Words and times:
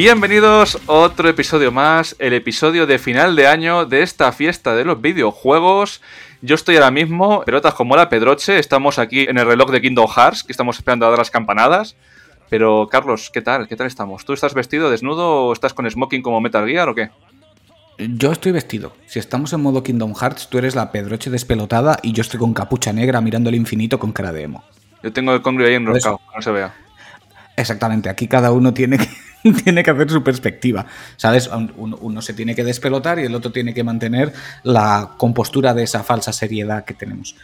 Bienvenidos 0.00 0.78
a 0.86 0.92
otro 0.92 1.28
episodio 1.28 1.72
más, 1.72 2.14
el 2.20 2.32
episodio 2.32 2.86
de 2.86 3.00
final 3.00 3.34
de 3.34 3.48
año 3.48 3.84
de 3.84 4.02
esta 4.02 4.30
fiesta 4.30 4.76
de 4.76 4.84
los 4.84 5.00
videojuegos. 5.00 6.02
Yo 6.40 6.54
estoy 6.54 6.76
ahora 6.76 6.92
mismo, 6.92 7.42
pelotas 7.42 7.74
como 7.74 7.96
la 7.96 8.08
Pedroche, 8.08 8.60
estamos 8.60 9.00
aquí 9.00 9.22
en 9.22 9.38
el 9.38 9.46
reloj 9.46 9.72
de 9.72 9.80
Kingdom 9.80 10.06
Hearts, 10.06 10.44
que 10.44 10.52
estamos 10.52 10.76
esperando 10.76 11.04
a 11.04 11.08
dar 11.08 11.18
las 11.18 11.32
campanadas. 11.32 11.96
Pero, 12.48 12.86
Carlos, 12.88 13.28
¿qué 13.34 13.42
tal? 13.42 13.66
¿Qué 13.66 13.74
tal 13.74 13.88
estamos? 13.88 14.24
¿Tú 14.24 14.34
estás 14.34 14.54
vestido 14.54 14.88
desnudo 14.88 15.46
o 15.46 15.52
estás 15.52 15.74
con 15.74 15.90
smoking 15.90 16.22
como 16.22 16.40
Metal 16.40 16.64
Gear 16.64 16.88
o 16.88 16.94
qué? 16.94 17.10
Yo 17.98 18.30
estoy 18.30 18.52
vestido. 18.52 18.94
Si 19.06 19.18
estamos 19.18 19.52
en 19.52 19.62
modo 19.62 19.82
Kingdom 19.82 20.14
Hearts, 20.14 20.48
tú 20.48 20.58
eres 20.58 20.76
la 20.76 20.92
Pedroche 20.92 21.28
despelotada 21.28 21.98
y 22.04 22.12
yo 22.12 22.20
estoy 22.20 22.38
con 22.38 22.54
capucha 22.54 22.92
negra 22.92 23.20
mirando 23.20 23.48
el 23.48 23.56
infinito 23.56 23.98
con 23.98 24.12
cara 24.12 24.30
de 24.30 24.44
emo. 24.44 24.62
Yo 25.02 25.12
tengo 25.12 25.32
el 25.32 25.42
congrio 25.42 25.66
ahí 25.66 25.74
enroscado, 25.74 26.20
no 26.32 26.40
se 26.40 26.52
vea. 26.52 26.72
Exactamente, 27.56 28.08
aquí 28.08 28.28
cada 28.28 28.52
uno 28.52 28.72
tiene 28.72 28.98
que, 28.98 29.08
tiene 29.64 29.82
que 29.82 29.90
hacer 29.90 30.10
su 30.10 30.22
perspectiva. 30.22 30.86
¿Sabes? 31.16 31.50
Uno, 31.76 32.22
se 32.22 32.34
tiene 32.34 32.54
que 32.54 32.64
despelotar 32.64 33.18
y 33.18 33.24
el 33.24 33.34
otro 33.34 33.52
tiene 33.52 33.74
que 33.74 33.84
mantener 33.84 34.32
la 34.62 35.10
compostura 35.16 35.74
de 35.74 35.84
esa 35.84 36.02
falsa 36.02 36.32
seriedad 36.32 36.84
que 36.84 36.94
tenemos. 36.94 37.36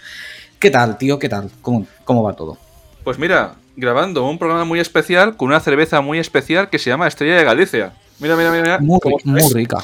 ¿Qué 0.58 0.70
tal, 0.70 0.98
tío? 0.98 1.18
¿Qué 1.18 1.28
tal? 1.28 1.50
¿Cómo, 1.60 1.86
cómo 2.04 2.22
va 2.22 2.34
todo? 2.34 2.58
Pues 3.02 3.18
mira, 3.18 3.54
grabando 3.76 4.26
un 4.26 4.38
programa 4.38 4.64
muy 4.64 4.80
especial 4.80 5.36
con 5.36 5.48
una 5.48 5.60
cerveza 5.60 6.00
muy 6.00 6.18
especial 6.18 6.70
que 6.70 6.78
se 6.78 6.90
llama 6.90 7.06
Estrella 7.06 7.36
de 7.36 7.44
Galicia. 7.44 7.92
Mira, 8.18 8.36
mira, 8.36 8.50
mira. 8.50 8.78
Muy, 8.78 8.98
muy 9.24 9.52
rica. 9.52 9.78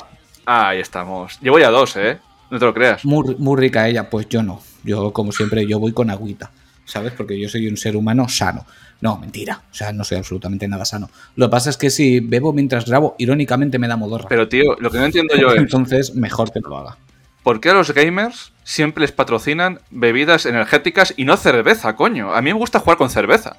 Ahí 0.47 0.81
estamos. 0.81 1.39
Llevo 1.41 1.59
ya 1.59 1.71
dos, 1.71 1.97
¿eh? 1.97 2.19
No 2.51 2.59
te 2.59 2.65
lo 2.65 2.75
creas. 2.75 3.05
Muy, 3.05 3.37
muy 3.37 3.61
rica 3.61 3.89
ella, 3.89 4.09
pues 4.09 4.29
yo 4.29 4.43
no. 4.43 4.61
Yo, 4.83 5.13
como 5.13 5.33
siempre, 5.33 5.67
yo 5.67 5.79
voy 5.79 5.93
con 5.93 6.11
agüita. 6.11 6.51
¿Sabes? 6.85 7.13
Porque 7.13 7.39
yo 7.39 7.49
soy 7.49 7.69
un 7.69 7.77
ser 7.77 7.95
humano 7.95 8.29
sano. 8.29 8.67
No, 9.01 9.17
mentira. 9.17 9.63
O 9.71 9.75
sea, 9.75 9.93
no 9.93 10.05
soy 10.05 10.19
absolutamente 10.19 10.69
nada 10.69 10.85
sano. 10.85 11.11
Lo 11.37 11.47
que 11.47 11.51
pasa 11.51 11.71
es 11.71 11.77
que 11.77 11.91
si 11.91 12.21
bebo 12.21 12.53
mientras 12.53 12.85
grabo, 12.85 13.15
irónicamente 13.19 13.79
me 13.79 13.89
da 13.89 13.97
modorra. 13.97 14.29
Pero, 14.29 14.49
tío, 14.49 14.77
lo 14.79 14.91
que 14.91 14.99
no 14.99 15.07
entiendo 15.07 15.35
yo 15.37 15.51
es. 15.53 15.57
Entonces, 15.59 16.15
mejor 16.15 16.53
que 16.53 16.61
no 16.61 16.69
lo 16.69 16.79
haga. 16.79 16.99
¿Por 17.43 17.61
qué 17.61 17.71
a 17.71 17.75
los 17.75 17.95
gamers 17.95 18.53
siempre 18.65 19.01
les 19.01 19.13
patrocinan 19.13 19.81
bebidas 19.91 20.45
energéticas 20.45 21.15
y 21.17 21.25
no 21.25 21.37
cerveza, 21.39 21.97
coño? 21.97 22.35
A 22.35 22.43
mí 22.43 22.53
me 22.53 22.59
gusta 22.59 22.81
jugar 22.81 22.99
con 22.99 23.09
cerveza. 23.09 23.57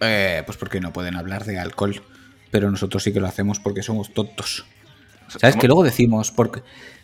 Eh, 0.00 0.42
pues 0.46 0.56
porque 0.56 0.80
no 0.80 0.92
pueden 0.92 1.16
hablar 1.16 1.44
de 1.44 1.58
alcohol. 1.58 2.02
Pero 2.52 2.70
nosotros 2.70 3.02
sí 3.02 3.12
que 3.12 3.18
lo 3.18 3.26
hacemos 3.26 3.58
porque 3.58 3.82
somos 3.82 4.14
tontos. 4.14 4.64
¿Sabes? 5.26 5.56
Que 5.56 5.66
luego 5.66 5.82
decimos, 5.82 6.30
porque 6.30 6.62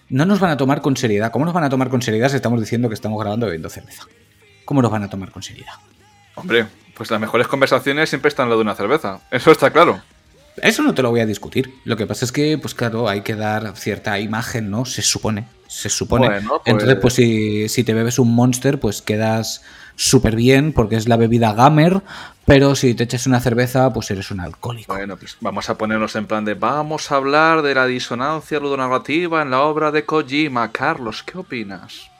no 0.08 0.24
nos 0.24 0.38
van 0.38 0.52
a 0.52 0.56
tomar 0.56 0.80
con 0.80 0.96
seriedad. 0.96 1.32
¿Cómo 1.32 1.44
nos 1.44 1.54
van 1.54 1.64
a 1.64 1.70
tomar 1.70 1.88
con 1.88 2.00
seriedad 2.00 2.28
si 2.28 2.36
estamos 2.36 2.60
diciendo 2.60 2.88
que 2.88 2.94
estamos 2.94 3.20
grabando 3.20 3.46
bebiendo 3.46 3.68
cerveza? 3.68 4.04
¿Cómo 4.64 4.80
nos 4.80 4.90
van 4.92 5.02
a 5.02 5.10
tomar 5.10 5.32
con 5.32 5.42
seriedad? 5.42 5.74
Hombre, 6.36 6.66
pues 6.96 7.10
las 7.10 7.20
mejores 7.20 7.48
conversaciones 7.48 8.08
siempre 8.08 8.28
están 8.28 8.44
en 8.44 8.50
lo 8.50 8.56
de 8.56 8.62
una 8.62 8.74
cerveza. 8.74 9.20
Eso 9.30 9.50
está 9.50 9.70
claro. 9.70 10.00
Eso 10.56 10.82
no 10.82 10.92
te 10.92 11.02
lo 11.02 11.10
voy 11.10 11.20
a 11.20 11.26
discutir. 11.26 11.74
Lo 11.84 11.96
que 11.96 12.06
pasa 12.06 12.24
es 12.24 12.32
que, 12.32 12.58
pues 12.58 12.74
claro, 12.74 13.08
hay 13.08 13.22
que 13.22 13.34
dar 13.34 13.74
cierta 13.76 14.18
imagen, 14.20 14.70
¿no? 14.70 14.84
Se 14.84 15.00
supone. 15.00 15.46
Se 15.66 15.88
supone. 15.88 16.28
Pues 16.28 16.60
Entonces, 16.66 16.98
pues 17.00 17.14
si, 17.14 17.68
si, 17.68 17.84
te 17.84 17.94
bebes 17.94 18.18
un 18.18 18.34
monster, 18.34 18.78
pues 18.78 19.00
quedas 19.00 19.62
súper 19.96 20.36
bien 20.36 20.72
porque 20.72 20.96
es 20.96 21.08
la 21.08 21.16
bebida 21.16 21.54
gamer, 21.54 22.02
pero 22.44 22.74
si 22.74 22.94
te 22.94 23.04
echas 23.04 23.26
una 23.26 23.40
cerveza, 23.40 23.92
pues 23.92 24.10
eres 24.10 24.30
un 24.30 24.40
alcohólico. 24.40 24.92
Bueno, 24.92 25.16
pues 25.16 25.36
vamos 25.40 25.70
a 25.70 25.78
ponernos 25.78 26.16
en 26.16 26.26
plan 26.26 26.44
de 26.44 26.54
vamos 26.54 27.10
a 27.10 27.16
hablar 27.16 27.62
de 27.62 27.74
la 27.74 27.86
disonancia 27.86 28.58
ludonarrativa 28.58 29.42
en 29.42 29.50
la 29.50 29.62
obra 29.62 29.90
de 29.90 30.04
Kojima. 30.04 30.70
Carlos, 30.72 31.22
¿qué 31.22 31.38
opinas? 31.38 32.10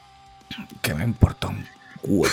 Que 0.81 0.95
me 0.95 1.05
importa 1.05 1.49
un 1.49 1.67
culo. 2.01 2.31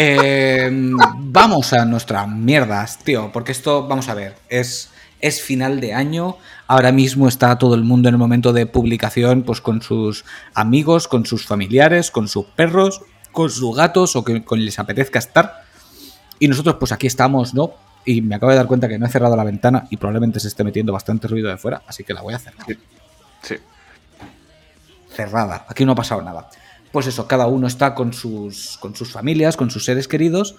Eh, 0.00 0.70
vamos 1.16 1.72
a 1.72 1.84
nuestras 1.84 2.28
mierdas, 2.28 3.00
tío, 3.00 3.32
porque 3.32 3.50
esto, 3.50 3.88
vamos 3.88 4.08
a 4.08 4.14
ver, 4.14 4.36
es, 4.48 4.90
es 5.20 5.42
final 5.42 5.80
de 5.80 5.92
año. 5.92 6.36
Ahora 6.68 6.92
mismo 6.92 7.26
está 7.26 7.58
todo 7.58 7.74
el 7.74 7.82
mundo 7.82 8.08
en 8.08 8.14
el 8.14 8.18
momento 8.18 8.52
de 8.52 8.66
publicación, 8.66 9.42
pues 9.42 9.60
con 9.60 9.82
sus 9.82 10.24
amigos, 10.54 11.08
con 11.08 11.26
sus 11.26 11.46
familiares, 11.46 12.12
con 12.12 12.28
sus 12.28 12.46
perros, 12.46 13.02
con 13.32 13.50
sus 13.50 13.76
gatos 13.76 14.14
o 14.14 14.22
que 14.22 14.44
con 14.44 14.64
les 14.64 14.78
apetezca 14.78 15.18
estar. 15.18 15.64
Y 16.38 16.46
nosotros, 16.46 16.76
pues 16.78 16.92
aquí 16.92 17.08
estamos, 17.08 17.52
¿no? 17.52 17.72
Y 18.04 18.22
me 18.22 18.36
acabo 18.36 18.52
de 18.52 18.58
dar 18.58 18.68
cuenta 18.68 18.88
que 18.88 19.00
no 19.00 19.06
he 19.06 19.10
cerrado 19.10 19.34
la 19.34 19.42
ventana 19.42 19.88
y 19.90 19.96
probablemente 19.96 20.38
se 20.38 20.46
esté 20.46 20.62
metiendo 20.62 20.92
bastante 20.92 21.26
ruido 21.26 21.50
de 21.50 21.56
fuera, 21.56 21.82
así 21.88 22.04
que 22.04 22.14
la 22.14 22.22
voy 22.22 22.34
a 22.34 22.38
cerrar. 22.38 22.64
sí. 23.42 23.56
Cerrada. 25.10 25.66
Aquí 25.68 25.84
no 25.84 25.90
ha 25.90 25.96
pasado 25.96 26.22
nada 26.22 26.48
pues 26.92 27.06
eso, 27.06 27.26
cada 27.26 27.46
uno 27.46 27.66
está 27.66 27.94
con 27.94 28.12
sus, 28.12 28.78
con 28.78 28.94
sus 28.94 29.10
familias, 29.10 29.56
con 29.56 29.70
sus 29.70 29.84
seres 29.84 30.08
queridos, 30.08 30.56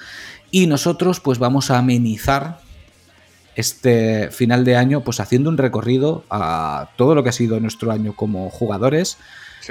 y 0.51 0.67
nosotros 0.67 1.19
pues 1.19 1.39
vamos 1.39 1.71
a 1.71 1.77
amenizar 1.79 2.59
este 3.55 4.31
final 4.31 4.63
de 4.63 4.77
año 4.77 5.03
pues 5.03 5.19
haciendo 5.19 5.49
un 5.49 5.57
recorrido 5.57 6.23
a 6.29 6.91
todo 6.95 7.13
lo 7.13 7.23
que 7.23 7.29
ha 7.29 7.33
sido 7.33 7.59
nuestro 7.59 7.91
año 7.91 8.15
como 8.15 8.49
jugadores, 8.49 9.17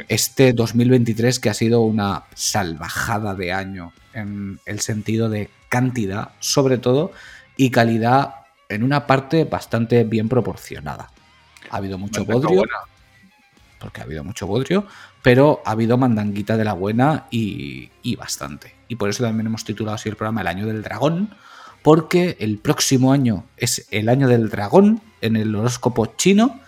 este 0.09 0.53
2023 0.53 1.41
que 1.41 1.51
ha 1.51 1.55
sido 1.55 1.81
una 1.81 2.25
salvajada 2.35 3.35
de 3.35 3.53
año 3.53 3.93
en 4.13 4.61
el 4.67 4.81
sentido 4.81 5.29
de 5.29 5.51
cantidad 5.69 6.31
sobre 6.39 6.79
todo 6.79 7.13
y 7.57 7.71
calidad 7.71 8.35
en 8.69 8.83
una 8.83 9.07
parte 9.07 9.45
bastante 9.45 10.05
bien 10.05 10.29
proporcionada. 10.29 11.11
Ha 11.71 11.79
habido 11.79 11.99
mucho 11.99 12.25
bodrio, 12.25 12.63
porque 13.79 14.01
ha 14.01 14.05
habido 14.05 14.25
mucho 14.25 14.47
bodrio, 14.47 14.87
pero 15.23 15.63
ha 15.65 15.73
habido 15.73 15.99
mandanguita 15.99 16.57
de 16.57 16.65
la 16.65 16.73
buena 16.73 17.27
y, 17.31 17.91
bastante. 18.17 18.75
Y 18.89 18.97
por 18.97 19.11
eso 19.11 19.25
también 19.25 19.47
hemos 19.47 19.65
titulado 19.65 19.97
así 19.97 20.09
el 20.09 20.17
programa 20.17 20.41
El 20.41 20.47
Año 20.47 20.67
del 20.67 20.83
Dragón, 20.83 21.35
porque 21.83 22.37
el 22.41 22.59
próximo 22.59 23.13
año 23.13 23.45
es 23.57 23.87
el 23.91 24.09
Año 24.09 24.29
del 24.29 24.49
Dragón 24.49 25.01
en 25.21 25.37
el 25.37 25.55
horóscopo 25.55 26.07
chino. 26.17 26.61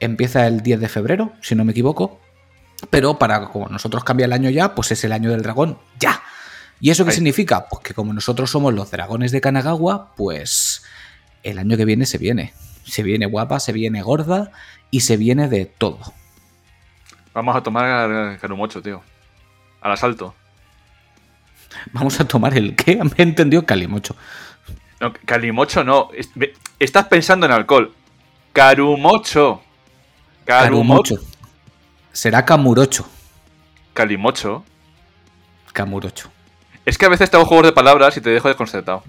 Empieza 0.00 0.46
el 0.46 0.62
10 0.62 0.80
de 0.80 0.88
febrero, 0.88 1.32
si 1.40 1.54
no 1.54 1.64
me 1.64 1.72
equivoco. 1.72 2.20
Pero 2.90 3.18
para 3.18 3.46
como 3.46 3.68
nosotros 3.68 4.04
cambia 4.04 4.26
el 4.26 4.32
año 4.32 4.50
ya, 4.50 4.74
pues 4.74 4.92
es 4.92 5.02
el 5.04 5.12
Año 5.12 5.30
del 5.30 5.42
Dragón 5.42 5.78
ya. 5.98 6.22
¿Y 6.80 6.90
eso 6.90 7.04
qué 7.04 7.10
significa? 7.10 7.66
Pues 7.68 7.82
que 7.82 7.94
como 7.94 8.12
nosotros 8.12 8.50
somos 8.50 8.72
los 8.72 8.90
dragones 8.90 9.32
de 9.32 9.40
Kanagawa, 9.40 10.14
pues 10.14 10.84
el 11.42 11.58
año 11.58 11.76
que 11.76 11.84
viene 11.84 12.06
se 12.06 12.18
viene. 12.18 12.52
Se 12.84 13.02
viene 13.02 13.26
guapa, 13.26 13.58
se 13.58 13.72
viene 13.72 14.00
gorda 14.02 14.52
y 14.90 15.00
se 15.00 15.16
viene 15.16 15.48
de 15.48 15.66
todo. 15.66 15.98
Vamos 17.38 17.54
a 17.54 17.62
tomar 17.62 18.36
Carumocho, 18.40 18.82
tío. 18.82 19.00
Al 19.80 19.92
asalto. 19.92 20.34
Vamos 21.92 22.18
a 22.18 22.26
tomar 22.26 22.58
el 22.58 22.74
qué? 22.74 22.96
Me 23.04 23.12
he 23.16 23.22
entendido 23.22 23.64
Calimocho. 23.64 24.16
No, 24.98 25.12
Calimocho 25.24 25.84
no. 25.84 26.10
Estás 26.80 27.06
pensando 27.06 27.46
en 27.46 27.52
alcohol. 27.52 27.94
Carumocho. 28.52 29.62
Carumocho. 30.44 31.14
Será 32.10 32.44
Camurocho. 32.44 33.08
Calimocho. 33.94 34.64
Camurocho. 35.72 36.32
Es 36.84 36.98
que 36.98 37.06
a 37.06 37.08
veces 37.08 37.30
te 37.30 37.36
hago 37.36 37.46
juegos 37.46 37.66
de 37.66 37.72
palabras 37.72 38.16
y 38.16 38.20
te 38.20 38.30
dejo 38.30 38.48
desconcertado. 38.48 39.04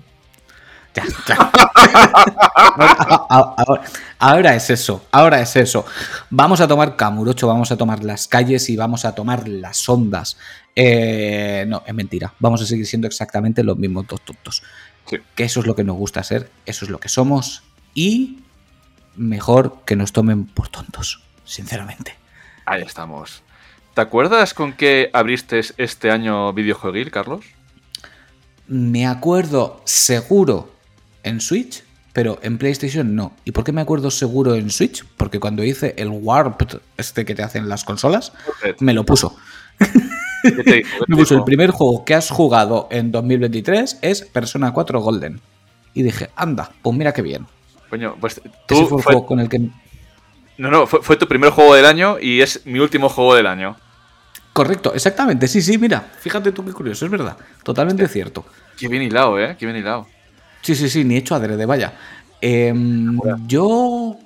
Ya, 0.94 1.06
ahora, 4.20 4.56
es 4.56 4.70
eso, 4.70 5.06
ahora 5.12 5.42
es 5.42 5.56
eso. 5.56 5.86
Vamos 6.30 6.62
a 6.62 6.68
tomar 6.68 6.96
Camurocho, 6.96 7.48
vamos 7.48 7.72
a 7.72 7.78
tomar 7.78 8.04
las 8.04 8.28
calles 8.28 8.70
y 8.70 8.76
vamos 8.76 9.06
a 9.06 9.14
tomar 9.14 9.48
las 9.48 9.88
ondas. 9.88 10.38
Eh, 10.76 11.66
no, 11.68 11.84
es 11.86 11.94
mentira. 11.94 12.34
Vamos 12.40 12.62
a 12.62 12.66
seguir 12.66 12.88
siendo 12.88 13.08
exactamente 13.08 13.64
los 13.64 13.78
mismos 13.78 14.08
dos 14.08 14.22
tontos. 14.22 14.64
Que 15.06 15.44
eso 15.44 15.60
es 15.60 15.68
lo 15.68 15.76
que 15.76 15.84
nos 15.84 15.96
gusta 15.96 16.24
ser, 16.24 16.50
eso 16.66 16.86
es 16.86 16.92
lo 16.92 17.00
que 17.00 17.10
somos 17.10 17.64
y 17.94 18.40
mejor 19.16 19.80
que 19.86 19.96
nos 19.96 20.14
tomen 20.14 20.46
por 20.46 20.70
tontos, 20.70 21.24
sinceramente. 21.46 22.16
Ahí 22.66 22.82
estamos. 22.82 23.44
¿Te 23.94 24.02
acuerdas 24.02 24.54
con 24.54 24.74
qué 24.74 25.10
abriste 25.14 25.62
este 25.78 26.12
año 26.12 26.54
videojueguil, 26.54 27.12
Carlos? 27.12 27.46
Me 28.68 29.08
acuerdo 29.08 29.82
seguro 29.84 30.72
en 31.24 31.42
Switch, 31.42 31.84
pero 32.14 32.40
en 32.42 32.58
PlayStation 32.58 33.16
no. 33.16 33.34
¿Y 33.46 33.52
por 33.52 33.64
qué 33.64 33.72
me 33.72 33.82
acuerdo 33.82 34.12
seguro 34.12 34.56
en 34.56 34.70
Switch? 34.70 35.06
Porque 35.18 35.40
cuando 35.40 35.64
hice 35.64 35.94
el 35.98 36.10
Warp, 36.10 36.62
este 36.98 37.26
que 37.26 37.36
te 37.36 37.44
hacen 37.44 37.70
las 37.70 37.84
consolas, 37.84 38.34
me 38.80 38.94
lo 38.94 39.06
puso. 39.06 39.38
me 41.08 41.16
puso 41.16 41.36
el 41.36 41.44
primer 41.44 41.72
juego 41.72 42.06
que 42.06 42.16
has 42.16 42.30
jugado 42.30 42.88
en 42.92 43.12
2023 43.12 44.00
es 44.02 44.22
Persona 44.22 44.72
4 44.72 45.02
Golden. 45.02 45.40
Y 45.94 46.04
dije, 46.04 46.30
anda, 46.36 46.72
pues 46.82 46.96
mira 46.96 47.14
qué 47.14 47.22
bien. 47.22 47.48
Coño, 47.90 48.16
pues 48.20 48.42
tú. 48.68 48.86
fue 48.88 48.98
el 48.98 49.04
juego 49.04 49.26
con 49.26 49.40
el 49.40 49.50
que. 49.50 49.60
No, 50.58 50.70
no, 50.70 50.88
fue, 50.88 51.16
tu 51.16 51.28
primer 51.28 51.52
juego 51.52 51.74
del 51.74 51.86
año 51.86 52.18
y 52.20 52.42
es 52.42 52.66
mi 52.66 52.80
último 52.80 53.10
juego 53.10 53.34
del 53.34 53.48
año. 53.48 53.78
Correcto, 54.52 54.94
exactamente. 54.94 55.48
Sí, 55.48 55.62
sí, 55.62 55.78
mira, 55.78 56.12
fíjate 56.20 56.52
tú 56.52 56.66
qué 56.66 56.74
curioso, 56.74 57.06
es 57.06 57.12
verdad. 57.12 57.38
Totalmente 57.64 58.08
cierto. 58.08 58.46
Qué 58.78 58.88
bien 58.88 59.04
hilado, 59.04 59.40
¿eh? 59.40 59.56
Qué 59.58 59.66
bien 59.66 59.78
hilado. 59.78 60.08
Sí, 60.62 60.76
sí, 60.76 60.90
sí, 60.90 61.04
ni 61.04 61.16
hecho 61.18 61.36
adrede, 61.36 61.66
vaya. 61.66 61.94
Em, 62.42 63.20
yo. 63.48 64.18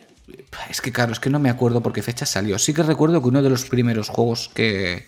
Es 0.69 0.81
que, 0.81 0.91
claro, 0.91 1.11
es 1.13 1.19
que 1.19 1.29
no 1.29 1.39
me 1.39 1.49
acuerdo 1.49 1.81
por 1.81 1.93
qué 1.93 2.01
fecha 2.01 2.25
salió. 2.25 2.57
Sí 2.59 2.73
que 2.73 2.83
recuerdo 2.83 3.21
que 3.21 3.27
uno 3.27 3.41
de 3.41 3.49
los 3.49 3.65
primeros 3.65 4.09
juegos 4.09 4.49
que, 4.53 5.05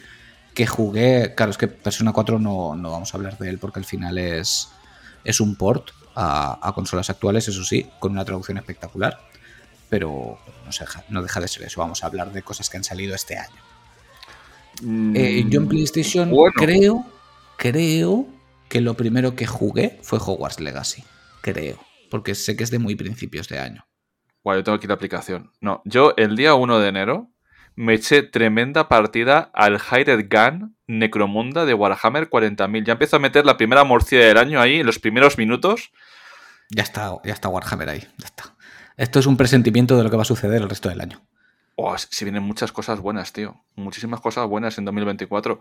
que 0.54 0.66
jugué. 0.68 1.34
Claro, 1.36 1.52
es 1.52 1.58
que 1.58 1.68
Persona 1.68 2.14
4 2.14 2.40
no, 2.40 2.76
no, 2.76 2.92
vamos 2.92 3.14
a 3.14 3.18
hablar 3.18 3.38
de 3.38 3.50
él 3.50 3.60
porque 3.60 3.80
al 3.80 3.86
final 3.86 4.18
es, 4.18 4.70
es 5.24 5.40
un 5.40 5.56
port 5.56 5.92
a, 6.16 6.72
consolas 6.74 7.10
actuales, 7.10 7.48
eso 7.48 7.64
sí, 7.66 7.86
con 8.00 8.14
una 8.14 8.24
traducción 8.26 8.58
espectacular. 8.58 9.20
pero 9.90 10.40
no, 10.66 10.72
se 10.72 10.84
deja, 10.84 11.04
no 11.10 11.22
deja 11.22 11.40
de 11.40 11.48
ser 11.48 11.64
eso. 11.64 11.80
Vamos 11.82 12.04
a 12.04 12.08
hablar 12.08 12.32
de 12.34 12.42
cosas 12.42 12.70
que 12.70 12.78
han 12.78 12.84
salido 12.84 13.14
este 13.16 13.38
año. 13.38 13.62
Mm, 14.82 15.16
Eh, 15.16 15.46
yo 15.48 15.62
en 15.62 15.68
PlayStation 15.68 16.30
bueno. 16.32 16.54
creo, 16.56 17.06
creo 17.58 18.26
que 18.68 18.82
lo 18.82 18.96
primero 18.96 19.36
que 19.36 19.46
jugué 19.46 20.00
fue 20.02 20.20
Hogwarts 20.20 20.60
Legacy. 20.60 21.04
Creo. 21.46 21.78
Porque 22.10 22.34
sé 22.34 22.58
que 22.58 22.64
es 22.64 22.72
de 22.72 22.80
muy 22.80 22.96
principios 22.96 23.48
de 23.48 23.60
año. 23.60 23.86
Guau, 24.44 24.58
yo 24.58 24.64
tengo 24.64 24.78
aquí 24.78 24.88
la 24.88 24.96
aplicación. 24.96 25.52
No, 25.62 25.84
yo 25.86 26.16
el 26.18 26.36
día 26.36 26.56
1 26.56 26.80
de 26.80 26.88
enero 26.88 27.30
me 27.76 27.94
eché 27.94 28.24
tremenda 28.24 28.90
partida 28.90 29.52
al 29.54 29.80
Hired 29.80 30.28
Gun 30.28 30.76
Necromunda 30.88 31.66
de 31.66 31.76
Warhammer 31.76 32.32
40.000. 32.32 32.84
Ya 32.84 32.94
empiezo 32.94 33.18
a 33.18 33.20
meter 33.20 33.46
la 33.46 33.58
primera 33.58 33.84
morcilla 33.84 34.26
del 34.26 34.40
año 34.40 34.60
ahí 34.60 34.80
en 34.80 34.88
los 34.88 34.98
primeros 34.98 35.38
minutos. 35.38 35.92
Ya 36.72 36.82
está, 36.82 37.16
ya 37.24 37.34
está 37.34 37.48
Warhammer 37.48 37.90
ahí. 37.90 38.02
Ya 38.18 38.26
está. 38.26 38.56
Esto 38.98 39.20
es 39.20 39.28
un 39.28 39.38
presentimiento 39.38 39.98
de 39.98 40.04
lo 40.04 40.10
que 40.10 40.16
va 40.16 40.24
a 40.24 40.26
suceder 40.26 40.64
el 40.64 40.70
resto 40.70 40.90
del 40.90 41.02
año. 41.02 41.22
Oh, 41.76 41.96
si 41.98 42.26
vienen 42.26 42.42
muchas 42.42 42.72
cosas 42.72 43.02
buenas, 43.02 43.34
tío. 43.34 43.62
Muchísimas 43.76 44.22
cosas 44.22 44.48
buenas 44.48 44.80
en 44.80 44.86
2024. 44.86 45.60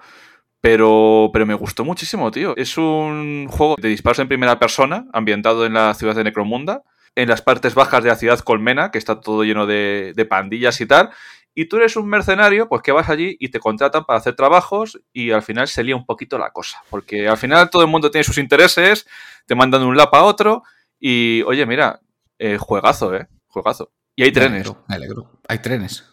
Pero, 0.65 1.29
pero 1.31 1.45
me 1.45 1.53
gustó 1.53 1.85
muchísimo, 1.85 2.31
tío. 2.31 2.57
Es 2.57 2.79
un 2.79 3.49
juego 3.51 3.77
de 3.79 3.91
disparos 3.91 4.19
en 4.21 4.29
primera 4.29 4.59
persona, 4.59 5.05
ambientado 5.13 5.67
en 5.67 5.75
la 5.75 5.93
ciudad 5.93 6.15
de 6.15 6.25
Necromunda, 6.25 6.83
en 7.15 7.29
las 7.29 7.43
partes 7.43 7.75
bajas 7.75 8.03
de 8.03 8.09
la 8.09 8.17
ciudad 8.17 8.39
Colmena, 8.39 8.91
que 8.91 8.97
está 8.97 9.21
todo 9.21 9.45
lleno 9.45 9.67
de, 9.67 10.15
de 10.17 10.25
pandillas 10.25 10.81
y 10.81 10.87
tal. 10.87 11.11
Y 11.55 11.67
tú 11.67 11.77
eres 11.77 11.97
un 11.97 12.09
mercenario, 12.09 12.67
pues 12.67 12.81
que 12.81 12.93
vas 12.93 13.11
allí 13.11 13.37
y 13.39 13.51
te 13.51 13.61
contratan 13.61 14.07
para 14.07 14.19
hacer 14.19 14.37
trabajos 14.37 14.99
y 15.13 15.33
al 15.33 15.43
final 15.43 15.69
se 15.69 15.85
lía 15.85 15.97
un 15.97 16.07
poquito 16.07 16.39
la 16.39 16.49
cosa. 16.51 16.79
Porque 16.89 17.29
al 17.29 17.37
final 17.37 17.69
todo 17.69 17.83
el 17.83 17.89
mundo 17.89 18.11
tiene 18.11 18.25
sus 18.25 18.39
intereses, 18.39 19.07
te 19.45 19.55
mandan 19.55 19.83
de 19.83 19.87
un 19.87 19.99
lado 19.99 20.15
a 20.15 20.23
otro 20.23 20.63
y, 20.99 21.43
oye, 21.43 21.67
mira, 21.67 22.01
eh, 22.39 22.57
juegazo, 22.57 23.15
¿eh? 23.15 23.29
Juegazo. 23.49 23.93
Y 24.17 24.23
hay 24.23 24.31
Me 24.31 24.33
trenes. 24.33 24.61
alegro, 24.63 24.85
me 24.89 24.95
alegro. 24.95 25.41
Hay 25.47 25.59
trenes. 25.59 26.07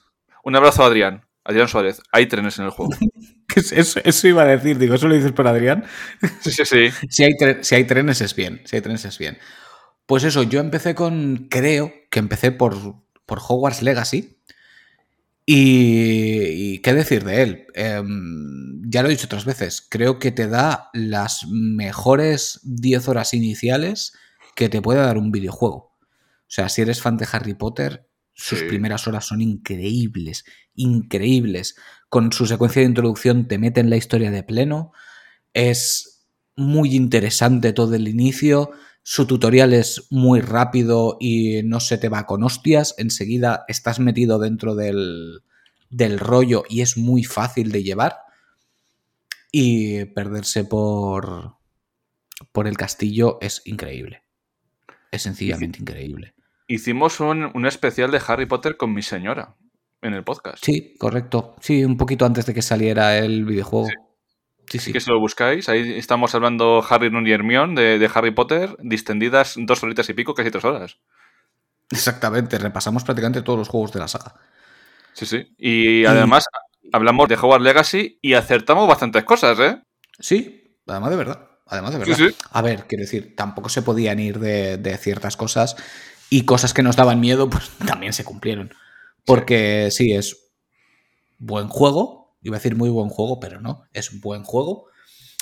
Un 0.44 0.58
abrazo 0.58 0.84
a 0.84 0.88
Adrián. 0.88 1.26
Adrián 1.46 1.70
Suárez. 1.70 2.02
Hay 2.12 2.26
trenes 2.26 2.60
en 2.60 2.66
el 2.66 2.72
juego. 2.72 2.92
Eso, 3.56 4.00
eso 4.04 4.28
iba 4.28 4.44
a 4.44 4.46
decir, 4.48 4.78
digo, 4.78 4.96
¿eso 4.96 5.08
lo 5.08 5.16
dices 5.16 5.32
por 5.32 5.48
Adrián? 5.48 5.84
Sí, 6.42 6.52
sí, 6.52 6.66
sí. 6.66 6.90
Si 7.10 7.24
hay, 7.24 7.34
si 7.62 7.76
hay 7.76 7.84
trenes 7.86 8.22
es 8.22 8.36
bien, 8.36 8.62
si 8.66 8.76
hay 8.76 8.82
trenes 8.82 9.06
es 9.06 9.18
bien. 9.18 9.38
Pues 10.06 10.24
eso, 10.24 10.44
yo 10.44 10.60
empecé 10.60 10.96
con, 10.96 11.48
creo 11.50 11.94
que 12.10 12.20
empecé 12.20 12.52
por, 12.52 12.76
por 13.26 13.40
Hogwarts 13.40 13.82
Legacy. 13.84 14.38
Y, 15.46 16.74
y 16.76 16.80
qué 16.80 16.94
decir 16.94 17.24
de 17.26 17.42
él. 17.42 17.68
Em, 17.74 18.82
ya 18.90 19.02
lo 19.02 19.08
he 19.10 19.12
dicho 19.12 19.26
otras 19.26 19.46
veces, 19.46 19.86
creo 19.90 20.20
que 20.20 20.32
te 20.32 20.48
da 20.48 20.90
las 20.94 21.46
mejores 21.48 22.60
10 22.64 23.08
horas 23.08 23.34
iniciales 23.34 24.14
que 24.56 24.70
te 24.70 24.82
puede 24.82 25.00
dar 25.02 25.18
un 25.18 25.32
videojuego. 25.32 25.78
O 25.78 26.54
sea, 26.54 26.70
si 26.70 26.82
eres 26.82 27.02
fan 27.02 27.18
de 27.18 27.28
Harry 27.32 27.54
Potter, 27.54 28.08
sus 28.42 28.60
Sí. 28.60 28.66
primeras 28.66 29.08
horas 29.08 29.26
son 29.26 29.42
increíbles, 29.42 30.44
increíbles. 30.74 31.76
Con 32.10 32.32
su 32.34 32.46
secuencia 32.46 32.82
de 32.82 32.88
introducción 32.88 33.48
te 33.48 33.58
mete 33.58 33.80
en 33.82 33.90
la 33.90 33.98
historia 33.98 34.32
de 34.32 34.44
pleno. 34.44 34.92
Es 35.54 36.26
muy 36.56 36.96
interesante 36.96 37.74
todo 37.74 37.96
el 37.96 38.08
inicio. 38.08 38.72
Su 39.04 39.26
tutorial 39.28 39.74
es 39.74 40.08
muy 40.10 40.42
rápido 40.42 41.18
y 41.20 41.62
no 41.64 41.80
se 41.80 41.98
te 41.98 42.10
va 42.10 42.26
con 42.26 42.44
hostias. 42.44 42.96
Enseguida 42.98 43.64
estás 43.68 44.00
metido 44.00 44.40
dentro 44.40 44.76
del, 44.76 45.42
del 45.90 46.20
rollo 46.20 46.64
y 46.70 46.82
es 46.82 46.98
muy 46.98 47.24
fácil 47.24 47.72
de 47.72 47.84
llevar. 47.84 48.18
Y 49.52 50.06
perderse 50.06 50.64
por, 50.64 51.58
por 52.52 52.68
el 52.68 52.78
castillo 52.78 53.38
es 53.42 53.62
increíble. 53.66 54.24
Es 55.12 55.24
sencillamente 55.24 55.80
increíble. 55.80 56.34
Hicimos 56.72 57.20
un, 57.20 57.52
un 57.54 57.66
especial 57.66 58.12
de 58.12 58.22
Harry 58.26 58.46
Potter 58.46 58.78
con 58.78 58.94
mi 58.94 59.02
señora 59.02 59.56
en 60.02 60.14
el 60.14 60.24
podcast. 60.24 60.64
Sí, 60.64 60.96
correcto. 60.98 61.56
Sí, 61.60 61.84
un 61.84 61.98
poquito 61.98 62.26
antes 62.26 62.46
de 62.46 62.54
que 62.54 62.62
saliera 62.62 63.18
el 63.18 63.44
videojuego. 63.46 63.88
Sí, 63.88 64.78
Así 64.78 64.80
sí. 64.80 64.94
que 64.94 65.02
si 65.02 65.10
lo 65.12 65.20
buscáis, 65.20 65.68
ahí 65.68 65.94
estamos 65.98 66.34
hablando 66.34 66.82
Harry, 66.90 67.10
Ron 67.10 67.28
y 67.28 67.32
Hermione 67.32 67.80
de, 67.82 68.00
de 68.00 68.10
Harry 68.14 68.32
Potter, 68.32 68.78
distendidas 68.80 69.56
dos 69.58 69.84
horitas 69.84 70.08
y 70.10 70.14
pico, 70.14 70.34
casi 70.34 70.50
tres 70.50 70.64
horas. 70.64 70.98
Exactamente. 71.90 72.58
Repasamos 72.58 73.04
prácticamente 73.04 73.42
todos 73.42 73.60
los 73.60 73.68
juegos 73.68 73.92
de 73.92 74.00
la 74.00 74.08
saga. 74.08 74.36
Sí, 75.14 75.26
sí. 75.26 75.54
Y 75.58 76.06
además 76.06 76.46
hablamos 76.94 77.28
de 77.28 77.36
Hogwarts 77.36 77.64
Legacy 77.66 78.18
y 78.22 78.34
acertamos 78.34 78.88
bastantes 78.88 79.24
cosas, 79.26 79.60
¿eh? 79.60 79.82
Sí, 80.20 80.78
además 80.88 81.10
de 81.10 81.16
verdad. 81.18 81.48
Además 81.68 81.94
de 81.94 82.06
Sí, 82.06 82.12
verdad. 82.12 82.28
sí. 82.30 82.36
A 82.52 82.62
ver, 82.62 82.86
quiero 82.88 83.04
decir, 83.04 83.36
tampoco 83.36 83.70
se 83.70 83.82
podían 83.82 84.20
ir 84.20 84.40
de, 84.40 84.78
de 84.78 84.98
ciertas 84.98 85.38
cosas 85.38 85.76
y 86.32 86.46
cosas 86.46 86.74
que 86.74 86.82
nos 86.82 86.96
daban 86.96 87.20
miedo, 87.20 87.48
pues 87.48 87.70
también 87.86 88.14
se 88.14 88.24
cumplieron. 88.24 88.74
Porque 89.26 89.90
sí, 89.92 90.14
es 90.14 90.50
buen 91.38 91.68
juego. 91.68 92.36
Iba 92.42 92.56
a 92.56 92.60
decir 92.60 92.76
muy 92.76 92.90
buen 92.90 93.10
juego, 93.10 93.40
pero 93.40 93.62
no, 93.62 93.84
es 93.94 94.20
buen 94.20 94.44
juego. 94.44 94.88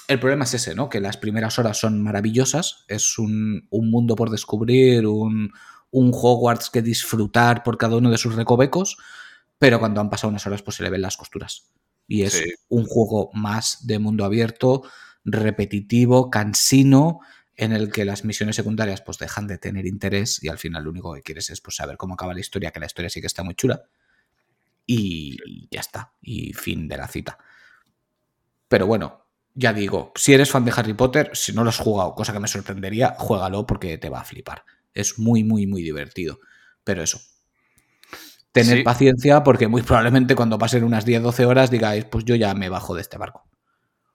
El 0.10 0.20
problema 0.20 0.44
es 0.44 0.54
ese, 0.56 0.76
¿no? 0.76 0.90
Que 0.90 1.00
las 1.00 1.16
primeras 1.18 1.60
horas 1.60 1.78
son 1.78 2.02
maravillosas. 2.04 2.84
Es 2.90 3.18
un, 3.20 3.68
un 3.70 3.90
mundo 3.92 4.16
por 4.16 4.32
descubrir, 4.32 5.06
un, 5.08 5.52
un 5.92 6.12
Hogwarts 6.14 6.70
que 6.72 6.82
disfrutar 6.82 7.64
por 7.64 7.78
cada 7.78 7.96
uno 7.96 8.10
de 8.10 8.18
sus 8.18 8.36
recovecos. 8.36 8.98
Pero 9.60 9.80
cuando 9.80 10.02
han 10.02 10.10
pasado 10.10 10.30
unas 10.32 10.46
horas, 10.48 10.62
pues 10.64 10.78
se 10.78 10.84
le 10.84 10.90
ven 10.90 11.04
las 11.04 11.16
costuras. 11.16 11.68
Y 12.08 12.24
es 12.24 12.34
Sí. 12.34 12.52
un 12.70 12.86
juego 12.86 13.30
más 13.34 13.86
de 13.86 14.00
mundo 14.00 14.26
abierto, 14.26 14.82
repetitivo, 15.24 16.30
cansino, 16.32 17.20
en 17.60 17.74
el 17.74 17.92
que 17.92 18.06
las 18.06 18.24
misiones 18.26 18.56
secundarias 18.56 19.02
pues 19.02 19.18
dejan 19.20 19.48
de 19.48 19.58
tener 19.58 19.86
interés 19.86 20.42
y 20.44 20.48
al 20.50 20.58
final 20.58 20.84
lo 20.84 20.92
único 20.92 21.14
que 21.14 21.22
quieres 21.22 21.50
es 21.50 21.62
pues, 21.62 21.76
saber 21.76 21.98
cómo 21.98 22.14
acaba 22.16 22.34
la 22.34 22.40
historia, 22.40 22.72
que 22.72 22.80
la 22.80 22.86
historia 22.88 23.10
sí 23.10 23.22
que 23.22 23.28
está 23.28 23.44
muy 23.44 23.56
chula. 23.56 23.84
Y 24.86 25.68
ya 25.70 25.82
está. 25.82 26.14
Y 26.22 26.54
fin 26.54 26.88
de 26.88 26.98
la 26.98 27.08
cita. 27.08 27.38
Pero 28.68 28.88
bueno, 28.88 29.26
ya 29.54 29.74
digo, 29.74 30.12
si 30.16 30.34
eres 30.34 30.52
fan 30.52 30.66
de 30.66 30.74
Harry 30.76 30.94
Potter, 30.94 31.32
si 31.34 31.54
no 31.54 31.64
lo 31.64 31.70
has 31.70 31.78
jugado, 31.78 32.16
cosa 32.16 32.34
que 32.34 32.40
me 32.40 32.48
sorprendería, 32.48 33.16
juégalo 33.18 33.66
porque 33.66 33.98
te 33.98 34.10
va 34.10 34.22
a 34.22 34.24
flipar. 34.24 34.64
Es 34.94 35.20
muy, 35.20 35.44
muy, 35.44 35.68
muy 35.68 35.82
divertido. 35.84 36.40
Pero 36.84 37.04
eso. 37.04 37.20
Tener 38.52 38.78
Sí. 38.80 38.84
paciencia 38.84 39.44
porque 39.44 39.68
muy 39.68 39.82
probablemente 39.84 40.36
cuando 40.36 40.58
pasen 40.60 40.84
unas 40.84 41.06
10-12 41.06 41.46
horas 41.46 41.70
digáis, 41.72 42.06
pues 42.06 42.26
yo 42.26 42.36
ya 42.36 42.54
me 42.54 42.70
bajo 42.70 42.96
de 42.96 43.02
este 43.02 43.18
barco. 43.18 43.49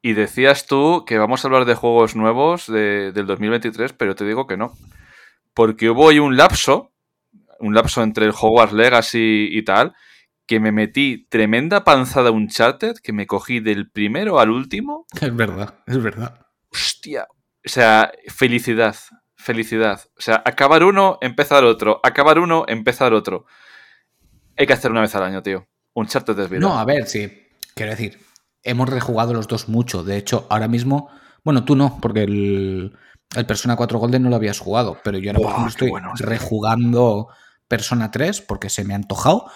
Y 0.06 0.12
decías 0.12 0.66
tú 0.66 1.04
que 1.06 1.16
vamos 1.16 1.42
a 1.42 1.48
hablar 1.48 1.64
de 1.64 1.74
juegos 1.74 2.14
nuevos 2.14 2.66
de- 2.66 3.10
del 3.12 3.26
2023, 3.26 3.94
pero 3.94 4.14
te 4.14 4.26
digo 4.26 4.46
que 4.46 4.58
no. 4.58 4.74
Porque 5.54 5.88
hubo 5.88 6.10
ahí 6.10 6.18
un 6.18 6.36
lapso, 6.36 6.92
un 7.58 7.74
lapso 7.74 8.02
entre 8.02 8.26
el 8.26 8.32
Hogwarts 8.38 8.74
Legacy 8.74 9.48
y 9.50 9.62
tal, 9.64 9.94
que 10.46 10.60
me 10.60 10.72
metí 10.72 11.26
tremenda 11.30 11.84
panzada 11.84 12.30
Uncharted, 12.32 12.96
que 13.02 13.14
me 13.14 13.26
cogí 13.26 13.60
del 13.60 13.90
primero 13.90 14.38
al 14.40 14.50
último. 14.50 15.06
Es 15.18 15.34
verdad, 15.34 15.78
es 15.86 16.02
verdad. 16.02 16.38
Hostia. 16.70 17.26
O 17.64 17.68
sea, 17.70 18.12
felicidad, 18.28 18.94
felicidad. 19.36 20.02
O 20.18 20.20
sea, 20.20 20.42
acabar 20.44 20.84
uno, 20.84 21.16
empezar 21.22 21.64
otro. 21.64 22.00
Acabar 22.04 22.38
uno, 22.38 22.66
empezar 22.68 23.14
otro. 23.14 23.46
Hay 24.58 24.66
que 24.66 24.74
hacer 24.74 24.90
una 24.90 25.00
vez 25.00 25.14
al 25.14 25.22
año, 25.22 25.42
tío. 25.42 25.66
Uncharted 25.94 26.38
es 26.40 26.50
vida. 26.50 26.60
No, 26.60 26.78
a 26.78 26.84
ver, 26.84 27.06
sí. 27.06 27.46
Quiero 27.74 27.92
decir, 27.92 28.18
hemos 28.64 28.88
rejugado 28.88 29.32
los 29.34 29.46
dos 29.46 29.68
mucho. 29.68 30.02
De 30.02 30.16
hecho, 30.16 30.46
ahora 30.50 30.68
mismo, 30.68 31.10
bueno, 31.44 31.64
tú 31.64 31.76
no, 31.76 31.98
porque 32.00 32.24
el, 32.24 32.96
el 33.36 33.46
Persona 33.46 33.76
4 33.76 33.98
Golden 33.98 34.22
no 34.22 34.30
lo 34.30 34.36
habías 34.36 34.58
jugado, 34.58 34.98
pero 35.04 35.18
yo 35.18 35.30
ahora 35.30 35.40
por 35.40 35.50
ejemplo, 35.50 35.68
estoy 35.68 35.90
bueno 35.90 36.12
rejugando 36.18 37.28
Persona 37.68 38.10
3 38.10 38.40
porque 38.42 38.70
se 38.70 38.84
me 38.84 38.94
ha 38.94 38.96
antojado 38.96 39.46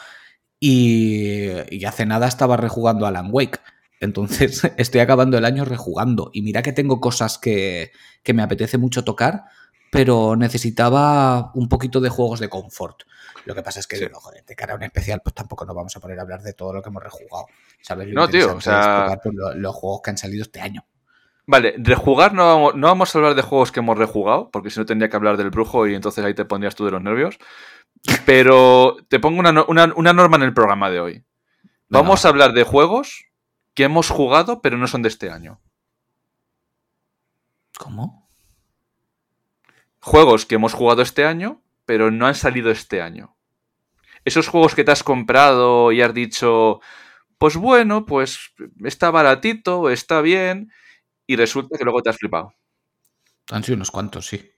y, 0.60 1.48
y 1.70 1.84
hace 1.84 2.06
nada 2.06 2.28
estaba 2.28 2.56
rejugando 2.56 3.06
Alan 3.06 3.28
Wake. 3.32 3.60
Entonces 4.00 4.62
estoy 4.76 5.00
acabando 5.00 5.38
el 5.38 5.44
año 5.44 5.64
rejugando 5.64 6.30
y 6.32 6.42
mira 6.42 6.62
que 6.62 6.72
tengo 6.72 7.00
cosas 7.00 7.38
que, 7.38 7.90
que 8.22 8.34
me 8.34 8.42
apetece 8.42 8.78
mucho 8.78 9.04
tocar, 9.04 9.44
pero 9.90 10.36
necesitaba 10.36 11.50
un 11.54 11.68
poquito 11.68 12.00
de 12.00 12.08
juegos 12.10 12.40
de 12.40 12.48
confort. 12.48 13.02
Lo 13.44 13.54
que 13.54 13.62
pasa 13.62 13.80
es 13.80 13.86
que, 13.86 13.96
Sí. 13.96 14.04
digo, 14.06 14.20
joder, 14.20 14.44
de 14.44 14.54
cara 14.56 14.74
a 14.74 14.76
un 14.76 14.82
especial, 14.82 15.20
pues 15.22 15.34
tampoco 15.34 15.64
nos 15.64 15.74
vamos 15.74 15.96
a 15.96 16.00
poner 16.00 16.18
a 16.18 16.22
hablar 16.22 16.42
de 16.42 16.52
todo 16.52 16.72
lo 16.72 16.82
que 16.82 16.88
hemos 16.90 17.02
rejugado. 17.02 17.46
¿sabes? 17.80 18.08
Lo 18.08 18.14
No, 18.14 18.28
tío, 18.28 18.56
o 18.56 18.60
sea- 18.60 19.18
lo- 19.24 19.54
los 19.54 19.74
juegos 19.74 20.00
que 20.02 20.10
han 20.10 20.18
salido 20.18 20.42
este 20.42 20.60
año. 20.60 20.84
Vale, 21.46 21.74
rejugar 21.78 22.34
no 22.34 22.44
vamos, 22.44 22.74
no 22.74 22.88
vamos 22.88 23.14
a 23.14 23.18
hablar 23.18 23.34
de 23.34 23.40
juegos 23.42 23.72
que 23.72 23.80
hemos 23.80 23.96
rejugado, 23.96 24.50
porque 24.50 24.68
si 24.68 24.78
no 24.80 24.84
tendría 24.84 25.08
que 25.08 25.16
hablar 25.16 25.36
del 25.38 25.48
brujo 25.50 25.86
y 25.86 25.94
entonces 25.94 26.22
ahí 26.24 26.34
te 26.34 26.44
pondrías 26.44 26.74
tú 26.74 26.84
de 26.84 26.90
los 26.90 27.02
nervios. 27.02 27.38
Pero 28.26 28.96
te 29.08 29.18
pongo 29.18 29.38
una, 29.40 29.52
no- 29.52 29.64
una- 29.68 29.92
una 29.96 30.12
norma 30.12 30.36
en 30.36 30.42
el 30.42 30.52
programa 30.52 30.90
de 30.90 31.00
hoy. 31.00 31.24
Vamos 31.88 32.24
a 32.24 32.28
hablar 32.28 32.52
de 32.52 32.64
juegos 32.64 33.24
que 33.72 33.84
hemos 33.84 34.10
jugado 34.10 34.60
pero 34.60 34.76
no 34.76 34.86
son 34.88 35.00
de 35.02 35.08
este 35.08 35.30
año. 35.30 35.58
¿Cómo? 37.78 38.27
Juegos 40.00 40.46
que 40.46 40.56
hemos 40.56 40.74
jugado 40.74 41.02
este 41.02 41.24
año 41.24 41.62
pero 41.88 42.10
no 42.10 42.26
han 42.26 42.34
salido 42.34 42.70
este 42.70 43.00
año. 43.00 43.34
Esos 44.22 44.46
juegos 44.46 44.74
que 44.74 44.84
te 44.84 44.90
has 44.90 45.02
comprado 45.02 45.90
y 45.90 46.02
has 46.02 46.12
dicho, 46.12 46.82
pues 47.38 47.56
bueno, 47.56 48.04
pues 48.04 48.50
está 48.84 49.10
baratito, 49.10 49.88
está 49.88 50.20
bien, 50.20 50.70
y 51.26 51.36
resulta 51.36 51.78
que 51.78 51.84
luego 51.84 52.02
te 52.02 52.10
has 52.10 52.18
flipado. 52.18 52.52
Han 53.50 53.64
sido 53.64 53.76
unos 53.76 53.90
cuantos, 53.90 54.26
sí. 54.26 54.52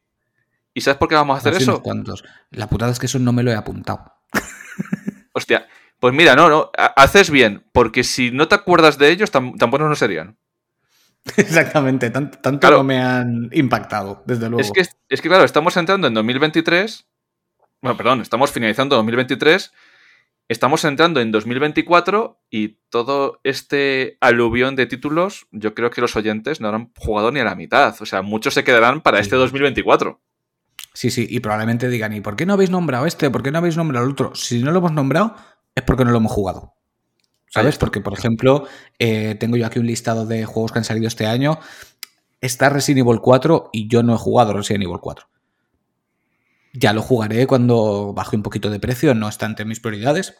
¿Y 0.74 0.80
sabes 0.80 0.98
por 0.98 1.08
qué 1.08 1.14
vamos 1.14 1.36
a 1.36 1.38
hacer 1.38 1.52
Han 1.52 1.60
sido 1.60 1.70
eso? 1.70 1.72
unos 1.74 1.84
cuantos. 1.84 2.24
La 2.50 2.66
putada 2.66 2.90
es 2.90 2.98
que 2.98 3.06
eso 3.06 3.20
no 3.20 3.32
me 3.32 3.44
lo 3.44 3.52
he 3.52 3.54
apuntado. 3.54 4.12
Hostia, 5.32 5.68
pues 6.00 6.12
mira, 6.12 6.34
no, 6.34 6.48
no, 6.48 6.72
haces 6.96 7.30
bien, 7.30 7.64
porque 7.72 8.02
si 8.02 8.32
no 8.32 8.48
te 8.48 8.56
acuerdas 8.56 8.98
de 8.98 9.08
ellos, 9.10 9.30
tan, 9.30 9.52
buenos 9.52 9.88
no 9.88 9.94
serían. 9.94 10.36
Exactamente, 11.36 12.10
tanto, 12.10 12.70
no 12.70 12.84
me 12.84 12.98
han 12.98 13.50
impactado, 13.52 14.22
desde 14.26 14.48
luego. 14.48 14.60
Es 14.60 14.70
que, 14.72 14.80
es 14.80 15.20
que, 15.20 15.28
claro, 15.28 15.44
estamos 15.44 15.76
entrando 15.76 16.06
en 16.06 16.14
2023. 16.14 17.06
Bueno, 17.82 17.96
perdón, 17.96 18.20
estamos 18.20 18.50
finalizando 18.50 18.96
2023. 18.96 19.72
Estamos 20.48 20.84
entrando 20.84 21.20
en 21.20 21.30
2024 21.30 22.42
y 22.50 22.80
todo 22.88 23.40
este 23.44 24.18
aluvión 24.20 24.74
de 24.74 24.86
títulos, 24.86 25.46
yo 25.52 25.74
creo 25.74 25.90
que 25.90 26.00
los 26.00 26.16
oyentes 26.16 26.60
no 26.60 26.66
habrán 26.66 26.92
jugado 26.96 27.30
ni 27.30 27.38
a 27.38 27.44
la 27.44 27.54
mitad. 27.54 27.94
O 28.00 28.06
sea, 28.06 28.22
muchos 28.22 28.54
se 28.54 28.64
quedarán 28.64 29.00
para 29.00 29.20
este 29.20 29.36
2024. 29.36 30.20
Sí, 30.92 31.10
sí, 31.12 31.26
y 31.30 31.38
probablemente 31.38 31.88
digan, 31.88 32.12
¿y 32.14 32.20
por 32.20 32.34
qué 32.34 32.46
no 32.46 32.54
habéis 32.54 32.70
nombrado 32.70 33.06
este? 33.06 33.30
¿Por 33.30 33.44
qué 33.44 33.52
no 33.52 33.58
habéis 33.58 33.76
nombrado 33.76 34.04
el 34.04 34.12
otro? 34.12 34.34
Si 34.34 34.60
no 34.60 34.72
lo 34.72 34.78
hemos 34.78 34.92
nombrado, 34.92 35.36
es 35.76 35.84
porque 35.84 36.04
no 36.04 36.10
lo 36.10 36.16
hemos 36.16 36.32
jugado. 36.32 36.74
¿Sabes? 37.50 37.78
Porque, 37.78 38.00
por 38.00 38.12
ejemplo, 38.12 38.66
eh, 39.00 39.34
tengo 39.34 39.56
yo 39.56 39.66
aquí 39.66 39.80
un 39.80 39.86
listado 39.86 40.24
de 40.24 40.44
juegos 40.44 40.70
que 40.70 40.78
han 40.78 40.84
salido 40.84 41.08
este 41.08 41.26
año. 41.26 41.58
Está 42.40 42.68
Resident 42.68 43.06
Evil 43.06 43.20
4 43.20 43.70
y 43.72 43.88
yo 43.88 44.04
no 44.04 44.14
he 44.14 44.18
jugado 44.18 44.52
Resident 44.52 44.84
Evil 44.84 45.00
4. 45.00 45.26
Ya 46.72 46.92
lo 46.92 47.02
jugaré 47.02 47.48
cuando 47.48 48.12
baje 48.14 48.36
un 48.36 48.44
poquito 48.44 48.70
de 48.70 48.78
precio, 48.78 49.14
no 49.14 49.28
entre 49.40 49.64
mis 49.64 49.80
prioridades. 49.80 50.36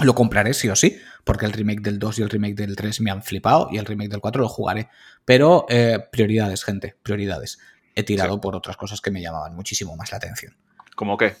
Lo 0.00 0.16
compraré 0.16 0.54
sí 0.54 0.68
o 0.68 0.74
sí, 0.74 0.98
porque 1.22 1.46
el 1.46 1.52
remake 1.52 1.80
del 1.80 2.00
2 2.00 2.18
y 2.18 2.22
el 2.22 2.30
remake 2.30 2.56
del 2.56 2.74
3 2.74 3.00
me 3.00 3.12
han 3.12 3.22
flipado 3.22 3.68
y 3.70 3.78
el 3.78 3.86
remake 3.86 4.10
del 4.10 4.20
4 4.20 4.42
lo 4.42 4.48
jugaré. 4.48 4.88
Pero 5.24 5.66
eh, 5.68 6.00
prioridades, 6.10 6.64
gente, 6.64 6.96
prioridades. 7.04 7.60
He 7.94 8.02
tirado 8.02 8.40
por 8.40 8.56
otras 8.56 8.76
cosas 8.76 9.00
que 9.00 9.12
me 9.12 9.22
llamaban 9.22 9.54
muchísimo 9.54 9.94
más 9.94 10.10
la 10.10 10.18
atención. 10.18 10.56
¿Cómo 10.96 11.16
qué? 11.16 11.36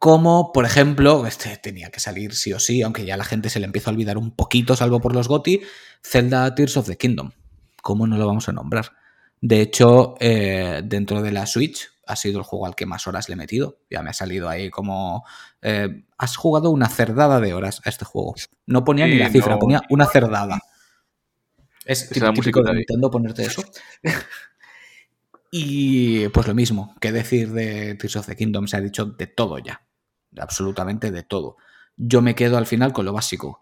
Como, 0.00 0.50
por 0.54 0.64
ejemplo, 0.64 1.26
este 1.26 1.58
tenía 1.58 1.90
que 1.90 2.00
salir 2.00 2.34
sí 2.34 2.54
o 2.54 2.58
sí, 2.58 2.80
aunque 2.80 3.04
ya 3.04 3.18
la 3.18 3.24
gente 3.24 3.50
se 3.50 3.60
le 3.60 3.66
empieza 3.66 3.90
a 3.90 3.92
olvidar 3.92 4.16
un 4.16 4.30
poquito, 4.30 4.74
salvo 4.74 4.98
por 4.98 5.14
los 5.14 5.28
GOTI, 5.28 5.60
Zelda 6.02 6.54
Tears 6.54 6.78
of 6.78 6.86
the 6.86 6.96
Kingdom. 6.96 7.32
¿Cómo 7.82 8.06
no 8.06 8.16
lo 8.16 8.26
vamos 8.26 8.48
a 8.48 8.52
nombrar? 8.52 8.92
De 9.42 9.60
hecho, 9.60 10.14
eh, 10.18 10.80
dentro 10.82 11.20
de 11.20 11.32
la 11.32 11.44
Switch 11.44 11.86
ha 12.06 12.16
sido 12.16 12.38
el 12.38 12.44
juego 12.44 12.64
al 12.64 12.76
que 12.76 12.86
más 12.86 13.06
horas 13.06 13.28
le 13.28 13.34
he 13.34 13.36
metido. 13.36 13.80
Ya 13.90 14.00
me 14.02 14.08
ha 14.08 14.14
salido 14.14 14.48
ahí 14.48 14.70
como... 14.70 15.26
Eh, 15.60 16.06
has 16.16 16.34
jugado 16.34 16.70
una 16.70 16.88
cerdada 16.88 17.38
de 17.38 17.52
horas 17.52 17.82
a 17.84 17.90
este 17.90 18.06
juego. 18.06 18.34
No 18.64 18.86
ponía 18.86 19.06
ni 19.06 19.18
la 19.18 19.28
cifra, 19.28 19.58
ponía 19.58 19.82
una 19.90 20.06
cerdada. 20.06 20.62
Es, 21.84 22.08
típico 22.08 22.62
de 22.62 22.72
Nintendo 22.72 23.10
ponerte 23.10 23.42
eso. 23.42 23.62
y 25.50 26.26
pues 26.28 26.46
lo 26.46 26.54
mismo, 26.54 26.94
¿qué 27.02 27.12
decir 27.12 27.52
de 27.52 27.96
Tears 27.96 28.16
of 28.16 28.26
the 28.28 28.34
Kingdom? 28.34 28.66
Se 28.66 28.78
ha 28.78 28.80
dicho 28.80 29.04
de 29.04 29.26
todo 29.26 29.58
ya 29.58 29.82
absolutamente 30.38 31.10
de 31.10 31.22
todo. 31.22 31.56
Yo 31.96 32.22
me 32.22 32.34
quedo 32.34 32.56
al 32.56 32.66
final 32.66 32.92
con 32.92 33.04
lo 33.04 33.12
básico. 33.12 33.60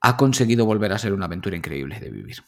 Ha 0.00 0.16
conseguido 0.16 0.66
volver 0.66 0.92
a 0.92 0.98
ser 0.98 1.12
una 1.12 1.26
aventura 1.26 1.56
increíble 1.56 1.98
de 2.00 2.10
vivir. 2.10 2.38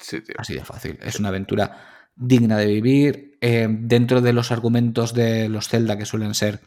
Sí, 0.00 0.20
tío. 0.20 0.34
Así 0.38 0.54
de 0.54 0.64
fácil. 0.64 0.98
Es 1.02 1.18
una 1.18 1.28
aventura 1.28 2.10
digna 2.14 2.56
de 2.56 2.66
vivir. 2.66 3.38
Eh, 3.40 3.68
dentro 3.70 4.20
de 4.20 4.32
los 4.32 4.50
argumentos 4.50 5.12
de 5.12 5.48
los 5.48 5.68
Zelda, 5.68 5.98
que 5.98 6.06
suelen 6.06 6.34
ser, 6.34 6.60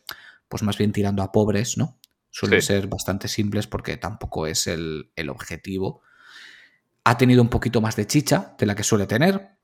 pues 0.48 0.64
más 0.64 0.78
bien 0.78 0.92
tirando 0.92 1.24
a 1.24 1.32
pobres, 1.32 1.78
¿no? 1.78 1.98
Suelen 2.32 2.62
ser 2.62 2.88
bastante 2.88 3.28
simples 3.28 3.66
porque 3.66 3.98
tampoco 3.98 4.46
es 4.46 4.68
el, 4.68 5.12
el 5.16 5.30
objetivo. 5.30 6.04
Ha 7.04 7.18
tenido 7.18 7.42
un 7.42 7.50
poquito 7.50 7.82
más 7.82 7.96
de 7.96 8.06
chicha 8.06 8.56
de 8.58 8.68
la 8.68 8.76
que 8.76 8.84
suele 8.84 9.08
tener, 9.08 9.58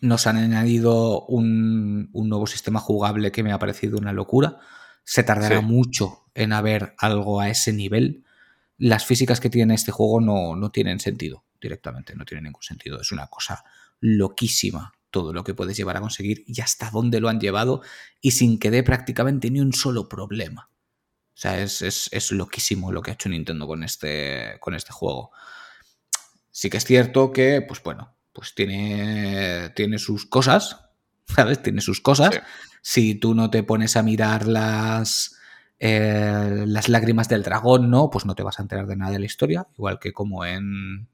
nos 0.00 0.26
han 0.26 0.36
añadido 0.36 1.24
un, 1.26 2.10
nuevo 2.12 2.46
sistema 2.46 2.80
jugable 2.80 3.32
que 3.32 3.42
me 3.42 3.52
ha 3.52 3.58
parecido 3.58 3.98
una 3.98 4.12
locura. 4.12 4.58
Se 5.04 5.22
tardará 5.22 5.60
mucho 5.60 6.24
en 6.34 6.52
haber 6.52 6.94
algo 6.98 7.40
a 7.40 7.48
ese 7.48 7.72
nivel. 7.72 8.24
Las 8.78 9.04
físicas 9.04 9.40
que 9.40 9.50
tiene 9.50 9.74
este 9.74 9.92
juego 9.92 10.20
no, 10.20 10.56
no 10.56 10.70
tienen 10.70 11.00
sentido 11.00 11.44
directamente, 11.60 12.14
no 12.14 12.24
tienen 12.24 12.44
ningún 12.44 12.62
sentido. 12.62 13.00
Es 13.00 13.12
una 13.12 13.26
cosa 13.26 13.64
loquísima 14.00 14.92
todo 15.10 15.32
lo 15.32 15.44
que 15.44 15.54
puedes 15.54 15.76
llevar 15.76 15.96
a 15.96 16.00
conseguir 16.00 16.44
y 16.46 16.60
hasta 16.60 16.90
dónde 16.90 17.20
lo 17.20 17.28
han 17.28 17.40
llevado 17.40 17.82
y 18.20 18.30
sin 18.32 18.58
que 18.58 18.70
dé 18.70 18.82
prácticamente 18.82 19.50
ni 19.50 19.60
un 19.60 19.72
solo 19.72 20.08
problema. 20.08 20.70
O 21.34 21.38
sea, 21.40 21.60
es, 21.60 21.82
es, 21.82 22.32
loquísimo 22.32 22.92
lo 22.92 23.02
que 23.02 23.10
ha 23.10 23.14
hecho 23.14 23.28
Nintendo 23.28 23.66
con 23.66 23.82
este, 23.82 24.58
con 24.60 24.74
este 24.74 24.92
juego. 24.92 25.32
Sí 26.50 26.68
que 26.68 26.76
es 26.76 26.84
cierto 26.84 27.32
que, 27.32 27.62
pues 27.62 27.82
bueno, 27.82 28.14
pues 28.32 28.54
tiene, 28.54 29.70
tiene 29.74 29.98
sus 29.98 30.26
cosas, 30.26 30.80
¿sabes? 31.26 31.62
Tiene 31.62 31.80
sus 31.80 32.00
cosas. 32.00 32.40
Si 32.82 33.14
tú 33.14 33.34
no 33.34 33.50
te 33.50 33.62
pones 33.62 33.96
a 33.96 34.02
mirar 34.02 34.46
las, 34.46 35.36
eh, 35.78 36.64
las 36.66 36.88
lágrimas 36.88 37.28
del 37.28 37.42
dragón, 37.42 37.90
¿no? 37.90 38.10
Pues 38.10 38.26
no 38.26 38.34
te 38.34 38.42
vas 38.42 38.58
a 38.58 38.62
enterar 38.62 38.86
de 38.86 38.96
nada 38.96 39.12
de 39.12 39.18
la 39.18 39.26
historia, 39.26 39.66
igual 39.76 39.98
que 39.98 40.12
como 40.12 40.44
en 40.44 41.08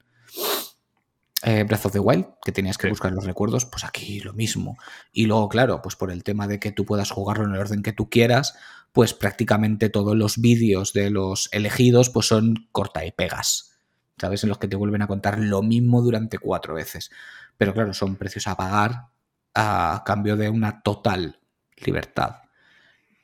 eh, 1.43 1.63
Breath 1.63 1.85
of 1.85 1.93
the 1.93 1.99
Wild, 1.99 2.25
que 2.43 2.51
tenías 2.51 2.77
que 2.77 2.89
buscar 2.89 3.11
los 3.11 3.25
recuerdos, 3.25 3.65
pues 3.65 3.83
aquí 3.83 4.19
lo 4.21 4.33
mismo. 4.33 4.77
Y 5.11 5.25
luego, 5.25 5.49
claro, 5.49 5.81
pues 5.81 5.95
por 5.95 6.11
el 6.11 6.23
tema 6.23 6.47
de 6.47 6.59
que 6.59 6.71
tú 6.71 6.85
puedas 6.85 7.11
jugarlo 7.11 7.45
en 7.45 7.53
el 7.53 7.59
orden 7.59 7.83
que 7.83 7.93
tú 7.93 8.09
quieras, 8.09 8.55
pues 8.91 9.13
prácticamente 9.13 9.89
todos 9.89 10.15
los 10.15 10.39
vídeos 10.39 10.93
de 10.93 11.11
los 11.11 11.49
elegidos 11.51 12.09
pues 12.09 12.25
son 12.25 12.67
corta 12.71 13.05
y 13.05 13.11
pegas. 13.11 13.76
¿Sabes? 14.17 14.43
En 14.43 14.49
los 14.49 14.57
que 14.57 14.67
te 14.67 14.75
vuelven 14.75 15.01
a 15.01 15.07
contar 15.07 15.39
lo 15.39 15.61
mismo 15.61 16.01
durante 16.01 16.37
cuatro 16.37 16.73
veces. 16.73 17.11
Pero 17.57 17.73
claro, 17.73 17.93
son 17.93 18.15
precios 18.15 18.47
a 18.47 18.55
pagar 18.55 19.07
a 19.53 20.03
cambio 20.05 20.37
de 20.37 20.49
una 20.49 20.81
total 20.81 21.39
libertad. 21.77 22.37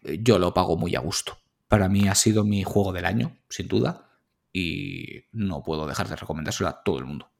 Yo 0.01 0.39
lo 0.39 0.53
pago 0.53 0.77
muy 0.77 0.95
a 0.95 0.99
gusto. 0.99 1.37
Para 1.67 1.89
mí 1.89 2.07
ha 2.07 2.15
sido 2.15 2.43
mi 2.43 2.63
juego 2.63 2.93
del 2.93 3.05
año, 3.05 3.37
sin 3.49 3.67
duda, 3.67 4.09
y 4.51 5.25
no 5.31 5.63
puedo 5.63 5.87
dejar 5.87 6.07
de 6.07 6.15
recomendárselo 6.15 6.69
a 6.69 6.83
todo 6.83 6.99
el 6.99 7.05
mundo. 7.05 7.31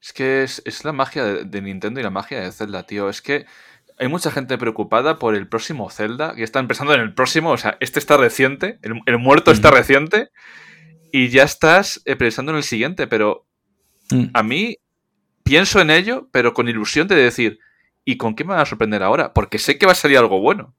Es 0.00 0.12
que 0.12 0.44
es, 0.44 0.84
la 0.84 0.92
magia 0.92 1.24
de, 1.24 1.62
Nintendo 1.62 1.98
y 1.98 2.02
la 2.02 2.10
magia 2.10 2.40
de 2.40 2.52
Zelda, 2.52 2.84
tío. 2.84 3.08
Es 3.08 3.22
que 3.22 3.46
hay 3.98 4.08
mucha 4.08 4.30
gente 4.30 4.58
preocupada 4.58 5.18
por 5.18 5.34
el 5.34 5.48
próximo 5.48 5.90
Zelda, 5.90 6.34
que 6.34 6.44
están 6.44 6.68
pensando 6.68 6.94
en 6.94 7.00
el 7.00 7.14
próximo, 7.14 7.50
o 7.50 7.56
sea, 7.56 7.76
este 7.80 7.98
está 7.98 8.16
reciente, 8.16 8.78
el, 8.82 9.18
muerto 9.18 9.50
está 9.50 9.70
reciente, 9.70 10.30
y 11.16 11.30
ya 11.30 11.44
estás 11.44 12.02
eh, 12.04 12.14
pensando 12.14 12.52
en 12.52 12.58
el 12.58 12.62
siguiente, 12.62 13.06
pero 13.06 13.46
mm. 14.10 14.26
a 14.34 14.42
mí 14.42 14.76
pienso 15.44 15.80
en 15.80 15.88
ello, 15.88 16.28
pero 16.30 16.52
con 16.52 16.68
ilusión 16.68 17.08
de 17.08 17.14
decir, 17.14 17.58
¿y 18.04 18.18
con 18.18 18.36
qué 18.36 18.44
me 18.44 18.50
van 18.50 18.60
a 18.60 18.66
sorprender 18.66 19.02
ahora? 19.02 19.32
Porque 19.32 19.58
sé 19.58 19.78
que 19.78 19.86
va 19.86 19.92
a 19.92 19.94
salir 19.94 20.18
algo 20.18 20.40
bueno. 20.40 20.74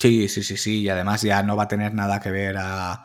Sí, 0.00 0.30
sí, 0.30 0.42
sí, 0.42 0.56
sí, 0.56 0.80
y 0.80 0.88
además 0.88 1.20
ya 1.20 1.42
no 1.42 1.56
va 1.56 1.64
a 1.64 1.68
tener 1.68 1.92
nada 1.92 2.20
que 2.20 2.30
ver 2.30 2.56
a, 2.58 3.04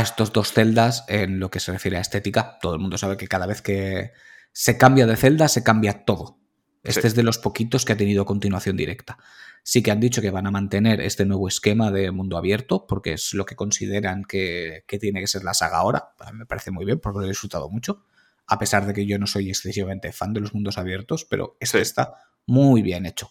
estos 0.00 0.32
dos 0.32 0.52
celdas 0.52 1.04
en 1.08 1.40
lo 1.40 1.50
que 1.50 1.58
se 1.58 1.72
refiere 1.72 1.96
a 1.96 2.00
estética. 2.00 2.58
Todo 2.60 2.74
el 2.74 2.80
mundo 2.80 2.96
sabe 2.96 3.16
que 3.16 3.26
cada 3.26 3.46
vez 3.46 3.60
que 3.60 4.12
se 4.52 4.78
cambia 4.78 5.04
de 5.04 5.16
celda, 5.16 5.48
se 5.48 5.64
cambia 5.64 6.04
todo. 6.04 6.38
Este 6.84 7.08
es 7.08 7.16
de 7.16 7.24
los 7.24 7.38
poquitos 7.38 7.84
que 7.84 7.94
ha 7.94 7.96
tenido 7.96 8.24
continuación 8.24 8.76
directa. 8.76 9.18
Sí 9.62 9.82
que 9.82 9.90
han 9.90 10.00
dicho 10.00 10.22
que 10.22 10.30
van 10.30 10.46
a 10.46 10.50
mantener 10.50 11.00
este 11.00 11.26
nuevo 11.26 11.46
esquema 11.46 11.90
de 11.90 12.10
mundo 12.10 12.38
abierto, 12.38 12.86
porque 12.86 13.12
es 13.12 13.34
lo 13.34 13.44
que 13.44 13.56
consideran 13.56 14.24
que, 14.24 14.84
tiene 15.00 15.20
que 15.20 15.26
ser 15.26 15.44
la 15.44 15.54
saga 15.54 15.78
ahora. 15.78 16.14
Me 16.32 16.46
parece 16.46 16.70
muy 16.70 16.84
bien, 16.84 17.00
porque 17.00 17.18
lo 17.18 17.24
he 17.26 17.28
disfrutado 17.28 17.68
mucho. 17.68 18.04
A 18.46 18.58
pesar 18.58 18.86
de 18.86 18.94
que 18.94 19.06
yo 19.06 19.18
no 19.18 19.26
soy 19.26 19.50
excesivamente 19.50 20.12
fan 20.12 20.32
de 20.32 20.40
los 20.40 20.54
mundos 20.54 20.78
abiertos, 20.78 21.26
pero 21.26 21.56
este 21.60 21.80
está 21.80 22.14
muy 22.46 22.80
bien 22.80 23.04
hecho. 23.04 23.30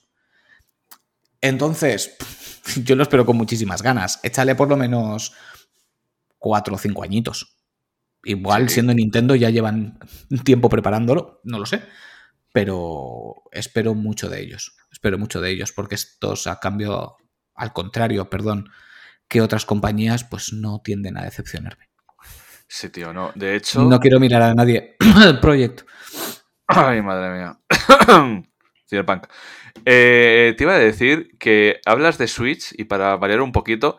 Entonces, 1.41 2.15
yo 2.83 2.95
lo 2.95 3.03
espero 3.03 3.25
con 3.25 3.37
muchísimas 3.37 3.81
ganas. 3.81 4.19
Échale 4.21 4.53
por 4.53 4.69
lo 4.69 4.77
menos 4.77 5.33
cuatro 6.37 6.75
o 6.75 6.77
cinco 6.77 7.03
añitos. 7.03 7.57
Igual, 8.23 8.69
siendo 8.69 8.93
Nintendo, 8.93 9.33
ya 9.35 9.49
llevan 9.49 9.99
tiempo 10.43 10.69
preparándolo, 10.69 11.41
no 11.43 11.57
lo 11.57 11.65
sé. 11.65 11.81
Pero 12.53 13.43
espero 13.51 13.95
mucho 13.95 14.29
de 14.29 14.41
ellos 14.41 14.76
espero 14.91 15.17
mucho 15.17 15.41
de 15.41 15.51
ellos, 15.51 15.71
porque 15.71 15.95
estos, 15.95 16.47
a 16.47 16.59
cambio, 16.59 17.17
al 17.55 17.73
contrario, 17.73 18.29
perdón, 18.29 18.69
que 19.27 19.41
otras 19.41 19.65
compañías, 19.65 20.23
pues 20.23 20.53
no 20.53 20.81
tienden 20.83 21.17
a 21.17 21.23
decepcionarme. 21.23 21.89
Sí, 22.67 22.89
tío, 22.89 23.13
no. 23.13 23.31
De 23.35 23.55
hecho. 23.55 23.83
No 23.83 23.99
quiero 23.99 24.19
mirar 24.19 24.41
a 24.41 24.53
nadie 24.53 24.95
el 25.25 25.39
proyecto. 25.39 25.85
Ay, 26.67 27.01
madre 27.01 27.37
mía. 27.37 27.59
Cyberpunk. 28.89 29.27
Eh, 29.85 30.53
te 30.57 30.63
iba 30.63 30.73
a 30.73 30.79
decir 30.79 31.37
que 31.39 31.79
hablas 31.85 32.17
de 32.17 32.27
Switch 32.27 32.73
y 32.77 32.85
para 32.85 33.15
variar 33.15 33.41
un 33.41 33.51
poquito, 33.51 33.97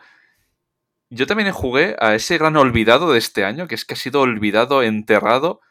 yo 1.09 1.25
también 1.25 1.51
jugué 1.51 1.95
a 1.99 2.13
ese 2.15 2.37
gran 2.37 2.57
olvidado 2.57 3.11
de 3.11 3.17
este 3.17 3.43
año, 3.43 3.67
que 3.67 3.75
es 3.75 3.85
que 3.85 3.95
ha 3.95 3.97
sido 3.97 4.21
olvidado, 4.21 4.83
enterrado, 4.83 5.61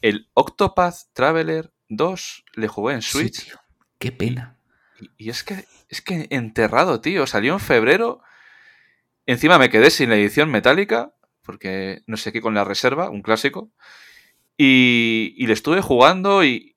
el 0.00 0.30
Octopath 0.34 1.12
Traveler 1.12 1.72
2. 1.88 2.44
Le 2.54 2.68
jugué 2.68 2.94
en 2.94 3.02
Switch. 3.02 3.54
Qué 3.98 4.12
pena. 4.12 4.57
Y, 5.16 5.30
es 5.30 5.44
que 5.44 5.64
es 5.88 6.02
que 6.02 6.26
enterrado, 6.30 7.00
tío. 7.00 7.26
Salió 7.26 7.54
en 7.54 7.60
febrero. 7.60 8.22
Encima 9.26 9.58
me 9.58 9.70
quedé 9.70 9.90
sin 9.90 10.10
la 10.10 10.16
edición 10.16 10.50
metálica, 10.50 11.14
porque 11.42 12.02
no 12.06 12.16
sé 12.16 12.32
qué 12.32 12.40
con 12.40 12.54
la 12.54 12.64
reserva, 12.64 13.10
un 13.10 13.22
clásico. 13.22 13.70
Y, 14.56 15.34
y 15.36 15.46
le 15.46 15.52
estuve 15.52 15.82
jugando 15.82 16.44
y, 16.44 16.74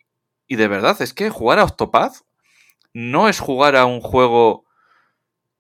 y 0.48 0.56
de 0.56 0.68
verdad, 0.68 1.02
es 1.02 1.14
que 1.14 1.30
jugar 1.30 1.60
a 1.60 1.64
Octopath 1.64 2.24
no 2.94 3.30
es 3.30 3.40
jugar 3.40 3.76
a 3.76 3.86
un 3.86 4.02
juego 4.02 4.66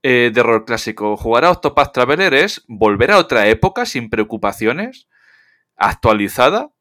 eh, 0.03 0.32
de 0.34 0.44
rol 0.44 0.65
clásico. 0.65 1.15
Jugar 1.15 1.46
a 1.46 1.51
Octopath 1.51 1.94
Traveler 1.94 2.34
es 2.34 2.63
volver 2.68 3.12
a 3.12 3.18
otra 3.18 3.48
época 3.48 3.86
sin 3.86 4.10
preocupaciones, 4.10 5.08
actualizada 5.77 6.72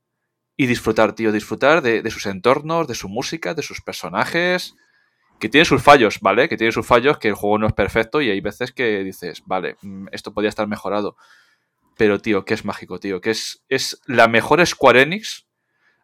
y 0.57 0.67
disfrutar, 0.67 1.15
tío. 1.15 1.31
Disfrutar 1.31 1.83
de, 1.83 2.03
de 2.03 2.11
sus 2.11 2.27
entornos, 2.27 2.89
de 2.89 2.95
su 2.95 3.09
música, 3.09 3.55
de 3.55 3.63
sus 3.63 3.81
personajes. 3.81 4.75
Que 5.41 5.49
tiene 5.49 5.65
sus 5.65 5.83
fallos, 5.83 6.21
¿vale? 6.21 6.49
Que 6.49 6.57
tiene 6.57 6.73
sus 6.73 6.87
fallos, 6.87 7.19
que 7.19 7.29
el 7.29 7.35
juego 7.35 7.59
no 7.59 7.67
es 7.67 7.73
perfecto 7.73 8.21
y 8.21 8.31
hay 8.31 8.41
veces 8.41 8.73
que 8.73 9.03
dices, 9.03 9.43
vale, 9.47 9.77
mm, 9.83 10.09
esto 10.13 10.33
podría 10.35 10.51
estar 10.51 10.67
mejorado. 10.69 11.17
Pero, 11.97 12.19
tío, 12.21 12.45
que 12.45 12.55
es 12.55 12.65
mágico, 12.65 13.01
tío. 13.01 13.21
Que 13.21 13.31
es, 13.31 13.65
es 13.69 14.01
la 14.07 14.29
mejor 14.29 14.65
Square 14.67 15.03
Enix 15.03 15.47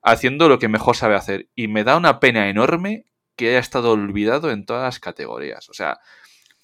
haciendo 0.03 0.49
lo 0.49 0.59
que 0.59 0.69
mejor 0.69 0.97
sabe 0.97 1.15
hacer. 1.15 1.49
Y 1.55 1.69
me 1.69 1.85
da 1.85 1.97
una 1.97 2.19
pena 2.21 2.49
enorme 2.49 3.07
que 3.37 3.51
haya 3.51 3.59
estado 3.59 3.93
olvidado 3.93 4.51
en 4.51 4.65
todas 4.65 4.83
las 4.85 4.99
categorías. 5.01 5.69
O 5.69 5.75
sea, 5.75 5.99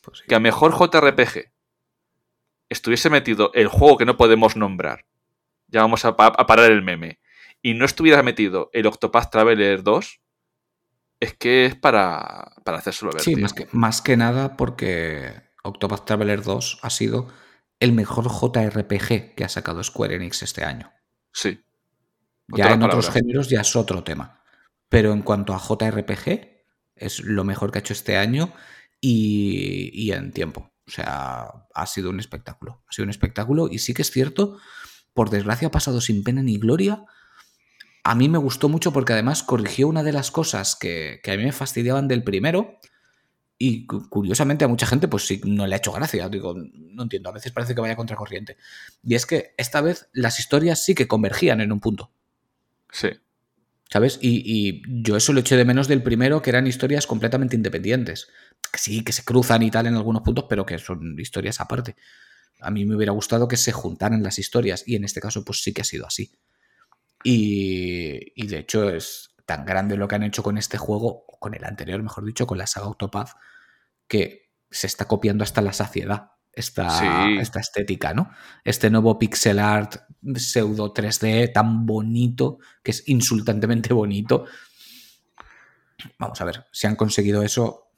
Pues 0.01 0.19
sí. 0.19 0.25
que 0.29 0.35
a 0.35 0.41
mejor 0.41 0.73
JRPG 0.73 1.53
estuviese 2.69 3.11
metido 3.11 3.51
el 3.55 3.69
juego 3.69 3.99
que 3.99 4.05
no 4.07 4.17
podemos 4.17 4.57
nombrar. 4.57 5.05
Ya 5.69 5.81
vamos 5.83 6.05
a, 6.05 6.17
pa- 6.17 6.27
a 6.37 6.47
parar 6.47 6.71
el 6.71 6.83
meme. 6.83 7.21
Y 7.61 7.75
no 7.75 7.85
estuviera 7.85 8.23
metido 8.23 8.71
el 8.73 8.87
Octopath 8.87 9.31
Traveler 9.31 9.83
2. 9.83 10.21
Es 11.23 11.35
que 11.35 11.67
es 11.67 11.77
para, 11.77 12.53
para 12.65 12.79
hacérselo 12.79 13.13
ver. 13.13 13.23
Sí, 13.23 13.35
tío. 13.35 13.43
más 13.43 13.53
que, 13.53 13.69
más 13.71 14.03
que 14.03 14.17
nada 14.17 14.57
porque 14.57 15.33
Octopath 15.63 16.05
Traveler 16.05 16.43
2 16.43 16.81
ha 16.83 16.91
sido 16.91 17.29
el 17.79 17.93
mejor 17.93 18.25
JRPG 18.25 19.37
que 19.37 19.45
ha 19.45 19.49
sacado 19.49 19.85
Square 19.85 20.17
Enix 20.17 20.43
este 20.43 20.65
año. 20.65 20.93
Sí. 21.33 21.65
Ya 22.49 22.73
en 22.73 22.83
otros 22.83 23.09
géneros 23.11 23.49
ya 23.49 23.61
es 23.61 23.77
otro 23.77 24.03
tema. 24.03 24.43
Pero 24.89 25.13
en 25.13 25.23
cuanto 25.23 25.55
a 25.55 25.61
JRPG, 25.61 26.65
es 26.97 27.21
lo 27.21 27.45
mejor 27.45 27.71
que 27.71 27.79
ha 27.79 27.83
hecho 27.83 27.93
este 27.93 28.17
año 28.17 28.53
y, 29.01 29.93
y 29.95 30.11
en 30.11 30.33
tiempo. 30.33 30.75
O 30.89 30.91
sea, 30.91 31.53
ha 31.73 31.87
sido 31.87 32.11
un 32.11 32.19
espectáculo. 32.19 32.83
Ha 32.89 32.93
sido 32.93 33.05
un 33.05 33.11
espectáculo 33.11 33.69
y 33.71 33.79
sí 33.79 33.95
que 33.95 34.03
es 34.03 34.11
cierto, 34.11 34.59
por 35.15 35.31
desgracia 35.31 35.69
ha 35.69 35.71
pasado 35.71 36.01
sin 36.01 36.25
pena 36.25 36.43
ni 36.43 36.59
gloria. 36.59 37.05
A 38.05 38.15
mí 38.15 38.29
me 38.29 38.39
gustó 38.39 38.69
mucho 38.69 38.93
porque 38.93 39.13
además 39.13 39.43
corrigió 39.43 39.87
una 39.89 40.03
de 40.03 40.13
las 40.13 40.31
cosas 40.31 40.75
que, 40.77 41.21
que 41.23 41.31
a 41.33 41.37
mí 41.37 41.45
me 41.45 41.53
fastidiaban 41.53 42.09
del 42.09 42.25
primero. 42.25 42.79
Y 43.59 43.87
cu- 43.87 44.09
curiosamente 44.09 44.65
a 44.65 44.69
mucha 44.69 44.87
gente 44.87 45.07
pues 45.09 45.27
sí 45.27 45.41
no 45.45 45.67
le 45.67 45.75
ha 45.75 45.79
hecho 45.79 45.93
gracia. 45.93 46.29
Digo, 46.29 46.55
no 46.57 47.03
entiendo, 47.05 47.29
a 47.29 47.33
veces 47.33 47.53
parece 47.53 47.75
que 47.75 47.81
vaya 47.81 47.97
contracorriente. 47.97 48.57
Y 49.05 49.15
es 49.15 49.25
que 49.27 49.55
esta 49.57 49.81
vez 49.81 50.09
las 50.13 50.41
historias 50.41 50.85
sí 50.85 50.95
que 50.95 51.07
convergían 51.09 51.61
en 51.61 51.71
un 51.73 51.81
punto. 51.81 52.11
Sí. 52.91 53.09
¿Sabes? 53.91 54.19
Y, 54.23 54.43
y 54.47 54.83
yo 55.03 55.17
eso 55.17 55.33
lo 55.33 55.41
eché 55.41 55.57
de 55.57 55.65
menos 55.67 55.87
del 55.87 56.03
primero, 56.03 56.43
que 56.43 56.51
eran 56.51 56.67
historias 56.67 57.07
completamente 57.07 57.57
independientes. 57.57 58.29
Que 58.73 58.79
sí, 58.79 59.05
que 59.05 59.13
se 59.13 59.25
cruzan 59.25 59.63
y 59.63 59.71
tal 59.71 59.87
en 59.87 59.95
algunos 59.95 60.23
puntos, 60.23 60.47
pero 60.49 60.65
que 60.67 60.79
son 60.79 61.19
historias 61.21 61.61
aparte. 61.61 61.95
A 62.61 62.71
mí 62.71 62.85
me 62.87 62.97
hubiera 62.97 63.13
gustado 63.13 63.49
que 63.49 63.57
se 63.59 63.73
juntaran 63.73 64.23
las 64.23 64.39
historias, 64.39 64.85
y 64.87 64.97
en 64.97 65.05
este 65.05 65.21
caso, 65.21 65.45
pues 65.45 65.63
sí 65.63 65.73
que 65.75 65.83
ha 65.83 65.85
sido 65.85 66.07
así. 66.07 66.33
Y, 67.25 68.33
y 68.35 68.47
de 68.49 68.59
hecho, 68.59 68.89
es 68.91 69.35
tan 69.47 69.65
grande 69.65 69.97
lo 69.97 70.09
que 70.09 70.15
han 70.17 70.23
hecho 70.23 70.43
con 70.43 70.59
este 70.59 70.79
juego, 70.79 71.25
o 71.27 71.39
con 71.39 71.55
el 71.55 71.65
anterior, 71.65 72.03
mejor 72.03 72.25
dicho, 72.25 72.47
con 72.47 72.59
la 72.59 72.67
saga 72.67 72.89
Octopath, 72.89 73.31
que 74.09 74.51
se 74.71 74.87
está 74.87 75.07
copiando 75.07 75.45
hasta 75.45 75.61
la 75.63 75.73
saciedad 75.73 76.31
esta, 76.53 76.91
Sí. 76.91 77.39
esta 77.41 77.61
estética, 77.61 78.13
¿no? 78.13 78.31
Este 78.65 78.91
nuevo 78.91 79.19
pixel 79.19 79.59
art 79.59 79.97
pseudo 80.35 80.93
3D 80.93 81.49
tan 81.53 81.87
bonito, 81.87 82.59
que 82.83 82.91
es 82.91 83.09
insultantemente 83.09 83.95
bonito. 83.95 84.45
Vamos 86.19 86.41
a 86.41 86.45
ver, 86.45 86.67
si 86.73 86.87
han 86.87 86.97
conseguido 86.97 87.43
eso. 87.43 87.89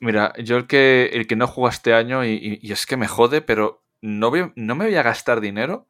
Mira, 0.00 0.32
yo 0.42 0.56
el 0.56 0.66
que, 0.66 1.10
el 1.12 1.26
que 1.26 1.34
no 1.36 1.48
juega 1.48 1.70
este 1.70 1.92
año, 1.94 2.24
y, 2.24 2.30
y- 2.34 2.58
y 2.62 2.72
es 2.72 2.86
que 2.86 2.96
me 2.96 3.08
jode, 3.08 3.40
pero 3.42 3.84
no, 4.00 4.30
voy- 4.30 4.52
no 4.54 4.74
me 4.76 4.84
voy 4.86 4.94
a 4.94 5.02
gastar 5.02 5.40
dinero 5.40 5.88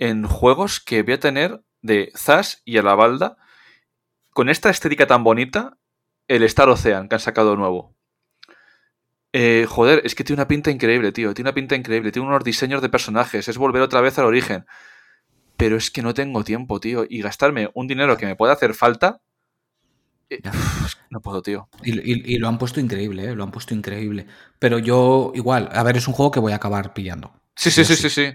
en 0.00 0.24
juegos 0.26 0.80
que 0.80 1.04
voy 1.04 1.14
a 1.14 1.20
tener 1.20 1.62
de 1.82 2.10
Zas 2.16 2.62
y 2.64 2.78
a 2.78 2.82
la 2.82 2.96
balda 2.96 3.36
con 4.30 4.48
esta 4.48 4.70
estética 4.70 5.06
tan 5.06 5.22
bonita, 5.22 5.76
el 6.26 6.42
Star 6.44 6.68
Ocean 6.68 7.08
que 7.08 7.14
han 7.16 7.20
sacado 7.20 7.54
nuevo. 7.56 7.94
Eh, 9.32 9.66
joder, 9.68 10.02
es 10.04 10.14
que 10.14 10.24
tiene 10.24 10.40
una 10.40 10.48
pinta 10.48 10.70
increíble, 10.70 11.12
tío. 11.12 11.32
Tiene 11.34 11.48
una 11.50 11.54
pinta 11.54 11.76
increíble. 11.76 12.10
Tiene 12.10 12.26
unos 12.28 12.42
diseños 12.42 12.82
de 12.82 12.88
personajes. 12.88 13.46
Es 13.48 13.58
volver 13.58 13.82
otra 13.82 14.00
vez 14.00 14.18
al 14.18 14.24
origen. 14.26 14.66
Pero 15.56 15.76
es 15.76 15.90
que 15.90 16.02
no 16.02 16.14
tengo 16.14 16.42
tiempo, 16.44 16.80
tío. 16.80 17.04
Y 17.08 17.22
gastarme 17.22 17.70
un 17.74 17.86
dinero 17.86 18.16
que 18.16 18.26
me 18.26 18.36
pueda 18.36 18.54
hacer 18.54 18.74
falta. 18.74 19.20
eh, 20.30 20.40
Ya. 20.42 20.50
es 20.86 20.94
que 20.96 21.02
no 21.10 21.20
puedo, 21.20 21.42
tío. 21.42 21.68
Y, 21.82 21.98
y- 21.98 22.34
y 22.34 22.38
lo 22.38 22.48
han 22.48 22.58
puesto 22.58 22.80
increíble, 22.80 23.24
¿eh? 23.24 23.34
lo 23.34 23.44
han 23.44 23.50
puesto 23.50 23.74
increíble. 23.74 24.26
Pero 24.58 24.78
yo, 24.78 25.32
igual, 25.34 25.68
a 25.72 25.82
ver, 25.82 25.96
es 25.96 26.08
un 26.08 26.14
juego 26.14 26.30
que 26.30 26.40
voy 26.40 26.52
a 26.52 26.56
acabar 26.56 26.94
pillando. 26.94 27.32
Sí, 27.56 27.70
sí, 27.70 27.84
sí, 27.84 27.96
sí, 27.96 28.10
sí. 28.10 28.32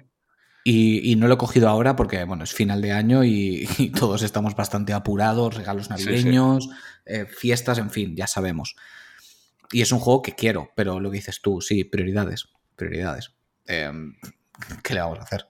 Y, 0.67 1.11
y 1.11 1.15
no 1.15 1.27
lo 1.27 1.35
he 1.35 1.37
cogido 1.37 1.69
ahora 1.69 1.95
porque, 1.95 2.23
bueno, 2.23 2.43
es 2.43 2.51
final 2.51 2.81
de 2.81 2.91
año 2.91 3.23
y, 3.23 3.69
y 3.77 3.91
todos 3.91 4.23
estamos 4.23 4.55
bastante 4.55 4.93
apurados, 4.93 5.55
regalos 5.55 5.85
sí. 5.85 5.89
navideños, 5.91 6.69
eh, 7.05 7.27
fiestas, 7.27 7.77
en 7.77 7.91
fin, 7.91 8.15
ya 8.15 8.25
sabemos. 8.25 8.75
Y 9.71 9.81
es 9.81 9.91
un 9.91 9.99
juego 9.99 10.23
que 10.23 10.33
quiero, 10.33 10.71
pero 10.75 10.99
lo 10.99 11.11
que 11.11 11.17
dices 11.17 11.39
tú, 11.41 11.61
sí, 11.61 11.83
prioridades, 11.83 12.47
prioridades. 12.75 13.31
Eh, 13.67 13.91
¿Qué 14.83 14.95
le 14.95 15.01
vamos 15.01 15.19
a 15.19 15.23
hacer? 15.23 15.47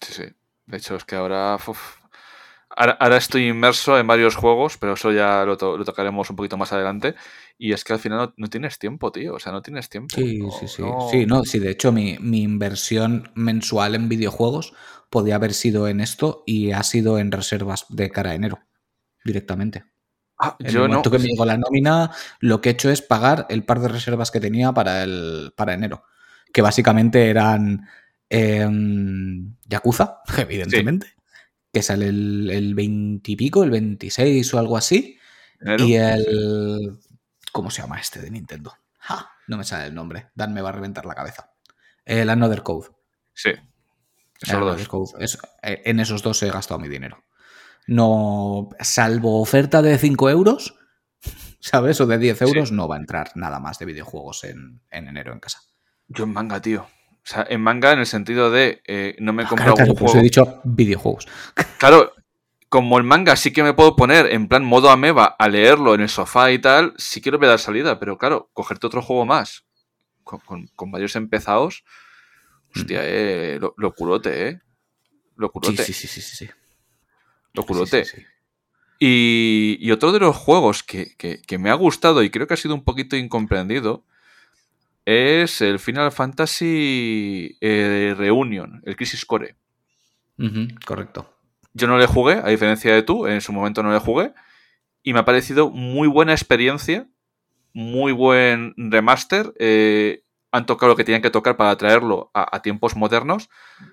Sí, 0.00 0.12
sí. 0.12 0.24
De 0.66 0.76
hecho, 0.76 0.94
es 0.94 1.04
que 1.04 1.16
ahora, 1.16 1.56
uf. 1.56 1.96
ahora. 2.70 2.92
ahora 3.00 3.16
estoy 3.16 3.48
inmerso 3.48 3.98
en 3.98 4.06
varios 4.06 4.36
juegos, 4.36 4.76
pero 4.78 4.92
eso 4.94 5.10
ya 5.10 5.44
lo, 5.44 5.56
to- 5.56 5.76
lo 5.76 5.84
tocaremos 5.84 6.30
un 6.30 6.36
poquito 6.36 6.56
más 6.56 6.72
adelante. 6.72 7.16
Y 7.56 7.72
es 7.72 7.84
que 7.84 7.92
al 7.92 7.98
final 8.00 8.18
no, 8.18 8.34
no 8.36 8.46
tienes 8.48 8.78
tiempo, 8.78 9.12
tío. 9.12 9.34
O 9.34 9.38
sea, 9.38 9.52
no 9.52 9.62
tienes 9.62 9.88
tiempo. 9.88 10.14
Sí, 10.16 10.38
No- 10.38 10.50
sí, 10.50 10.66
sí. 10.68 10.82
no- 10.82 11.08
Sí, 11.10 11.26
no, 11.26 11.44
sí, 11.44 11.58
de 11.60 11.70
hecho, 11.70 11.92
mi, 11.92 12.18
mi 12.20 12.42
inversión 12.42 13.30
mensual 13.34 13.94
en 13.94 14.08
videojuegos 14.08 14.72
podía 15.10 15.36
haber 15.36 15.54
sido 15.54 15.86
en 15.88 16.00
esto 16.00 16.42
y 16.46 16.72
ha 16.72 16.82
sido 16.82 17.18
en 17.18 17.30
reservas 17.30 17.86
de 17.88 18.10
cara 18.10 18.30
a 18.30 18.34
enero, 18.34 18.58
directamente. 19.24 19.84
Ah, 20.36 20.56
En 20.58 20.66
el 20.66 20.72
yo 20.72 20.80
no. 20.80 20.88
momento 20.88 21.12
que 21.12 21.18
me 21.20 21.26
llegó 21.28 21.44
la 21.44 21.56
nómina, 21.56 22.10
lo 22.40 22.60
que 22.60 22.70
he 22.70 22.72
hecho 22.72 22.90
es 22.90 23.02
pagar 23.02 23.46
el 23.48 23.64
par 23.64 23.78
de 23.78 23.86
reservas 23.88 24.32
que 24.32 24.40
tenía 24.40 24.72
para, 24.72 25.04
el, 25.04 25.52
para 25.56 25.74
enero. 25.74 26.02
Que 26.52 26.60
básicamente 26.60 27.30
eran 27.30 27.86
em, 28.28 29.54
Yakuza, 29.68 30.18
evidentemente. 30.38 31.14
Que 31.72 31.82
sale 31.82 32.08
el, 32.08 32.50
el 32.50 32.74
20 32.74 33.30
y 33.32 33.36
pico, 33.36 33.62
el 33.64 33.70
26 33.70 34.52
o 34.54 34.58
algo 34.58 34.76
así. 34.76 35.18
enero. 35.60 35.84
Y 35.84 35.94
el. 35.94 36.98
¿Cómo 37.54 37.70
se 37.70 37.82
llama 37.82 38.00
este 38.00 38.20
de 38.20 38.32
Nintendo? 38.32 38.76
Ja, 38.98 39.30
no 39.46 39.56
me 39.56 39.62
sale 39.62 39.86
el 39.86 39.94
nombre. 39.94 40.26
Dan 40.34 40.52
me 40.52 40.60
va 40.60 40.70
a 40.70 40.72
reventar 40.72 41.06
la 41.06 41.14
cabeza. 41.14 41.52
El 42.04 42.28
Another 42.28 42.64
Code. 42.64 42.88
Sí. 43.32 43.50
El 43.50 43.60
Esos 44.42 44.54
Another 44.56 44.78
dos. 44.78 44.88
Code. 45.12 45.24
Es- 45.24 45.38
eh, 45.62 45.80
en 45.84 46.00
esos 46.00 46.20
dos 46.24 46.42
he 46.42 46.50
gastado 46.50 46.80
mi 46.80 46.88
dinero. 46.88 47.22
No. 47.86 48.70
Salvo 48.80 49.40
oferta 49.40 49.82
de 49.82 49.96
5 49.98 50.30
euros, 50.30 50.74
¿sabes? 51.60 52.00
O 52.00 52.06
de 52.06 52.18
10 52.18 52.42
euros, 52.42 52.72
no 52.72 52.88
va 52.88 52.96
a 52.96 52.98
entrar 52.98 53.30
nada 53.36 53.60
más 53.60 53.78
de 53.78 53.86
videojuegos 53.86 54.42
en, 54.42 54.80
en 54.90 55.06
enero 55.06 55.32
en 55.32 55.38
casa. 55.38 55.60
Yo 56.08 56.24
en 56.24 56.32
manga, 56.32 56.60
tío. 56.60 56.82
O 56.82 57.20
sea, 57.22 57.46
en 57.48 57.60
manga 57.60 57.92
en 57.92 58.00
el 58.00 58.06
sentido 58.06 58.50
de 58.50 58.82
eh, 58.88 59.14
no 59.20 59.32
me 59.32 59.44
he 59.44 59.46
Ah, 59.46 59.48
comprado 59.50 59.74
claro, 59.76 59.86
claro, 59.86 59.92
un 59.92 59.98
pues 59.98 60.10
juego. 60.10 60.20
he 60.20 60.24
dicho 60.24 60.60
videojuegos. 60.64 61.28
Claro, 61.78 62.12
como 62.74 62.98
el 62.98 63.04
manga 63.04 63.36
sí 63.36 63.52
que 63.52 63.62
me 63.62 63.72
puedo 63.72 63.94
poner 63.94 64.26
en 64.32 64.48
plan 64.48 64.64
modo 64.64 64.90
ameba 64.90 65.26
a 65.38 65.48
leerlo 65.48 65.94
en 65.94 66.00
el 66.00 66.08
sofá 66.08 66.50
y 66.50 66.58
tal, 66.58 66.92
sí 66.96 67.20
quiero 67.20 67.38
dar 67.38 67.60
salida, 67.60 68.00
pero 68.00 68.18
claro, 68.18 68.50
cogerte 68.52 68.88
otro 68.88 69.00
juego 69.00 69.24
más 69.24 69.64
con, 70.24 70.40
con- 70.40 70.66
con 70.74 70.90
varios 70.90 71.14
empezados, 71.14 71.84
hostia, 72.74 72.98
eh, 73.04 73.58
lo, 73.60 73.74
locurote, 73.76 74.48
eh. 74.48 74.60
Locurote, 75.36 75.84
sí, 75.84 75.92
sí, 75.92 76.08
sí, 76.08 76.20
sí. 76.20 76.36
sí. 76.46 76.50
locurote. 77.52 78.04
Sí, 78.04 78.10
sí, 78.16 78.20
sí. 78.22 78.26
Y, 78.98 79.76
y 79.80 79.92
otro 79.92 80.10
de 80.10 80.18
los 80.18 80.34
juegos 80.34 80.82
que, 80.82 81.14
que- 81.16 81.40
que 81.42 81.58
me 81.58 81.70
ha 81.70 81.74
gustado 81.74 82.24
y 82.24 82.30
creo 82.30 82.48
que 82.48 82.54
ha 82.54 82.56
sido 82.56 82.74
un 82.74 82.82
poquito 82.82 83.14
incomprendido 83.14 84.04
es 85.04 85.60
el 85.60 85.78
Final 85.78 86.10
Fantasy 86.10 87.56
eh, 87.60 88.14
Reunion, 88.18 88.82
el 88.84 88.96
Crisis 88.96 89.24
Core. 89.24 89.54
Correcto. 90.84 91.30
Yo 91.74 91.86
no 91.88 91.98
le 91.98 92.06
jugué, 92.06 92.34
a 92.42 92.48
diferencia 92.48 92.94
de 92.94 93.02
tú, 93.02 93.26
en 93.26 93.40
su 93.40 93.52
momento 93.52 93.82
no 93.82 93.92
le 93.92 93.98
jugué. 93.98 94.32
Y 95.02 95.12
me 95.12 95.18
ha 95.20 95.24
parecido 95.24 95.70
muy 95.70 96.08
buena 96.08 96.32
experiencia, 96.32 97.06
muy 97.72 98.12
buen 98.12 98.74
remaster. 98.76 99.52
eh, 99.58 100.22
han 100.52 100.66
tocado 100.66 100.90
lo 100.90 100.96
que 100.96 101.02
tenían 101.02 101.20
que 101.20 101.30
tocar 101.30 101.56
para 101.56 101.76
traerlo 101.76 102.30
a, 102.32 102.54
a 102.56 102.62
tiempos 102.62 102.94
modernos. 102.94 103.50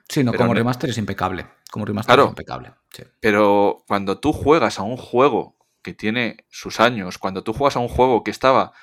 Sí, 0.08 0.24
no, 0.24 0.32
como 0.32 0.54
remaster 0.54 0.92
es 0.92 0.98
impecable. 1.00 1.48
Como 1.72 1.86
remaster 1.86 2.14
Claro. 2.14 2.26
es 2.26 2.30
impecable. 2.30 2.74
sí. 2.94 3.02
Pero 3.20 3.84
cuando 3.88 4.20
tú 4.20 4.32
juegas 4.32 4.78
a 4.78 4.84
un 4.84 4.96
juego 4.96 5.58
que 5.82 5.96
tiene 5.96 6.46
sus 6.50 6.80
años, 6.80 7.18
cuando 7.18 7.44
tú 7.44 7.52
juegas 7.54 7.78
a 7.78 7.80
un 7.80 7.88
juego 7.88 8.24
que 8.24 8.30
estaba 8.30 8.74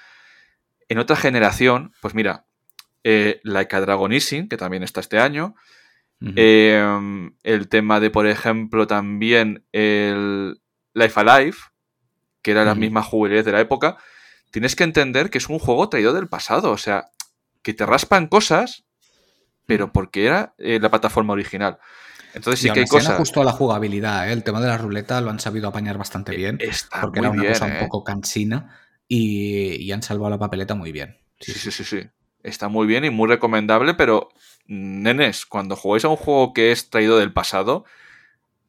en 0.89 0.99
otra 0.99 1.15
generación, 1.15 1.93
pues 2.01 2.15
mira, 2.15 2.47
eh, 3.05 3.41
Like 3.45 3.77
a 3.77 3.81
Dragon 3.81 4.13
Ising, 4.13 4.49
que 4.49 4.57
también 4.57 4.83
está 4.83 4.99
este 4.99 5.21
año, 5.21 5.55
Eh, 6.21 7.31
el 7.43 7.69
tema 7.69 8.01
de, 8.01 8.11
por 8.11 8.27
ejemplo, 8.27 8.87
también 8.87 9.65
el 9.73 10.61
Life 10.95 11.21
Alive, 11.21 11.57
que 12.43 12.53
era 12.53 12.65
la 12.65 12.73
Ujú. 12.73 12.81
misma 12.81 13.03
jubilez 13.03 13.45
de 13.45 13.53
la 13.53 13.61
época. 13.61 13.99
tienes 14.51 14.77
que 14.77 14.85
entender 14.85 15.31
que 15.31 15.39
es 15.39 15.49
un 15.49 15.59
juego 15.59 15.89
traído 15.91 16.13
del 16.15 16.29
pasado. 16.29 16.71
O 16.73 16.79
sea, 16.79 17.11
que 17.63 17.75
te 17.75 17.87
raspan 17.87 18.29
cosas, 18.29 18.85
pero 19.67 19.93
porque 19.93 20.27
era 20.27 20.55
eh, 20.59 20.79
la 20.81 20.91
plataforma 20.91 21.33
original. 21.35 21.79
Entonces 22.35 22.61
sí 22.61 22.71
que 22.71 22.81
hay 22.81 22.87
cosas. 22.89 23.17
justo 23.19 23.43
la 23.45 23.53
jugabilidad, 23.53 24.29
¿eh? 24.29 24.33
el 24.33 24.45
tema 24.45 24.61
de 24.61 24.69
la 24.69 24.79
ruleta 24.79 25.21
lo 25.21 25.31
han 25.31 25.41
sabido 25.41 25.69
apañar 25.69 25.99
bastante 25.99 26.33
Eh, 26.33 26.37
bien. 26.37 26.59
está 26.59 27.01
porque 27.03 27.21
era 27.21 27.31
una 27.31 27.43
bien, 27.43 27.53
cosa 27.53 27.67
¿eh? 27.67 27.73
un 27.73 27.79
poco 27.79 28.05
cansina 28.05 28.79
y, 29.09 29.77
y 29.83 29.93
han 29.93 30.03
salvado 30.03 30.31
la 30.31 30.39
papeleta 30.39 30.75
muy 30.75 30.93
bien. 30.93 31.17
Sí, 31.41 31.53
sí, 31.53 31.71
sí, 31.71 31.85
sí. 31.85 32.01
Está 32.43 32.69
muy 32.69 32.87
bien 32.87 33.05
y 33.05 33.11
muy 33.11 33.29
recomendable, 33.29 33.95
pero 33.95 34.29
nenes, 34.69 35.47
cuando 35.47 35.75
juguéis 35.75 36.05
a 36.05 36.09
un 36.09 36.17
juego 36.17 36.53
que 36.53 36.71
es 36.71 36.91
traído 36.91 37.19
del 37.19 37.33
pasado, 37.33 37.85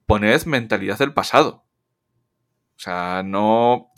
poned 0.05 0.43
mentalidad 0.45 0.97
del 0.97 1.13
pasado. 1.13 1.65
O 2.77 2.81
sea, 2.81 3.21
no. 3.23 3.91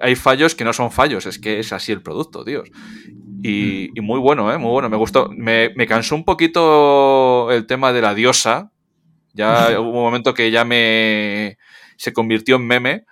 Hay 0.00 0.16
fallos 0.16 0.54
que 0.54 0.64
no 0.64 0.72
son 0.72 0.90
fallos, 0.90 1.26
es 1.26 1.38
que 1.38 1.60
es 1.60 1.72
así 1.72 1.92
el 1.92 2.02
producto, 2.02 2.44
tíos. 2.44 2.70
Y, 3.42 3.96
y 3.96 4.00
muy 4.00 4.18
bueno, 4.18 4.52
¿eh? 4.52 4.58
Muy 4.58 4.70
bueno. 4.70 4.88
Me 4.88 4.96
gustó. 4.96 5.30
Me, 5.30 5.70
me 5.76 5.86
cansó 5.86 6.14
un 6.14 6.24
poquito 6.24 7.50
el 7.52 7.66
tema 7.66 7.92
de 7.92 8.00
la 8.00 8.14
diosa. 8.14 8.72
Ya 9.32 9.68
hubo 9.80 9.90
un 9.90 10.02
momento 10.02 10.34
que 10.34 10.50
ya 10.50 10.64
me. 10.64 11.58
se 11.96 12.12
convirtió 12.12 12.56
en 12.56 12.66
meme. 12.66 13.04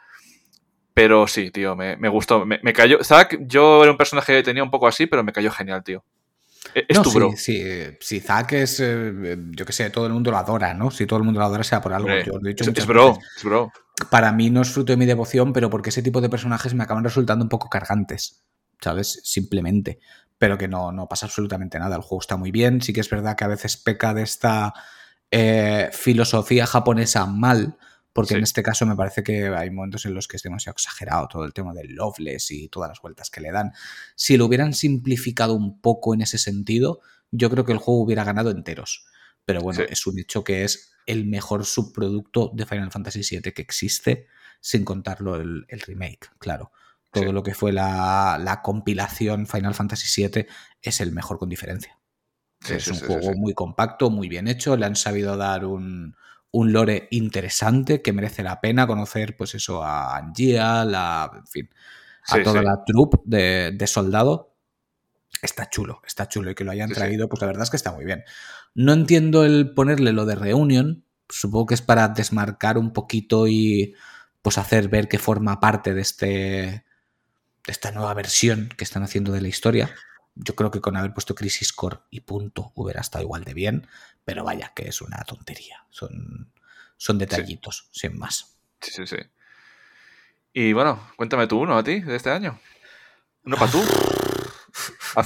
Pero 0.95 1.27
sí, 1.29 1.51
tío, 1.51 1.77
me, 1.77 1.97
me 1.97 2.09
gustó. 2.09 2.45
Me, 2.45 2.59
me 2.63 2.73
cayó. 2.73 3.03
Zack, 3.05 3.39
yo 3.47 3.83
era 3.83 3.93
un 3.93 3.99
personaje 3.99 4.33
que 4.33 4.43
tenía 4.43 4.65
un 4.65 4.71
poco 4.71 4.89
así, 4.89 5.07
pero 5.07 5.23
me 5.23 5.33
cayó 5.33 5.51
genial, 5.51 5.85
tío. 5.85 6.05
E- 6.75 6.87
Es 6.89 6.97
No, 6.97 7.03
tu 7.03 7.13
bro. 7.13 7.33
Sí, 7.37 7.63
sí, 8.01 8.21
Zack 8.21 8.53
es, 8.53 8.81
eh, 8.81 9.37
yo 9.51 9.65
que 9.65 9.73
sé, 9.73 9.91
todo 9.91 10.07
el 10.07 10.13
mundo 10.13 10.31
lo 10.31 10.39
adora, 10.39 10.75
¿no? 10.75 10.91
Si 10.91 11.07
todo 11.07 11.19
el 11.19 11.25
mundo 11.25 11.41
lo 11.41 11.47
adora 11.47 11.65
sea 11.65 11.81
por 11.81 11.93
algo. 11.93 12.09
Yo 12.25 12.39
lo 12.39 12.47
he 12.49 12.55
dicho 12.55 12.65
es, 12.71 12.77
es 12.77 12.87
bro, 12.87 13.15
veces. 13.15 13.25
es 13.37 13.45
bro. 13.45 13.73
Para 14.11 14.33
mí 14.33 14.51
no 14.51 14.63
es 14.63 14.71
fruto 14.71 14.93
de 14.93 14.97
mi 14.97 15.07
devoción, 15.07 15.53
pero 15.53 15.71
porque 15.71 15.91
ese 15.91 16.03
tipo 16.03 16.21
de 16.21 16.29
personajes 16.29 16.75
me 16.75 16.85
acaban 16.85 17.05
resultando 17.05 17.45
un 17.45 17.49
poco 17.49 17.69
cargantes, 17.69 18.45
¿sabes? 18.81 19.21
Simplemente. 19.25 19.99
Pero 20.39 20.57
que 20.57 20.69
no, 20.69 20.93
no 20.93 21.09
pasa 21.09 21.27
absolutamente 21.27 21.79
nada. 21.79 21.97
El 21.97 22.03
juego 22.03 22.21
está 22.21 22.37
muy 22.37 22.53
bien. 22.53 22.81
Sí 22.81 22.93
que 22.93 23.01
es 23.01 23.11
verdad 23.11 23.37
que 23.37 23.45
a 23.45 23.49
veces 23.49 23.77
peca 23.77 24.15
de 24.15 24.23
esta 24.23 24.73
eh, 25.31 25.91
filosofía 25.93 26.67
japonesa 26.67 27.27
mal, 27.27 27.77
porque 28.19 28.35
Sí. 28.35 28.39
en 28.39 28.43
este 28.45 28.63
caso 28.63 28.85
me 28.87 28.97
parece 28.97 29.23
que 29.23 29.47
hay 29.49 29.71
momentos 29.71 30.05
en 30.07 30.15
los 30.15 30.27
que 30.29 30.37
es 30.37 30.43
demasiado 30.43 30.73
exagerado 30.75 31.29
todo 31.29 31.45
el 31.45 31.53
tema 31.53 31.73
del 31.73 31.95
loveless 31.95 32.51
y 32.51 32.69
todas 32.69 32.89
las 32.89 33.01
vueltas 33.01 33.31
que 33.31 33.41
le 33.41 33.53
dan. 33.53 33.73
Si 34.17 34.37
lo 34.37 34.47
hubieran 34.47 34.75
simplificado 34.75 35.55
un 35.55 35.81
poco 35.81 36.15
en 36.15 36.23
ese 36.23 36.39
sentido, 36.39 37.01
yo 37.31 37.49
creo 37.51 37.65
que 37.65 37.73
el 37.73 37.79
juego 37.79 38.01
hubiera 38.03 38.25
ganado 38.25 38.51
enteros. 38.51 39.07
Pero 39.45 39.61
bueno, 39.61 39.81
Sí. 39.81 39.87
es 39.91 40.07
un 40.07 40.19
hecho 40.19 40.43
que 40.45 40.65
es 40.65 40.93
el 41.07 41.27
mejor 41.27 41.65
subproducto 41.65 42.51
de 42.55 42.67
Final 42.67 42.91
Fantasy 42.91 43.21
VII 43.23 43.53
que 43.53 43.63
existe, 43.63 44.27
sin 44.61 44.85
contarlo 44.85 45.37
el, 45.37 45.65
el 45.69 45.81
remake, 45.81 46.29
claro. 46.39 46.73
Todo 47.13 47.25
Sí. 47.25 47.33
lo 47.33 47.43
que 47.43 47.55
fue 47.55 47.73
la, 47.73 48.39
la 48.43 48.61
compilación 48.61 49.47
Final 49.47 49.75
Fantasy 49.75 50.23
VII 50.27 50.47
es 50.83 51.01
el 51.01 51.13
mejor 51.13 51.39
con 51.39 51.49
diferencia. 51.49 51.99
Es 52.69 52.89
un 52.89 52.99
juego 52.99 53.33
muy 53.35 53.55
compacto, 53.55 54.11
muy 54.11 54.29
bien 54.29 54.49
hecho, 54.49 54.77
le 54.77 54.85
han 54.85 54.97
sabido 54.97 55.37
dar 55.37 55.65
un, 55.65 56.17
un 56.51 56.73
lore 56.73 57.09
interesante 57.11 58.03
que 58.03 58.13
merece 58.13 58.43
la 58.43 58.61
pena 58.61 58.87
conocer, 58.87 59.37
pues 59.37 59.55
eso, 59.55 59.83
a 59.85 60.17
Angia, 60.17 60.85
la, 60.85 61.31
en 61.37 61.47
fin, 61.47 61.71
a 62.29 62.37
Sí, 62.37 62.43
toda 62.43 62.61
sí. 62.61 62.63
la 62.63 62.85
troupe 62.85 63.19
de, 63.25 63.73
de 63.73 63.87
soldado. 63.87 64.55
Está 65.43 65.69
chulo, 65.71 66.03
está 66.07 66.29
chulo 66.29 66.51
y 66.51 66.55
que 66.55 66.65
lo 66.65 66.73
hayan 66.73 66.91
sí. 66.91 66.95
traído, 66.95 67.29
pues 67.29 67.41
la 67.41 67.47
verdad 67.47 67.63
es 67.65 67.71
que 67.71 67.77
está 67.77 67.93
muy 67.93 68.05
bien. 68.05 68.25
No 68.75 68.93
entiendo 68.93 69.45
el 69.45 69.73
ponerle 69.75 70.13
lo 70.13 70.27
de 70.27 70.35
Reunion, 70.35 71.05
supongo 71.29 71.67
que 71.67 71.75
es 71.75 71.83
para 71.83 72.09
desmarcar 72.09 72.79
un 72.79 72.93
poquito 72.93 73.47
y 73.47 73.95
pues 74.43 74.59
hacer 74.59 74.89
ver 74.89 75.09
que 75.09 75.19
forma 75.19 75.61
parte 75.61 75.95
de 75.95 76.01
este 76.01 76.27
de 77.67 77.73
esta 77.73 77.93
nueva 77.93 78.15
versión 78.15 78.71
que 78.77 78.85
están 78.85 79.03
haciendo 79.03 79.33
de 79.33 79.41
la 79.43 79.49
historia. 79.49 79.91
Yo 80.35 80.55
creo 80.55 80.71
que 80.71 80.81
con 80.81 80.97
haber 80.97 81.13
puesto 81.13 81.35
Crisis 81.35 81.73
Core 81.73 81.99
y 82.11 82.21
punto 82.21 82.73
hubiera 82.75 83.01
estado 83.01 83.25
igual 83.25 83.45
de 83.45 83.55
bien, 83.55 83.87
pero 84.29 84.45
vaya 84.45 84.73
que 84.77 84.87
es 84.89 85.01
una 85.01 85.17
tontería. 85.25 85.87
Son, 85.89 86.53
son 86.99 87.17
detallitos, 87.17 87.89
sin 87.93 88.19
más. 88.19 88.59
Sí, 88.79 88.91
sí, 88.93 89.07
sí. 89.07 89.17
Y 90.53 90.75
bueno, 90.75 91.01
cuéntame 91.17 91.47
tú 91.47 91.61
uno 91.61 91.79
a 91.79 91.83
ti 91.83 92.01
de 92.01 92.15
este 92.15 92.29
año. 92.31 92.61
Uno 93.45 93.57
para 93.57 93.73
tú. 93.73 93.83
Ah. 95.17 95.25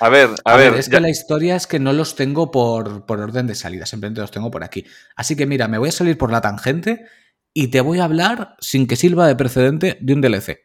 A 0.00 0.08
ver, 0.10 0.28
a, 0.44 0.52
A, 0.52 0.56
ver. 0.56 0.70
ver, 0.72 0.80
es 0.80 0.86
ya- 0.86 0.98
que 0.98 1.00
la 1.00 1.08
historia 1.08 1.56
es 1.56 1.66
que 1.66 1.80
no 1.80 1.92
los 1.94 2.14
tengo 2.14 2.50
por, 2.52 3.04
por 3.06 3.18
orden 3.18 3.46
de 3.48 3.54
salida, 3.56 3.84
simplemente 3.86 4.20
los 4.20 4.30
tengo 4.30 4.50
por 4.50 4.62
aquí. 4.62 4.84
Así 5.16 5.34
que 5.34 5.46
mira, 5.46 5.66
me 5.66 5.78
voy 5.78 5.88
a 5.88 5.92
salir 5.92 6.16
por 6.18 6.30
la 6.30 6.40
tangente 6.42 7.06
y 7.54 7.68
te 7.68 7.80
voy 7.80 7.98
a 7.98 8.04
hablar 8.04 8.54
sin 8.60 8.86
que 8.86 8.94
sirva 8.94 9.26
de 9.26 9.34
precedente 9.34 9.96
de 10.00 10.12
un 10.12 10.20
DLC. 10.20 10.60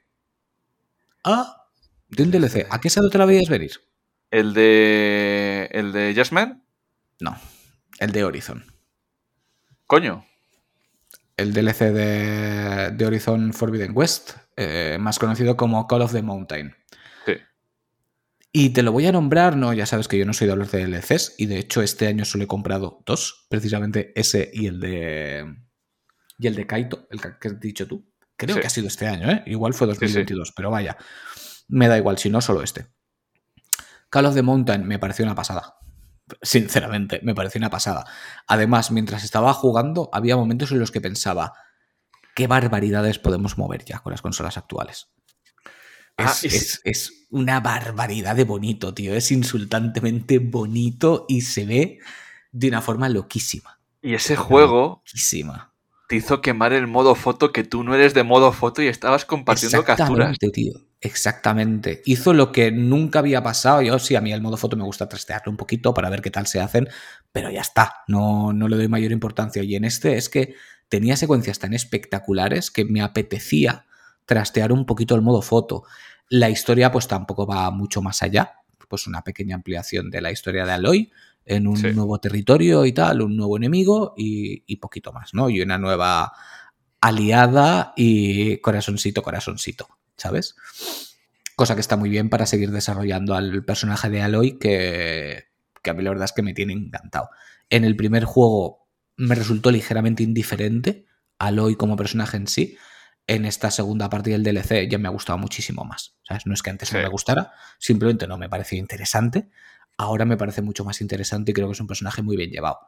Ah, 1.24 1.66
de 2.10 2.24
un 2.24 2.32
DLC. 2.32 2.68
¿A 2.70 2.80
qué 2.82 2.90
no 2.98 3.10
te 3.10 3.18
la 3.18 3.26
veías 3.26 3.50
venir? 3.50 3.72
El 4.30 4.54
de. 4.54 5.70
El 5.72 5.92
de 5.94 6.14
Jasmine. 6.14 6.62
No, 7.22 7.38
el 8.02 8.12
de 8.12 8.24
Horizon. 8.24 8.66
Coño. 9.88 10.26
El 11.38 11.54
DLC 11.54 11.80
de, 11.92 12.92
de 12.92 13.06
Horizon 13.06 13.54
Forbidden 13.54 13.92
West, 13.96 14.32
eh, 14.58 14.98
más 15.00 15.18
conocido 15.20 15.56
como 15.56 15.88
Call 15.88 16.02
of 16.02 16.12
the 16.12 16.22
Mountain. 16.22 16.76
Sí. 17.26 17.34
Y 18.52 18.70
te 18.72 18.84
lo 18.84 18.92
voy 18.92 19.06
a 19.08 19.12
nombrar, 19.12 19.56
no, 19.56 19.72
ya 19.74 19.86
sabes 19.86 20.08
que 20.08 20.18
yo 20.18 20.26
no 20.26 20.34
soy 20.34 20.48
de 20.48 20.54
hablar 20.54 20.70
de 20.70 20.86
DLCs, 20.86 21.36
y 21.38 21.46
de 21.46 21.58
hecho 21.60 21.82
este 21.82 22.08
año 22.08 22.26
solo 22.26 22.44
he 22.44 22.48
comprado 22.48 23.02
dos, 23.06 23.46
precisamente 23.50 24.12
ese 24.20 24.50
y 24.54 24.68
el 24.68 24.80
de. 24.80 25.56
Y 26.38 26.48
el 26.48 26.56
de 26.56 26.66
Kaito, 26.68 27.08
el 27.12 27.22
que 27.22 27.48
has 27.48 27.60
dicho 27.60 27.88
tú. 27.88 28.12
Creo 28.36 28.56
Sí. 28.56 28.62
que 28.62 28.68
ha 28.68 28.72
sido 28.72 28.88
este 28.88 29.08
año, 29.08 29.30
¿eh? 29.30 29.44
Igual 29.46 29.74
fue 29.76 29.86
sí. 29.88 29.94
2022, 29.94 30.54
pero 30.56 30.72
vaya. 30.72 30.98
Me 31.68 31.88
da 31.88 31.98
igual, 31.98 32.18
si 32.18 32.30
no, 32.32 32.42
solo 32.42 32.64
este. 32.64 32.88
Call 34.10 34.26
of 34.26 34.34
the 34.36 34.42
Mountain 34.42 34.88
me 34.88 34.98
pareció 35.00 35.24
una 35.24 35.36
pasada. 35.36 35.76
Sinceramente, 36.42 37.20
me 37.24 37.36
pareció 37.36 37.60
una 37.60 37.70
pasada. 37.70 38.06
Además, 38.48 38.92
mientras 38.92 39.24
estaba 39.24 39.54
jugando, 39.54 40.10
había 40.14 40.36
momentos 40.38 40.72
en 40.72 40.80
los 40.80 40.92
que 40.92 41.02
pensaba, 41.02 41.54
¿qué 42.36 42.48
barbaridades 42.48 43.20
podemos 43.20 43.58
mover 43.58 43.84
ya 43.86 44.00
con 44.00 44.12
las 44.12 44.22
consolas 44.22 44.58
actuales? 44.58 45.10
Ah, 46.18 46.32
Es, 46.32 46.44
y 46.44 46.48
es- 46.48 46.82
es 46.84 47.14
una 47.30 47.60
barbaridad 47.62 48.36
de 48.36 48.44
bonito, 48.44 48.94
tío. 48.94 49.16
Es 49.16 49.32
insultantemente 49.32 50.40
bonito 50.40 51.26
y 51.28 51.42
se 51.42 51.66
ve 51.66 52.00
de 52.52 52.68
una 52.68 52.82
forma 52.82 53.10
loquísima. 53.10 53.80
Y 54.02 54.14
ese 54.14 54.36
juego 54.36 55.02
Loquísima. 55.06 55.74
te 56.08 56.18
hizo 56.18 56.42
quemar 56.42 56.74
el 56.74 56.88
modo 56.88 57.16
foto 57.16 57.52
que 57.54 57.64
tú 57.64 57.84
no 57.84 57.96
eres 57.96 58.14
de 58.14 58.24
modo 58.24 58.52
foto 58.52 58.82
y 58.82 58.88
estabas 58.88 59.26
compartiendo 59.26 59.84
capturas. 59.86 60.32
Exactamente, 60.32 60.50
tío. 60.52 60.74
Exactamente. 61.04 62.04
Hizo 62.06 62.32
lo 62.34 62.52
que 62.52 62.72
nunca 62.72 63.20
había 63.20 63.42
pasado. 63.42 63.82
Yo 63.82 63.98
sí, 63.98 64.16
a 64.16 64.22
mí 64.22 64.32
el 64.32 64.42
modo 64.42 64.56
foto 64.56 64.78
me 64.78 64.84
gusta 64.84 65.10
trastearlo 65.10 65.52
un 65.52 65.58
poquito 65.58 65.94
para 65.96 66.10
ver 66.12 66.22
qué 66.22 66.30
tal 66.30 66.46
se 66.46 66.62
hacen, 66.62 66.88
pero 67.32 67.50
ya 67.50 67.62
está. 67.62 68.04
No, 68.08 68.54
no 68.54 68.68
le 68.68 68.78
doy 68.78 68.88
mayor 68.88 69.12
importancia. 69.12 69.64
Y 69.64 69.76
en 69.76 69.84
este 69.84 70.16
es 70.18 70.30
que 70.30 70.54
tenía 70.90 71.18
secuencias 71.18 71.58
tan 71.58 71.74
espectaculares 71.74 72.70
que 72.70 72.86
me 72.86 73.02
apetecía 73.02 73.86
trastear 74.26 74.72
un 74.72 74.86
poquito 74.86 75.16
el 75.16 75.22
modo 75.24 75.42
foto. 75.42 75.84
La 76.30 76.50
historia, 76.52 76.92
pues 76.92 77.08
tampoco 77.08 77.48
va 77.48 77.72
mucho 77.72 78.02
más 78.04 78.22
allá. 78.22 78.54
Pues 78.88 79.08
una 79.08 79.24
pequeña 79.24 79.56
ampliación 79.56 80.12
de 80.12 80.22
la 80.22 80.32
historia 80.32 80.66
de 80.66 80.72
Aloy 80.74 81.12
en 81.46 81.66
un 81.66 81.78
Sí. 81.78 81.92
nuevo 81.94 82.20
territorio 82.20 82.86
y 82.86 82.92
tal, 82.94 83.22
un 83.24 83.36
nuevo 83.36 83.58
enemigo 83.58 84.14
y, 84.16 84.64
y 84.68 84.76
poquito 84.76 85.12
más, 85.12 85.34
¿no? 85.34 85.50
Y 85.50 85.62
una 85.62 85.80
nueva 85.80 86.32
aliada 87.00 87.94
y 87.96 88.58
corazoncito, 88.58 89.24
corazoncito, 89.24 89.88
¿sabes? 90.22 90.56
Cosa 91.56 91.76
que 91.76 91.82
está 91.82 91.98
muy 91.98 92.10
bien 92.10 92.30
para 92.30 92.46
seguir 92.46 92.72
desarrollando 92.72 93.36
al 93.36 93.64
personaje 93.66 94.10
de 94.10 94.22
Aloy, 94.22 94.58
que, 94.58 95.46
que 95.84 95.90
a 95.90 95.94
mí 95.94 96.04
la 96.04 96.10
verdad 96.12 96.26
es 96.26 96.32
que 96.34 96.42
me 96.42 96.54
tiene 96.54 96.74
encantado. 96.74 97.30
En 97.70 97.84
el 97.86 97.96
primer 97.96 98.24
juego 98.26 98.88
me 99.18 99.36
resultó 99.36 99.70
ligeramente 99.72 100.24
indiferente 100.24 101.06
Aloy 101.40 101.76
como 101.76 101.96
personaje 101.96 102.38
en 102.38 102.48
sí. 102.48 102.78
En 103.28 103.46
esta 103.46 103.70
segunda 103.72 104.10
parte 104.10 104.32
del 104.32 104.44
DLC 104.44 104.90
ya 104.90 104.98
me 104.98 105.08
ha 105.08 105.12
gustado 105.12 105.38
muchísimo 105.38 105.84
más. 105.86 106.16
¿sabes? 106.24 106.46
No 106.48 106.54
es 106.54 106.64
que 106.64 106.70
antes 106.72 106.90
Sí. 106.90 106.96
no 106.96 107.02
me 107.04 107.10
gustara, 107.10 107.52
simplemente 107.80 108.28
no 108.28 108.38
me 108.38 108.50
parecía 108.50 108.80
interesante. 108.80 109.50
Ahora 109.98 110.26
me 110.26 110.38
parece 110.38 110.62
mucho 110.62 110.84
más 110.84 111.02
interesante 111.02 111.52
y 111.52 111.54
creo 111.54 111.68
que 111.68 111.74
es 111.74 111.80
un 111.82 111.88
personaje 111.88 112.22
muy 112.24 112.36
bien 112.38 112.50
llevado. 112.50 112.80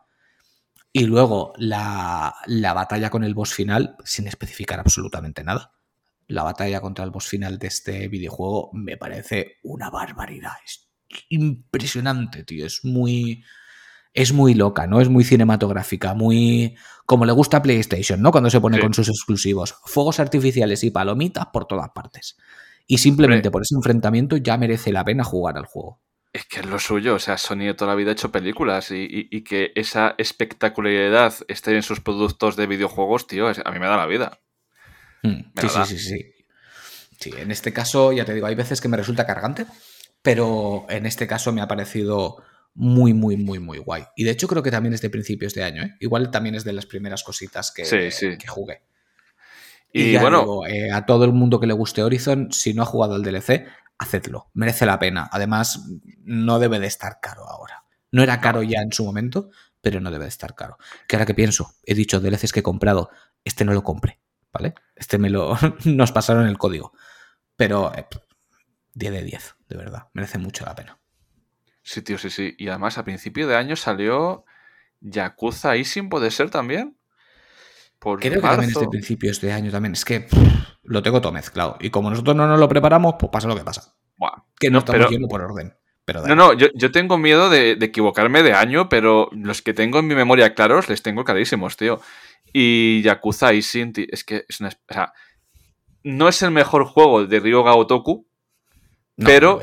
Y 0.91 1.05
luego 1.05 1.53
la, 1.57 2.35
la 2.45 2.73
batalla 2.73 3.09
con 3.09 3.23
el 3.23 3.33
boss 3.33 3.53
final, 3.53 3.95
sin 4.03 4.27
especificar 4.27 4.79
absolutamente 4.79 5.43
nada. 5.43 5.73
La 6.27 6.43
batalla 6.43 6.81
contra 6.81 7.03
el 7.05 7.11
boss 7.11 7.27
final 7.27 7.57
de 7.59 7.67
este 7.67 8.07
videojuego 8.07 8.69
me 8.73 8.97
parece 8.97 9.57
una 9.63 9.89
barbaridad. 9.89 10.53
Es 10.65 10.87
impresionante, 11.29 12.43
tío. 12.43 12.65
Es 12.65 12.83
muy. 12.85 13.43
Es 14.13 14.31
muy 14.31 14.53
loca, 14.53 14.85
¿no? 14.85 15.01
Es 15.01 15.09
muy 15.09 15.23
cinematográfica, 15.23 16.13
muy. 16.13 16.75
como 17.05 17.25
le 17.25 17.31
gusta 17.33 17.57
a 17.57 17.61
PlayStation, 17.61 18.21
¿no? 18.21 18.31
Cuando 18.31 18.49
se 18.49 18.61
pone 18.61 18.77
Sí. 18.77 18.81
con 18.83 18.93
sus 18.93 19.09
exclusivos. 19.09 19.75
Fuegos 19.85 20.19
artificiales 20.19 20.83
y 20.83 20.91
palomitas 20.91 21.47
por 21.51 21.65
todas 21.65 21.89
partes. 21.93 22.37
Y 22.87 22.99
simplemente 22.99 23.47
Hombre. 23.47 23.51
por 23.51 23.61
ese 23.63 23.75
enfrentamiento 23.75 24.37
ya 24.37 24.57
merece 24.57 24.91
la 24.91 25.03
pena 25.03 25.23
jugar 25.23 25.57
al 25.57 25.65
juego. 25.65 26.01
Es 26.31 26.45
que 26.45 26.61
es 26.61 26.65
lo 26.65 26.79
suyo, 26.79 27.15
o 27.15 27.19
sea, 27.19 27.37
Sony 27.37 27.73
toda 27.77 27.91
la 27.91 27.95
vida 27.95 28.09
ha 28.09 28.13
hecho 28.13 28.31
películas 28.31 28.89
y, 28.91 29.03
y- 29.03 29.27
y 29.31 29.43
que 29.43 29.71
esa 29.75 30.15
espectacularidad 30.17 31.33
esté 31.47 31.75
en 31.75 31.83
sus 31.83 31.99
productos 31.99 32.55
de 32.55 32.65
videojuegos, 32.67 33.27
tío, 33.27 33.49
es- 33.49 33.61
a 33.63 33.71
mí 33.71 33.79
me 33.79 33.85
da 33.85 33.97
la 33.97 34.07
vida. 34.07 34.39
Mm, 35.23 35.51
Me 35.53 35.61
Sí, 35.61 35.69
sí, 35.69 35.85
sí, 35.85 35.99
sí. 35.99 36.33
Sí, 37.19 37.31
en 37.37 37.51
este 37.51 37.71
caso, 37.73 38.11
ya 38.11 38.25
te 38.25 38.33
digo, 38.33 38.47
hay 38.47 38.55
veces 38.55 38.81
que 38.81 38.89
me 38.89 38.97
resulta 38.97 39.25
cargante, 39.25 39.65
pero 40.21 40.85
en 40.89 41.05
este 41.05 41.25
caso 41.25 41.51
me 41.53 41.61
ha 41.61 41.67
parecido 41.67 42.43
muy, 42.75 43.13
muy, 43.13 43.37
muy, 43.37 43.59
muy 43.59 43.77
guay. 43.77 44.03
Y 44.15 44.23
de 44.23 44.31
hecho 44.31 44.47
creo 44.47 44.63
que 44.63 44.71
también 44.71 44.93
es 44.93 45.01
de 45.01 45.09
principios 45.09 45.53
de 45.53 45.63
año, 45.63 45.83
¿eh? 45.83 45.95
Igual 45.99 46.31
también 46.31 46.55
es 46.55 46.63
de 46.63 46.73
las 46.73 46.85
primeras 46.85 47.23
cositas 47.23 47.71
que, 47.71 47.83
que 47.83 48.47
jugué. 48.47 48.81
Y, 49.91 50.17
bueno, 50.17 50.65
eh, 50.65 50.91
a 50.91 51.05
todo 51.05 51.23
el 51.23 51.33
mundo 51.33 51.59
que 51.59 51.67
le 51.67 51.73
guste 51.73 52.01
Horizon, 52.01 52.51
si 52.51 52.73
no 52.73 52.81
ha 52.81 52.85
jugado 52.85 53.15
el 53.15 53.21
DLC, 53.21 53.67
hacedlo, 53.99 54.49
merece 54.55 54.87
la 54.87 54.97
pena. 54.97 55.29
Además, 55.31 55.85
no 56.23 56.57
debe 56.57 56.79
de 56.79 56.87
estar 56.87 57.19
caro 57.21 57.47
ahora. 57.47 57.83
No 58.11 58.23
era 58.23 58.41
caro 58.41 58.63
ya 58.63 58.81
en 58.81 58.91
su 58.91 59.05
momento, 59.05 59.51
pero 59.81 59.99
no 59.99 60.09
debe 60.09 60.25
de 60.25 60.29
estar 60.29 60.55
caro. 60.55 60.77
Que 61.07 61.15
ahora 61.15 61.27
que 61.27 61.35
pienso, 61.35 61.75
he 61.85 61.93
dicho 61.93 62.19
DLCs 62.19 62.51
que 62.53 62.61
he 62.61 62.63
comprado, 62.63 63.11
este 63.43 63.65
no 63.65 63.73
lo 63.73 63.83
compré, 63.83 64.19
¿vale? 64.53 64.75
Este 64.95 65.17
me 65.17 65.29
lo 65.29 65.57
nos 65.85 66.11
pasaron 66.11 66.47
el 66.47 66.57
código. 66.57 66.93
Pero 67.55 67.91
10 68.93 69.11
eh, 69.11 69.15
de 69.15 69.23
10, 69.23 69.55
de 69.67 69.77
verdad, 69.77 70.07
merece 70.13 70.37
mucho 70.37 70.65
la 70.65 70.75
pena. 70.75 70.99
Sí, 71.81 72.01
tío, 72.01 72.17
sí, 72.17 72.29
sí. 72.29 72.55
Y 72.57 72.69
además 72.69 72.97
a 72.97 73.03
principio 73.03 73.47
de 73.47 73.57
año 73.57 73.75
salió 73.75 74.45
Yakuza 75.01 75.75
Isin, 75.75 76.09
¿puede 76.09 76.31
ser 76.31 76.49
también? 76.49 76.97
Creo 77.99 78.17
que 78.17 78.41
también 78.41 78.69
es 78.69 78.79
de 78.79 78.87
principios 78.87 79.39
de 79.39 79.53
año 79.53 79.71
también. 79.71 79.93
Es 79.93 80.03
que 80.03 80.27
lo 80.83 81.01
tengo 81.01 81.21
todo 81.21 81.31
mezclado. 81.31 81.77
Y 81.79 81.89
como 81.89 82.09
nosotros 82.09 82.35
no 82.35 82.47
nos 82.47 82.59
lo 82.59 82.67
preparamos, 82.67 83.15
pues 83.17 83.31
pasa 83.31 83.47
lo 83.47 83.55
que 83.55 83.63
pasa. 83.63 83.95
que 84.59 84.69
no, 84.69 84.79
estamos 84.79 85.09
yendo 85.09 85.27
por 85.27 85.41
orden. 85.41 85.73
Pero 86.05 86.27
no, 86.27 86.35
no, 86.35 86.53
yo, 86.53 86.91
tengo 86.91 87.17
miedo 87.17 87.49
de, 87.49 87.71
equivocarme 87.71 88.43
de 88.43 88.53
año, 88.53 88.89
pero 88.89 89.29
los 89.31 89.61
que 89.61 89.73
tengo 89.73 89.99
en 89.99 90.07
mi 90.07 90.15
memoria 90.15 90.53
claros 90.53 90.89
les 90.89 91.01
tengo 91.01 91.23
clarísimos, 91.23 91.77
tío. 91.77 92.01
Y 92.51 93.01
Yakuza 93.03 93.53
Isin, 93.53 93.93
es 93.95 94.23
que 94.23 94.45
es 94.47 94.59
una. 94.59 94.69
O 94.69 94.93
sea, 94.93 95.13
no 96.03 96.27
es 96.27 96.41
el 96.41 96.51
mejor 96.51 96.85
juego 96.85 97.25
de 97.25 97.39
Ryoga 97.39 97.75
Otoku, 97.75 98.27
pero 99.15 99.61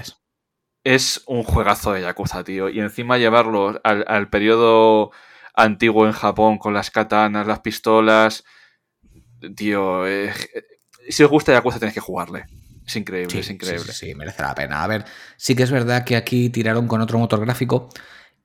es. 0.82 1.22
un 1.26 1.42
juegazo 1.42 1.92
de 1.92 2.00
Yakuza, 2.00 2.42
tío. 2.42 2.70
Y 2.70 2.80
encima 2.80 3.18
llevarlo 3.18 3.78
al, 3.84 4.04
al 4.08 4.30
periodo 4.30 5.10
antiguo 5.54 6.06
en 6.06 6.12
Japón 6.12 6.56
con 6.56 6.72
las 6.72 6.90
katanas, 6.90 7.46
las 7.46 7.60
pistolas. 7.60 8.44
Tío, 9.56 10.06
eh, 10.06 10.32
si 11.08 11.22
os 11.22 11.30
gusta 11.30 11.52
Yakuza 11.52 11.78
tenéis 11.78 11.94
que 11.94 12.00
jugarle. 12.00 12.46
Es 12.86 12.96
increíble, 12.96 13.38
es 13.38 13.50
increíble. 13.50 13.92
Sí, 13.92 14.14
merece 14.14 14.42
la 14.42 14.54
pena. 14.54 14.82
A 14.82 14.86
ver, 14.86 15.04
sí 15.36 15.54
que 15.54 15.62
es 15.62 15.70
verdad 15.70 16.04
que 16.04 16.16
aquí 16.16 16.50
tiraron 16.50 16.88
con 16.88 17.00
otro 17.00 17.18
motor 17.18 17.40
gráfico 17.40 17.88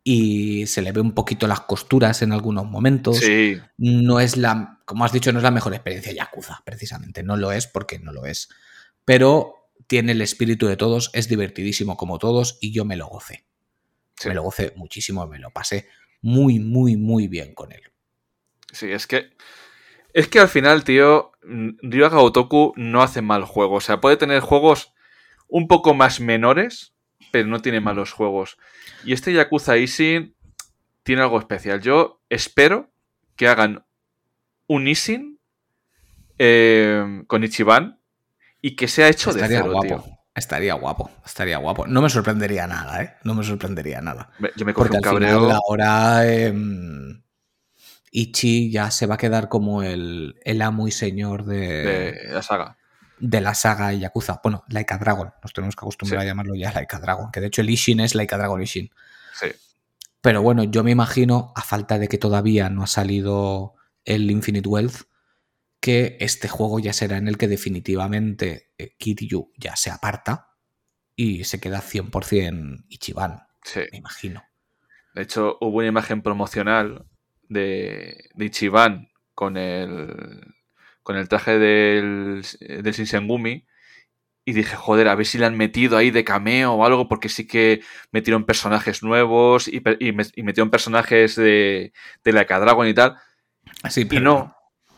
y 0.03 0.67
se 0.67 0.83
le 0.83 0.91
ve 0.91 1.01
un 1.01 1.13
poquito 1.13 1.47
las 1.47 1.61
costuras 1.61 2.21
en 2.21 2.31
algunos 2.31 2.65
momentos. 2.65 3.17
Sí. 3.17 3.59
No 3.77 4.19
es 4.19 4.37
la, 4.37 4.79
como 4.85 5.03
has 5.03 5.11
dicho, 5.11 5.31
no 5.31 5.39
es 5.39 5.43
la 5.43 5.51
mejor 5.51 5.73
experiencia 5.73 6.13
Yakuza, 6.13 6.61
precisamente. 6.63 7.23
No 7.23 7.37
lo 7.37 7.51
es 7.51 7.65
porque 7.65 7.97
no 7.97 8.11
lo 8.11 8.25
es. 8.25 8.49
Pero 9.03 9.71
tiene 9.87 10.11
el 10.11 10.21
espíritu 10.21 10.67
de 10.67 10.77
todos, 10.77 11.09
es 11.13 11.27
divertidísimo 11.27 11.97
como 11.97 12.19
todos 12.19 12.57
y 12.61 12.71
yo 12.71 12.85
me 12.85 12.95
lo 12.95 13.07
gocé. 13.07 13.45
Me 14.25 14.33
lo 14.33 14.43
gocé 14.43 14.73
muchísimo, 14.75 15.25
me 15.27 15.39
lo 15.39 15.51
pasé 15.51 15.87
muy, 16.21 16.59
muy, 16.59 16.95
muy 16.95 17.27
bien 17.27 17.53
con 17.53 17.71
él. 17.71 17.81
Sí, 18.71 18.91
es 18.91 19.07
que. 19.07 19.31
Es 20.15 20.29
que 20.29 20.39
al 20.39 20.47
final, 20.47 20.85
tío, 20.85 21.33
Ryoga 21.81 22.19
Otoku 22.19 22.71
no 22.77 23.03
hace 23.03 23.21
mal 23.21 23.43
juego. 23.43 23.75
O 23.75 23.81
sea, 23.81 23.99
puede 23.99 24.15
tener 24.15 24.39
juegos 24.39 24.93
un 25.49 25.67
poco 25.67 25.93
más 25.93 26.21
menores, 26.21 26.93
pero 27.33 27.49
no 27.49 27.61
tiene 27.61 27.81
malos 27.81 28.13
juegos. 28.13 28.57
Y 29.03 29.11
este 29.11 29.33
Yakuza 29.33 29.75
Isin 29.75 30.33
tiene 31.03 31.21
algo 31.21 31.37
especial. 31.37 31.81
Yo 31.81 32.21
espero 32.29 32.93
que 33.35 33.49
hagan 33.49 33.85
un 34.67 34.87
Isin 34.87 35.37
eh, 36.39 37.23
con 37.27 37.43
Ichiban 37.43 37.99
y 38.61 38.77
que 38.77 38.87
sea 38.87 39.09
hecho 39.09 39.33
de 39.33 39.45
cero, 39.45 39.73
tío. 39.81 40.01
Estaría 40.33 40.75
guapo, 40.75 41.11
estaría 41.25 41.57
guapo. 41.57 41.87
No 41.87 42.01
me 42.01 42.09
sorprendería 42.09 42.67
nada, 42.67 43.03
¿eh? 43.03 43.15
No 43.25 43.35
me 43.35 43.43
sorprendería 43.43 43.99
nada. 43.99 44.31
Yo 44.55 44.65
me 44.65 44.73
Porque 44.73 44.95
un 44.95 45.01
cabreo. 45.01 45.51
ahora 45.51 46.25
em, 46.25 47.21
Ichi 48.17 48.71
ya 48.71 48.91
se 48.91 49.07
va 49.07 49.15
a 49.15 49.17
quedar 49.17 49.49
como 49.49 49.83
el, 49.83 50.39
el 50.45 50.61
amo 50.61 50.87
y 50.87 50.91
señor 50.91 51.43
de, 51.43 52.29
la 52.29 52.41
saga. 52.41 52.77
De 53.19 53.41
la 53.41 53.53
saga 53.53 53.91
Yakuza. 53.91 54.39
Bueno, 54.41 54.63
Laika 54.69 54.97
Dragon. 54.97 55.33
Nos 55.43 55.51
tenemos 55.51 55.75
que 55.75 55.81
acostumbrar 55.81 56.21
a 56.21 56.25
llamarlo 56.25 56.55
ya 56.55 56.71
Laika 56.71 56.99
Dragon. 56.99 57.29
Que 57.29 57.41
de 57.41 57.47
hecho 57.47 57.61
el 57.61 57.69
Ishin 57.69 57.99
es 57.99 58.15
Laika 58.15 58.37
Dragon 58.37 58.61
Ishin. 58.61 58.89
Sí. 59.33 59.47
Pero 60.21 60.41
bueno, 60.41 60.63
yo 60.63 60.81
me 60.85 60.91
imagino, 60.91 61.51
a 61.57 61.61
falta 61.61 61.99
de 61.99 62.07
que 62.07 62.17
todavía 62.17 62.69
no 62.69 62.83
ha 62.83 62.87
salido 62.87 63.75
el 64.05 64.31
Infinite 64.31 64.69
Wealth, 64.69 65.01
que 65.81 66.15
este 66.21 66.47
juego 66.47 66.79
ya 66.79 66.93
será 66.93 67.17
en 67.17 67.27
el 67.27 67.37
que 67.37 67.49
definitivamente 67.49 68.71
eh, 68.77 68.95
Kiryu 68.97 69.51
ya 69.57 69.75
se 69.75 69.91
aparta 69.91 70.53
y 71.17 71.43
se 71.43 71.59
queda 71.59 71.81
100% 71.81 72.85
Ichiban, 72.87 73.43
sí. 73.61 73.81
me 73.91 73.97
imagino. 73.97 74.41
De 75.13 75.23
hecho, 75.23 75.57
hubo 75.59 75.79
una 75.79 75.87
imagen 75.87 76.21
promocional 76.21 77.05
de, 77.49 78.29
Ichiban 78.37 79.09
con 79.33 79.57
el, 79.57 80.53
con 81.03 81.17
el 81.17 81.27
traje 81.27 81.57
del, 81.57 82.45
del 82.59 82.93
Shinsengumi 82.93 83.65
y 84.45 84.53
dije, 84.53 84.75
joder, 84.75 85.07
a 85.07 85.15
ver 85.15 85.25
si 85.25 85.39
le 85.39 85.47
han 85.47 85.57
metido 85.57 85.97
ahí 85.97 86.11
de 86.11 86.23
cameo 86.23 86.73
o 86.73 86.85
algo, 86.85 87.07
porque 87.07 87.29
sí 87.29 87.47
que 87.47 87.81
metieron 88.11 88.45
personajes 88.45 89.01
nuevos 89.01 89.67
y, 89.67 89.81
metieron 89.81 90.69
personajes 90.69 91.35
de, 91.35 91.93
de 92.23 92.31
la 92.31 92.43
Dragon 92.43 92.87
y 92.87 92.93
tal. 92.93 93.17
Sí, 93.89 94.05
pero 94.05 94.21
y 94.21 94.23
no, 94.23 94.55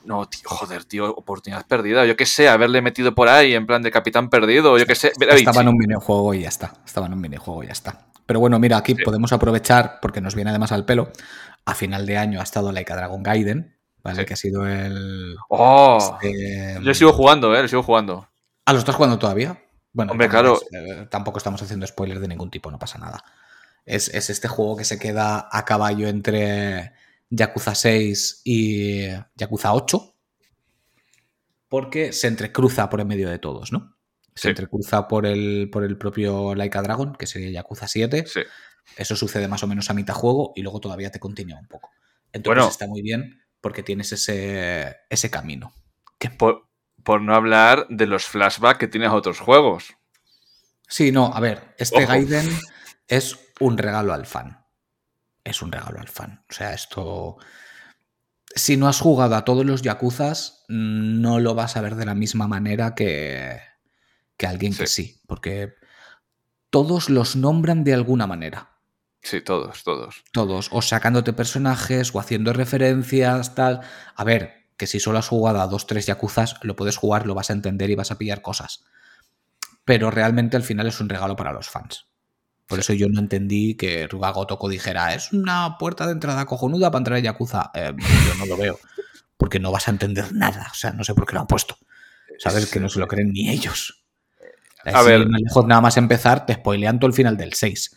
no, 0.07 0.27
tío, 0.27 0.41
joder, 0.45 0.83
tío, 0.83 1.13
oportunidad 1.13 1.65
perdida. 1.65 2.05
Yo 2.05 2.17
qué 2.17 2.25
sé, 2.25 2.49
haberle 2.49 2.81
metido 2.81 3.15
por 3.15 3.29
ahí 3.29 3.53
en 3.53 3.65
plan 3.65 3.81
de 3.81 3.91
capitán 3.91 4.29
perdido, 4.29 4.77
yo 4.77 4.85
qué 4.85 4.95
sé. 4.95 5.13
Estaba 5.17 5.61
en 5.61 5.69
un 5.69 5.77
minijuego 5.77 6.33
y 6.33 6.41
ya 6.41 6.49
está. 6.49 6.73
Estaba 6.85 7.07
en 7.07 7.13
un 7.13 7.21
minijuego 7.21 7.63
y 7.63 7.67
ya 7.67 7.73
está. 7.73 8.07
Pero 8.25 8.41
bueno, 8.41 8.59
mira, 8.59 8.77
aquí 8.77 8.95
podemos 8.95 9.31
aprovechar, 9.31 9.99
porque 10.01 10.19
nos 10.19 10.35
viene 10.35 10.49
además 10.49 10.73
al 10.73 10.85
pelo. 10.85 11.11
A 11.67 11.75
final 11.75 12.05
de 12.05 12.17
año 12.17 12.39
ha 12.39 12.43
estado 12.43 12.71
Laika 12.71 12.95
Dragon 12.95 13.21
Gaiden, 13.21 13.77
¿vale? 14.01 14.25
Que 14.25 14.35
ha 14.35 14.37
sido 14.37 14.65
el. 14.65 15.35
¡Oh! 15.49 16.17
Este, 16.21 16.79
yo 16.81 16.93
sigo 16.93 17.11
jugando, 17.11 17.53
¿eh? 17.53 17.61
Lo 17.61 17.67
sigo 17.67 17.83
jugando. 17.83 18.29
¿Ah, 18.63 18.71
lo 18.71 18.79
estás 18.79 18.95
jugando 18.95 19.19
todavía? 19.19 19.61
Bueno, 19.91 20.13
Hombre, 20.13 20.29
claro. 20.29 20.61
Eh, 20.71 21.07
tampoco 21.09 21.39
estamos 21.39 21.61
haciendo 21.61 21.85
spoilers 21.85 22.21
de 22.21 22.29
ningún 22.29 22.49
tipo, 22.49 22.71
no 22.71 22.79
pasa 22.79 22.97
nada. 22.99 23.21
Es, 23.85 24.07
es 24.07 24.29
este 24.29 24.47
juego 24.47 24.77
que 24.77 24.85
se 24.85 24.97
queda 24.97 25.49
a 25.51 25.65
caballo 25.65 26.07
entre 26.07 26.93
Yakuza 27.29 27.75
6 27.75 28.43
y 28.45 29.07
Yakuza 29.35 29.73
8, 29.73 30.15
porque 31.67 32.13
se 32.13 32.27
entrecruza 32.27 32.89
por 32.89 33.01
en 33.01 33.09
medio 33.09 33.29
de 33.29 33.39
todos, 33.39 33.73
¿no? 33.73 33.97
Se 34.35 34.47
entrecruza 34.47 35.09
por 35.09 35.25
el, 35.25 35.69
por 35.69 35.83
el 35.83 35.97
propio 35.97 36.55
Laika 36.55 36.81
Dragon, 36.81 37.13
que 37.15 37.27
sería 37.27 37.49
Yakuza 37.49 37.89
7. 37.89 38.23
Eso 38.95 39.15
sucede 39.15 39.47
más 39.47 39.63
o 39.63 39.67
menos 39.67 39.89
a 39.89 39.93
mitad 39.93 40.13
juego 40.13 40.53
y 40.55 40.61
luego 40.61 40.79
todavía 40.79 41.11
te 41.11 41.19
continúa 41.19 41.59
un 41.59 41.67
poco. 41.67 41.91
Entonces 42.31 42.67
está 42.67 42.87
muy 42.87 43.01
bien 43.01 43.41
porque 43.61 43.83
tienes 43.83 44.11
ese, 44.11 44.95
ese 45.09 45.29
camino. 45.29 45.73
Por, 46.37 46.67
por, 47.03 47.21
no 47.21 47.35
hablar 47.35 47.87
de 47.89 48.07
los 48.07 48.25
flashbacks 48.25 48.79
que 48.79 48.87
tienes 48.87 49.09
a 49.09 49.15
otros 49.15 49.39
juegos. 49.39 49.93
Sí, 50.87 51.11
no, 51.11 51.33
a 51.33 51.39
ver, 51.39 51.75
este 51.77 52.05
Gaiden 52.05 52.49
es 53.07 53.37
un 53.59 53.77
regalo 53.77 54.13
al 54.13 54.25
fan 54.25 54.67
es 55.47 55.61
un 55.61 55.71
regalo 55.71 55.99
al 55.99 56.07
fan. 56.07 56.43
O 56.49 56.53
sea, 56.53 56.73
esto... 56.73 57.37
Si 58.53 58.77
no 58.77 58.87
has 58.87 58.99
jugado 58.99 59.35
a 59.35 59.45
todos 59.45 59.65
los 59.65 59.81
Yakuzas, 59.81 60.63
no 60.67 61.39
lo 61.39 61.53
vas 61.53 61.77
a 61.77 61.81
ver 61.81 61.95
de 61.95 62.05
la 62.05 62.15
misma 62.15 62.47
manera 62.47 62.95
que, 62.95 63.59
que 64.35 64.47
alguien 64.47 64.73
que 64.73 64.87
sí, 64.87 65.21
porque 65.27 65.75
todos 66.69 67.09
los 67.09 67.35
nombran 67.35 67.83
de 67.83 67.93
alguna 67.93 68.25
manera. 68.25 68.76
Sí, 69.21 69.41
todos, 69.41 69.83
todos. 69.83 70.23
Todos, 70.31 70.69
o 70.71 70.81
sacándote 70.81 71.33
personajes 71.33 72.13
o 72.13 72.19
haciendo 72.19 72.53
referencias, 72.53 73.55
tal. 73.55 73.81
A 74.15 74.23
ver, 74.23 74.67
que 74.77 74.87
si 74.87 74.99
solo 74.99 75.19
has 75.19 75.27
jugado 75.27 75.59
a 75.59 75.67
dos, 75.67 75.87
tres 75.87 76.05
Yakuzas, 76.05 76.55
lo 76.61 76.75
puedes 76.75 76.97
jugar, 76.97 77.25
lo 77.25 77.33
vas 77.33 77.49
a 77.49 77.53
entender 77.53 77.89
y 77.89 77.95
vas 77.95 78.11
a 78.11 78.17
pillar 78.17 78.41
cosas. 78.41 78.85
Pero 79.83 80.11
realmente 80.11 80.55
al 80.55 80.63
final 80.63 80.87
es 80.87 80.99
un 80.99 81.09
regalo 81.09 81.35
para 81.35 81.51
los 81.51 81.69
fans. 81.69 82.07
Por 82.67 82.79
eso 82.79 82.93
yo 82.93 83.07
no 83.07 83.19
entendí 83.19 83.75
que 83.75 84.07
Rugago 84.07 84.45
Toko 84.45 84.67
dijera, 84.67 85.13
es 85.13 85.31
una 85.31 85.77
puerta 85.77 86.05
de 86.05 86.11
entrada 86.11 86.45
cojonuda 86.45 86.91
para 86.91 86.99
entrar 86.99 87.17
a 87.17 87.21
Yakuza. 87.21 87.71
Eh, 87.73 87.93
yo 87.97 88.35
no 88.35 88.45
lo 88.45 88.57
veo, 88.57 88.77
porque 89.37 89.59
no 89.59 89.71
vas 89.71 89.87
a 89.87 89.91
entender 89.91 90.33
nada. 90.33 90.67
O 90.71 90.75
sea, 90.75 90.91
no 90.91 91.03
sé 91.03 91.15
por 91.15 91.25
qué 91.25 91.33
lo 91.33 91.41
han 91.41 91.47
puesto. 91.47 91.77
Sabes 92.37 92.67
que 92.67 92.79
no 92.79 92.89
se 92.89 92.99
lo 92.99 93.07
creen 93.07 93.31
ni 93.31 93.49
ellos. 93.49 94.03
A 94.85 95.01
ver, 95.01 95.27
nada 95.27 95.81
más 95.81 95.97
empezar, 95.97 96.45
te 96.45 96.53
spoilean 96.53 96.99
todo 96.99 97.07
el 97.07 97.13
final 97.13 97.35
del 97.35 97.53
6. 97.53 97.95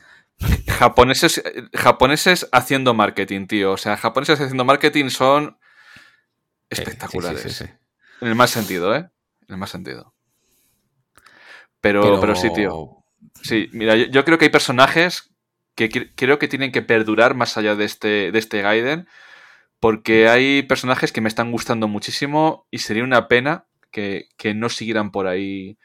Japoneses, 0.68 1.42
japoneses 1.74 2.48
haciendo 2.52 2.94
marketing, 2.94 3.46
tío. 3.46 3.72
O 3.72 3.76
sea, 3.76 3.96
japoneses 3.96 4.40
haciendo 4.40 4.64
marketing 4.64 5.10
son 5.10 5.58
espectaculares. 6.70 7.60
en 7.60 8.28
el 8.28 8.34
más 8.34 8.50
sentido, 8.50 8.94
¿eh? 8.94 9.10
En 9.48 9.54
el 9.54 9.56
más 9.58 9.70
sentido. 9.70 10.14
Pero, 11.80 12.02
pero, 12.02 12.20
pero 12.20 12.36
sí, 12.36 12.52
tío. 12.52 13.00
Sí, 13.42 13.68
mira, 13.72 13.96
yo, 13.96 14.24
creo 14.24 14.38
que 14.38 14.46
hay 14.46 14.50
personajes 14.50 15.30
que 15.74 15.88
creo 16.14 16.38
que 16.38 16.48
tienen 16.48 16.72
que 16.72 16.82
perdurar 16.82 17.34
más 17.34 17.56
allá 17.56 17.74
de 17.74 17.84
este, 17.84 18.32
de 18.32 18.38
este 18.38 18.62
Gaiden, 18.62 19.08
porque 19.78 20.28
hay 20.28 20.62
personajes 20.62 21.12
que 21.12 21.20
me 21.20 21.28
están 21.28 21.50
gustando 21.50 21.88
muchísimo 21.88 22.66
y 22.70 22.78
sería 22.78 23.04
una 23.04 23.28
pena 23.28 23.66
que, 23.90 24.28
no 24.54 24.68
siguieran 24.68 25.10
por 25.10 25.26
ahí 25.26 25.78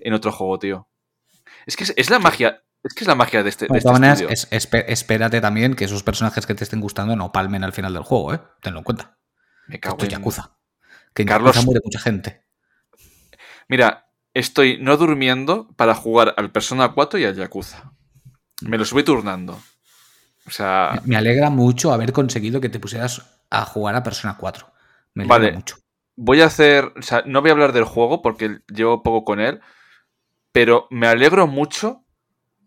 en 0.00 0.12
otro 0.12 0.32
juego, 0.32 0.58
tío. 0.58 0.88
Es 1.66 1.76
que 1.76 1.84
es, 1.96 2.10
la 2.10 2.18
magia. 2.18 2.62
Es 2.82 2.94
que 2.94 3.04
es 3.04 3.08
la 3.08 3.14
magia 3.14 3.42
de 3.42 3.48
este. 3.48 3.66
De, 3.68 3.78
este 3.78 3.90
maneras, 3.90 4.22
espérate 4.50 5.40
también 5.40 5.74
que 5.74 5.84
esos 5.84 6.02
personajes 6.02 6.46
que 6.46 6.54
te 6.54 6.64
estén 6.64 6.80
gustando 6.80 7.16
no 7.16 7.32
palmen 7.32 7.64
al 7.64 7.72
final 7.72 7.92
del 7.92 8.02
juego, 8.04 8.34
¿eh? 8.34 8.40
Tenlo 8.62 8.78
en 8.78 8.84
cuenta. 8.84 9.18
Me 9.66 9.80
cago 9.80 9.96
Esto 9.96 10.06
es 10.06 10.12
en... 10.12 10.18
Yakuza. 10.20 10.56
Que 11.12 11.22
en 11.22 11.28
Carlos- 11.28 11.54
Yakuza 11.54 11.66
muere 11.66 11.80
mucha 11.84 11.98
gente. 11.98 12.44
Mira, 13.68 14.06
estoy 14.32 14.78
no 14.80 14.96
durmiendo 14.96 15.68
para 15.76 15.94
jugar 15.94 16.34
al 16.36 16.50
Persona 16.52 16.92
4 16.92 17.18
y 17.18 17.24
al 17.24 17.34
Yakuza. 17.34 17.92
Me 18.62 18.78
los 18.78 18.92
voy 18.92 19.02
turnando. 19.02 19.60
O 20.46 20.50
sea, 20.50 21.00
Me 21.04 21.16
alegra 21.16 21.50
mucho 21.50 21.92
haber 21.92 22.12
conseguido 22.12 22.60
que 22.60 22.68
te 22.70 22.80
pusieras 22.80 23.42
a 23.50 23.64
jugar 23.64 23.94
a 23.96 24.02
Persona 24.02 24.36
4. 24.38 24.66
Me 25.14 25.24
alegra 25.24 25.38
Vale. 25.38 25.52
mucho. 25.52 25.76
voy 26.16 26.40
a 26.40 26.46
hacer. 26.46 26.92
O 26.96 27.02
sea, 27.02 27.22
no 27.26 27.40
voy 27.42 27.50
a 27.50 27.52
hablar 27.52 27.72
del 27.72 27.84
juego 27.84 28.22
porque 28.22 28.60
llevo 28.72 29.02
poco 29.02 29.24
con 29.24 29.40
él. 29.40 29.60
Pero 30.52 30.86
me 30.90 31.06
alegro 31.08 31.46
mucho. 31.46 32.04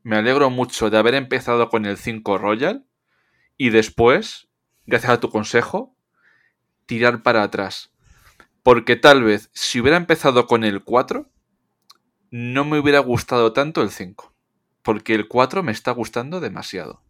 Me 0.03 0.17
alegro 0.17 0.49
mucho 0.49 0.89
de 0.89 0.97
haber 0.97 1.15
empezado 1.15 1.69
con 1.69 1.85
el 1.85 1.97
5 1.97 2.37
Royal. 2.37 2.85
Y 3.57 3.69
después, 3.69 4.47
gracias 4.85 5.11
a 5.11 5.19
tu 5.19 5.29
consejo, 5.29 5.95
tirar 6.85 7.21
para 7.23 7.43
atrás. 7.43 7.91
Porque 8.63 8.95
tal 8.95 9.23
vez, 9.23 9.49
si 9.53 9.79
hubiera 9.79 9.97
empezado 9.97 10.47
con 10.47 10.63
el 10.63 10.83
4, 10.83 11.29
no 12.31 12.65
me 12.65 12.79
hubiera 12.79 12.99
gustado 12.99 13.53
tanto 13.53 13.81
el 13.81 13.91
5. 13.91 14.33
Porque 14.81 15.13
el 15.13 15.27
4 15.27 15.63
me 15.63 15.71
está 15.71 15.91
gustando 15.91 16.39
demasiado. 16.39 17.03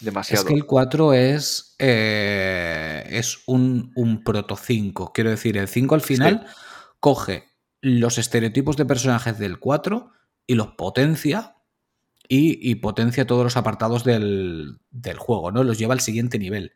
Demasiado. 0.00 0.42
Es 0.42 0.48
que 0.48 0.54
el 0.54 0.64
4 0.64 1.12
es, 1.14 1.74
eh, 1.78 3.04
es 3.10 3.42
un, 3.46 3.92
un 3.96 4.22
proto 4.22 4.56
5. 4.56 5.12
Quiero 5.12 5.30
decir, 5.30 5.56
el 5.56 5.68
5 5.68 5.94
al 5.94 6.00
final 6.02 6.46
coge 7.00 7.48
los 7.80 8.18
estereotipos 8.18 8.76
de 8.76 8.84
personajes 8.84 9.38
del 9.38 9.58
4 9.58 10.12
y 10.46 10.54
los 10.54 10.68
potencia 10.68 11.57
y, 12.28 12.70
y 12.70 12.76
potencia 12.76 13.26
todos 13.26 13.42
los 13.42 13.56
apartados 13.56 14.04
del, 14.04 14.78
del 14.90 15.18
juego, 15.18 15.50
¿no? 15.50 15.64
Los 15.64 15.78
lleva 15.78 15.94
al 15.94 16.00
siguiente 16.00 16.38
nivel. 16.38 16.74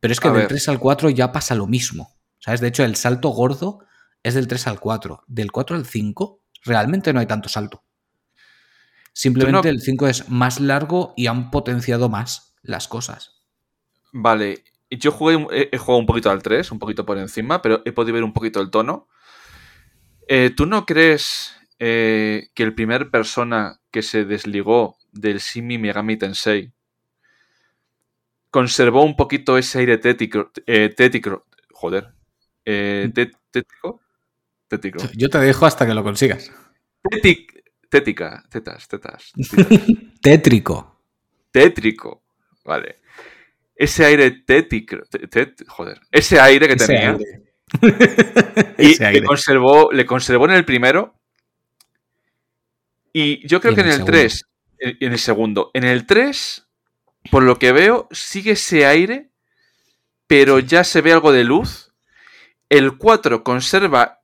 Pero 0.00 0.12
es 0.12 0.20
que 0.20 0.28
A 0.28 0.32
del 0.32 0.40
ver. 0.42 0.48
3 0.48 0.68
al 0.68 0.78
4 0.78 1.10
ya 1.10 1.32
pasa 1.32 1.54
lo 1.54 1.66
mismo. 1.66 2.14
¿Sabes? 2.38 2.60
De 2.60 2.68
hecho, 2.68 2.84
el 2.84 2.94
salto 2.94 3.30
gordo 3.30 3.80
es 4.22 4.34
del 4.34 4.46
3 4.46 4.68
al 4.68 4.80
4. 4.80 5.24
Del 5.26 5.50
4 5.50 5.76
al 5.76 5.86
5 5.86 6.40
realmente 6.62 7.12
no 7.12 7.20
hay 7.20 7.26
tanto 7.26 7.48
salto. 7.48 7.82
Simplemente 9.12 9.68
el 9.68 9.80
5 9.80 10.08
es 10.08 10.28
más 10.28 10.60
largo 10.60 11.14
y 11.16 11.26
han 11.26 11.50
potenciado 11.50 12.08
más 12.08 12.54
las 12.62 12.88
cosas. 12.88 13.42
Vale, 14.12 14.64
yo 14.90 15.10
jugué, 15.10 15.46
he, 15.52 15.70
he 15.72 15.78
jugado 15.78 16.00
un 16.00 16.06
poquito 16.06 16.30
al 16.30 16.42
3, 16.42 16.70
un 16.72 16.78
poquito 16.78 17.06
por 17.06 17.18
encima, 17.18 17.62
pero 17.62 17.82
he 17.84 17.92
podido 17.92 18.14
ver 18.14 18.24
un 18.24 18.32
poquito 18.32 18.60
el 18.60 18.70
tono. 18.70 19.08
Eh, 20.28 20.50
¿Tú 20.54 20.66
no 20.66 20.86
crees 20.86 21.54
eh, 21.78 22.48
que 22.54 22.62
el 22.62 22.74
primer 22.74 23.10
persona 23.10 23.80
que 23.90 24.02
se 24.02 24.24
desligó 24.24 24.96
del 25.12 25.38
Shimi 25.38 25.78
Megami 25.78 26.16
Tensei 26.16 26.72
conservó 28.50 29.02
un 29.04 29.16
poquito 29.16 29.58
ese 29.58 29.80
aire 29.80 29.98
tético, 29.98 30.50
eh, 30.66 30.90
tético 30.96 31.46
joder, 31.72 32.12
eh, 32.64 33.10
té- 33.14 33.32
tético, 33.50 34.00
tético, 34.68 34.98
Yo 35.14 35.28
te 35.28 35.38
dejo 35.38 35.66
hasta 35.66 35.86
que 35.86 35.94
lo 35.94 36.02
consigas. 36.04 36.50
Tétic- 37.02 37.62
tética, 37.90 38.44
tetas, 38.48 38.88
tetas, 38.88 39.32
tetas. 39.34 40.18
Tétrico. 40.22 41.00
tétrico, 41.50 42.24
vale. 42.64 43.00
Ese 43.76 44.04
aire 44.04 44.30
tético, 44.46 44.98
té- 45.10 45.26
té- 45.26 45.54
joder, 45.66 46.00
ese 46.10 46.38
aire 46.40 46.68
que 46.68 46.74
Ese 46.74 46.86
tenía. 46.86 47.10
aire. 47.12 47.42
Y 48.78 48.92
Ese 48.92 49.12
le 49.12 49.24
conservó, 49.24 49.90
le 49.92 50.06
conservó 50.06 50.44
en 50.46 50.52
el 50.52 50.64
primero. 50.64 51.14
Y 53.14 53.46
yo 53.48 53.60
creo 53.62 53.72
Y 53.72 53.76
que 53.76 53.82
en 53.82 53.88
el 53.88 54.00
el 54.00 54.04
3, 54.04 54.44
en 54.78 54.98
en 55.00 55.12
el 55.12 55.18
segundo, 55.20 55.70
en 55.74 55.84
el 55.84 56.06
3, 56.06 56.66
por 57.30 57.44
lo 57.44 57.58
que 57.58 57.72
veo, 57.72 58.08
sigue 58.12 58.52
ese 58.52 58.86
aire, 58.86 59.30
pero 60.26 60.58
ya 60.58 60.84
se 60.84 61.00
ve 61.02 61.12
algo 61.12 61.32
de 61.32 61.44
luz. 61.44 61.92
El 62.68 62.98
4 62.98 63.44
conserva 63.44 64.20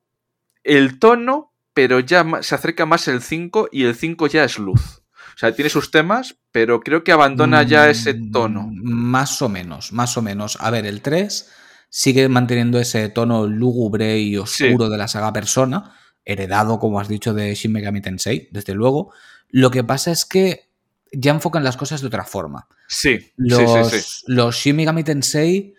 el 0.64 0.98
tono, 0.98 1.54
pero 1.74 2.00
ya 2.00 2.26
se 2.42 2.54
acerca 2.54 2.86
más 2.86 3.08
el 3.08 3.22
5 3.22 3.68
y 3.72 3.84
el 3.84 3.94
5 3.94 4.26
ya 4.28 4.44
es 4.44 4.58
luz. 4.58 5.02
O 5.36 5.38
sea, 5.40 5.54
tiene 5.54 5.70
sus 5.70 5.90
temas, 5.90 6.36
pero 6.52 6.80
creo 6.80 7.04
que 7.04 7.12
abandona 7.12 7.62
ya 7.62 7.88
ese 7.90 8.14
Mm, 8.14 8.30
tono. 8.32 8.76
Más 8.82 9.42
o 9.42 9.48
menos, 9.48 9.92
más 9.92 10.16
o 10.16 10.22
menos. 10.22 10.58
A 10.60 10.70
ver, 10.70 10.86
el 10.86 11.02
3 11.02 11.50
sigue 11.88 12.28
manteniendo 12.28 12.78
ese 12.80 13.08
tono 13.08 13.46
lúgubre 13.46 14.18
y 14.20 14.36
oscuro 14.36 14.88
de 14.90 14.98
la 14.98 15.08
saga 15.08 15.32
Persona, 15.32 15.96
heredado, 16.30 16.78
como 16.78 17.00
has 17.00 17.08
dicho, 17.08 17.34
de 17.34 17.54
Shin 17.54 17.72
Megami 17.72 18.00
Tensei, 18.00 18.48
desde 18.52 18.74
luego. 18.74 19.12
Lo 19.48 19.70
que 19.70 19.84
pasa 19.84 20.10
es 20.12 20.24
que 20.24 20.70
ya 21.12 21.32
enfocan 21.32 21.64
las 21.64 21.76
cosas 21.76 22.00
de 22.00 22.06
otra 22.06 22.24
forma. 22.24 22.68
Sí, 22.88 23.32
Los, 23.36 23.90
sí, 23.90 24.00
sí. 24.00 24.22
los 24.28 24.54
Shin 24.56 24.76
Megami 24.76 25.02
Tensei, 25.04 25.74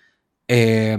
eh, 0.47 0.97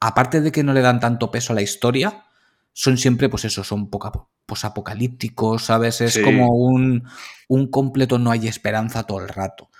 aparte 0.00 0.40
de 0.40 0.50
que 0.52 0.62
no 0.62 0.72
le 0.72 0.80
dan 0.80 1.00
tanto 1.00 1.30
peso 1.30 1.52
a 1.52 1.56
la 1.56 1.62
historia, 1.62 2.24
son 2.72 2.96
siempre, 2.96 3.28
pues 3.28 3.44
eso, 3.44 3.62
son 3.64 3.90
poca, 3.90 4.12
posapocalípticos, 4.46 5.64
¿sabes? 5.64 6.00
Es 6.00 6.18
como 6.18 6.48
un, 6.48 7.06
un 7.48 7.70
completo 7.70 8.18
no 8.18 8.30
hay 8.30 8.48
esperanza 8.48 9.02
todo 9.04 9.20
el 9.20 9.28
rato. 9.28 9.70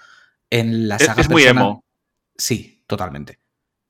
En 0.50 0.88
la 0.88 0.96
Es, 0.96 1.06
saga 1.06 1.22
es 1.22 1.30
muy 1.30 1.42
Persona- 1.44 1.60
emo. 1.60 1.84
Sí, 2.36 2.84
totalmente. 2.86 3.38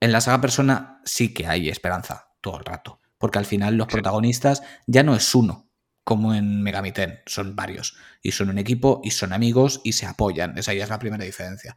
En 0.01 0.13
la 0.13 0.21
saga 0.21 0.41
Persona 0.41 1.01
sí 1.05 1.33
que 1.35 1.47
hay 1.47 1.69
esperanza 1.69 2.29
todo 2.41 2.59
el 2.59 2.65
rato. 2.65 3.00
Porque 3.21 3.39
al 3.39 3.45
final 3.47 3.77
los 3.77 3.87
protagonistas 3.87 4.63
ya 4.89 5.05
no 5.05 5.15
es 5.15 5.33
uno, 5.37 5.69
como 6.03 6.35
en 6.35 6.63
Megami 6.63 6.91
Ten, 6.91 7.21
son 7.27 7.55
varios. 7.55 7.97
Y 8.23 8.33
son 8.33 8.49
un 8.49 8.59
equipo 8.59 9.01
y 9.05 9.13
son 9.13 9.33
amigos 9.33 9.81
y 9.85 9.93
se 9.93 10.07
apoyan. 10.07 10.59
Esa 10.59 10.75
ya 10.75 10.83
es 10.85 10.91
la 10.91 10.99
primera 10.99 11.23
diferencia. 11.25 11.77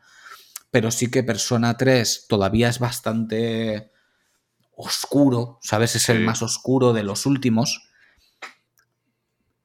Pero 0.72 0.90
sí 0.90 1.12
que 1.12 1.22
Persona 1.22 1.78
3 1.78 2.26
todavía 2.28 2.70
es 2.70 2.80
bastante 2.80 3.92
oscuro, 4.76 5.60
¿sabes? 5.62 5.96
Es 5.96 6.10
el 6.10 6.22
más 6.22 6.42
oscuro 6.42 6.94
de 6.94 7.04
los 7.04 7.26
últimos. 7.28 7.90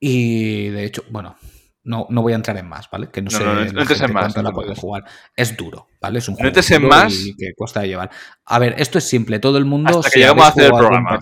Y 0.01 0.69
de 0.69 0.85
hecho, 0.85 1.05
bueno, 1.11 1.37
no, 1.85 2.07
no 2.11 2.23
voy 2.23 2.33
a 2.33 2.37
entrar 2.37 2.57
en 2.59 2.69
más, 2.69 2.91
¿vale? 2.91 3.09
Que 3.11 3.23
no, 3.23 3.31
No, 3.31 3.39
sé 3.39 3.45
no, 3.45 3.55
no, 3.55 3.61
no 3.65 3.65
en 3.65 3.77
más, 3.77 3.87
cuánto 4.13 4.43
no 4.43 4.49
la 4.51 4.55
preocupes. 4.55 4.79
jugar. 4.79 5.05
Es 5.35 5.57
duro, 5.57 5.89
¿vale? 6.01 6.19
Es 6.19 6.29
un 6.29 6.35
No 6.35 6.39
juego 6.51 6.61
en 6.61 6.83
duro 6.83 6.89
más. 6.95 7.15
y 7.15 7.35
que 7.37 7.53
cuesta 7.57 7.81
de 7.81 7.89
llevar. 7.89 8.11
A 8.45 8.59
ver, 8.59 8.75
esto 8.79 8.99
es 8.99 9.05
simple. 9.05 9.39
Todo 9.39 9.59
el 9.59 9.65
mundo. 9.65 9.99
Hasta 10.01 10.11
que 10.11 10.21
llegamos 10.21 10.45
a 10.45 10.49
hacer 10.49 10.65
el 10.65 10.67
algún 10.67 10.81
programa. 10.81 11.19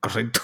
Correcto. 0.00 0.40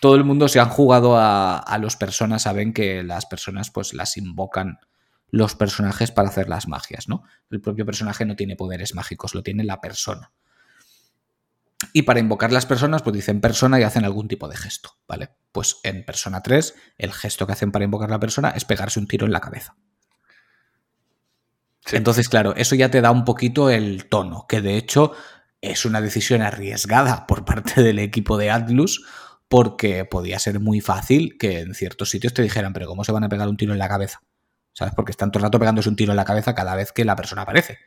Todo 0.00 0.16
el 0.16 0.24
mundo, 0.24 0.48
si 0.48 0.58
han 0.58 0.68
jugado 0.68 1.16
a, 1.16 1.58
a 1.58 1.78
los 1.78 1.96
personas, 1.96 2.42
saben 2.42 2.72
que 2.72 3.02
las 3.02 3.26
personas, 3.26 3.70
pues 3.70 3.94
las 3.94 4.16
invocan 4.16 4.78
los 5.30 5.54
personajes 5.54 6.10
para 6.10 6.28
hacer 6.28 6.48
las 6.48 6.68
magias, 6.68 7.08
¿no? 7.08 7.24
El 7.50 7.60
propio 7.60 7.86
personaje 7.86 8.26
no 8.26 8.36
tiene 8.36 8.54
poderes 8.54 8.94
mágicos, 8.94 9.34
lo 9.34 9.42
tiene 9.42 9.64
la 9.64 9.80
persona. 9.80 10.32
Y 11.92 12.02
para 12.02 12.20
invocar 12.20 12.52
las 12.52 12.66
personas, 12.66 13.02
pues 13.02 13.14
dicen 13.14 13.40
persona 13.40 13.80
y 13.80 13.82
hacen 13.82 14.04
algún 14.04 14.28
tipo 14.28 14.48
de 14.48 14.56
gesto, 14.56 14.90
¿vale? 15.08 15.30
Pues 15.50 15.78
en 15.82 16.04
Persona 16.04 16.42
3, 16.42 16.74
el 16.98 17.12
gesto 17.12 17.46
que 17.46 17.52
hacen 17.52 17.72
para 17.72 17.84
invocar 17.84 18.10
la 18.10 18.20
persona 18.20 18.50
es 18.50 18.64
pegarse 18.64 19.00
un 19.00 19.08
tiro 19.08 19.26
en 19.26 19.32
la 19.32 19.40
cabeza. 19.40 19.76
Sí. 21.84 21.96
Entonces, 21.96 22.28
claro, 22.28 22.54
eso 22.54 22.76
ya 22.76 22.90
te 22.90 23.00
da 23.00 23.10
un 23.10 23.24
poquito 23.24 23.68
el 23.68 24.08
tono, 24.08 24.46
que 24.48 24.60
de 24.60 24.76
hecho 24.76 25.12
es 25.62 25.86
una 25.86 26.00
decisión 26.02 26.42
arriesgada 26.42 27.26
por 27.26 27.44
parte 27.46 27.82
del 27.82 27.98
equipo 28.00 28.36
de 28.36 28.50
Atlus, 28.50 29.06
porque 29.48 30.04
podía 30.04 30.38
ser 30.38 30.60
muy 30.60 30.80
fácil 30.80 31.38
que 31.38 31.60
en 31.60 31.74
ciertos 31.74 32.10
sitios 32.10 32.34
te 32.34 32.42
dijeran, 32.42 32.72
pero 32.72 32.86
¿cómo 32.86 33.04
se 33.04 33.12
van 33.12 33.24
a 33.24 33.28
pegar 33.28 33.48
un 33.48 33.56
tiro 33.56 33.72
en 33.72 33.78
la 33.78 33.88
cabeza? 33.88 34.22
¿Sabes? 34.72 34.94
Porque 34.94 35.12
están 35.12 35.30
todo 35.30 35.38
el 35.40 35.44
rato 35.44 35.58
pegándose 35.58 35.88
un 35.88 35.96
tiro 35.96 36.12
en 36.12 36.16
la 36.16 36.24
cabeza 36.24 36.54
cada 36.54 36.74
vez 36.74 36.92
que 36.92 37.04
la 37.04 37.16
persona 37.16 37.42
aparece. 37.42 37.78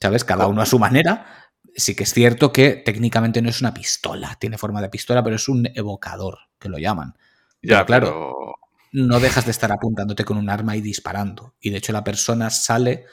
¿Sabes? 0.00 0.24
Cada 0.24 0.46
uno 0.46 0.62
a 0.62 0.66
su 0.66 0.78
manera. 0.78 1.26
Sí 1.74 1.94
que 1.94 2.04
es 2.04 2.12
cierto 2.14 2.52
que 2.52 2.70
técnicamente 2.70 3.42
no 3.42 3.48
es 3.50 3.60
una 3.60 3.74
pistola, 3.74 4.36
tiene 4.40 4.58
forma 4.58 4.80
de 4.80 4.88
pistola, 4.88 5.22
pero 5.22 5.36
es 5.36 5.48
un 5.48 5.68
evocador, 5.74 6.38
que 6.58 6.68
lo 6.68 6.78
llaman. 6.78 7.14
Ya, 7.62 7.84
Pero 7.84 7.86
claro, 7.86 8.06
pero- 8.06 8.54
no 8.92 9.20
dejas 9.20 9.44
de 9.44 9.50
estar 9.50 9.70
apuntándote 9.72 10.24
con 10.24 10.38
un 10.38 10.48
arma 10.48 10.76
y 10.76 10.80
disparando. 10.80 11.54
Y 11.60 11.70
de 11.70 11.78
hecho 11.78 11.92
la 11.92 12.04
persona 12.04 12.48
sale 12.50 13.04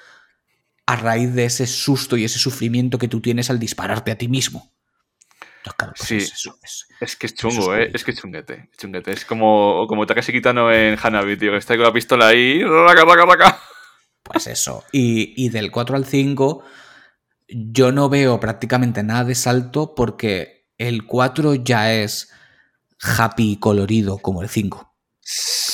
a 0.87 0.95
raíz 0.95 1.33
de 1.33 1.45
ese 1.45 1.65
susto 1.67 2.15
y 2.17 2.23
ese 2.25 2.39
sufrimiento 2.39 2.97
que 2.97 3.07
tú 3.07 3.21
tienes 3.21 3.49
al 3.49 3.59
dispararte 3.59 4.11
a 4.11 4.17
ti 4.17 4.27
mismo. 4.27 4.71
Entonces, 5.57 5.73
claro, 5.77 5.93
pues 5.97 6.07
Sí. 6.07 6.17
es 6.17 6.33
eso, 6.33 6.59
es- 6.63 6.87
Es 7.01 7.15
que 7.15 7.25
es 7.25 7.33
chungo, 7.35 7.73
es 7.75 7.87
¿eh? 7.87 7.91
Es 7.93 8.03
que 8.03 8.11
es 8.11 8.17
chunguete. 8.21 8.69
Es 8.71 8.77
chunguete. 8.77 9.11
Es 9.11 9.25
como, 9.25 9.85
como 9.87 10.05
Takashi 10.05 10.31
Kitano 10.31 10.71
en 10.71 10.97
Hanabi, 11.01 11.37
tío. 11.37 11.51
Que 11.51 11.57
está 11.57 11.75
con 11.75 11.83
la 11.83 11.91
pistola 11.93 12.27
ahí. 12.27 12.63
Raca, 12.63 13.03
raca, 13.03 13.25
raca. 13.25 13.59
Pues 14.23 14.47
eso. 14.47 14.83
Y, 14.91 15.33
y 15.43 15.49
del 15.49 15.71
4 15.71 15.95
al 15.95 16.05
5 16.05 16.63
yo 17.47 17.91
no 17.91 18.09
veo 18.09 18.39
prácticamente 18.39 19.03
nada 19.03 19.23
de 19.23 19.35
salto 19.35 19.93
porque 19.95 20.67
el 20.77 21.05
4 21.05 21.55
ya 21.55 21.93
es 21.93 22.31
happy 23.01 23.53
y 23.53 23.59
colorido 23.59 24.17
como 24.19 24.41
el 24.41 24.49
5. 24.49 24.93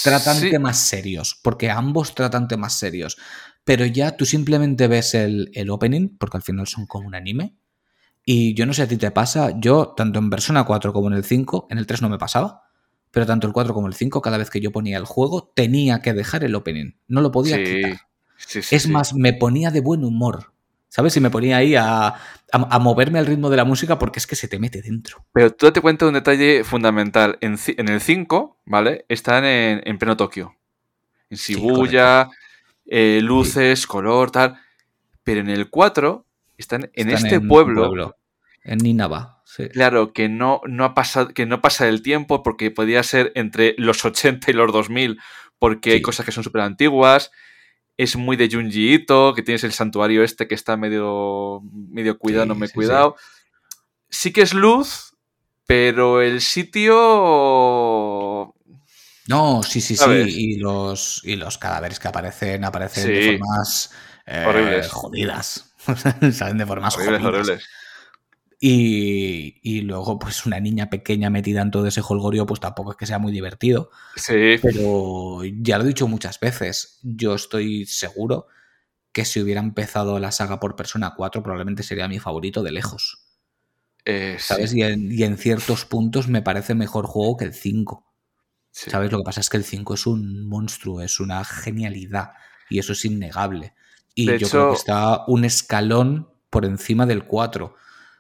tratan 0.03 0.37
Sí. 0.39 0.49
temas 0.49 0.79
serios, 0.79 1.37
porque 1.43 1.69
ambos 1.69 2.15
tratan 2.15 2.47
temas 2.47 2.79
serios. 2.79 3.17
Pero 3.63 3.85
ya 3.85 4.17
tú 4.17 4.25
simplemente 4.25 4.87
ves 4.87 5.13
el, 5.13 5.51
el 5.53 5.69
opening, 5.69 6.17
porque 6.17 6.37
al 6.37 6.43
final 6.43 6.67
son 6.67 6.85
como 6.87 7.07
un 7.07 7.15
anime. 7.15 7.55
Y 8.25 8.53
yo 8.53 8.65
no 8.65 8.73
sé 8.73 8.83
a 8.83 8.87
ti 8.87 8.97
te 8.97 9.11
pasa, 9.11 9.53
yo, 9.59 9.93
tanto 9.95 10.19
en 10.19 10.29
Persona 10.29 10.63
4 10.63 10.93
como 10.93 11.07
en 11.07 11.13
el 11.13 11.23
5, 11.23 11.67
en 11.69 11.77
el 11.77 11.87
3 11.87 12.03
no 12.03 12.09
me 12.09 12.17
pasaba, 12.17 12.63
pero 13.11 13.25
tanto 13.25 13.47
el 13.47 13.53
4 13.53 13.73
como 13.73 13.87
el 13.87 13.93
5, 13.93 14.21
cada 14.21 14.37
vez 14.37 14.49
que 14.49 14.61
yo 14.61 14.71
ponía 14.71 14.97
el 14.97 15.05
juego, 15.05 15.51
tenía 15.55 16.01
que 16.01 16.13
dejar 16.13 16.43
el 16.43 16.55
opening. 16.55 16.93
No 17.07 17.21
lo 17.21 17.31
podía 17.31 17.63
quitar. 17.63 18.01
es 18.53 18.87
más, 18.87 19.13
me 19.13 19.33
ponía 19.33 19.69
de 19.71 19.81
buen 19.81 20.03
humor. 20.03 20.53
¿Sabes? 20.87 21.15
Y 21.15 21.21
me 21.21 21.29
ponía 21.29 21.55
ahí 21.55 21.73
a, 21.77 22.15
moverme 22.81 23.17
al 23.17 23.25
ritmo 23.25 23.49
de 23.49 23.55
la 23.55 23.63
música 23.63 23.97
porque 23.97 24.19
es 24.19 24.27
que 24.27 24.35
se 24.35 24.49
te 24.49 24.59
mete 24.59 24.81
dentro. 24.81 25.25
Pero 25.31 25.53
tú 25.53 25.71
te 25.71 25.79
cuento 25.79 26.05
un 26.05 26.13
detalle 26.13 26.65
fundamental. 26.65 27.37
En, 27.39 27.57
el 27.87 28.01
5, 28.01 28.61
¿vale? 28.65 29.05
Están 29.07 29.45
en, 29.45 29.97
pleno 29.97 30.17
Tokio. 30.17 30.57
En 31.29 31.37
Shibuya, 31.37 32.29
eh, 32.91 33.19
luces, 33.23 33.87
color, 33.87 34.29
tal. 34.29 34.59
Pero 35.23 35.41
en 35.41 35.49
el 35.49 35.69
4 35.69 36.25
están 36.57 36.91
en 36.93 37.09
este 37.09 37.39
pueblo, 37.41 38.15
En 38.63 38.77
Ninaba. 38.77 39.41
Claro, 39.73 40.13
que 40.13 40.29
no, 40.29 40.61
no, 40.65 40.85
ha 40.85 40.93
pasado, 40.93 41.29
que 41.29 41.45
no 41.45 41.61
pasa 41.61 41.87
el 41.87 42.03
tiempo 42.03 42.43
porque 42.43 42.71
podía 42.71 43.01
ser 43.03 43.31
entre 43.35 43.75
los 43.77 44.05
80 44.05 44.51
y 44.51 44.53
los 44.53 44.71
2000 44.71 45.19
porque 45.59 45.93
hay 45.93 46.01
cosas 46.01 46.25
que 46.25 46.31
son 46.31 46.43
súper 46.43 46.61
antiguas 46.61 47.31
es 47.97 48.15
muy 48.15 48.35
de 48.35 48.49
Junji 48.51 48.93
Ito, 48.95 49.33
que 49.35 49.43
tienes 49.43 49.63
el 49.63 49.73
santuario 49.73 50.23
este 50.23 50.47
que 50.47 50.55
está 50.55 50.75
medio, 50.75 51.61
medio 51.71 52.17
cuidado, 52.17 52.47
no 52.47 52.55
me 52.55 52.65
he 52.65 52.69
cuidado. 52.69 53.15
Sí. 54.09 54.33
que 54.33 54.41
es 54.41 54.55
luz, 54.55 55.15
pero 55.67 56.21
el 56.21 56.41
sitio... 56.41 56.95
No, 59.31 59.63
sí, 59.63 59.79
sí, 59.79 59.95
sí. 59.95 60.05
Y 60.27 60.57
los, 60.57 61.21
y 61.23 61.37
los 61.37 61.57
cadáveres 61.57 61.99
que 61.99 62.07
aparecen, 62.09 62.65
aparecen 62.65 63.07
de 63.07 63.37
formas 63.39 63.91
eh, 64.25 64.81
jodidas. 64.89 65.73
Salen 66.33 66.57
de 66.57 66.65
formas 66.65 66.95
horribles, 66.97 67.23
Horribles. 67.23 67.63
Y, 68.63 69.81
luego, 69.81 70.19
pues 70.19 70.45
una 70.45 70.59
niña 70.59 70.89
pequeña 70.89 71.31
metida 71.31 71.61
en 71.61 71.71
todo 71.71 71.87
ese 71.87 72.01
holgorio, 72.07 72.45
pues 72.45 72.59
tampoco 72.59 72.91
es 72.91 72.97
que 72.97 73.07
sea 73.07 73.17
muy 73.17 73.31
divertido. 73.31 73.89
Sí. 74.15 74.57
Pero 74.61 75.41
ya 75.43 75.77
lo 75.77 75.85
he 75.85 75.87
dicho 75.87 76.07
muchas 76.07 76.39
veces, 76.39 76.99
yo 77.01 77.33
estoy 77.33 77.85
seguro 77.85 78.47
que 79.13 79.25
si 79.25 79.41
hubiera 79.41 79.61
empezado 79.61 80.19
la 80.19 80.31
saga 80.31 80.59
por 80.59 80.75
Persona 80.75 81.13
4, 81.15 81.41
probablemente 81.41 81.83
sería 81.83 82.07
mi 82.07 82.19
favorito 82.19 82.61
de 82.63 82.71
lejos. 82.71 83.25
Eh, 84.05 84.37
¿Sabes? 84.39 84.73
Y, 84.73 84.83
en, 84.83 85.37
ciertos 85.37 85.85
puntos 85.85 86.27
me 86.27 86.41
parece 86.41 86.75
mejor 86.75 87.07
juego 87.07 87.37
que 87.37 87.45
el 87.45 87.53
5. 87.53 88.10
¿Sabes? 88.71 89.11
Lo 89.11 89.19
que 89.19 89.23
pasa 89.23 89.41
es 89.41 89.49
que 89.49 89.57
el 89.57 89.63
5 89.63 89.93
es 89.93 90.07
un 90.07 90.47
monstruo, 90.47 91.01
es 91.01 91.19
una 91.19 91.43
genialidad. 91.43 92.31
Y 92.69 92.79
eso 92.79 92.93
es 92.93 93.03
innegable. 93.05 93.73
Y 94.15 94.37
yo 94.37 94.49
creo 94.49 94.69
que 94.71 94.77
está 94.77 95.25
un 95.27 95.45
escalón 95.45 96.29
por 96.49 96.65
encima 96.65 97.05
del 97.05 97.25
4. 97.25 97.75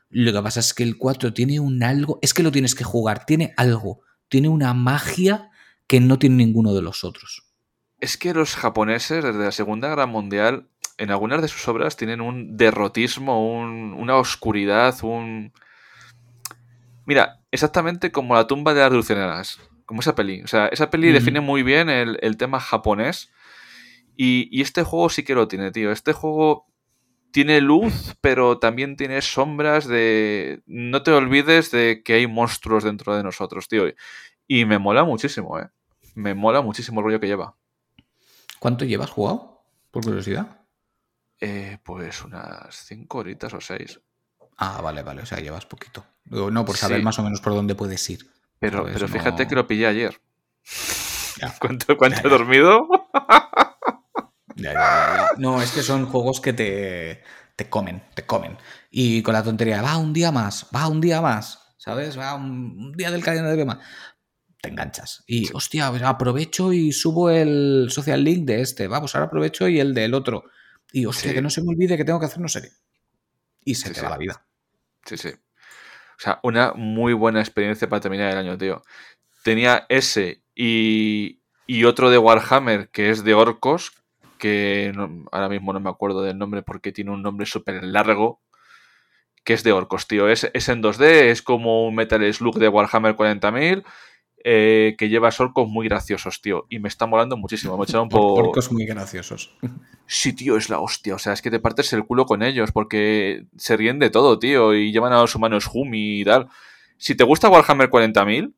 Lo 0.09 0.33
que 0.33 0.41
pasa 0.41 0.59
es 0.59 0.73
que 0.73 0.83
el 0.83 0.97
4 0.97 1.33
tiene 1.33 1.59
un 1.59 1.83
algo, 1.83 2.19
es 2.21 2.33
que 2.33 2.43
lo 2.43 2.51
tienes 2.51 2.75
que 2.75 2.83
jugar, 2.83 3.25
tiene 3.25 3.53
algo, 3.55 4.01
tiene 4.27 4.49
una 4.49 4.73
magia 4.73 5.51
que 5.87 5.99
no 6.01 6.19
tiene 6.19 6.37
ninguno 6.37 6.73
de 6.73 6.81
los 6.81 7.03
otros. 7.03 7.43
Es 7.99 8.17
que 8.17 8.33
los 8.33 8.55
japoneses 8.55 9.23
desde 9.23 9.43
la 9.43 9.51
Segunda 9.51 9.89
Guerra 9.89 10.07
Mundial, 10.07 10.67
en 10.97 11.11
algunas 11.11 11.41
de 11.41 11.47
sus 11.47 11.65
obras 11.67 11.95
tienen 11.95 12.19
un 12.19 12.57
derrotismo, 12.57 13.49
una 13.95 14.15
oscuridad, 14.17 14.95
un... 15.03 15.53
Mira, 17.05 17.39
exactamente 17.51 18.11
como 18.11 18.35
la 18.35 18.47
tumba 18.47 18.73
de 18.73 18.81
las 18.81 18.91
dulceneras, 18.91 19.59
como 19.91 19.99
esa 19.99 20.15
peli. 20.15 20.41
O 20.41 20.47
sea, 20.47 20.67
esa 20.67 20.89
peli 20.89 21.11
define 21.11 21.41
muy 21.41 21.63
bien 21.63 21.89
el, 21.89 22.37
tema 22.37 22.61
japonés. 22.61 23.29
Y, 24.15 24.47
y, 24.49 24.61
este 24.61 24.83
juego 24.83 25.09
sí 25.09 25.23
que 25.23 25.35
lo 25.35 25.49
tiene, 25.49 25.69
tío. 25.71 25.91
Este 25.91 26.13
juego 26.13 26.65
tiene 27.31 27.59
luz, 27.59 28.15
pero 28.21 28.57
también 28.57 28.95
tiene 28.95 29.21
sombras 29.21 29.85
de... 29.85 30.63
No 30.65 31.03
te 31.03 31.11
olvides 31.11 31.71
de 31.71 32.03
que 32.05 32.13
hay 32.13 32.25
monstruos 32.25 32.85
dentro 32.85 33.13
de 33.13 33.21
nosotros, 33.21 33.67
tío. 33.67 33.83
Y 34.47 34.63
me 34.63 34.79
mola 34.79 35.03
muchísimo, 35.03 35.59
¿eh? 35.59 35.67
Me 36.15 36.35
mola 36.35 36.61
muchísimo 36.61 37.01
el 37.01 37.07
rollo 37.07 37.19
que 37.19 37.27
lleva. 37.27 37.57
¿Cuánto 38.59 38.85
llevas 38.85 39.09
jugado? 39.09 39.61
Por 39.91 40.05
curiosidad. 40.05 40.61
Eh, 41.41 41.79
pues 41.83 42.23
unas 42.23 42.73
cinco 42.85 43.17
horitas 43.17 43.53
o 43.53 43.59
seis. 43.59 43.99
Ah, 44.55 44.79
vale, 44.81 45.03
vale. 45.03 45.23
O 45.23 45.25
sea, 45.25 45.41
llevas 45.41 45.65
poquito. 45.65 46.05
No, 46.29 46.63
por 46.63 46.77
saber 46.77 47.03
más 47.03 47.19
o 47.19 47.23
menos 47.23 47.41
por 47.41 47.51
dónde 47.51 47.75
puedes 47.75 48.09
ir. 48.09 48.25
Pero, 48.61 48.85
pero 48.85 49.07
fíjate 49.07 49.47
que 49.47 49.55
lo 49.55 49.65
pillé 49.65 49.87
ayer. 49.87 50.21
¿Cuánto, 51.59 51.97
cuánto 51.97 52.27
he 52.27 52.29
dormido? 52.29 52.87
No, 55.37 55.59
es 55.59 55.71
que 55.71 55.81
son 55.81 56.05
juegos 56.05 56.39
que 56.39 56.53
te, 56.53 57.23
te 57.55 57.67
comen, 57.67 58.03
te 58.13 58.23
comen. 58.23 58.59
Y 58.91 59.23
con 59.23 59.33
la 59.33 59.41
tontería, 59.41 59.81
va 59.81 59.97
un 59.97 60.13
día 60.13 60.31
más, 60.31 60.67
va 60.75 60.87
un 60.87 61.01
día 61.01 61.21
más, 61.21 61.73
¿sabes? 61.79 62.19
Va 62.19 62.35
un, 62.35 62.91
día 62.91 63.09
del 63.09 63.23
calendario 63.23 63.65
más. 63.65 63.79
Te 64.61 64.69
enganchas. 64.69 65.23
Y, 65.25 65.51
hostia, 65.55 65.87
aprovecho 65.87 66.71
y 66.71 66.91
subo 66.91 67.31
el 67.31 67.87
social 67.89 68.23
link 68.23 68.45
de 68.45 68.61
este. 68.61 68.87
Vamos, 68.87 69.15
ahora 69.15 69.25
aprovecho 69.25 69.67
y 69.67 69.79
el 69.79 69.95
del 69.95 70.13
otro. 70.13 70.43
Y, 70.91 71.07
hostia, 71.07 71.33
que 71.33 71.41
no 71.41 71.49
se 71.49 71.63
me 71.63 71.69
olvide 71.69 71.97
que 71.97 72.05
tengo 72.05 72.19
que 72.19 72.27
hacer 72.27 72.41
no 72.41 72.47
sé 72.47 72.71
Y 73.65 73.73
se 73.73 73.89
te 73.89 74.01
va 74.01 74.11
la 74.11 74.17
vida. 74.19 74.45
Sí, 75.03 75.17
sí. 75.17 75.31
O 76.21 76.23
sea, 76.23 76.39
una 76.43 76.73
muy 76.75 77.13
buena 77.13 77.39
experiencia 77.39 77.89
para 77.89 77.99
terminar 77.99 78.29
el 78.31 78.37
año, 78.37 78.55
tío. 78.55 78.83
Tenía 79.43 79.87
ese 79.89 80.43
y, 80.53 81.41
y 81.65 81.85
otro 81.85 82.11
de 82.11 82.19
Warhammer 82.19 82.89
que 82.89 83.09
es 83.09 83.23
de 83.23 83.33
orcos, 83.33 83.91
que 84.37 84.93
ahora 85.31 85.49
mismo 85.49 85.73
no 85.73 85.79
me 85.79 85.89
acuerdo 85.89 86.21
del 86.21 86.37
nombre 86.37 86.61
porque 86.61 86.91
tiene 86.91 87.09
un 87.09 87.23
nombre 87.23 87.47
súper 87.47 87.83
largo, 87.83 88.39
que 89.43 89.53
es 89.53 89.63
de 89.63 89.71
orcos, 89.71 90.07
tío. 90.07 90.29
Es, 90.29 90.47
es, 90.53 90.69
en 90.69 90.83
2D, 90.83 91.31
es 91.31 91.41
como 91.41 91.87
un 91.87 91.95
Metal 91.95 92.31
Slug 92.31 92.59
de 92.59 92.67
Warhammer 92.67 93.15
40.000, 93.15 93.83
eh, 94.43 94.93
que 94.99 95.09
lleva 95.09 95.31
orcos 95.39 95.67
muy 95.67 95.87
graciosos, 95.87 96.39
tío. 96.39 96.67
Y 96.69 96.77
me 96.77 96.87
está 96.87 97.07
molando 97.07 97.35
muchísimo. 97.35 97.77
Me. 97.77 97.85
Orcos 98.11 98.71
muy 98.71 98.85
graciosos. 98.85 99.57
Sí, 100.13 100.33
tío, 100.33 100.57
es 100.57 100.69
la 100.69 100.81
hostia. 100.81 101.15
O 101.15 101.19
sea, 101.19 101.31
es 101.31 101.41
que 101.41 101.49
te 101.49 101.61
partes 101.61 101.93
el 101.93 102.03
culo 102.03 102.25
con 102.25 102.43
ellos 102.43 102.73
porque 102.73 103.45
se 103.55 103.77
ríen 103.77 103.97
de 103.97 104.09
todo, 104.09 104.39
tío. 104.39 104.73
Y 104.73 104.91
llevan 104.91 105.13
a 105.13 105.21
los 105.21 105.33
humanos 105.35 105.69
Humi 105.71 106.19
y 106.19 106.25
tal. 106.25 106.49
Si 106.97 107.15
te 107.15 107.23
gusta 107.23 107.47
Warhammer 107.47 107.89
40.000, 107.89 108.53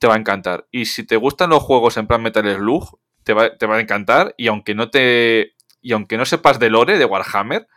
te 0.00 0.08
va 0.08 0.14
a 0.14 0.18
encantar. 0.18 0.66
Y 0.72 0.86
si 0.86 1.04
te 1.04 1.14
gustan 1.14 1.50
los 1.50 1.62
juegos 1.62 1.96
en 1.96 2.08
plan 2.08 2.22
Metal 2.22 2.52
Slug, 2.56 2.98
te 3.22 3.34
va, 3.34 3.44
a 3.44 3.80
encantar 3.80 4.34
y 4.36 4.48
aunque 4.48 4.74
no 4.74 4.90
te 4.90 5.54
y 5.80 5.92
aunque 5.92 6.16
no 6.16 6.24
sepas 6.24 6.58
de 6.58 6.70
lore 6.70 6.98
de 6.98 7.04
Warhammer, 7.04 7.68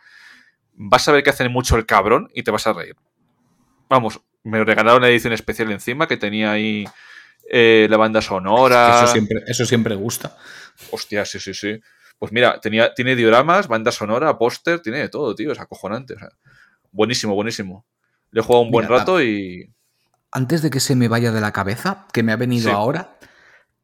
vas 0.72 1.06
a 1.06 1.12
ver 1.12 1.22
que 1.22 1.30
hacen 1.30 1.52
mucho 1.52 1.76
el 1.76 1.86
cabrón 1.86 2.30
y 2.34 2.42
te 2.42 2.50
vas 2.50 2.66
a 2.66 2.72
reír. 2.72 2.96
Vamos, 3.88 4.20
me 4.42 4.64
regalaron 4.64 5.02
una 5.02 5.08
edición 5.08 5.32
especial 5.34 5.70
encima 5.70 6.08
que 6.08 6.16
tenía 6.16 6.50
ahí 6.50 6.84
eh, 7.48 7.86
la 7.88 7.96
banda 7.96 8.22
sonora. 8.22 9.04
Eso 9.04 9.12
siempre, 9.12 9.38
eso 9.46 9.64
siempre 9.64 9.94
gusta. 9.94 10.36
Hostia, 10.90 11.24
sí, 11.24 11.38
sí, 11.38 11.54
sí. 11.54 11.80
Pues 12.20 12.32
mira, 12.32 12.60
tenía, 12.60 12.92
tiene 12.92 13.16
dioramas, 13.16 13.66
banda 13.66 13.90
sonora, 13.90 14.36
póster, 14.36 14.80
tiene 14.80 14.98
de 14.98 15.08
todo, 15.08 15.34
tío. 15.34 15.52
Es 15.52 15.58
acojonante. 15.58 16.16
buenísimo, 16.92 17.34
buenísimo. 17.34 17.86
Le 18.30 18.42
he 18.42 18.44
jugado 18.44 18.62
un 18.62 18.70
buen 18.70 18.86
rato 18.86 19.22
y. 19.22 19.72
Antes 20.30 20.60
de 20.60 20.68
que 20.68 20.80
se 20.80 20.94
me 20.94 21.08
vaya 21.08 21.32
de 21.32 21.40
la 21.40 21.50
cabeza, 21.52 22.06
que 22.12 22.22
me 22.22 22.32
ha 22.32 22.36
venido 22.36 22.72
ahora, 22.72 23.18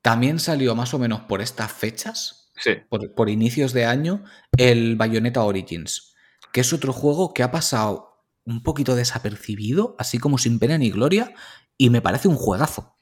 también 0.02 0.38
salió 0.38 0.74
más 0.74 0.92
o 0.92 0.98
menos 0.98 1.22
por 1.22 1.40
estas 1.40 1.72
fechas, 1.72 2.52
por, 2.90 3.30
inicios 3.30 3.72
de 3.72 3.86
año, 3.86 4.22
el 4.58 4.96
Bayonetta 4.96 5.42
Origins, 5.42 6.14
que 6.52 6.60
es 6.60 6.74
otro 6.74 6.92
juego 6.92 7.32
que 7.32 7.42
ha 7.42 7.50
pasado 7.50 8.22
un 8.44 8.62
poquito 8.62 8.94
desapercibido, 8.94 9.96
así 9.98 10.18
como 10.18 10.36
sin 10.36 10.58
pena 10.58 10.76
ni 10.76 10.90
gloria, 10.90 11.32
y 11.78 11.88
me 11.88 12.02
parece 12.02 12.28
un 12.28 12.36
juegazo. 12.36 12.98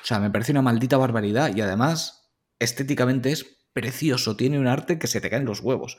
O 0.00 0.04
sea, 0.04 0.20
me 0.20 0.30
parece 0.30 0.52
una 0.52 0.62
maldita 0.62 0.96
barbaridad 0.96 1.54
y 1.54 1.60
además 1.60 2.32
estéticamente 2.60 3.32
es 3.32 3.61
precioso, 3.72 4.36
tiene 4.36 4.58
un 4.58 4.66
arte 4.66 4.98
que 4.98 5.06
se 5.06 5.20
te 5.20 5.30
caen 5.30 5.44
los 5.44 5.60
huevos. 5.60 5.98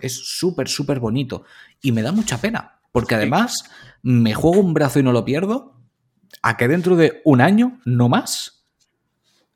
Es 0.00 0.14
súper, 0.14 0.68
súper 0.68 1.00
bonito 1.00 1.44
y 1.80 1.92
me 1.92 2.02
da 2.02 2.12
mucha 2.12 2.40
pena, 2.40 2.80
porque 2.92 3.14
además 3.14 3.64
me 4.02 4.34
juego 4.34 4.60
un 4.60 4.74
brazo 4.74 4.98
y 4.98 5.02
no 5.02 5.12
lo 5.12 5.24
pierdo, 5.24 5.76
a 6.42 6.56
que 6.56 6.68
dentro 6.68 6.96
de 6.96 7.20
un 7.24 7.40
año, 7.40 7.80
no 7.84 8.08
más, 8.08 8.64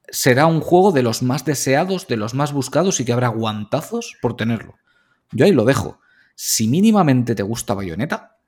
será 0.08 0.46
un 0.46 0.60
juego 0.60 0.92
de 0.92 1.02
los 1.02 1.22
más 1.22 1.44
deseados, 1.44 2.06
de 2.06 2.16
los 2.16 2.34
más 2.34 2.52
buscados 2.52 3.00
y 3.00 3.04
que 3.04 3.12
habrá 3.12 3.28
guantazos 3.28 4.16
por 4.20 4.36
tenerlo. 4.36 4.76
Yo 5.32 5.44
ahí 5.44 5.52
lo 5.52 5.64
dejo. 5.64 6.00
Si 6.34 6.68
mínimamente 6.68 7.34
te 7.34 7.42
gusta 7.42 7.74
Bayonetta, 7.74 8.38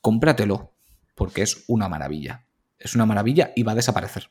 cómpratelo, 0.00 0.74
porque 1.14 1.42
es 1.42 1.64
una 1.68 1.88
maravilla. 1.88 2.46
Es 2.78 2.94
una 2.94 3.06
maravilla 3.06 3.52
y 3.54 3.62
va 3.62 3.72
a 3.72 3.76
desaparecer. 3.76 4.30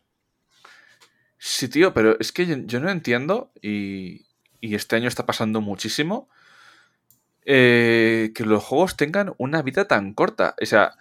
Sí, 1.42 1.70
tío, 1.70 1.94
pero 1.94 2.20
es 2.20 2.34
que 2.34 2.66
yo, 2.66 2.80
no 2.82 2.90
entiendo, 2.90 3.52
y, 3.62 4.26
este 4.62 4.98
año 4.98 5.08
está 5.08 5.26
pasando 5.26 5.62
muchísimo, 5.62 6.28
eh, 7.46 8.34
que 8.36 8.44
los 8.44 8.62
juegos 8.62 8.98
tengan 8.98 9.34
una 9.38 9.62
vida 9.62 9.88
tan 9.88 10.14
corta. 10.14 10.56
O 10.62 10.66
sea, 10.66 10.96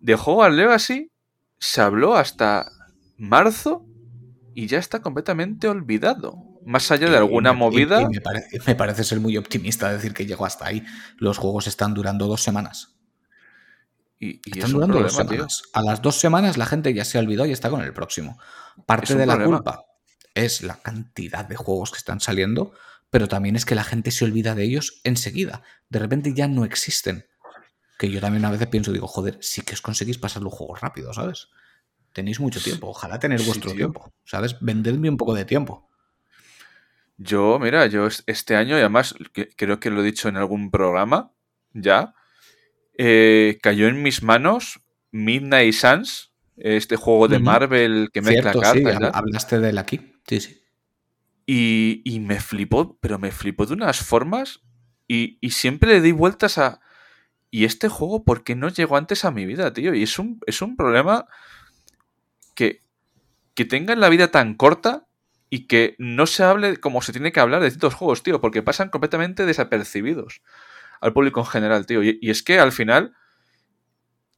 de 0.00 0.16
juego 0.16 0.42
al 0.42 0.56
Legacy 0.56 1.12
se 1.58 1.82
habló 1.82 2.16
hasta 2.16 2.72
marzo 3.18 3.86
y 4.54 4.66
ya 4.68 4.78
está 4.78 5.02
completamente 5.02 5.68
olvidado. 5.68 6.38
Más 6.64 6.90
allá 6.90 7.10
de 7.10 7.18
alguna 7.18 7.52
movida. 7.52 8.08
me, 8.08 8.74
parece, 8.74 9.04
ser 9.04 9.20
muy 9.20 9.36
optimista 9.36 9.92
decir 9.92 10.14
que 10.14 10.24
llegó 10.24 10.46
hasta 10.46 10.66
ahí. 10.66 10.82
Los 11.18 11.36
juegos 11.36 11.66
están 11.66 11.92
durando 11.92 12.26
dos 12.26 12.42
semanas. 12.42 12.96
Y, 14.18 14.40
y 14.44 14.58
Están 14.58 14.66
es 14.66 14.72
durando 14.72 14.98
dos 15.00 15.12
tío. 15.16 15.24
semanas. 15.24 15.62
A 15.72 15.82
las 15.82 16.00
dos 16.02 16.16
semanas 16.16 16.56
la 16.56 16.66
gente 16.66 16.94
ya 16.94 17.04
se 17.04 17.18
olvidó 17.18 17.46
y 17.46 17.52
está 17.52 17.70
con 17.70 17.82
el 17.82 17.92
próximo. 17.92 18.38
Parte 18.86 19.14
de 19.14 19.26
la 19.26 19.34
problema. 19.34 19.56
culpa 19.58 19.84
es 20.34 20.62
la 20.62 20.76
cantidad 20.80 21.44
de 21.44 21.56
juegos 21.56 21.90
que 21.92 21.98
están 21.98 22.20
saliendo, 22.20 22.72
pero 23.10 23.28
también 23.28 23.54
es 23.56 23.64
que 23.64 23.74
la 23.74 23.84
gente 23.84 24.10
se 24.10 24.24
olvida 24.24 24.54
de 24.54 24.64
ellos 24.64 25.00
enseguida. 25.04 25.62
De 25.88 25.98
repente 25.98 26.32
ya 26.34 26.48
no 26.48 26.64
existen. 26.64 27.26
Que 27.98 28.10
yo 28.10 28.20
también 28.20 28.44
a 28.44 28.50
veces 28.50 28.66
pienso, 28.66 28.90
digo, 28.92 29.06
joder, 29.06 29.38
sí 29.40 29.62
que 29.62 29.74
os 29.74 29.80
conseguís 29.80 30.18
pasar 30.18 30.42
los 30.42 30.52
juegos 30.52 30.80
rápido, 30.80 31.12
¿sabes? 31.12 31.48
Tenéis 32.12 32.40
mucho 32.40 32.60
tiempo, 32.60 32.88
ojalá 32.88 33.18
tener 33.20 33.38
Sí, 33.40 33.46
vuestro 33.46 33.70
tío. 33.70 33.76
tiempo, 33.78 34.12
¿sabes? 34.24 34.56
Vendedme 34.60 35.08
un 35.10 35.16
poco 35.16 35.34
de 35.34 35.44
tiempo. 35.44 35.88
Yo, 37.16 37.58
mira, 37.60 37.86
yo 37.86 38.06
es- 38.06 38.24
este 38.26 38.56
año, 38.56 38.76
y 38.76 38.80
además 38.80 39.14
creo 39.56 39.78
que 39.78 39.90
lo 39.90 40.00
he 40.00 40.04
dicho 40.04 40.28
en 40.28 40.36
algún 40.36 40.70
programa 40.70 41.32
ya, 41.72 42.14
eh, 42.96 43.58
cayó 43.62 43.88
en 43.88 44.02
mis 44.02 44.22
manos 44.22 44.80
Midnight 45.10 45.74
Suns, 45.74 46.32
este 46.56 46.96
juego 46.96 47.28
de. 47.28 47.38
Marvel 47.38 48.10
que 48.12 48.22
mezcla 48.22 48.52
Cierto, 48.52 48.60
cartas 48.60 48.96
sí, 48.98 49.10
hablaste 49.12 49.60
de 49.60 49.70
él 49.70 49.78
aquí. 49.78 50.12
Sí, 50.26 50.40
sí. 50.40 50.60
Y, 51.46 52.02
y 52.04 52.20
me 52.20 52.40
flipó, 52.40 52.98
pero 53.00 53.18
me 53.18 53.30
flipó 53.30 53.66
de 53.66 53.74
unas 53.74 53.98
formas 53.98 54.60
y, 55.06 55.38
y 55.40 55.50
siempre 55.50 55.90
le 55.90 56.00
di 56.00 56.12
vueltas 56.12 56.58
a... 56.58 56.80
¿Y 57.50 57.64
este 57.66 57.88
juego 57.88 58.24
por 58.24 58.42
qué 58.42 58.56
no 58.56 58.68
llegó 58.68 58.96
antes 58.96 59.24
a 59.24 59.30
mi 59.30 59.46
vida, 59.46 59.72
tío? 59.72 59.94
Y 59.94 60.02
es 60.02 60.18
un, 60.18 60.40
es 60.46 60.62
un 60.62 60.74
problema 60.76 61.26
que, 62.54 62.80
que 63.54 63.64
tengan 63.64 64.00
la 64.00 64.08
vida 64.08 64.32
tan 64.32 64.54
corta 64.54 65.06
y 65.50 65.66
que 65.66 65.94
no 65.98 66.26
se 66.26 66.42
hable 66.42 66.78
como 66.78 67.02
se 67.02 67.12
tiene 67.12 67.30
que 67.30 67.38
hablar 67.38 67.62
de 67.62 67.70
ciertos 67.70 67.94
juegos, 67.94 68.24
tío, 68.24 68.40
porque 68.40 68.62
pasan 68.62 68.88
completamente 68.88 69.46
desapercibidos 69.46 70.42
al 71.04 71.12
público 71.12 71.40
en 71.40 71.46
general, 71.46 71.86
tío. 71.86 72.02
Y, 72.02 72.18
y 72.20 72.30
es 72.30 72.42
que 72.42 72.58
al 72.58 72.72
final 72.72 73.14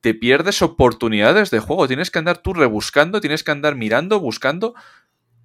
te 0.00 0.14
pierdes 0.14 0.62
oportunidades 0.62 1.50
de 1.50 1.60
juego, 1.60 1.86
tienes 1.86 2.10
que 2.10 2.18
andar 2.18 2.38
tú 2.38 2.52
rebuscando, 2.54 3.20
tienes 3.20 3.44
que 3.44 3.52
andar 3.52 3.76
mirando, 3.76 4.20
buscando, 4.20 4.74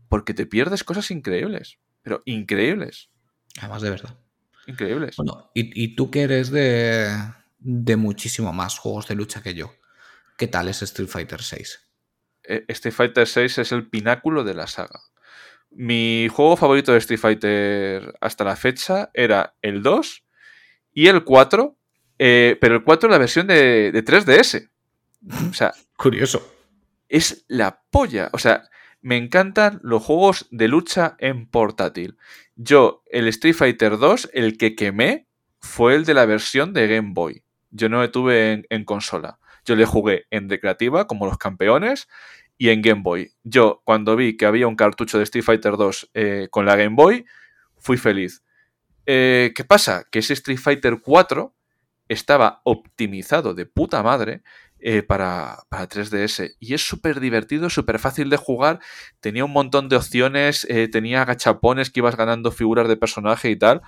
porque 0.09 0.33
te 0.33 0.45
pierdes 0.45 0.83
cosas 0.83 1.11
increíbles, 1.11 1.77
pero 2.01 2.21
increíbles, 2.25 3.09
Además 3.59 3.81
de 3.81 3.89
verdad. 3.91 4.17
increíbles. 4.67 5.15
Bueno, 5.17 5.51
y, 5.53 5.83
y 5.83 5.95
tú 5.95 6.09
que 6.09 6.21
eres 6.23 6.51
de, 6.51 7.15
de 7.59 7.95
muchísimo 7.95 8.51
más 8.53 8.77
juegos 8.79 9.07
de 9.07 9.15
lucha 9.15 9.41
que 9.43 9.53
yo, 9.53 9.73
¿qué 10.37 10.47
tal 10.47 10.67
es 10.69 10.81
Street 10.81 11.09
Fighter 11.09 11.41
6? 11.41 11.87
Eh, 12.43 12.65
Street 12.67 12.93
Fighter 12.93 13.27
6 13.27 13.59
es 13.59 13.71
el 13.71 13.89
pináculo 13.89 14.43
de 14.43 14.53
la 14.55 14.67
saga. 14.67 15.01
Mi 15.69 16.27
juego 16.31 16.57
favorito 16.57 16.91
de 16.91 16.97
Street 16.97 17.19
Fighter 17.19 18.13
hasta 18.21 18.43
la 18.43 18.55
fecha 18.55 19.09
era 19.13 19.55
el 19.61 19.81
2 19.83 20.23
y 20.93 21.07
el 21.07 21.23
4, 21.23 21.77
eh, 22.19 22.57
pero 22.59 22.75
el 22.75 22.83
4 22.83 23.09
la 23.09 23.17
versión 23.17 23.47
de, 23.47 23.91
de 23.91 24.05
3DS. 24.05 24.69
O 25.49 25.53
sea, 25.53 25.73
Curioso. 25.97 26.55
es 27.09 27.45
la 27.47 27.83
polla. 27.89 28.29
O 28.33 28.37
sea, 28.37 28.63
me 29.01 29.17
encantan 29.17 29.79
los 29.83 30.03
juegos 30.03 30.47
de 30.51 30.67
lucha 30.67 31.15
en 31.19 31.47
portátil. 31.47 32.17
Yo, 32.55 33.03
el 33.11 33.27
Street 33.27 33.55
Fighter 33.55 33.97
2, 33.97 34.29
el 34.33 34.57
que 34.57 34.75
quemé 34.75 35.27
fue 35.59 35.95
el 35.95 36.05
de 36.05 36.13
la 36.13 36.25
versión 36.25 36.73
de 36.73 36.87
Game 36.87 37.11
Boy. 37.13 37.43
Yo 37.71 37.89
no 37.89 38.01
le 38.01 38.09
tuve 38.09 38.51
en, 38.53 38.65
en 38.69 38.85
consola. 38.85 39.39
Yo 39.65 39.75
le 39.75 39.85
jugué 39.85 40.25
en 40.31 40.49
recreativa, 40.49 41.07
como 41.07 41.25
los 41.25 41.37
campeones, 41.37 42.07
y 42.57 42.69
en 42.69 42.81
Game 42.81 43.01
Boy. 43.01 43.31
Yo, 43.43 43.81
cuando 43.85 44.15
vi 44.15 44.37
que 44.37 44.45
había 44.45 44.67
un 44.67 44.75
cartucho 44.75 45.17
de 45.17 45.23
Street 45.23 45.43
Fighter 45.43 45.77
2 45.77 46.11
eh, 46.13 46.47
con 46.51 46.65
la 46.65 46.75
Game 46.75 46.95
Boy, 46.95 47.25
fui 47.77 47.97
feliz. 47.97 48.43
Eh, 49.05 49.51
¿Qué 49.55 49.63
pasa? 49.63 50.05
Que 50.11 50.19
ese 50.19 50.33
Street 50.33 50.59
Fighter 50.59 50.99
4 51.01 51.55
estaba 52.07 52.61
optimizado 52.65 53.53
de 53.53 53.65
puta 53.65 54.03
madre 54.03 54.43
eh, 54.79 55.01
para, 55.03 55.63
para 55.69 55.87
3DS. 55.87 56.55
Y 56.59 56.73
es 56.73 56.81
súper 56.81 57.19
divertido, 57.19 57.69
súper 57.69 57.99
fácil 57.99 58.29
de 58.29 58.37
jugar. 58.37 58.79
Tenía 59.19 59.45
un 59.45 59.51
montón 59.51 59.89
de 59.89 59.95
opciones, 59.95 60.65
eh, 60.69 60.87
tenía 60.87 61.25
gachapones 61.25 61.89
que 61.89 62.01
ibas 62.01 62.17
ganando 62.17 62.51
figuras 62.51 62.87
de 62.87 62.97
personaje 62.97 63.49
y 63.49 63.55
tal. 63.55 63.81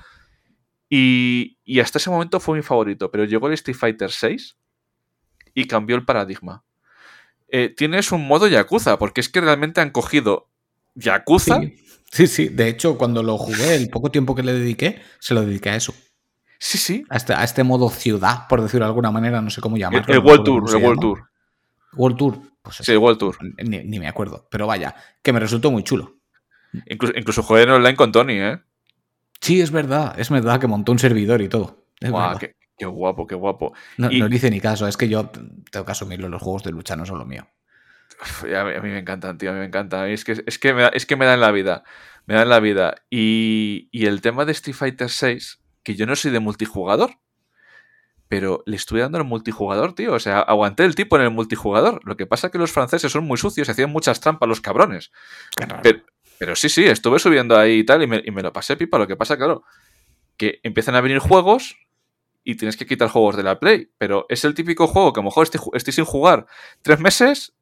Y, 0.90 1.58
hasta 1.82 1.98
ese 1.98 2.10
momento 2.10 2.40
fue 2.40 2.58
mi 2.58 2.64
favorito. 2.64 3.12
Pero 3.12 3.26
llegó 3.26 3.48
el 3.48 3.54
Street 3.54 3.78
Fighter 3.78 4.12
6 4.12 4.58
y 5.54 5.66
cambió 5.66 5.96
el 5.96 6.06
paradigma. 6.06 6.64
Tienes 7.78 8.12
un 8.12 8.28
modo 8.28 8.48
Yakuza, 8.48 8.98
porque 8.98 9.22
es 9.22 9.30
que 9.30 9.40
realmente 9.40 9.80
han 9.80 9.92
cogido 9.92 10.50
Yakuza. 10.96 11.62
Sí, 12.14 12.28
sí. 12.28 12.50
De 12.50 12.68
hecho, 12.70 12.98
cuando 12.98 13.22
lo 13.24 13.38
jugué, 13.38 13.76
el 13.76 13.90
poco 13.90 14.10
tiempo 14.12 14.36
que 14.36 14.44
le 14.44 14.54
dediqué, 14.54 15.02
se 15.20 15.34
lo 15.34 15.42
dediqué 15.42 15.70
a 15.72 15.76
eso. 15.76 15.94
Sí, 16.60 16.78
sí. 16.78 17.04
A 17.10 17.18
este, 17.18 17.34
a 17.34 17.44
este 17.44 17.64
modo 17.64 17.90
ciudad, 17.90 18.48
por 18.48 18.62
decirlo 18.62 18.86
de 18.86 18.90
alguna 18.90 19.12
manera, 19.12 19.42
no 19.42 19.50
sé 19.50 19.60
cómo 19.60 19.76
llamarlo. 19.78 20.14
el 20.14 20.20
World 20.20 20.44
Tour, 20.46 20.64
el 20.70 20.76
World 20.76 20.82
llama. 20.82 21.02
Tour. 21.02 21.30
World 21.96 22.18
Tour. 22.18 22.40
Pues. 22.62 22.78
Sí, 22.78 22.96
World 22.96 23.20
Tour. 23.20 23.38
Ni, 23.64 23.80
ni 23.84 24.00
me 24.00 24.08
acuerdo. 24.08 24.48
Pero 24.50 24.66
vaya, 24.68 24.96
que 25.22 25.34
me 25.34 25.40
resultó 25.42 25.70
muy 25.72 25.84
chulo. 25.84 26.16
Incluso, 26.88 27.14
incluso 27.18 27.44
jugué 27.44 27.64
en 27.64 27.72
online 27.72 27.96
con 27.96 28.12
Tony, 28.12 28.40
¿eh? 28.40 28.60
Sí, 29.42 29.60
es 29.62 29.72
verdad. 29.72 30.18
Es 30.18 30.30
verdad 30.30 30.60
que 30.60 30.68
montó 30.68 30.92
un 30.94 31.00
servidor 31.00 31.42
y 31.42 31.50
todo. 31.50 31.86
Es 32.00 32.10
Guau, 32.10 32.24
verdad. 32.30 32.40
qué, 32.40 32.56
qué 32.78 32.86
guapo, 32.86 33.28
qué 33.28 33.36
guapo. 33.36 33.74
No, 33.98 34.10
y- 34.10 34.20
no 34.20 34.28
le 34.30 34.36
hice 34.38 34.50
ni 34.50 34.62
caso. 34.62 34.88
Es 34.88 34.96
que 34.96 35.10
yo 35.10 35.30
tengo 35.70 35.86
que 35.86 35.92
asumirlo. 35.92 36.30
Los 36.30 36.42
juegos 36.42 36.64
de 36.64 36.72
lucha 36.72 36.96
no 36.96 37.06
son 37.06 37.20
lo 37.20 37.26
mío. 37.26 37.46
A, 38.56 38.64
mí, 38.64 38.74
a 38.74 38.82
mí 38.82 38.90
me 38.90 39.00
encantan, 39.00 39.38
tío, 39.38 39.50
a 39.52 39.54
mí 39.54 39.60
me 39.60 39.66
encantan. 39.66 40.10
Es 40.10 40.24
que, 40.24 40.44
es, 40.46 40.60
que 40.60 40.74
me, 40.74 40.84
da- 40.84 40.92
es 40.94 41.06
que 41.06 41.16
me 41.16 41.26
dan 41.26 41.40
la 41.42 41.52
vida. 41.52 41.84
Me 42.26 42.36
dan 42.36 42.50
la 42.50 42.60
vida. 42.60 42.96
Y, 43.10 43.90
y 43.92 44.06
el 44.06 44.22
tema 44.22 44.46
de 44.46 44.52
Street 44.54 44.76
Fighter 44.76 45.10
6, 45.10 45.62
que 45.84 45.96
yo 45.96 46.06
no 46.06 46.16
soy 46.16 46.32
de 46.32 46.40
multijugador, 46.40 47.12
pero 48.28 48.64
le 48.66 48.76
estuve 48.78 49.02
dando 49.02 49.18
al 49.20 49.26
multijugador, 49.26 49.94
tío. 49.94 50.14
O 50.14 50.20
sea, 50.20 50.40
aguanté 50.40 50.86
el 50.86 50.96
tipo 50.96 51.16
en 51.18 51.24
el 51.24 51.30
multijugador. 51.32 52.02
Lo 52.04 52.18
que 52.18 52.26
pasa 52.26 52.48
es 52.48 52.52
que 52.52 52.58
los 52.58 52.72
franceses 52.72 53.12
son 53.12 53.26
muy 53.26 53.38
sucios, 53.38 53.70
hacían 53.70 53.92
muchas 53.92 54.20
trampas 54.22 54.50
los 54.50 54.62
cabrones. 54.62 55.12
Pero, 55.84 56.00
pero 56.40 56.56
sí, 56.56 56.70
sí, 56.70 56.86
estuve 56.86 57.20
subiendo 57.20 57.58
ahí 57.58 57.80
y 57.80 57.84
tal, 57.84 58.02
y 58.02 58.08
me, 58.08 58.22
y 58.26 58.32
me 58.32 58.42
lo 58.42 58.52
pasé 58.52 58.76
pipa. 58.76 58.98
Lo 58.98 59.08
que 59.08 59.16
pasa, 59.16 59.38
claro, 59.38 59.64
que 60.38 60.60
empiezan 60.64 60.96
a 60.96 61.02
venir 61.02 61.20
juegos 61.20 61.76
y 62.44 62.56
tienes 62.56 62.76
que 62.76 62.86
quitar 62.88 63.10
juegos 63.10 63.38
de 63.38 63.44
la 63.44 63.60
Play. 63.60 63.92
Pero 64.00 64.26
es 64.30 64.44
el 64.46 64.56
típico 64.56 64.88
juego 64.88 65.14
que 65.14 65.20
a 65.20 65.24
lo 65.24 65.30
mejor 65.30 65.44
estoy, 65.44 65.62
estoy 65.74 65.94
sin 65.94 66.06
jugar 66.06 66.48
tres 66.82 67.00
meses 67.00 67.54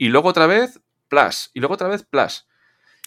y 0.00 0.08
luego 0.08 0.28
otra 0.30 0.46
vez 0.46 0.80
Plus. 1.08 1.50
Y 1.54 1.60
luego 1.60 1.74
otra 1.74 1.88
vez 1.88 2.04
Plus. 2.04 2.46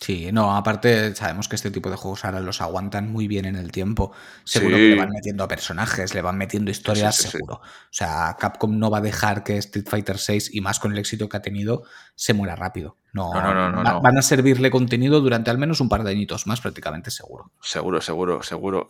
Sí, 0.02 0.32
no, 0.34 0.56
aparte 0.58 1.16
sabemos 1.16 1.48
que 1.48 1.56
este 1.56 1.72
tipo 1.72 1.90
de 1.90 1.96
juegos 1.96 2.26
ahora 2.26 2.42
los 2.42 2.60
aguantan 2.62 3.10
muy 3.10 3.28
bien 3.28 3.46
en 3.46 3.56
el 3.56 3.72
tiempo. 3.72 4.12
Seguro 4.44 4.76
Sí. 4.76 4.82
que 4.82 4.90
le 4.90 4.96
van 4.98 5.10
metiendo 5.12 5.44
a 5.44 5.48
personajes, 5.48 6.14
le 6.14 6.22
van 6.22 6.38
metiendo 6.38 6.72
historias, 6.72 7.16
Sí, 7.16 7.24
sí, 7.24 7.30
sí. 7.30 7.38
seguro. 7.38 7.56
O 7.62 7.62
sea, 7.90 8.36
Capcom 8.38 8.78
no 8.78 8.90
va 8.92 8.98
a 8.98 9.02
dejar 9.02 9.44
que 9.44 9.58
Street 9.58 9.88
Fighter 9.88 10.18
VI, 10.18 10.50
y 10.52 10.62
más 10.62 10.80
con 10.80 10.92
el 10.92 10.98
éxito 10.98 11.30
que 11.30 11.38
ha 11.38 11.42
tenido, 11.42 11.84
se 12.16 12.34
muera 12.34 12.56
rápido. 12.58 12.98
No, 13.14 13.34
No, 13.34 13.42
no, 13.42 13.54
no, 13.54 13.70
no, 13.72 13.78
va- 13.84 13.92
no. 13.94 14.02
van 14.02 14.18
a 14.18 14.22
servirle 14.22 14.70
contenido 14.72 15.22
durante 15.22 15.52
al 15.52 15.58
menos 15.58 15.80
un 15.80 15.88
par 15.90 16.04
de 16.04 16.12
añitos 16.12 16.48
más, 16.48 16.60
prácticamente 16.60 17.10
seguro. 17.10 17.52
Seguro, 17.62 18.02
seguro, 18.02 18.44
seguro. 18.44 18.88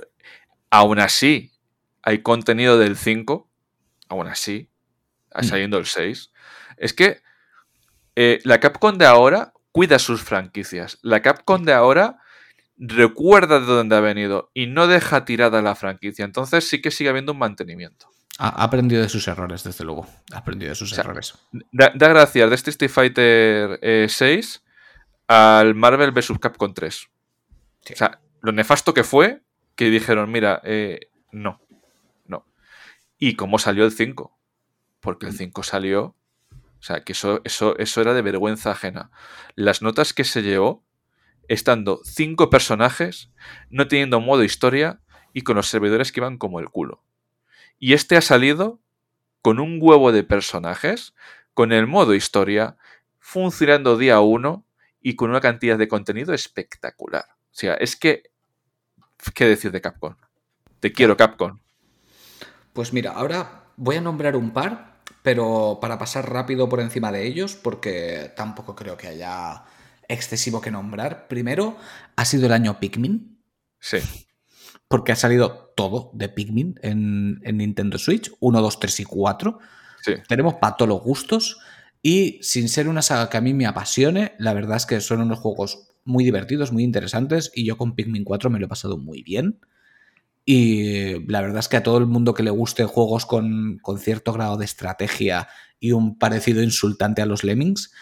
Aún 0.71 0.97
así, 0.99 1.51
hay 2.01 2.23
contenido 2.23 2.79
del 2.79 2.97
5. 2.97 3.49
Aún 4.09 4.27
así, 4.27 4.69
Mm. 5.35 5.43
saliendo 5.43 5.77
el 5.77 5.85
6. 5.85 6.31
Es 6.77 6.93
que 6.93 7.21
eh, 8.15 8.39
la 8.43 8.59
Capcom 8.59 8.97
de 8.97 9.05
ahora 9.05 9.53
cuida 9.71 9.99
sus 9.99 10.21
franquicias. 10.21 10.99
La 11.01 11.21
Capcom 11.21 11.63
de 11.63 11.73
ahora 11.73 12.19
recuerda 12.77 13.59
de 13.59 13.65
dónde 13.65 13.95
ha 13.95 13.99
venido 13.99 14.51
y 14.53 14.67
no 14.67 14.87
deja 14.87 15.25
tirada 15.25 15.61
la 15.61 15.75
franquicia. 15.75 16.25
Entonces 16.25 16.67
sí 16.67 16.81
que 16.81 16.91
sigue 16.91 17.09
habiendo 17.09 17.31
un 17.31 17.39
mantenimiento. 17.39 18.07
Ha, 18.39 18.63
aprendido 18.63 19.01
de 19.01 19.09
sus 19.09 19.27
errores, 19.27 19.63
desde 19.63 19.83
luego. 19.83 20.07
Ha 20.31 20.39
aprendido 20.39 20.69
de 20.69 20.75
sus 20.75 20.91
O 20.91 20.95
sea, 20.95 21.03
errores. 21.03 21.35
Da, 21.71 21.91
da 21.93 22.07
gracias 22.07 22.49
de 22.49 22.55
este 22.55 22.71
Street 22.71 22.91
Fighter 22.91 23.79
eh, 23.81 24.07
6 24.09 24.63
al 25.27 25.75
Marvel 25.75 26.11
vs. 26.11 26.39
Capcom 26.39 26.73
3. 26.73 27.09
Sí. 27.85 27.93
O 27.93 27.97
sea, 27.97 28.19
lo 28.41 28.51
nefasto 28.51 28.93
que 28.93 29.03
fue 29.03 29.43
que 29.75 29.89
dijeron, 29.89 30.31
mira, 30.31 30.61
eh, 30.63 31.09
no, 31.31 31.61
no. 32.25 32.45
¿Y 33.17 33.35
cómo 33.35 33.59
salió 33.59 33.85
el 33.85 33.91
5? 33.91 34.37
Porque 34.99 35.27
el 35.27 35.33
5 35.33 35.63
salió... 35.63 36.15
O 36.83 36.85
sea, 36.85 37.05
que 37.05 37.13
eso, 37.13 37.39
eso, 37.45 37.77
eso 37.77 38.01
era 38.01 38.13
de 38.13 38.21
vergüenza 38.21 38.71
ajena. 38.71 39.09
Las 39.55 39.81
notas 39.81 40.11
que 40.13 40.25
se 40.25 40.41
llevó, 40.41 40.83
estando 41.47 42.01
cinco 42.03 42.49
personajes, 42.49 43.31
no 43.69 43.87
teniendo 43.87 44.19
modo 44.19 44.43
historia 44.43 44.99
y 45.31 45.43
con 45.43 45.55
los 45.55 45.69
servidores 45.69 46.11
que 46.11 46.19
iban 46.19 46.37
como 46.37 46.59
el 46.59 46.67
culo. 46.67 47.01
Y 47.79 47.93
este 47.93 48.17
ha 48.17 48.21
salido 48.21 48.81
con 49.41 49.61
un 49.61 49.79
huevo 49.81 50.11
de 50.11 50.25
personajes, 50.25 51.15
con 51.53 51.71
el 51.71 51.87
modo 51.87 52.15
historia, 52.15 52.75
funcionando 53.17 53.97
día 53.97 54.19
uno 54.19 54.65
y 54.99 55.15
con 55.15 55.29
una 55.29 55.39
cantidad 55.39 55.77
de 55.77 55.87
contenido 55.87 56.33
espectacular. 56.33 57.23
O 57.29 57.55
sea, 57.55 57.75
es 57.75 57.95
que... 57.95 58.23
¿Qué 59.33 59.45
decir 59.45 59.71
de 59.71 59.79
Capcom? 59.79 60.17
Te 60.81 60.91
quiero, 60.91 61.15
Capcom. 61.15 61.61
Pues 62.73 62.91
mira, 62.91 63.11
ahora 63.11 63.71
voy 63.77 63.95
a 63.95 64.01
nombrar 64.01 64.35
un 64.35 64.51
par, 64.51 64.92
pero 65.23 65.79
para 65.81 65.97
pasar 65.97 66.31
rápido 66.31 66.69
por 66.69 66.79
encima 66.81 67.11
de 67.11 67.25
ellos, 67.25 67.55
porque 67.55 68.31
tampoco 68.35 68.75
creo 68.75 68.97
que 68.97 69.07
haya 69.07 69.63
excesivo 70.07 70.61
que 70.61 70.69
nombrar. 70.69 71.27
Primero, 71.27 71.75
ha 72.15 72.25
sido 72.25 72.45
el 72.45 72.51
año 72.53 72.79
Pikmin, 72.79 73.39
Sí. 73.79 73.97
porque 74.87 75.11
ha 75.11 75.15
salido 75.15 75.71
todo 75.75 76.11
de 76.13 76.29
Pikmin 76.29 76.75
en, 76.83 77.39
en 77.43 77.57
Nintendo 77.57 77.97
Switch, 77.97 78.31
1, 78.39 78.61
2, 78.61 78.79
3 78.79 78.99
y 78.99 79.03
4. 79.05 79.59
tenemos 80.27 80.55
para 80.55 80.75
todos 80.77 80.89
los 80.89 81.01
gustos. 81.01 81.57
Y 82.01 82.37
sin 82.43 82.67
ser 82.67 82.89
una 82.89 83.01
saga 83.01 83.29
que 83.29 83.37
a 83.37 83.41
mí 83.41 83.53
me 83.53 83.65
apasione, 83.65 84.33
la 84.37 84.53
verdad 84.53 84.75
es 84.75 84.85
que 84.85 84.99
son 84.99 85.21
unos 85.21 85.39
juegos 85.39 85.87
muy 86.03 86.25
divertidos, 86.25 86.73
muy 86.73 86.83
interesantes. 86.83 87.49
Y 87.55 87.63
yo 87.65 87.77
con 87.77 87.95
Pikmin 87.95 88.25
4 88.25 88.49
me 88.49 88.59
lo 88.59 88.65
he 88.65 88.69
pasado 88.69 88.97
muy 88.97 89.23
bien. 89.23 89.61
Y 90.45 91.25
la 91.27 91.41
verdad 91.41 91.59
es 91.59 91.69
que 91.69 91.77
a 91.77 91.83
todo 91.83 91.97
el 91.97 92.05
mundo 92.05 92.33
que 92.33 92.43
le 92.43 92.49
guste 92.49 92.85
juegos 92.85 93.25
con, 93.25 93.79
cierto 93.97 94.33
grado 94.33 94.57
de 94.57 94.65
estrategia 94.65 95.47
y 95.79 95.91
un 95.93 96.17
parecido 96.17 96.61
insultante 96.61 97.21
a 97.21 97.25
los 97.25 97.43
Lemmings, 97.43 97.93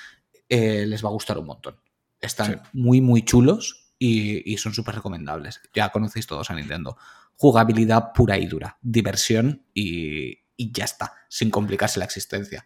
eh, 0.49 0.85
les 0.87 1.03
va 1.03 1.09
a 1.09 1.13
gustar 1.13 1.37
un 1.37 1.45
montón. 1.45 1.79
Están 2.19 2.61
muy, 2.73 3.01
muy 3.01 3.23
chulos 3.23 3.93
y, 3.97 4.57
son 4.57 4.73
súper 4.73 4.95
recomendables. 4.95 5.61
Ya 5.73 5.89
conocéis 5.89 6.27
todos 6.27 6.49
a 6.49 6.55
Nintendo. 6.55 6.97
Jugabilidad 7.35 8.11
pura 8.13 8.37
y 8.37 8.45
dura, 8.47 8.77
diversión 8.81 9.65
y, 9.73 10.39
y 10.55 10.71
ya 10.71 10.85
está, 10.85 11.13
sin 11.29 11.49
complicarse 11.49 11.99
la 11.99 12.05
existencia. 12.05 12.65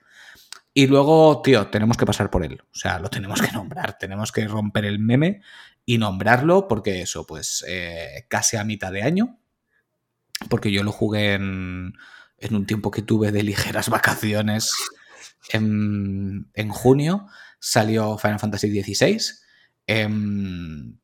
Y 0.77 0.87
luego, 0.87 1.41
tío, 1.41 1.67
tenemos 1.67 1.95
que 1.95 2.05
pasar 2.05 2.29
por 2.29 2.43
él. 2.43 2.61
O 2.61 2.75
sea, 2.77 2.99
lo 2.99 3.09
tenemos 3.09 3.41
que 3.41 3.51
nombrar. 3.53 3.97
Tenemos 3.97 4.33
que 4.33 4.45
romper 4.45 4.83
el 4.83 4.99
meme 4.99 5.41
y 5.85 5.97
nombrarlo 5.97 6.67
porque 6.67 7.01
eso, 7.01 7.25
pues 7.25 7.63
eh, 7.65 8.25
casi 8.27 8.57
a 8.57 8.65
mitad 8.65 8.91
de 8.91 9.03
año. 9.03 9.39
Porque 10.49 10.71
yo 10.71 10.83
lo 10.83 10.91
jugué 10.91 11.33
en, 11.33 11.93
en 12.37 12.55
un 12.55 12.65
tiempo 12.65 12.91
que 12.91 13.01
tuve 13.01 13.31
de 13.31 13.43
ligeras 13.43 13.89
vacaciones 13.89 14.71
en, 15.49 16.49
en 16.53 16.69
junio. 16.69 17.27
Salió 17.59 18.17
Final 18.17 18.39
Fantasy 18.39 18.81
XVI. 18.81 19.17
Em, 19.87 20.97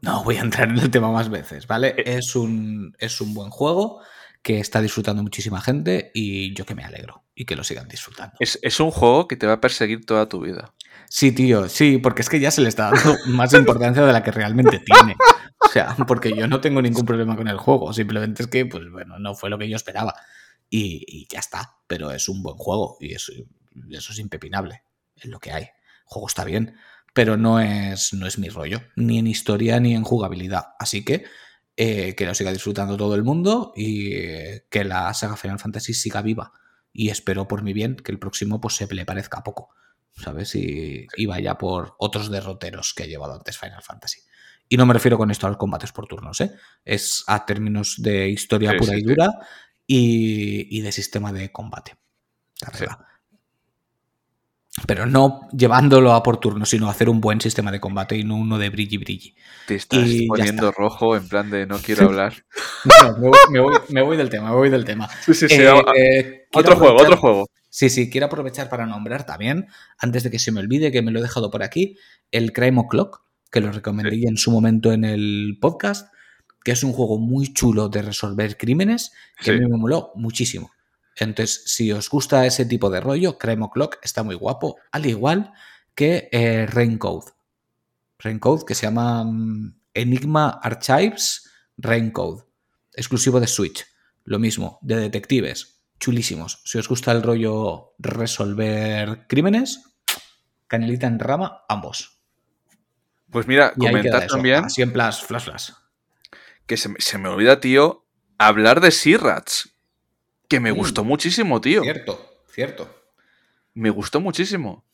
no 0.00 0.24
voy 0.24 0.36
a 0.36 0.40
entrar 0.40 0.68
en 0.68 0.78
el 0.78 0.90
tema 0.90 1.10
más 1.10 1.30
veces, 1.30 1.66
¿vale? 1.66 1.94
Eh. 1.96 2.16
Es 2.16 2.34
un, 2.34 2.94
es 2.98 3.20
un 3.20 3.34
buen 3.34 3.50
juego 3.50 4.00
que 4.42 4.58
está 4.58 4.80
disfrutando 4.80 5.22
muchísima 5.22 5.60
gente 5.60 6.10
y 6.14 6.54
yo 6.54 6.66
que 6.66 6.74
me 6.74 6.84
alegro 6.84 7.22
y 7.34 7.44
que 7.44 7.54
lo 7.54 7.62
sigan 7.62 7.88
disfrutando. 7.88 8.34
Es, 8.40 8.80
un 8.80 8.90
juego 8.90 9.28
que 9.28 9.36
te 9.36 9.46
va 9.46 9.54
a 9.54 9.60
perseguir 9.60 10.04
toda 10.04 10.28
tu 10.28 10.40
vida. 10.40 10.74
Sí, 11.08 11.30
tío, 11.30 11.68
sí, 11.68 11.98
porque 11.98 12.22
es 12.22 12.28
que 12.28 12.40
ya 12.40 12.50
se 12.50 12.60
le 12.60 12.68
está 12.68 12.90
dando 12.90 13.16
más 13.26 13.54
importancia 13.54 14.04
de 14.04 14.12
la 14.12 14.22
que 14.22 14.32
realmente 14.32 14.80
tiene. 14.80 15.16
O 15.64 15.68
sea, 15.68 15.96
porque 16.06 16.34
yo 16.34 16.46
no 16.48 16.60
tengo 16.60 16.82
ningún 16.82 17.04
problema 17.04 17.36
con 17.36 17.48
el 17.48 17.58
juego, 17.58 17.92
simplemente 17.92 18.42
es 18.42 18.48
que, 18.48 18.66
pues 18.66 18.90
bueno, 18.90 19.18
no 19.18 19.34
fue 19.34 19.50
lo 19.50 19.58
que 19.58 19.68
yo 19.68 19.76
esperaba. 19.76 20.14
Y, 20.68 21.26
ya 21.30 21.40
está, 21.40 21.76
pero 21.86 22.12
es 22.12 22.30
un 22.30 22.42
buen 22.42 22.56
juego 22.56 22.96
y 22.98 23.12
eso, 23.12 23.32
eso 23.90 24.12
es 24.12 24.18
impepinable, 24.18 24.82
es 25.16 25.26
lo 25.26 25.38
que 25.38 25.52
hay. 25.52 25.64
El 25.64 26.06
juego 26.06 26.28
está 26.28 26.44
bien, 26.44 26.76
pero 27.12 27.36
no 27.36 27.60
es, 27.60 28.14
no 28.14 28.26
es 28.26 28.38
mi 28.38 28.48
rollo, 28.48 28.80
ni 28.96 29.18
en 29.18 29.26
historia 29.26 29.80
ni 29.80 29.94
en 29.94 30.02
jugabilidad. 30.02 30.68
Así 30.78 31.04
que 31.04 31.24
eh, 31.76 32.14
que 32.16 32.26
lo 32.26 32.34
siga 32.34 32.52
disfrutando 32.52 32.98
todo 32.98 33.14
el 33.14 33.22
mundo 33.22 33.72
y 33.74 34.14
eh, 34.14 34.66
que 34.68 34.84
la 34.84 35.12
saga 35.14 35.36
Final 35.36 35.58
Fantasy 35.58 35.94
siga 35.94 36.20
viva. 36.20 36.52
Y 36.92 37.08
espero 37.08 37.48
por 37.48 37.62
mi 37.62 37.72
bien 37.72 37.96
que 37.96 38.12
el 38.12 38.18
próximo 38.18 38.60
pues, 38.60 38.76
se 38.76 38.86
le 38.94 39.06
parezca 39.06 39.42
poco, 39.42 39.70
¿sabes? 40.14 40.54
Y, 40.54 41.06
vaya 41.26 41.56
por 41.56 41.94
otros 41.98 42.30
derroteros 42.30 42.92
que 42.94 43.04
ha 43.04 43.06
llevado 43.06 43.32
antes 43.34 43.56
Final 43.56 43.82
Fantasy. 43.82 44.20
Y 44.68 44.76
no 44.76 44.86
me 44.86 44.94
refiero 44.94 45.18
con 45.18 45.30
esto 45.30 45.46
a 45.46 45.50
los 45.50 45.58
combates 45.58 45.92
por 45.92 46.06
turnos, 46.06 46.40
¿eh? 46.40 46.52
Es 46.84 47.24
a 47.26 47.44
términos 47.44 47.96
de 47.98 48.28
historia 48.28 48.74
pura 48.78 48.96
y 48.96 49.02
dura 49.02 49.28
y, 49.86 50.80
de 50.80 50.92
sistema 50.92 51.32
de 51.32 51.52
combate 51.52 51.96
pero 54.86 55.06
no 55.06 55.48
llevándolo 55.52 56.12
a 56.12 56.22
por 56.22 56.38
turno, 56.38 56.64
sino 56.64 56.88
hacer 56.88 57.08
un 57.08 57.20
buen 57.20 57.40
sistema 57.40 57.70
de 57.70 57.80
combate 57.80 58.16
y 58.16 58.24
no 58.24 58.36
uno 58.36 58.58
de 58.58 58.70
brilli 58.70 58.96
brilli. 58.96 59.34
Te 59.66 59.74
estás 59.74 60.08
poniendo 60.26 60.72
rojo 60.72 61.14
en 61.14 61.28
plan 61.28 61.50
de 61.50 61.66
no 61.66 61.78
quiero 61.78 62.06
hablar. 62.06 62.34
no, 62.84 63.30
me, 63.50 63.60
voy, 63.60 64.16
del 64.16 64.30
tema, 64.30 64.48
me 64.48 64.56
voy 64.56 64.70
del 64.70 64.84
tema. 64.84 65.08
Sí, 65.24 65.34
sí, 65.34 65.48
sí. 65.48 65.56
Eh, 65.60 65.74
eh, 65.96 66.46
otro 66.54 66.76
juego, 66.76 66.96
otro 66.96 67.16
juego. 67.16 67.46
Sí, 67.68 67.90
sí, 67.90 68.10
quiero 68.10 68.26
aprovechar 68.26 68.68
para 68.68 68.86
nombrar 68.86 69.24
también, 69.24 69.66
antes 69.98 70.22
de 70.22 70.30
que 70.30 70.38
se 70.38 70.52
me 70.52 70.60
olvide, 70.60 70.92
que 70.92 71.02
me 71.02 71.10
lo 71.10 71.20
he 71.20 71.22
dejado 71.22 71.50
por 71.50 71.62
aquí, 71.62 71.96
el 72.30 72.52
Crime 72.52 72.80
O'Clock, 72.80 73.21
que 73.52 73.60
lo 73.60 73.70
recomendé 73.70 74.26
en 74.26 74.38
su 74.38 74.50
momento 74.50 74.92
en 74.92 75.04
el 75.04 75.58
podcast, 75.60 76.12
que 76.64 76.72
es 76.72 76.82
un 76.82 76.92
juego 76.92 77.18
muy 77.18 77.52
chulo 77.52 77.88
de 77.90 78.02
resolver 78.02 78.56
crímenes, 78.56 79.12
que 79.38 79.50
a 79.50 79.54
mí 79.54 79.60
me 79.60 79.76
moló 79.76 80.10
muchísimo. 80.14 80.72
Entonces, 81.16 81.62
si 81.66 81.92
os 81.92 82.08
gusta 82.08 82.46
ese 82.46 82.64
tipo 82.64 82.88
de 82.88 83.00
rollo, 83.00 83.36
Cremo 83.36 83.70
Clock 83.70 83.98
está 84.02 84.22
muy 84.22 84.34
guapo, 84.34 84.76
al 84.90 85.04
igual 85.04 85.52
que 85.94 86.30
eh, 86.32 86.66
Raincode. 86.66 87.32
Raincode 88.18 88.64
que 88.66 88.74
se 88.74 88.86
llama 88.86 89.22
mm, 89.24 89.80
Enigma 89.92 90.48
Archives 90.62 91.50
Raincode, 91.76 92.44
exclusivo 92.94 93.38
de 93.38 93.46
Switch. 93.46 93.84
Lo 94.24 94.38
mismo, 94.38 94.78
de 94.80 94.96
detectives, 94.96 95.82
chulísimos. 96.00 96.62
Si 96.64 96.78
os 96.78 96.88
gusta 96.88 97.12
el 97.12 97.22
rollo 97.22 97.94
resolver 97.98 99.26
crímenes, 99.26 99.82
canelita 100.68 101.06
en 101.06 101.18
rama, 101.18 101.64
ambos. 101.68 102.11
Pues 103.32 103.48
mira, 103.48 103.72
comentar 103.72 104.26
también. 104.26 104.66
Así 104.66 104.82
en 104.82 104.92
flash, 104.92 105.24
flash. 105.24 105.70
Que 106.66 106.76
se, 106.76 106.90
se 106.98 107.18
me 107.18 107.28
olvida, 107.28 107.58
tío, 107.58 108.04
hablar 108.38 108.80
de 108.80 108.90
Sirrats 108.90 109.72
que 110.48 110.60
me 110.60 110.70
mm. 110.72 110.76
gustó 110.76 111.02
muchísimo, 111.02 111.60
tío. 111.62 111.82
Cierto, 111.82 112.42
cierto. 112.52 112.94
Me 113.72 113.88
gustó 113.88 114.20
muchísimo. 114.20 114.84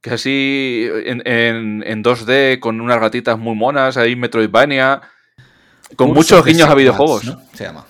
Que 0.00 0.10
así 0.10 0.88
en, 1.04 1.22
en, 1.24 2.02
2D, 2.04 2.58
con 2.58 2.80
unas 2.80 3.00
gatitas 3.00 3.38
muy 3.38 3.54
monas, 3.54 3.96
ahí 3.96 4.16
Metroidvania. 4.16 5.00
Con 5.94 6.12
muchos 6.12 6.44
guiños 6.44 6.68
a 6.68 6.74
videojuegos. 6.74 7.36
Se 7.54 7.64
llama. 7.64 7.86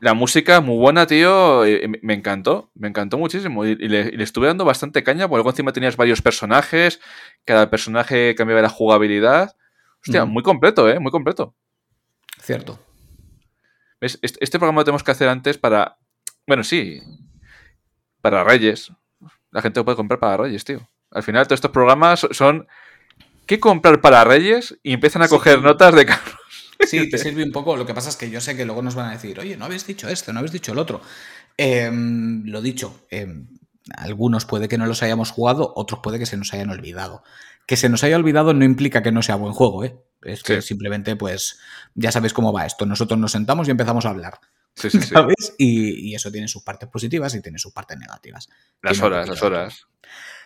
La 0.00 0.14
música 0.14 0.60
muy 0.60 0.76
buena, 0.76 1.06
tío. 1.06 1.62
Me 2.02 2.14
encantó. 2.14 2.70
Me 2.74 2.88
encantó 2.88 3.18
muchísimo. 3.18 3.64
Y, 3.64 3.76
le, 3.76 4.22
estuve 4.22 4.48
dando 4.48 4.64
bastante 4.64 5.02
caña. 5.02 5.28
Porque 5.28 5.38
luego 5.38 5.50
encima 5.50 5.72
tenías 5.72 5.96
varios 5.96 6.22
personajes. 6.22 7.00
Cada 7.44 7.70
personaje 7.70 8.34
cambiaba 8.34 8.62
la 8.62 8.68
jugabilidad. 8.68 9.56
Hostia, 10.00 10.24
muy 10.24 10.42
completo, 10.42 10.88
¿eh? 10.88 10.98
Muy 10.98 11.12
completo. 11.12 11.54
Cierto. 12.40 12.78
Este, 14.00 14.58
programa 14.58 14.80
lo 14.80 14.84
tenemos 14.84 15.02
que 15.02 15.12
hacer 15.12 15.28
antes 15.28 15.56
para. 15.56 15.98
Bueno, 16.46 16.62
sí. 16.62 17.00
Para 18.20 18.44
Reyes. 18.44 18.92
La 19.50 19.62
gente 19.62 19.80
lo 19.80 19.84
puede 19.84 19.96
comprar 19.96 20.18
para 20.20 20.36
Reyes, 20.36 20.64
tío. 20.64 20.88
Al 21.10 21.22
final, 21.22 21.46
todos 21.46 21.58
estos 21.58 21.70
programas 21.70 22.26
son. 22.32 22.66
¿Qué 23.46 23.60
comprar 23.60 24.00
para 24.00 24.24
Reyes? 24.24 24.78
Y 24.82 24.94
empiezan 24.94 25.22
a 25.22 25.28
coger 25.28 25.62
notas 25.62 25.94
de 25.94 26.06
carros. 26.06 26.43
Sí, 26.86 27.08
te 27.10 27.18
sirve 27.18 27.42
un 27.42 27.52
poco. 27.52 27.76
Lo 27.76 27.86
que 27.86 27.94
pasa 27.94 28.08
es 28.08 28.16
que 28.16 28.30
yo 28.30 28.40
sé 28.40 28.56
que 28.56 28.64
luego 28.64 28.82
nos 28.82 28.94
van 28.94 29.08
a 29.08 29.12
decir, 29.12 29.38
oye, 29.38 29.56
no 29.56 29.64
habéis 29.64 29.86
dicho 29.86 30.08
esto, 30.08 30.32
no 30.32 30.38
habéis 30.40 30.52
dicho 30.52 30.72
el 30.72 30.78
otro. 30.78 31.00
Em, 31.56 32.44
lo 32.46 32.60
dicho, 32.62 33.06
em, 33.10 33.48
algunos 33.96 34.44
puede 34.46 34.68
que 34.68 34.78
no 34.78 34.86
los 34.86 35.02
hayamos 35.02 35.30
jugado, 35.30 35.72
otros 35.76 36.00
puede 36.02 36.18
que 36.18 36.26
se 36.26 36.36
nos 36.36 36.52
hayan 36.52 36.70
olvidado. 36.70 37.22
Que 37.66 37.76
se 37.76 37.88
nos 37.88 38.04
haya 38.04 38.16
olvidado 38.16 38.54
no 38.54 38.64
implica 38.64 39.02
que 39.02 39.12
no 39.12 39.22
sea 39.22 39.36
buen 39.36 39.52
juego, 39.52 39.84
¿eh? 39.84 39.96
Es 40.22 40.42
que 40.42 40.62
simplemente, 40.62 41.16
pues, 41.16 41.58
ya 41.94 42.10
sabes 42.10 42.32
cómo 42.32 42.52
va 42.52 42.66
esto. 42.66 42.86
Nosotros 42.86 43.18
nos 43.18 43.32
sentamos 43.32 43.68
y 43.68 43.70
empezamos 43.70 44.06
a 44.06 44.10
hablar. 44.10 44.40
Sí, 44.74 44.90
sí, 44.90 45.00
¿Sabes? 45.02 45.54
Y, 45.58 46.14
eso 46.14 46.32
tiene 46.32 46.48
sus 46.48 46.62
partes 46.62 46.88
positivas 46.88 47.34
y 47.34 47.42
tiene 47.42 47.58
sus 47.58 47.72
partes 47.72 47.98
negativas. 47.98 48.48
Las 48.82 49.00
horas, 49.00 49.28
las 49.28 49.42
horas. 49.42 49.86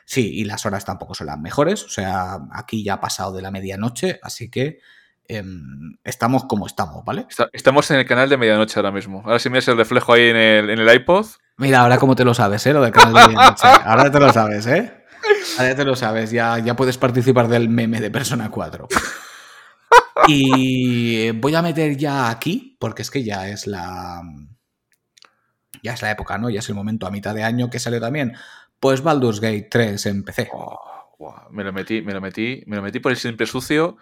Sí, 0.05 0.33
y 0.35 0.45
las 0.45 0.65
horas 0.67 0.85
tampoco 0.85 1.15
son 1.15 1.29
las 1.29 1.39
mejores. 1.39 1.85
O 1.85 1.89
sea, 1.89 2.39
aquí 2.53 2.83
ya 2.83 2.95
ha 2.95 3.01
pasado 3.01 3.33
de 3.33 3.43
la 3.43 3.51
medianoche, 3.51 4.19
así 4.23 4.51
que 4.51 4.81
em, 5.29 5.97
estamos 6.05 6.45
como 6.45 6.67
estamos, 6.67 7.05
¿vale? 7.05 7.27
estamos 7.53 7.91
en 7.91 7.99
el 7.99 8.07
canal 8.07 8.29
de 8.29 8.37
medianoche 8.37 8.79
ahora 8.79 8.91
mismo. 8.91 9.23
Ahora 9.25 9.39
si 9.39 9.51
miras 9.51 9.69
el 9.69 9.77
reflejo 9.77 10.13
ahí 10.13 10.29
en 10.29 10.37
el, 10.37 10.71
en 10.71 10.79
el 10.79 10.95
iPod. 10.95 11.27
Mira, 11.59 11.81
ahora 11.81 11.99
cómo 11.99 12.17
te 12.17 12.25
lo 12.25 12.35
sabes, 12.35 12.67
¿eh? 12.67 12.73
Lo 12.73 12.83
del 12.83 12.93
canal 12.93 13.15
de 13.15 13.35
medianoche. 13.35 13.67
Ahora 13.85 14.11
te 14.11 14.21
lo 14.21 14.33
sabes, 14.33 14.67
¿eh? 14.67 15.05
Ahora 15.59 15.75
te 15.75 15.85
lo 15.85 15.97
sabes. 15.97 16.31
Ya, 16.31 16.59
ya 16.59 16.77
puedes 16.77 16.99
participar 16.99 17.49
del 17.49 17.69
meme 17.69 18.01
de 18.01 18.11
Persona 18.11 18.49
4. 18.51 18.89
Y 20.29 21.31
voy 21.33 21.55
a 21.55 21.63
meter 21.63 21.97
ya 21.97 22.29
aquí, 22.31 22.77
porque 22.79 23.03
es 23.03 23.11
que 23.11 23.25
ya 23.25 23.49
es 23.49 23.67
la. 23.67 24.23
Ya 25.83 25.95
es 25.95 26.03
la 26.03 26.11
época, 26.11 26.39
¿no? 26.39 26.51
Ya 26.51 26.59
es 26.59 26.69
el 26.69 26.75
momento 26.75 27.07
a 27.07 27.11
mitad 27.11 27.35
de 27.35 27.45
año 27.45 27.71
que 27.71 27.79
salió 27.79 28.01
también. 28.01 28.35
Pues 28.81 29.03
Baldur's 29.03 29.41
Gate 29.41 29.69
3 29.71 30.07
en 30.07 30.25
PC. 30.25 30.51
me 31.51 31.65
lo 31.65 31.73
metí, 31.73 32.03
me 32.03 32.13
lo 32.13 32.21
metí, 32.21 32.63
me 32.67 32.77
lo 32.77 32.83
metí 32.83 33.01
por 33.01 33.13
el 33.13 33.19
siempre 33.19 33.47
sucio, 33.47 33.97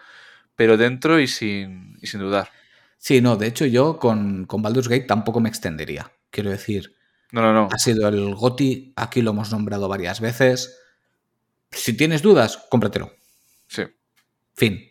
pero 0.57 0.77
dentro 0.77 1.21
y 1.21 1.29
sin, 1.29 1.99
sin 2.03 2.21
dudar. 2.21 2.51
Sí, 2.99 3.21
no, 3.21 3.37
de 3.37 3.47
hecho 3.47 3.67
yo 3.67 3.99
con, 3.99 4.47
con 4.47 4.63
Baldur's 4.63 4.89
Gate 4.89 5.05
tampoco 5.05 5.39
me 5.39 5.49
extendería. 5.49 6.11
Quiero 6.31 6.51
decir. 6.51 6.97
No, 7.31 7.43
no, 7.43 7.53
no. 7.53 7.69
Ha 7.71 7.79
sido 7.79 8.09
el 8.09 8.35
GOTI, 8.35 8.95
aquí 8.97 9.23
lo 9.23 9.33
hemos 9.33 9.53
nombrado 9.53 9.89
varias 9.89 10.21
veces. 10.21 10.79
Si 11.71 11.93
tienes 11.93 12.23
dudas, 12.23 12.59
cómpratelo. 12.71 13.13
Sí. 13.69 13.83
Fin. 14.55 14.89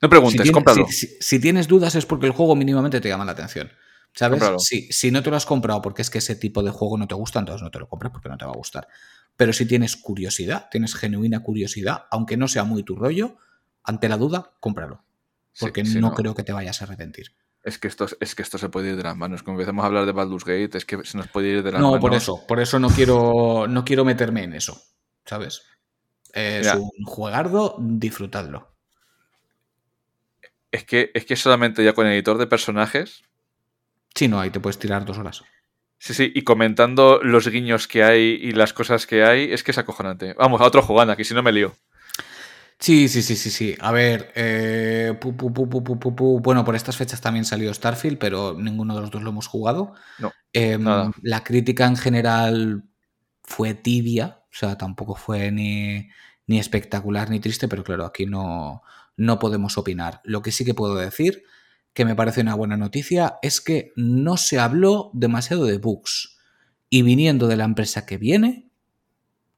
No 0.00 0.08
preguntes, 0.08 0.46
si 0.46 0.52
cómpralo. 0.52 0.86
Si, 0.88 1.40
tienes 1.40 1.68
dudas 1.68 1.94
es 1.94 2.06
porque 2.06 2.26
el 2.26 2.32
juego 2.32 2.54
mínimamente 2.56 3.00
te 3.00 3.08
llama 3.08 3.24
la 3.24 3.32
atención. 3.32 3.70
¿Sabes? 4.14 4.42
Si, 4.58 4.92
si, 4.92 5.10
no 5.10 5.22
te 5.22 5.30
lo 5.30 5.36
has 5.36 5.46
comprado 5.46 5.80
porque 5.80 6.02
es 6.02 6.10
que 6.10 6.18
ese 6.18 6.36
tipo 6.36 6.62
de 6.62 6.70
juego 6.70 6.98
no 6.98 7.08
te 7.08 7.14
gusta, 7.14 7.38
entonces 7.38 7.62
no 7.62 7.70
te 7.70 7.78
lo 7.78 7.88
compres 7.88 8.12
porque 8.12 8.28
no 8.28 8.36
te 8.36 8.44
va 8.44 8.52
a 8.52 8.56
gustar. 8.56 8.86
Pero 9.36 9.52
si 9.52 9.64
tienes 9.64 9.96
curiosidad, 9.96 10.68
tienes 10.70 10.94
genuina 10.94 11.40
curiosidad, 11.40 12.04
aunque 12.10 12.36
no 12.36 12.46
sea 12.48 12.64
muy 12.64 12.82
tu 12.82 12.94
rollo, 12.94 13.38
ante 13.84 14.08
la 14.08 14.16
duda, 14.16 14.52
cómpralo. 14.60 15.04
Porque 15.58 15.82
no, 15.82 16.14
creo 16.14 16.34
que 16.34 16.44
te 16.44 16.52
vayas 16.52 16.80
a 16.80 16.86
arrepentir. 16.86 17.34
Es 17.62 17.78
que, 17.78 17.86
esto, 17.86 18.06
es 18.18 18.34
que 18.34 18.42
esto 18.42 18.58
se 18.58 18.68
puede 18.68 18.90
ir 18.90 18.96
de 18.96 19.02
las 19.02 19.16
manos. 19.16 19.42
Como 19.42 19.56
empezamos 19.56 19.84
a 19.84 19.86
hablar 19.86 20.06
de 20.06 20.12
Baldur's 20.12 20.44
Gate, 20.44 20.76
es 20.76 20.84
que 20.84 21.04
se 21.04 21.16
nos 21.16 21.28
puede 21.28 21.48
ir 21.48 21.62
de 21.62 21.70
las 21.70 21.80
manos. 21.80 21.96
No, 21.96 22.00
por 22.00 22.14
eso, 22.14 22.44
por 22.46 22.58
eso 22.58 22.78
no 22.78 22.88
quiero, 22.88 23.66
no 23.68 23.84
quiero 23.84 24.04
meterme 24.04 24.42
en 24.44 24.54
eso, 24.54 24.82
¿sabes? 25.24 25.62
Es 26.32 26.74
un 26.74 27.04
juegardo, 27.04 27.76
disfrutadlo. 27.78 28.72
Es 30.72 30.84
que, 30.84 31.10
es 31.14 31.26
que 31.26 31.36
solamente 31.36 31.84
ya 31.84 31.92
con 31.92 32.06
el 32.06 32.14
editor 32.14 32.38
de 32.38 32.46
personajes. 32.46 33.22
Si 34.14 34.26
no, 34.26 34.40
ahí 34.40 34.50
te 34.50 34.58
puedes 34.58 34.78
tirar 34.78 35.04
dos 35.04 35.18
horas. 35.18 35.44
Sí, 35.98 36.14
sí, 36.14 36.32
y 36.34 36.42
comentando 36.42 37.20
los 37.22 37.46
guiños 37.46 37.86
que 37.86 38.02
hay 38.02 38.38
y 38.40 38.52
las 38.52 38.72
cosas 38.72 39.06
que 39.06 39.22
hay, 39.22 39.52
es 39.52 39.62
que 39.62 39.70
es 39.70 39.78
acojonante. 39.78 40.34
Vamos, 40.34 40.60
a 40.60 40.64
otro 40.64 40.82
jugando 40.82 41.12
aquí, 41.12 41.22
si 41.22 41.34
no 41.34 41.44
me 41.44 41.52
lío. 41.52 41.76
Sí, 42.82 43.06
sí, 43.08 43.22
sí, 43.22 43.36
sí, 43.36 43.50
sí. 43.50 43.76
A 43.80 43.92
ver, 43.92 44.32
eh, 44.34 45.16
pu, 45.20 45.36
pu, 45.36 45.52
pu, 45.52 46.40
bueno, 46.40 46.64
por 46.64 46.74
estas 46.74 46.96
fechas 46.96 47.20
también 47.20 47.44
salió 47.44 47.72
Starfield, 47.72 48.18
pero 48.18 48.54
ninguno 48.58 48.96
de 48.96 49.00
los 49.02 49.10
dos 49.12 49.22
lo 49.22 49.30
hemos 49.30 49.46
jugado. 49.46 49.94
No, 50.18 50.34
Em, 50.52 50.82
nada. 50.82 51.12
La 51.22 51.44
crítica 51.44 51.86
en 51.86 51.96
general 51.96 52.84
fue 53.44 53.74
tibia, 53.74 54.42
o 54.46 54.54
sea, 54.54 54.76
tampoco 54.78 55.14
fue 55.16 55.52
ni, 55.52 56.08
ni 56.46 56.58
espectacular 56.58 57.30
ni 57.30 57.40
triste, 57.40 57.68
pero 57.68 57.84
claro, 57.84 58.04
aquí 58.04 58.26
no, 58.26 58.82
no 59.16 59.38
podemos 59.38 59.78
opinar. 59.78 60.20
Lo 60.24 60.42
que 60.42 60.52
sí 60.52 60.64
que 60.64 60.74
puedo 60.74 60.96
decir, 60.96 61.44
que 61.94 62.04
me 62.04 62.16
parece 62.16 62.40
una 62.42 62.54
buena 62.56 62.76
noticia, 62.76 63.38
es 63.42 63.60
que 63.60 63.92
no 63.96 64.36
se 64.36 64.58
habló 64.60 65.10
demasiado 65.14 65.66
de 65.66 65.78
bugs. 65.78 66.38
Y 66.90 67.02
viniendo 67.02 67.46
de 67.48 67.56
la 67.56 67.64
empresa 67.64 68.06
que 68.06 68.18
viene, 68.18 68.71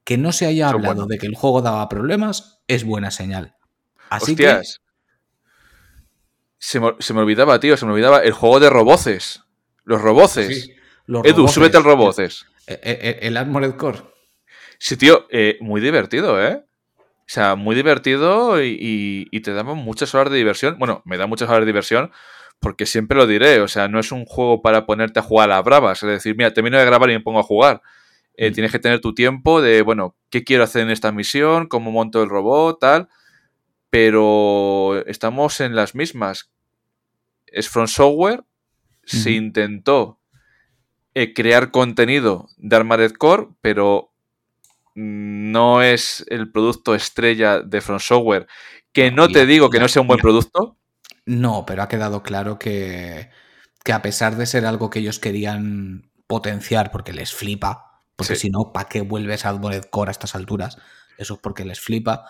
que 0.05 0.17
no 0.17 0.31
se 0.31 0.45
haya 0.45 0.69
hablado 0.69 0.93
bueno. 0.95 1.07
de 1.07 1.17
que 1.17 1.27
el 1.27 1.35
juego 1.35 1.61
daba 1.61 1.89
problemas 1.89 2.61
es 2.67 2.85
buena 2.85 3.11
señal. 3.11 3.55
Así 4.09 4.35
que. 4.37 4.61
Se 6.57 6.79
me, 6.79 6.93
se 6.99 7.13
me 7.13 7.21
olvidaba, 7.21 7.59
tío, 7.59 7.77
se 7.77 7.85
me 7.85 7.91
olvidaba 7.91 8.19
el 8.19 8.31
juego 8.31 8.59
de 8.59 8.69
roboces. 8.69 9.43
Los 9.83 10.01
roboces. 10.01 10.63
Sí, 10.65 10.73
los 11.05 11.23
Edu, 11.25 11.37
roboces. 11.37 11.53
súbete 11.55 11.77
al 11.77 11.83
roboces. 11.83 12.45
Eh, 12.67 12.79
eh, 12.81 12.99
eh, 13.01 13.19
El 13.21 13.37
Armored 13.37 13.75
Core. 13.75 13.99
Sí, 14.79 14.97
tío, 14.97 15.27
eh, 15.29 15.57
muy 15.61 15.79
divertido, 15.81 16.43
¿eh? 16.43 16.63
O 16.97 17.27
sea, 17.27 17.55
muy 17.55 17.75
divertido 17.75 18.61
y, 18.63 18.77
y- 18.79 19.27
y 19.31 19.41
te 19.41 19.53
daba 19.53 19.73
muchas 19.73 20.13
horas 20.15 20.31
de 20.31 20.37
diversión. 20.37 20.77
Bueno, 20.79 21.01
me 21.05 21.17
da 21.17 21.27
muchas 21.27 21.49
horas 21.49 21.61
de 21.61 21.65
diversión 21.67 22.11
porque 22.59 22.85
siempre 22.85 23.17
lo 23.17 23.27
diré. 23.27 23.61
O 23.61 23.67
sea, 23.67 23.87
no 23.87 23.99
es 23.99 24.11
un 24.11 24.25
juego 24.25 24.61
para 24.61 24.85
ponerte 24.85 25.19
a 25.19 25.23
jugar 25.23 25.51
a 25.51 25.55
las 25.57 25.63
bravas. 25.65 26.01
Es 26.03 26.09
decir, 26.09 26.35
mira, 26.37 26.53
termino 26.53 26.77
de 26.77 26.85
grabar 26.85 27.09
y 27.09 27.13
me 27.13 27.19
pongo 27.21 27.39
a 27.39 27.43
jugar. 27.43 27.81
Eh. 28.37 28.51
Tienes 28.51 28.71
que 28.71 28.79
tener 28.79 29.01
tu 29.01 29.13
tiempo 29.13 29.61
de, 29.61 29.81
bueno, 29.81 30.15
¿qué 30.29 30.43
quiero 30.43 30.63
hacer 30.63 30.83
en 30.83 30.89
esta 30.89 31.11
misión? 31.11 31.67
¿Cómo 31.67 31.91
monto 31.91 32.21
el 32.21 32.29
robot? 32.29 32.79
Tal. 32.79 33.09
Pero 33.89 35.03
estamos 35.05 35.61
en 35.61 35.75
las 35.75 35.95
mismas. 35.95 36.51
Es 37.47 37.69
From 37.69 37.87
Software. 37.87 38.43
Se 39.03 39.31
intentó 39.31 40.19
eh, 41.13 41.33
crear 41.33 41.71
contenido 41.71 42.49
de 42.57 42.75
Armored 42.75 43.13
Core, 43.13 43.49
pero 43.61 44.11
no 44.95 45.81
es 45.81 46.25
el 46.29 46.51
producto 46.51 46.95
estrella 46.95 47.61
de 47.61 47.81
From 47.81 47.99
Software. 47.99 48.47
Que 48.91 49.11
no 49.11 49.27
te 49.27 49.45
digo 49.45 49.69
que 49.69 49.79
no 49.79 49.87
sea 49.87 50.01
un 50.01 50.07
buen 50.07 50.19
producto. 50.19 50.77
No, 51.25 51.65
pero 51.65 51.83
ha 51.83 51.87
quedado 51.87 52.23
claro 52.23 52.57
que, 52.57 53.29
que 53.83 53.93
a 53.93 54.01
pesar 54.01 54.35
de 54.35 54.45
ser 54.45 54.65
algo 54.65 54.89
que 54.89 54.99
ellos 54.99 55.19
querían 55.19 56.09
potenciar 56.27 56.91
porque 56.91 57.13
les 57.13 57.33
flipa, 57.33 57.94
porque 58.15 58.35
Sí. 58.35 58.41
si 58.43 58.49
no, 58.49 58.71
¿para 58.73 58.87
qué 58.89 59.01
vuelves 59.01 59.45
a 59.45 59.49
Armored 59.49 59.85
Core 59.89 60.09
a 60.09 60.11
estas 60.11 60.35
alturas? 60.35 60.77
Eso 61.17 61.35
es 61.35 61.39
porque 61.41 61.65
les 61.65 61.79
flipa. 61.79 62.25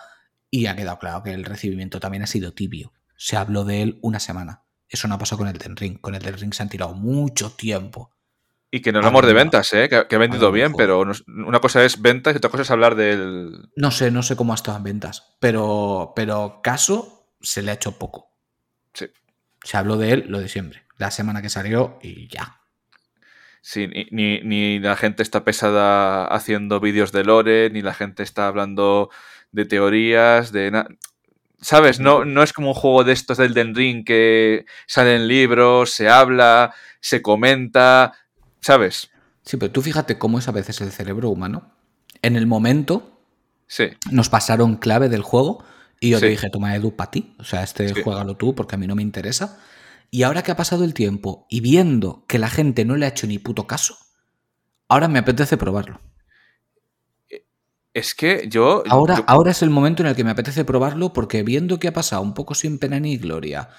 Y 0.50 0.66
ha 0.66 0.76
quedado 0.76 0.98
claro 0.98 1.22
que 1.22 1.32
el 1.32 1.44
recibimiento 1.44 2.00
también 2.00 2.22
ha 2.22 2.26
sido 2.26 2.52
tibio. 2.52 2.92
Se 3.16 3.36
habló 3.36 3.64
de 3.64 3.82
él 3.82 3.98
una 4.02 4.20
semana. 4.20 4.62
Eso 4.88 5.08
no 5.08 5.14
ha 5.16 5.18
pasado 5.18 5.38
con 5.38 5.48
el 5.48 5.58
Den 5.58 5.76
Ring. 5.76 6.00
Con 6.00 6.14
el 6.14 6.22
Den 6.22 6.38
Ring 6.38 6.54
se 6.54 6.62
han 6.62 6.68
tirado 6.68 6.94
mucho 6.94 7.50
tiempo. 7.50 8.12
Y 8.70 8.80
que 8.82 8.92
no 8.92 8.98
hablamos 8.98 9.24
de 9.26 9.32
ventas, 9.32 9.72
¿eh? 9.72 9.88
que, 9.88 10.06
que 10.08 10.16
ha 10.16 10.18
vendido 10.18 10.50
bien, 10.52 10.72
pero 10.76 11.02
una 11.28 11.60
cosa 11.60 11.84
es 11.84 12.02
ventas 12.02 12.34
y 12.34 12.38
otra 12.38 12.50
cosa 12.50 12.62
es 12.62 12.70
hablar 12.70 12.94
del. 12.94 13.70
No 13.76 13.90
sé, 13.90 14.10
no 14.10 14.22
sé 14.22 14.36
cómo 14.36 14.52
ha 14.52 14.56
estado 14.56 14.76
en 14.76 14.82
ventas, 14.84 15.36
pero, 15.40 16.12
pero 16.14 16.60
caso 16.62 17.30
se 17.40 17.62
le 17.62 17.70
ha 17.70 17.74
hecho 17.74 17.98
poco. 17.98 18.36
Sí. 18.92 19.06
Se 19.62 19.76
habló 19.76 19.96
de 19.96 20.12
él 20.12 20.24
lo 20.28 20.40
de 20.40 20.48
siempre. 20.48 20.82
La 20.98 21.10
semana 21.10 21.42
que 21.42 21.48
salió 21.48 21.98
y 22.02 22.28
ya. 22.28 22.60
Sí, 23.68 23.88
ni, 23.88 24.06
ni- 24.12 24.40
ni 24.42 24.78
la 24.78 24.94
gente 24.94 25.24
está 25.24 25.42
pesada 25.42 26.24
haciendo 26.26 26.78
vídeos 26.78 27.10
de 27.10 27.24
lore, 27.24 27.68
ni 27.70 27.82
la 27.82 27.94
gente 27.94 28.22
está 28.22 28.46
hablando 28.46 29.10
de 29.50 29.64
teorías, 29.64 30.52
de 30.52 30.70
nada. 30.70 30.86
¿Sabes? 31.60 31.98
No, 31.98 32.24
no 32.24 32.44
es 32.44 32.52
como 32.52 32.68
un 32.68 32.74
juego 32.74 33.02
de 33.02 33.12
estos 33.12 33.38
del 33.38 33.54
Den 33.54 33.74
Ring 33.74 34.04
que 34.04 34.66
salen 34.86 35.26
libros, 35.26 35.90
se 35.90 36.08
habla, 36.08 36.74
se 37.00 37.22
comenta. 37.22 38.12
¿Sabes? 38.60 39.10
Sí, 39.42 39.56
pero 39.56 39.72
tú 39.72 39.82
fíjate 39.82 40.16
cómo 40.16 40.38
es 40.38 40.46
a 40.46 40.52
veces 40.52 40.80
el 40.80 40.92
cerebro 40.92 41.28
humano. 41.30 41.72
En 42.22 42.36
el 42.36 42.46
momento 42.46 43.18
Sí. 43.66 43.88
nos 44.12 44.28
pasaron 44.28 44.76
clave 44.76 45.08
del 45.08 45.22
juego 45.22 45.64
y 45.98 46.10
yo 46.10 46.20
te 46.20 46.28
dije, 46.28 46.50
toma 46.50 46.76
Edu 46.76 46.94
para 46.94 47.10
ti. 47.10 47.34
O 47.40 47.42
sea, 47.44 47.64
este 47.64 47.88
Sí. 47.88 48.00
juégalo 48.04 48.36
tú 48.36 48.54
porque 48.54 48.76
a 48.76 48.78
mí 48.78 48.86
no 48.86 48.94
me 48.94 49.02
interesa. 49.02 49.58
Y 50.10 50.22
ahora 50.22 50.42
que 50.42 50.52
ha 50.52 50.56
pasado 50.56 50.84
el 50.84 50.94
tiempo 50.94 51.46
y 51.50 51.60
viendo 51.60 52.24
que 52.28 52.38
la 52.38 52.48
gente 52.48 52.84
no 52.84 52.96
le 52.96 53.06
ha 53.06 53.10
hecho 53.10 53.26
ni 53.26 53.38
puto 53.38 53.66
caso, 53.66 53.96
ahora 54.88 55.08
me 55.08 55.18
apetece 55.18 55.56
probarlo. 55.56 56.00
Es 57.92 58.14
que 58.14 58.46
yo. 58.48 58.82
Ahora, 58.88 59.16
yo- 59.16 59.24
ahora 59.26 59.50
es 59.52 59.62
el 59.62 59.70
momento 59.70 60.02
en 60.02 60.08
el 60.08 60.16
que 60.16 60.24
me 60.24 60.30
apetece 60.30 60.64
probarlo 60.64 61.12
porque 61.12 61.42
viendo 61.42 61.78
que 61.78 61.88
ha 61.88 61.92
pasado 61.92 62.22
un 62.22 62.34
poco 62.34 62.54
sin 62.54 62.78
pena 62.78 63.00
ni 63.00 63.16
gloria 63.16 63.70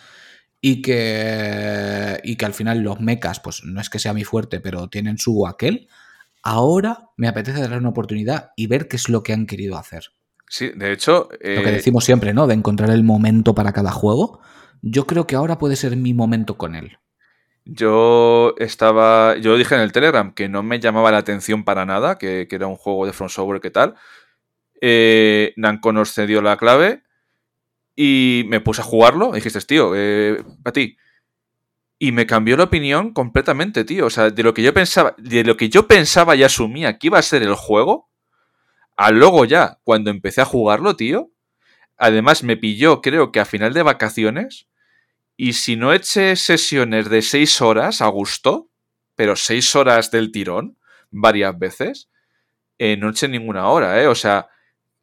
y 0.59 0.81
que, 0.81 2.19
y 2.23 2.35
que 2.35 2.45
al 2.45 2.53
final 2.55 2.79
los 2.79 2.99
mechas, 2.99 3.39
pues 3.39 3.63
no 3.63 3.79
es 3.79 3.89
que 3.91 3.99
sea 3.99 4.13
mi 4.13 4.23
fuerte, 4.23 4.59
pero 4.59 4.87
tienen 4.89 5.19
su 5.19 5.45
aquel, 5.45 5.87
ahora 6.41 7.09
me 7.15 7.27
apetece 7.27 7.61
darle 7.61 7.77
una 7.77 7.89
oportunidad 7.89 8.51
y 8.55 8.65
ver 8.65 8.87
qué 8.87 8.95
es 8.95 9.07
lo 9.07 9.21
que 9.21 9.33
han 9.33 9.45
querido 9.45 9.77
hacer. 9.77 10.05
Sí, 10.49 10.71
de 10.75 10.93
hecho. 10.93 11.29
Lo 11.29 11.61
que 11.61 11.69
eh, 11.69 11.73
decimos 11.73 12.03
siempre, 12.03 12.33
¿no? 12.33 12.47
De 12.47 12.55
encontrar 12.55 12.89
el 12.89 13.03
momento 13.03 13.53
para 13.53 13.71
cada 13.71 13.91
juego. 13.91 14.39
Yo 14.81 15.07
creo 15.07 15.27
que 15.27 15.35
ahora 15.35 15.57
puede 15.57 15.75
ser 15.75 15.95
mi 15.95 16.13
momento 16.13 16.57
con 16.57 16.75
él. 16.75 16.97
Yo 17.65 18.55
estaba. 18.57 19.35
Yo 19.37 19.57
dije 19.57 19.75
en 19.75 19.81
el 19.81 19.91
Telegram 19.91 20.33
que 20.33 20.47
no 20.47 20.63
me 20.63 20.79
llamaba 20.79 21.11
la 21.11 21.17
atención 21.17 21.65
para 21.65 21.85
nada, 21.85 22.17
que, 22.17 22.47
era 22.49 22.67
un 22.67 22.77
juego 22.77 23.05
de 23.05 23.13
From 23.13 23.29
Software, 23.29 23.59
¿qué 23.59 23.71
tal? 23.71 23.95
Eh, 24.79 25.53
nos 25.57 26.13
cedió 26.13 26.41
la 26.41 26.55
clave 26.57 27.03
y 27.95 28.45
me 28.47 28.61
puse 28.61 28.81
a 28.81 28.85
jugarlo. 28.85 29.31
Y 29.31 29.35
dijiste, 29.35 29.59
tío, 29.61 29.93
eh, 29.95 30.41
para 30.63 30.71
ti. 30.71 30.97
Y 31.99 32.11
me 32.11 32.27
cambió 32.27 32.55
la 32.55 32.65
opinión 32.65 33.11
completamente, 33.11 33.83
tío. 33.83 34.05
O 34.05 34.09
sea, 34.09 34.29
de 34.29 34.43
lo 34.43 34.53
que 34.53 34.61
yo 34.61 34.73
pensaba, 34.73 35.15
de 35.17 35.43
lo 35.43 35.57
que 35.57 35.67
yo 35.67 35.87
pensaba 35.87 36.35
y 36.35 36.43
asumía 36.43 36.97
que 36.97 37.07
iba 37.07 37.19
a 37.19 37.23
ser 37.23 37.43
el 37.43 37.55
juego, 37.55 38.09
a 38.95 39.11
luego 39.11 39.45
ya, 39.45 39.79
cuando 39.83 40.09
empecé 40.09 40.41
a 40.41 40.45
jugarlo, 40.45 40.95
tío. 40.95 41.31
Además, 41.97 42.43
me 42.43 42.57
pilló, 42.57 43.01
creo 43.01 43.31
que 43.31 43.39
a 43.39 43.45
final 43.45 43.73
de 43.73 43.83
vacaciones. 43.83 44.67
Y 45.35 45.53
si 45.53 45.75
no 45.75 45.93
eché 45.93 46.35
sesiones 46.35 47.09
de 47.09 47.21
seis 47.21 47.61
horas 47.61 48.01
a 48.01 48.07
gusto, 48.07 48.69
pero 49.15 49.35
seis 49.35 49.75
horas 49.75 50.11
del 50.11 50.31
tirón, 50.31 50.77
varias 51.11 51.57
veces, 51.57 52.09
eh, 52.77 52.97
no 52.97 53.09
eché 53.09 53.27
ninguna 53.27 53.67
hora, 53.69 54.01
¿eh? 54.01 54.07
O 54.07 54.15
sea, 54.15 54.49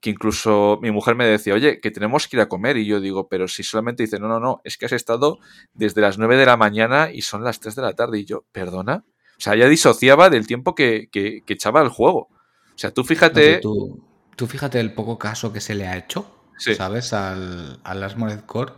que 0.05 0.11
incluso 0.11 0.79
mi 0.83 0.91
mujer 0.91 1.15
me 1.15 1.25
decía, 1.25 1.55
oye, 1.55 1.81
que 1.81 1.91
tenemos 1.91 2.29
que 2.29 2.37
ir 2.37 2.43
a 2.43 2.49
comer. 2.49 2.77
Y 2.77 2.85
yo 2.85 3.01
digo, 3.01 3.27
pero 3.27 3.49
si 3.49 3.63
solamente 3.63 4.03
dice, 4.03 4.19
no, 4.19 4.29
no, 4.29 4.39
no, 4.39 4.61
es 4.63 4.77
que 4.77 4.85
has 4.85 4.93
estado 4.93 5.39
desde 5.73 6.03
las 6.03 6.19
9 6.19 6.37
de 6.37 6.45
la 6.45 6.59
mañana 6.59 7.11
y 7.11 7.23
son 7.23 7.43
las 7.43 7.59
3 7.59 7.75
de 7.75 7.81
la 7.81 7.95
tarde. 7.95 8.19
Y 8.19 8.27
yo, 8.27 8.45
perdona. 8.53 9.05
O 9.39 9.41
sea, 9.41 9.57
ya 9.57 9.67
disociaba 9.67 10.29
del 10.29 10.47
tiempo 10.47 10.75
que, 10.75 11.09
que, 11.11 11.43
echaba 11.49 11.81
el 11.81 11.89
juego. 11.89 12.29
O 12.29 12.77
sea, 12.77 12.91
tú 12.91 13.03
fíjate. 13.03 13.61
Tú, 13.61 14.05
tú 14.37 14.47
fíjate 14.47 14.79
el 14.79 14.93
poco 14.93 15.19
caso 15.19 15.55
que 15.55 15.63
se 15.63 15.75
le 15.75 15.87
ha 15.87 15.97
hecho, 15.97 16.34
Sí. 16.59 16.75
¿sabes? 16.75 17.13
Al, 17.13 17.81
al 17.85 18.03
Armored 18.03 18.41
Core, 18.41 18.73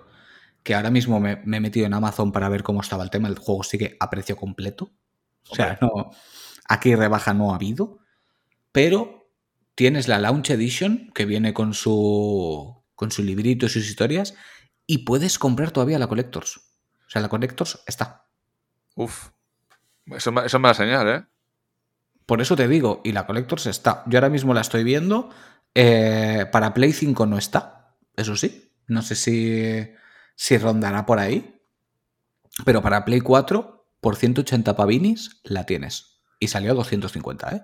que 0.63 0.75
ahora 0.75 0.91
mismo 0.91 1.21
me, 1.21 1.37
me 1.45 1.59
he 1.59 1.61
metido 1.61 1.87
en 1.87 1.95
Amazon 1.95 2.33
para 2.33 2.49
ver 2.49 2.63
cómo 2.63 2.81
estaba 2.81 3.05
el 3.05 3.11
tema. 3.11 3.29
El 3.29 3.39
juego 3.39 3.63
sigue 3.63 3.97
a 4.01 4.11
precio 4.11 4.37
completo. 4.37 4.93
O 5.49 5.55
sea, 5.55 5.79
no, 5.81 6.11
aquí 6.69 6.95
rebaja 6.95 7.35
no 7.35 7.53
ha 7.53 7.57
habido. 7.57 7.99
Pero 8.73 9.31
tienes 9.75 10.09
la 10.09 10.19
Launch 10.19 10.51
Edition, 10.51 11.13
que 11.15 11.25
viene 11.25 11.55
con 11.55 11.73
su, 11.73 12.83
con 12.95 13.11
su 13.11 13.23
librito 13.23 13.67
y 13.67 13.69
sus 13.69 13.89
historias, 13.89 14.35
y 14.87 14.99
puedes 14.99 15.39
comprar 15.39 15.71
todavía 15.71 15.99
la 15.99 16.09
Collectors. 16.09 16.57
O 17.07 17.11
sea, 17.11 17.23
la 17.23 17.29
Collectors 17.29 17.83
está. 17.87 18.27
Uf. 18.97 19.31
Eso, 20.07 20.33
eso 20.45 20.59
me 20.59 20.69
la 20.69 20.75
señal, 20.75 21.09
¿eh? 21.09 21.25
Por 22.27 22.41
eso 22.41 22.57
te 22.57 22.67
digo, 22.67 23.03
y 23.05 23.13
la 23.13 23.27
Collectors 23.27 23.67
está. 23.67 24.03
Yo 24.07 24.19
ahora 24.19 24.31
mismo 24.31 24.53
la 24.53 24.63
estoy 24.63 24.83
viendo. 24.83 25.31
Eh, 25.79 26.47
para 26.51 26.73
Play 26.73 26.95
5 26.95 27.27
no 27.27 27.37
está, 27.37 27.95
eso 28.17 28.35
sí. 28.35 28.73
No 28.87 29.03
sé 29.03 29.15
si, 29.15 29.87
si 30.35 30.57
rondará 30.57 31.05
por 31.05 31.19
ahí. 31.19 31.61
Pero 32.65 32.81
para 32.81 33.05
Play 33.05 33.21
4, 33.21 33.87
por 34.01 34.17
180 34.17 34.75
pavinis, 34.75 35.43
la 35.45 35.67
tienes. 35.67 36.23
Y 36.41 36.49
salió 36.49 36.71
a 36.71 36.75
250, 36.75 37.51
¿eh? 37.51 37.63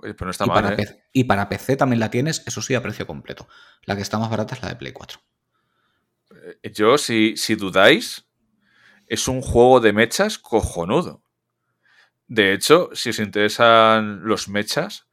Oye, 0.00 0.14
pero 0.14 0.26
no 0.26 0.30
está 0.32 0.46
y, 0.46 0.48
mal, 0.48 0.62
para 0.62 0.74
¿eh? 0.74 0.76
PC, 0.76 1.04
y 1.12 1.24
para 1.24 1.48
PC 1.48 1.76
también 1.76 2.00
la 2.00 2.10
tienes, 2.10 2.42
eso 2.44 2.60
sí, 2.60 2.74
a 2.74 2.82
precio 2.82 3.06
completo. 3.06 3.46
La 3.84 3.94
que 3.94 4.02
está 4.02 4.18
más 4.18 4.28
barata 4.28 4.56
es 4.56 4.62
la 4.62 4.70
de 4.70 4.76
Play 4.76 4.92
4. 4.92 5.20
Yo, 6.74 6.98
si, 6.98 7.36
si 7.36 7.54
dudáis, 7.54 8.26
es 9.06 9.28
un 9.28 9.42
juego 9.42 9.78
de 9.78 9.92
mechas 9.92 10.38
cojonudo. 10.38 11.22
De 12.26 12.52
hecho, 12.52 12.90
si 12.94 13.10
os 13.10 13.20
interesan 13.20 14.24
los 14.24 14.48
mechas, 14.48 15.06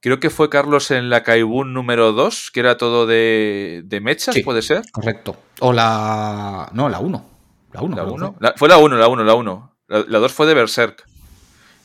creo 0.00 0.20
que 0.20 0.30
fue 0.30 0.50
Carlos 0.50 0.90
en 0.90 1.10
la 1.10 1.22
Kaibun 1.22 1.72
número 1.72 2.12
2, 2.12 2.50
que 2.52 2.60
era 2.60 2.76
todo 2.76 3.06
de, 3.06 3.82
de 3.84 4.00
mechas, 4.00 4.36
¿puede 4.44 4.62
ser? 4.62 4.82
Correcto. 4.92 5.36
O 5.60 5.72
la. 5.72 6.70
No, 6.72 6.88
la 6.88 6.98
1. 6.98 7.30
La 7.72 7.82
1. 7.82 8.34
fue 8.56 8.68
la 8.68 8.78
1, 8.78 8.96
la 8.96 9.08
1, 9.08 9.24
la 9.24 9.34
1. 9.34 9.76
La 9.86 10.18
2 10.18 10.32
fue 10.32 10.46
de 10.46 10.54
Berserk. 10.54 11.04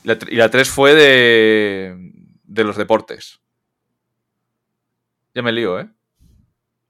y 0.04 0.36
la 0.36 0.50
3 0.50 0.70
fue 0.70 0.96
de, 0.96 2.12
de 2.44 2.64
los 2.64 2.76
deportes. 2.76 3.40
Ya 5.34 5.42
me 5.42 5.52
lío, 5.52 5.80
¿eh? 5.80 5.90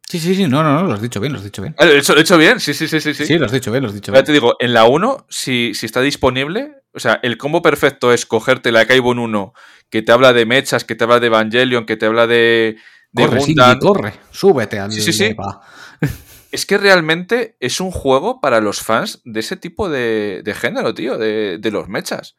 Sí, 0.07 0.19
sí, 0.19 0.35
sí, 0.35 0.47
no, 0.47 0.61
no, 0.61 0.81
no, 0.81 0.87
lo 0.87 0.93
has 0.93 1.01
dicho 1.01 1.19
bien, 1.19 1.33
lo 1.33 1.39
has 1.39 1.43
dicho 1.43 1.63
bien. 1.63 1.75
Ah, 1.79 1.85
¿Lo 1.85 1.93
he 1.93 1.97
hecho, 1.97 2.15
hecho 2.15 2.37
bien? 2.37 2.59
Sí, 2.59 2.75
sí, 2.75 2.87
sí, 2.87 3.01
sí. 3.01 3.13
Sí, 3.13 3.25
sí 3.25 3.37
lo 3.39 3.47
has 3.47 3.51
dicho 3.51 3.71
bien, 3.71 3.81
lo 3.83 3.89
has 3.89 3.95
dicho 3.95 4.11
bien. 4.11 4.23
te 4.23 4.31
digo, 4.31 4.55
en 4.59 4.73
la 4.73 4.85
1, 4.85 5.25
si, 5.29 5.73
si, 5.73 5.87
está 5.87 6.01
disponible, 6.01 6.83
o 6.95 6.99
sea, 6.99 7.19
el 7.23 7.37
combo 7.37 7.61
perfecto 7.61 8.13
es 8.13 8.25
cogerte 8.25 8.71
la 8.71 8.85
Kaibon 8.85 9.19
1, 9.19 9.53
que 9.89 10.01
te 10.01 10.11
habla 10.11 10.33
de 10.33 10.45
mechas, 10.45 10.83
que 10.83 10.95
te 10.95 11.03
habla 11.03 11.19
de 11.19 11.27
Evangelion, 11.27 11.85
que 11.85 11.97
te 11.97 12.05
habla 12.05 12.27
de. 12.27 12.77
de 13.11 13.25
corre, 13.25 13.41
sí, 13.41 13.55
corre, 13.79 14.13
súbete 14.31 14.79
al. 14.79 14.91
Sí, 14.91 15.01
sí, 15.01 15.13
sí. 15.13 15.35
es 16.51 16.65
que 16.65 16.77
realmente 16.77 17.57
es 17.59 17.79
un 17.79 17.91
juego 17.91 18.41
para 18.41 18.61
los 18.61 18.81
fans 18.81 19.21
de 19.25 19.39
ese 19.39 19.57
tipo 19.57 19.89
de, 19.89 20.41
de 20.43 20.53
género, 20.53 20.93
tío, 20.93 21.17
de, 21.17 21.57
de 21.59 21.71
los 21.71 21.87
mechas. 21.87 22.35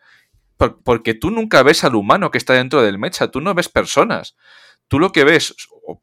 Porque 0.57 1.13
tú 1.13 1.31
nunca 1.31 1.63
ves 1.63 1.85
al 1.85 1.95
humano 1.95 2.31
que 2.31 2.39
está 2.39 2.55
dentro 2.55 2.81
del 2.81 2.99
mecha, 2.99 3.31
tú 3.31 3.43
no 3.43 3.53
ves 3.53 3.69
personas 3.69 4.37
tú 4.89 4.99
lo 4.99 5.13
que 5.13 5.25
ves, 5.25 5.55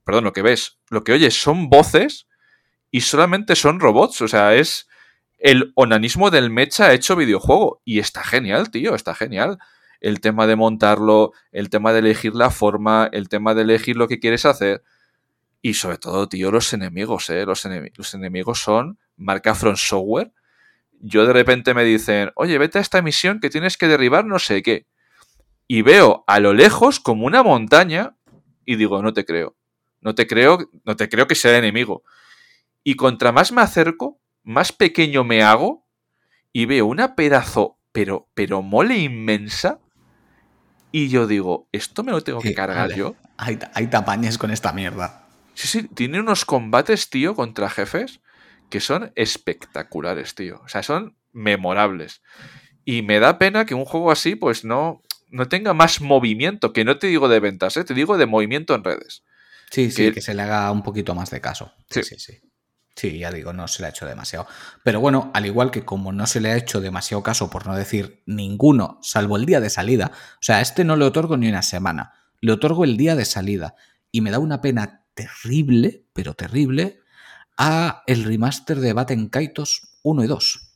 perdón, 0.03 0.25
lo 0.25 0.33
que 0.33 0.41
ves, 0.41 0.79
lo 0.89 1.03
que 1.03 1.13
oyes 1.13 1.39
son 1.39 1.69
voces 1.69 2.27
y 2.91 3.01
solamente 3.01 3.55
son 3.55 3.79
robots. 3.79 4.21
O 4.21 4.27
sea, 4.27 4.55
es 4.55 4.87
el 5.43 5.73
onanismo 5.75 6.31
del 6.31 6.49
mecha 6.49 6.93
hecho 6.93 7.17
videojuego. 7.17 7.81
Y 7.83 7.99
está 7.99 8.23
genial, 8.23 8.71
tío, 8.71 8.95
está 8.95 9.13
genial. 9.13 9.59
El 9.99 10.21
tema 10.21 10.47
de 10.47 10.55
montarlo, 10.55 11.33
el 11.51 11.69
tema 11.69 11.91
de 11.91 11.99
elegir 11.99 12.33
la 12.33 12.49
forma, 12.49 13.09
el 13.11 13.27
tema 13.27 13.53
de 13.53 13.63
elegir 13.63 13.97
lo 13.97 14.07
que 14.07 14.19
quieres 14.19 14.45
hacer. 14.45 14.83
Y 15.61 15.73
sobre 15.75 15.97
todo, 15.97 16.29
tío, 16.29 16.49
los 16.49 16.71
enemigos, 16.71 17.29
¿eh? 17.29 17.45
Los, 17.45 17.67
los 17.95 18.13
enemigos 18.13 18.59
son 18.59 18.97
marca 19.17 19.53
Front 19.53 19.77
Software. 19.77 20.31
Yo 21.01 21.25
de 21.25 21.33
repente 21.33 21.73
me 21.73 21.83
dicen, 21.83 22.31
oye, 22.35 22.57
vete 22.57 22.77
a 22.77 22.81
esta 22.81 23.01
misión 23.01 23.41
que 23.41 23.49
tienes 23.49 23.77
que 23.77 23.89
derribar 23.89 24.25
no 24.25 24.39
sé 24.39 24.63
qué. 24.63 24.87
Y 25.67 25.81
veo 25.81 26.23
a 26.25 26.39
lo 26.39 26.53
lejos 26.53 27.01
como 27.01 27.25
una 27.25 27.43
montaña 27.43 28.15
y 28.65 28.77
digo, 28.77 29.01
no 29.01 29.11
te 29.11 29.25
creo. 29.25 29.57
No 29.99 30.15
te 30.15 30.25
creo, 30.25 30.69
no 30.85 30.95
te 30.95 31.09
creo 31.09 31.27
que 31.27 31.35
sea 31.35 31.57
enemigo. 31.57 32.03
Y 32.81 32.95
contra 32.95 33.33
más 33.33 33.51
me 33.51 33.61
acerco, 33.61 34.21
más 34.43 34.71
pequeño 34.71 35.23
me 35.23 35.41
hago 35.41 35.85
y 36.51 36.65
veo 36.65 36.85
una 36.85 37.15
pedazo, 37.15 37.79
pero, 37.91 38.29
pero 38.33 38.61
mole 38.61 38.97
inmensa. 38.97 39.79
Y 40.91 41.09
yo 41.09 41.25
digo, 41.25 41.67
¿esto 41.71 42.03
me 42.03 42.11
lo 42.11 42.21
tengo 42.21 42.39
que 42.39 42.53
cargar 42.53 42.93
yo? 42.93 43.15
Hay, 43.37 43.57
hay 43.73 43.87
tapañes 43.87 44.37
con 44.37 44.51
esta 44.51 44.73
mierda. 44.73 45.27
Sí, 45.55 45.67
sí, 45.67 45.87
tiene 45.87 46.19
unos 46.19 46.45
combates, 46.45 47.09
tío, 47.09 47.35
contra 47.35 47.69
jefes 47.69 48.21
que 48.69 48.79
son 48.79 49.11
espectaculares, 49.15 50.33
tío. 50.33 50.59
O 50.65 50.67
sea, 50.67 50.81
son 50.81 51.15
memorables. 51.31 52.23
Y 52.83 53.03
me 53.03 53.19
da 53.19 53.37
pena 53.37 53.67
que 53.67 53.75
un 53.75 53.85
juego 53.85 54.11
así, 54.11 54.35
pues 54.35 54.65
no, 54.65 55.03
no 55.29 55.47
tenga 55.47 55.73
más 55.73 56.01
movimiento, 56.01 56.73
que 56.73 56.83
no 56.83 56.97
te 56.97 57.05
digo 57.05 57.27
de 57.27 57.39
ventas, 57.39 57.77
¿eh? 57.77 57.83
te 57.83 57.93
digo 57.93 58.17
de 58.17 58.25
movimiento 58.25 58.73
en 58.73 58.83
redes. 58.83 59.23
Sí, 59.69 59.91
sí, 59.91 60.11
que, 60.11 60.21
se 60.21 60.33
le 60.33 60.41
haga 60.41 60.71
un 60.71 60.81
poquito 60.81 61.13
más 61.13 61.29
de 61.29 61.39
caso. 61.39 61.71
Sí. 61.89 62.03
sí, 62.03 62.17
sí, 62.17 62.39
sí. 62.95 63.19
ya 63.19 63.31
digo, 63.31 63.53
no 63.53 63.67
se 63.67 63.81
le 63.81 63.87
ha 63.87 63.89
hecho 63.89 64.05
demasiado. 64.05 64.47
Pero 64.83 64.99
bueno, 64.99 65.31
al 65.33 65.45
igual 65.45 65.71
que 65.71 65.85
como 65.85 66.11
no 66.11 66.27
se 66.27 66.39
le 66.39 66.51
ha 66.51 66.57
hecho 66.57 66.81
demasiado 66.81 67.23
caso, 67.23 67.49
por 67.49 67.67
no 67.67 67.75
decir 67.75 68.23
ninguno, 68.25 68.99
salvo 69.01 69.37
el 69.37 69.45
día 69.45 69.59
de 69.59 69.69
salida, 69.69 70.11
o 70.13 70.41
sea, 70.41 70.57
a 70.57 70.61
este 70.61 70.83
no 70.83 70.95
le 70.95 71.05
otorgo 71.05 71.37
ni 71.37 71.49
una 71.49 71.61
semana, 71.61 72.13
le 72.41 72.51
otorgo 72.51 72.83
el 72.83 72.97
día 72.97 73.15
de 73.15 73.25
salida. 73.25 73.75
Y 74.11 74.21
me 74.21 74.31
da 74.31 74.39
una 74.39 74.61
pena 74.61 75.05
terrible, 75.13 76.05
pero 76.13 76.33
terrible, 76.33 76.99
a 77.57 78.03
el 78.07 78.23
remaster 78.23 78.79
de 78.79 78.93
Batten 78.93 79.29
Kaitos 79.29 79.97
1 80.03 80.23
y 80.23 80.27
2. 80.27 80.73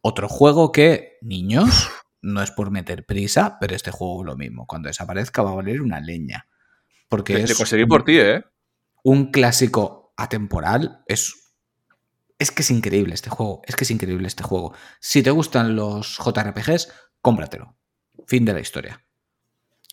Otro 0.00 0.28
juego 0.28 0.72
que, 0.72 1.18
niños, 1.22 1.88
no 2.22 2.42
es 2.42 2.50
por 2.50 2.70
meter 2.70 3.06
prisa, 3.06 3.58
pero 3.60 3.76
este 3.76 3.90
juego 3.90 4.24
lo 4.24 4.36
mismo. 4.36 4.66
Cuando 4.66 4.88
desaparezca 4.88 5.42
va 5.42 5.52
a 5.52 5.56
valer 5.56 5.82
una 5.82 6.00
leña. 6.00 6.46
Porque 7.08 7.34
es. 7.34 7.56
conseguir 7.56 7.86
por 7.86 8.04
ti, 8.04 8.18
¿eh? 8.18 8.44
Un 9.02 9.30
clásico 9.30 10.03
atemporal. 10.16 11.02
Es. 11.06 11.52
Es 12.38 12.50
que 12.50 12.62
es 12.62 12.70
increíble 12.70 13.14
este 13.14 13.30
juego. 13.30 13.62
Es 13.66 13.76
que 13.76 13.84
es 13.84 13.90
increíble 13.90 14.26
este 14.26 14.42
juego. 14.42 14.74
Si 15.00 15.22
te 15.22 15.30
gustan 15.30 15.76
los 15.76 16.18
JRPGs, 16.18 16.92
cómpratelo. 17.20 17.76
Fin 18.26 18.44
de 18.44 18.52
la 18.52 18.60
historia. 18.60 19.04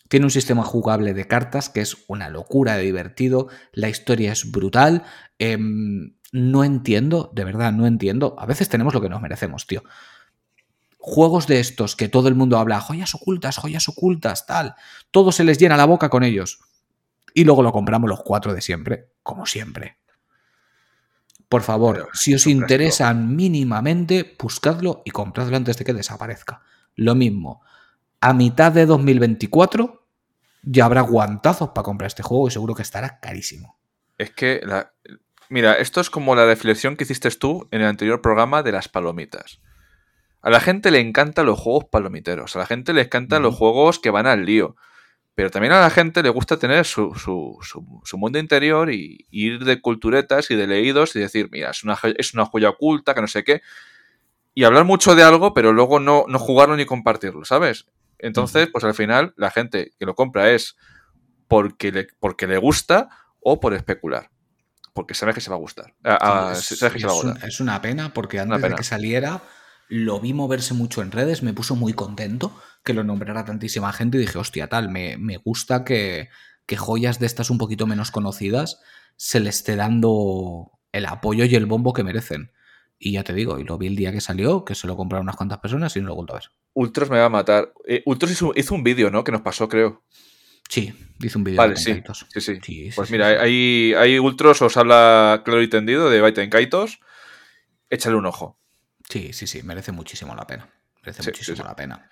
Tiene 0.08 0.26
un 0.26 0.30
sistema 0.30 0.64
jugable 0.64 1.14
de 1.14 1.26
cartas 1.26 1.68
que 1.70 1.80
es 1.80 2.04
una 2.08 2.28
locura 2.28 2.76
de 2.76 2.82
divertido. 2.82 3.48
La 3.72 3.88
historia 3.88 4.32
es 4.32 4.50
brutal. 4.50 5.04
Em, 5.38 6.16
no 6.32 6.64
entiendo, 6.64 7.30
de 7.34 7.44
verdad, 7.44 7.72
no 7.72 7.86
entiendo. 7.86 8.34
A 8.38 8.46
veces 8.46 8.68
tenemos 8.68 8.92
lo 8.92 9.00
que 9.00 9.08
nos 9.08 9.22
merecemos, 9.22 9.66
tío 9.66 9.82
juegos 11.02 11.48
de 11.48 11.58
estos 11.58 11.96
que 11.96 12.08
todo 12.08 12.28
el 12.28 12.36
mundo 12.36 12.58
habla, 12.58 12.80
joyas 12.80 13.14
ocultas, 13.16 13.56
joyas 13.56 13.88
ocultas, 13.88 14.46
tal, 14.46 14.76
todo 15.10 15.32
se 15.32 15.42
les 15.42 15.58
llena 15.58 15.76
la 15.76 15.84
boca 15.84 16.08
con 16.08 16.22
ellos. 16.22 16.60
Y 17.34 17.44
luego 17.44 17.62
lo 17.62 17.72
compramos 17.72 18.08
los 18.08 18.22
cuatro 18.22 18.54
de 18.54 18.60
siempre, 18.60 19.10
como 19.22 19.44
siempre. 19.44 19.98
Por 21.52 21.60
favor, 21.60 22.08
si 22.14 22.32
os 22.32 22.46
interesan 22.46 23.36
mínimamente, 23.36 24.36
buscadlo 24.42 25.02
y 25.04 25.10
compradlo 25.10 25.58
antes 25.58 25.76
de 25.76 25.84
que 25.84 25.92
desaparezca. 25.92 26.62
Lo 26.94 27.14
mismo, 27.14 27.60
a 28.22 28.32
mitad 28.32 28.72
de 28.72 28.86
2024 28.86 30.02
ya 30.62 30.86
habrá 30.86 31.02
guantazos 31.02 31.68
para 31.74 31.84
comprar 31.84 32.06
este 32.06 32.22
juego 32.22 32.48
y 32.48 32.52
seguro 32.52 32.74
que 32.74 32.80
estará 32.80 33.20
carísimo. 33.20 33.78
Es 34.16 34.30
que, 34.30 34.62
la... 34.64 34.94
mira, 35.50 35.74
esto 35.74 36.00
es 36.00 36.08
como 36.08 36.34
la 36.34 36.46
reflexión 36.46 36.96
que 36.96 37.04
hiciste 37.04 37.30
tú 37.32 37.68
en 37.70 37.82
el 37.82 37.86
anterior 37.86 38.22
programa 38.22 38.62
de 38.62 38.72
las 38.72 38.88
palomitas. 38.88 39.60
A 40.40 40.48
la 40.48 40.58
gente 40.58 40.90
le 40.90 41.00
encantan 41.00 41.44
los 41.44 41.60
juegos 41.60 41.84
palomiteros, 41.84 42.56
a 42.56 42.60
la 42.60 42.66
gente 42.66 42.94
le 42.94 43.02
encantan 43.02 43.42
los 43.42 43.54
juegos 43.54 43.98
que 43.98 44.08
van 44.08 44.26
al 44.26 44.46
lío. 44.46 44.74
Pero 45.34 45.50
también 45.50 45.72
a 45.72 45.80
la 45.80 45.90
gente 45.90 46.22
le 46.22 46.28
gusta 46.28 46.58
tener 46.58 46.84
su, 46.84 47.14
su, 47.14 48.18
mundo 48.18 48.38
interior 48.38 48.92
y, 48.92 49.26
ir 49.30 49.64
de 49.64 49.80
culturetas 49.80 50.50
y 50.50 50.56
de 50.56 50.66
leídos 50.66 51.16
y 51.16 51.20
decir, 51.20 51.48
mira, 51.50 51.70
es 51.70 51.84
una, 51.84 51.98
es 52.18 52.34
una 52.34 52.44
joya 52.44 52.70
oculta, 52.70 53.14
que 53.14 53.22
no 53.22 53.28
sé 53.28 53.42
qué. 53.42 53.62
Y 54.54 54.64
hablar 54.64 54.84
mucho 54.84 55.14
de 55.14 55.22
algo, 55.22 55.54
pero 55.54 55.72
luego 55.72 56.00
no, 56.00 56.26
no 56.28 56.38
jugarlo 56.38 56.76
ni 56.76 56.84
compartirlo, 56.84 57.46
¿sabes? 57.46 57.86
Entonces, 58.18 58.68
pues 58.70 58.84
al 58.84 58.94
final, 58.94 59.32
la 59.36 59.50
gente 59.50 59.92
que 59.98 60.04
lo 60.04 60.14
compra 60.14 60.50
es 60.50 60.76
porque 61.48 61.92
le, 61.92 62.08
porque 62.20 62.46
le 62.46 62.58
gusta 62.58 63.08
o 63.40 63.58
por 63.58 63.74
especular. 63.74 64.30
Porque 64.92 65.14
sabe 65.14 65.32
que 65.32 65.40
se 65.40 65.50
va 65.50 65.56
a 65.56 65.58
gustar. 65.58 65.94
es, 66.52 67.60
una 67.60 67.80
pena 67.80 68.12
porque 68.12 68.38
antes 68.38 68.60
de 68.60 68.74
que 68.74 68.84
saliera 68.84 69.42
lo 69.88 70.20
vi 70.20 70.32
moverse 70.32 70.74
mucho 70.74 71.02
en 71.02 71.10
redes, 71.10 71.42
me 71.42 71.52
puso 71.52 71.74
muy 71.74 71.94
contento 71.94 72.54
que 72.82 72.94
lo 72.94 73.04
nombrara 73.04 73.44
tantísima 73.44 73.92
gente 73.92 74.18
y 74.18 74.20
dije, 74.20 74.38
hostia, 74.38 74.68
tal, 74.68 74.88
me, 74.88 75.36
gusta 75.38 75.84
que, 75.84 76.28
joyas 76.76 77.18
de 77.18 77.26
estas 77.26 77.50
un 77.50 77.58
poquito 77.58 77.86
menos 77.86 78.10
conocidas 78.10 78.80
se 79.16 79.40
les 79.40 79.56
esté 79.56 79.76
dando 79.76 80.70
el 80.90 81.04
apoyo 81.04 81.44
y 81.44 81.54
el 81.54 81.66
bombo 81.66 81.92
que 81.92 82.02
merecen. 82.02 82.50
Y 82.98 83.12
ya 83.12 83.24
te 83.24 83.34
digo, 83.34 83.58
y 83.58 83.64
lo 83.64 83.76
vi 83.78 83.88
el 83.88 83.96
día 83.96 84.12
que 84.12 84.20
salió, 84.20 84.64
que 84.64 84.74
se 84.74 84.86
lo 84.86 84.96
compraron 84.96 85.26
unas 85.26 85.36
cuantas 85.36 85.58
personas 85.58 85.94
y 85.96 86.00
no 86.00 86.06
lo 86.06 86.12
he 86.12 86.16
vuelto 86.16 86.32
a 86.34 86.36
ver. 86.36 86.50
Ultros 86.72 87.10
me 87.10 87.18
va 87.18 87.26
a 87.26 87.28
matar. 87.28 87.72
Eh, 87.86 88.02
Ultros 88.06 88.30
hizo, 88.30 88.74
un 88.74 88.84
vídeo, 88.84 89.10
¿no? 89.10 89.22
Que 89.22 89.32
nos 89.32 89.42
pasó, 89.42 89.68
creo. 89.68 90.04
Sí, 90.68 90.94
hizo 91.20 91.38
un 91.38 91.44
vídeo. 91.44 91.58
Vale, 91.58 91.76
sí, 91.76 92.02
sí, 92.38 92.58
sí, 92.62 92.90
Pues 92.94 93.10
mira, 93.10 93.26
hay, 93.26 93.92
hay 93.94 94.18
Ultros, 94.18 94.62
os 94.62 94.76
habla 94.76 95.42
claro 95.44 95.62
y 95.62 95.68
tendido 95.68 96.08
de 96.08 96.20
Baiten 96.20 96.48
Kaitos. 96.48 97.00
Échale 97.90 98.16
un 98.16 98.24
ojo. 98.24 98.58
Sí, 99.08 99.32
sí, 99.34 99.46
sí, 99.46 99.62
merece 99.62 99.92
muchísimo 99.92 100.34
la 100.34 100.46
pena. 100.46 100.70
Merece 101.02 101.22
muchísimo 101.24 101.64
la 101.64 101.76
pena. 101.76 102.08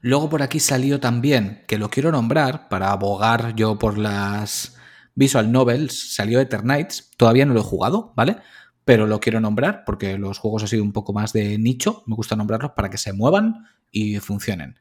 Luego 0.00 0.30
por 0.30 0.42
aquí 0.42 0.60
salió 0.60 1.00
también, 1.00 1.64
que 1.66 1.78
lo 1.78 1.90
quiero 1.90 2.12
nombrar 2.12 2.68
para 2.68 2.92
abogar 2.92 3.54
yo 3.56 3.78
por 3.78 3.98
las 3.98 4.76
visual 5.14 5.50
novels, 5.50 6.14
salió 6.14 6.40
Eternights. 6.40 7.10
Todavía 7.16 7.44
no 7.44 7.54
lo 7.54 7.60
he 7.60 7.64
jugado, 7.64 8.12
¿vale? 8.14 8.36
Pero 8.84 9.06
lo 9.06 9.18
quiero 9.18 9.40
nombrar 9.40 9.82
porque 9.84 10.16
los 10.16 10.38
juegos 10.38 10.62
han 10.62 10.68
sido 10.68 10.84
un 10.84 10.92
poco 10.92 11.12
más 11.12 11.32
de 11.32 11.58
nicho. 11.58 12.04
Me 12.06 12.14
gusta 12.14 12.36
nombrarlos 12.36 12.72
para 12.72 12.88
que 12.88 12.98
se 12.98 13.12
muevan 13.12 13.66
y 13.90 14.18
funcionen. 14.20 14.78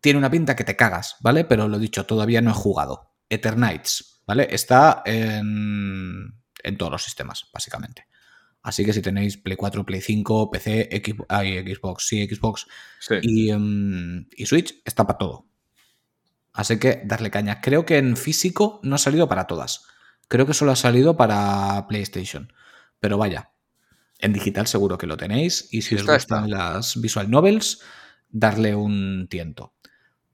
Tiene 0.00 0.18
una 0.18 0.30
pinta 0.30 0.56
que 0.56 0.64
te 0.64 0.76
cagas, 0.76 1.16
¿vale? 1.20 1.44
Pero 1.44 1.68
lo 1.68 1.78
dicho, 1.78 2.06
todavía 2.06 2.40
no 2.40 2.50
he 2.50 2.54
jugado. 2.54 3.12
Eternights, 3.28 4.22
¿vale? 4.26 4.48
Está 4.50 5.02
en, 5.04 6.40
en 6.62 6.78
todos 6.78 6.92
los 6.92 7.04
sistemas, 7.04 7.48
básicamente. 7.52 8.06
Así 8.64 8.82
que 8.82 8.94
si 8.94 9.02
tenéis 9.02 9.36
Play 9.36 9.58
4, 9.58 9.84
Play 9.84 10.00
5, 10.00 10.50
PC, 10.50 10.88
Xbox, 11.66 12.06
sí, 12.06 12.26
Xbox 12.26 12.66
em, 13.10 14.26
Y, 14.34 14.46
Switch, 14.46 14.80
está 14.86 15.06
para 15.06 15.18
todo. 15.18 15.46
Así 16.54 16.78
que 16.78 17.02
darle 17.04 17.30
caña. 17.30 17.60
Creo 17.60 17.84
que 17.84 17.98
en 17.98 18.16
físico 18.16 18.80
no 18.82 18.94
ha 18.94 18.98
salido 18.98 19.28
para 19.28 19.46
todas. 19.46 19.84
Creo 20.28 20.46
que 20.46 20.54
solo 20.54 20.72
ha 20.72 20.76
salido 20.76 21.14
para 21.14 21.86
PlayStation. 21.88 22.54
Pero 23.00 23.18
vaya, 23.18 23.50
En 24.18 24.32
digital 24.32 24.66
seguro 24.66 24.96
que 24.96 25.06
lo 25.06 25.18
tenéis. 25.18 25.68
Y 25.70 25.82
si 25.82 25.96
os 25.96 26.06
gustan 26.06 26.48
las 26.48 26.98
visual 26.98 27.30
novels, 27.30 27.82
darle 28.30 28.74
un 28.74 29.26
tiento. 29.28 29.74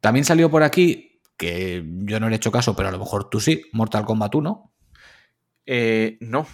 También 0.01 0.25
salió 0.25 0.53
por 0.53 0.63
aquí, 0.63 1.21
que 1.37 1.85
yo 2.05 2.21
no 2.21 2.29
le 2.29 2.37
he 2.37 2.37
hecho 2.37 2.53
caso, 2.53 2.77
pero 2.77 2.91
a 2.91 2.93
lo 2.93 3.01
mejor 3.01 3.29
tú 3.29 3.41
sí, 3.41 3.63
Mortal 3.73 4.05
Kombat 4.05 4.37
1. 4.37 4.73
Eh, 5.67 6.17
no. 6.21 6.47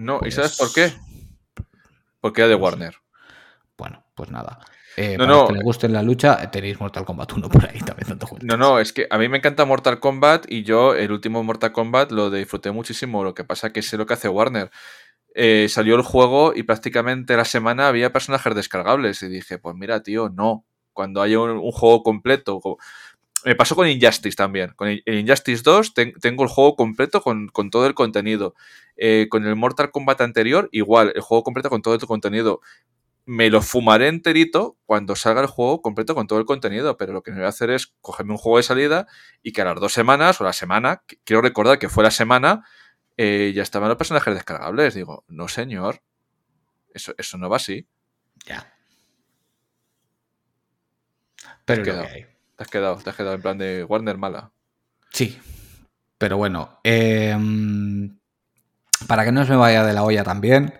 No, 0.00 0.20
¿y 0.24 0.30
sabes 0.30 0.56
por 0.56 0.72
qué? 0.72 0.92
Pues 1.54 1.68
Porque 2.20 2.40
era 2.40 2.48
de 2.48 2.54
Warner. 2.54 2.96
Bueno, 3.76 4.02
pues 4.14 4.30
nada. 4.30 4.58
Eh, 4.96 5.16
para 5.18 5.30
los 5.30 5.48
que 5.48 5.54
le 5.54 5.62
guste 5.62 5.88
la 5.90 6.02
lucha, 6.02 6.50
tenéis 6.50 6.80
Mortal 6.80 7.04
Kombat 7.04 7.32
1 7.32 7.48
por 7.48 7.64
ahí 7.64 7.78
también 7.80 8.18
No, 8.42 8.56
no, 8.56 8.78
es 8.80 8.92
que 8.92 9.06
a 9.10 9.18
mí 9.18 9.28
me 9.28 9.36
encanta 9.36 9.64
Mortal 9.66 10.00
Kombat 10.00 10.50
y 10.50 10.62
yo 10.62 10.94
el 10.94 11.12
último 11.12 11.42
Mortal 11.44 11.72
Kombat 11.72 12.12
lo 12.12 12.30
disfruté 12.30 12.70
muchísimo. 12.70 13.22
Lo 13.22 13.34
que 13.34 13.44
pasa 13.44 13.72
que 13.72 13.82
sé 13.82 13.98
lo 13.98 14.06
que 14.06 14.14
hace 14.14 14.28
Warner. 14.28 14.70
Eh, 15.34 15.66
salió 15.68 15.96
el 15.96 16.02
juego 16.02 16.54
y 16.56 16.62
prácticamente 16.62 17.36
la 17.36 17.44
semana 17.44 17.86
había 17.86 18.10
personajes 18.10 18.54
descargables. 18.54 19.22
Y 19.22 19.28
dije, 19.28 19.58
pues 19.58 19.76
mira, 19.76 20.02
tío, 20.02 20.30
no. 20.30 20.64
Cuando 20.94 21.20
haya 21.20 21.38
un, 21.38 21.60
juego 21.72 22.02
completo. 22.02 22.60
Me 23.44 23.54
pasó 23.54 23.74
con 23.74 23.88
Injustice 23.88 24.36
también. 24.36 24.72
Con 24.76 24.90
Injustice 25.06 25.62
2 25.62 25.94
tengo 26.20 26.42
el 26.42 26.48
juego 26.48 26.76
completo 26.76 27.22
con, 27.22 27.50
todo 27.70 27.86
el 27.86 27.94
contenido. 27.94 28.54
Eh, 28.96 29.28
con 29.30 29.46
el 29.46 29.56
Mortal 29.56 29.90
Kombat 29.90 30.20
anterior, 30.20 30.68
igual, 30.72 31.12
el 31.14 31.22
juego 31.22 31.42
completo 31.42 31.70
con 31.70 31.82
todo 31.82 31.94
el 31.94 32.00
contenido 32.00 32.60
me 33.26 33.48
lo 33.48 33.62
fumaré 33.62 34.08
enterito 34.08 34.76
cuando 34.86 35.14
salga 35.14 35.40
el 35.40 35.46
juego 35.46 35.82
completo 35.82 36.16
con 36.16 36.26
todo 36.26 36.40
el 36.40 36.46
contenido, 36.46 36.96
pero 36.96 37.12
lo 37.12 37.22
que 37.22 37.30
me 37.30 37.36
voy 37.36 37.46
a 37.46 37.50
hacer 37.50 37.70
es 37.70 37.94
cogerme 38.00 38.32
un 38.32 38.38
juego 38.38 38.56
de 38.56 38.64
salida 38.64 39.06
y 39.42 39.52
que 39.52 39.62
a 39.62 39.66
las 39.66 39.76
dos 39.76 39.92
semanas 39.92 40.40
o 40.40 40.44
la 40.44 40.52
semana, 40.52 41.04
quiero 41.24 41.40
recordar 41.40 41.78
que 41.78 41.88
fue 41.88 42.02
la 42.02 42.10
semana, 42.10 42.64
eh, 43.16 43.52
ya 43.54 43.62
estaban 43.62 43.88
los 43.88 43.98
personajes 43.98 44.34
descargables. 44.34 44.94
Digo, 44.94 45.24
no 45.28 45.46
señor, 45.46 46.02
eso, 46.92 47.14
eso 47.18 47.38
no 47.38 47.48
va 47.48 47.58
así. 47.58 47.86
Ya. 48.46 48.74
Pero 51.64 52.02
te 52.60 52.64
has 52.64 52.70
quedado, 52.70 52.96
te 52.96 53.08
has 53.08 53.16
quedado 53.16 53.34
en 53.34 53.40
plan 53.40 53.56
de 53.56 53.84
Warner 53.84 54.18
mala. 54.18 54.52
Sí, 55.14 55.38
pero 56.18 56.36
bueno, 56.36 56.78
em, 56.84 58.18
para 59.06 59.24
que 59.24 59.32
no 59.32 59.46
se 59.46 59.52
me 59.52 59.56
vaya 59.56 59.82
de 59.82 59.94
la 59.94 60.02
olla 60.02 60.24
también, 60.24 60.78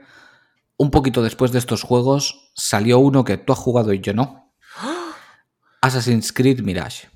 un 0.76 0.90
poquito 0.90 1.22
después 1.22 1.52
de 1.52 1.58
estos 1.58 1.82
juegos 1.82 2.52
salió 2.54 2.98
uno 2.98 3.24
que 3.24 3.38
tú 3.38 3.54
has 3.54 3.58
jugado 3.58 3.94
y 3.94 4.00
yo 4.00 4.12
no. 4.12 4.52
Assassin's 5.80 6.34
Creed 6.34 6.60
Mirage. 6.60 7.08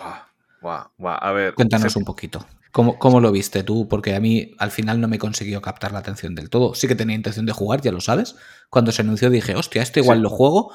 A 0.00 1.32
ver. 1.32 1.54
Cuéntanos 1.54 1.94
un 1.94 2.04
poquito. 2.04 2.44
¿Cómo, 2.72 3.20
lo 3.20 3.30
viste 3.30 3.62
tú? 3.62 3.86
Porque 3.86 4.16
a 4.16 4.20
mí 4.20 4.56
al 4.58 4.72
final 4.72 5.00
no 5.00 5.06
me 5.06 5.20
consiguió 5.20 5.62
captar 5.62 5.92
la 5.92 6.00
atención 6.00 6.34
del 6.34 6.50
todo. 6.50 6.74
Sí 6.74 6.88
que 6.88 6.96
tenía 6.96 7.14
intención 7.14 7.46
de 7.46 7.52
jugar, 7.52 7.80
ya 7.80 7.92
lo 7.92 8.00
sabes. 8.00 8.34
Cuando 8.70 8.90
se 8.90 9.02
anunció 9.02 9.30
dije, 9.30 9.54
hostia, 9.54 9.82
este 9.82 10.00
igual 10.00 10.20
lo 10.20 10.30
juego. 10.30 10.72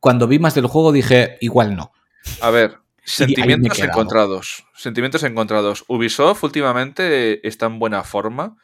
Cuando 0.00 0.28
vi 0.28 0.38
más 0.38 0.54
del 0.54 0.66
juego 0.66 0.92
dije, 0.92 1.38
igual 1.40 1.76
no. 1.76 1.92
A 2.40 2.50
ver, 2.50 2.78
sentimientos 3.04 3.78
encontrados. 3.78 4.66
Sentimientos 4.74 5.22
encontrados. 5.22 5.84
Ubisoft 5.88 6.44
últimamente 6.44 7.46
está 7.46 7.66
en 7.66 7.78
buena 7.78 8.04
forma 8.04 8.56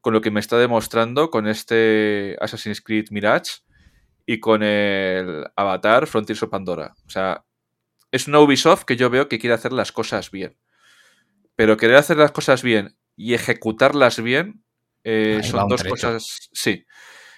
con 0.00 0.12
lo 0.12 0.20
que 0.20 0.30
me 0.30 0.40
está 0.40 0.58
demostrando 0.58 1.30
con 1.30 1.48
este 1.48 2.36
Assassin's 2.40 2.80
Creed 2.80 3.06
Mirage 3.10 3.60
y 4.26 4.40
con 4.40 4.62
el 4.62 5.46
Avatar 5.56 6.06
Frontiers 6.06 6.42
of 6.42 6.50
Pandora. 6.50 6.94
O 7.06 7.10
sea, 7.10 7.44
es 8.10 8.28
una 8.28 8.40
Ubisoft 8.40 8.84
que 8.84 8.96
yo 8.96 9.10
veo 9.10 9.28
que 9.28 9.38
quiere 9.38 9.54
hacer 9.54 9.72
las 9.72 9.92
cosas 9.92 10.30
bien. 10.30 10.56
Pero 11.56 11.76
querer 11.76 11.96
hacer 11.96 12.16
las 12.16 12.30
cosas 12.30 12.62
bien 12.62 12.96
y 13.16 13.34
ejecutarlas 13.34 14.22
bien 14.22 14.62
eh, 15.04 15.40
son 15.42 15.68
dos 15.68 15.82
cosas. 15.84 16.50
Sí. 16.52 16.86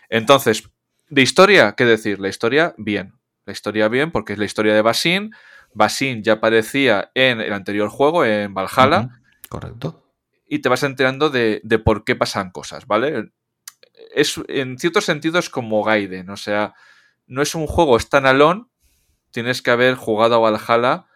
Entonces, 0.08 0.68
de 1.08 1.22
historia, 1.22 1.74
¿qué 1.76 1.84
decir? 1.84 2.18
La 2.18 2.28
historia, 2.28 2.74
bien. 2.76 3.14
La 3.46 3.52
historia, 3.52 3.88
bien, 3.88 4.11
porque 4.11 4.32
es 4.34 4.38
la 4.38 4.44
historia 4.44 4.74
de 4.74 4.82
Basin. 4.82 5.32
Basin 5.74 6.22
ya 6.22 6.34
aparecía 6.34 7.10
en 7.14 7.40
el 7.40 7.52
anterior 7.52 7.88
juego, 7.88 8.24
en 8.24 8.54
Valhalla. 8.54 9.08
Correcto 9.48 10.00
y 10.50 10.58
te 10.58 10.68
vas 10.68 10.82
enterando 10.82 11.30
de, 11.30 11.62
por 11.84 12.04
qué 12.04 12.16
pasan 12.16 12.50
cosas, 12.50 12.86
¿vale? 12.86 13.30
Es, 14.14 14.34
en 14.48 14.78
cierto 14.78 15.00
sentido 15.00 15.38
es 15.38 15.48
como 15.48 15.84
Gaiden, 15.84 16.28
o 16.28 16.36
sea, 16.36 16.74
no 17.28 17.40
es 17.40 17.54
un 17.54 17.68
juego 17.68 17.98
standalone, 18.00 18.64
tienes 19.30 19.62
que 19.62 19.70
haber 19.70 19.94
jugado 19.94 20.34
a 20.34 20.50
Valhalla 20.50 21.06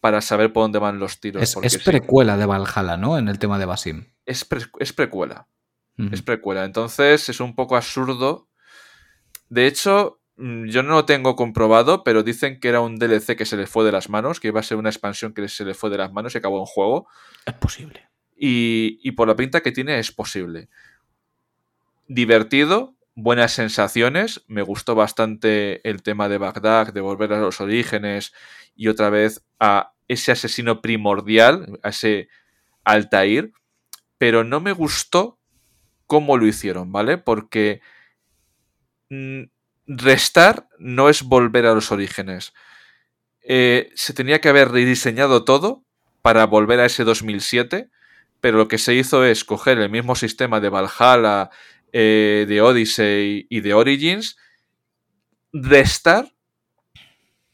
para 0.00 0.20
saber 0.20 0.52
por 0.52 0.64
dónde 0.64 0.78
van 0.78 0.98
los 0.98 1.20
tiros. 1.20 1.56
Es, 1.62 1.78
precuela 1.78 2.36
de 2.36 2.44
Valhalla, 2.44 2.98
¿no? 2.98 3.16
En 3.16 3.28
el 3.28 3.38
tema 3.38 3.58
de 3.58 3.64
Basim. 3.64 4.04
Es, 4.26 4.46
es 4.78 4.92
precuela. 4.92 5.48
Es 6.12 6.22
precuela. 6.22 6.64
Entonces 6.64 7.28
es 7.28 7.40
un 7.40 7.54
poco 7.54 7.76
absurdo. 7.76 8.48
De 9.50 9.66
hecho, 9.66 10.19
yo 10.40 10.82
no 10.82 10.94
lo 10.94 11.04
tengo 11.04 11.36
comprobado, 11.36 12.02
pero 12.02 12.22
dicen 12.22 12.60
que 12.60 12.68
era 12.68 12.80
un 12.80 12.96
DLC 12.96 13.36
que 13.36 13.44
se 13.44 13.58
le 13.58 13.66
fue 13.66 13.84
de 13.84 13.92
las 13.92 14.08
manos, 14.08 14.40
que 14.40 14.48
iba 14.48 14.60
a 14.60 14.62
ser 14.62 14.78
una 14.78 14.88
expansión 14.88 15.34
que 15.34 15.46
se 15.48 15.66
le 15.66 15.74
fue 15.74 15.90
de 15.90 15.98
las 15.98 16.12
manos 16.12 16.34
y 16.34 16.38
acabó 16.38 16.58
en 16.60 16.66
juego. 16.66 17.08
Es 17.44 17.54
posible. 17.54 18.08
Y, 18.36 19.10
por 19.12 19.28
la 19.28 19.36
pinta 19.36 19.60
que 19.60 19.70
tiene 19.70 19.98
es 19.98 20.12
posible. 20.12 20.70
Divertido, 22.08 22.96
buenas 23.14 23.52
sensaciones. 23.52 24.42
Me 24.46 24.62
gustó 24.62 24.94
bastante 24.94 25.86
el 25.86 26.02
tema 26.02 26.30
de 26.30 26.38
Bagdad, 26.38 26.94
de 26.94 27.02
volver 27.02 27.34
a 27.34 27.40
los 27.40 27.60
orígenes 27.60 28.32
y 28.74 28.88
otra 28.88 29.10
vez 29.10 29.44
a 29.58 29.92
ese 30.08 30.32
asesino 30.32 30.80
primordial, 30.80 31.78
a 31.82 31.90
ese 31.90 32.28
Altair. 32.84 33.52
Pero 34.16 34.42
no 34.42 34.60
me 34.60 34.72
gustó 34.72 35.38
cómo 36.06 36.38
lo 36.38 36.46
hicieron, 36.46 36.92
¿vale? 36.92 37.18
Porque 37.18 37.82
mm, 39.10 39.42
restar 39.96 40.68
no 40.78 41.08
es 41.08 41.22
volver 41.22 41.66
a 41.66 41.74
los 41.74 41.92
orígenes. 41.92 42.52
Eh, 43.42 43.90
se 43.94 44.12
tenía 44.12 44.40
que 44.40 44.48
haber 44.48 44.70
rediseñado 44.70 45.44
todo 45.44 45.84
para 46.22 46.46
volver 46.46 46.80
a 46.80 46.86
ese 46.86 47.04
2007 47.04 47.90
pero 48.40 48.58
lo 48.58 48.68
que 48.68 48.78
se 48.78 48.94
hizo 48.94 49.24
es 49.24 49.44
coger 49.44 49.78
el 49.78 49.90
mismo 49.90 50.14
sistema 50.14 50.60
de 50.60 50.70
Valhalla, 50.70 51.50
eh, 51.92 52.46
de 52.48 52.60
Odyssey 52.60 53.46
y 53.48 53.60
de 53.60 53.74
Origins, 53.74 54.36
restar 55.52 56.32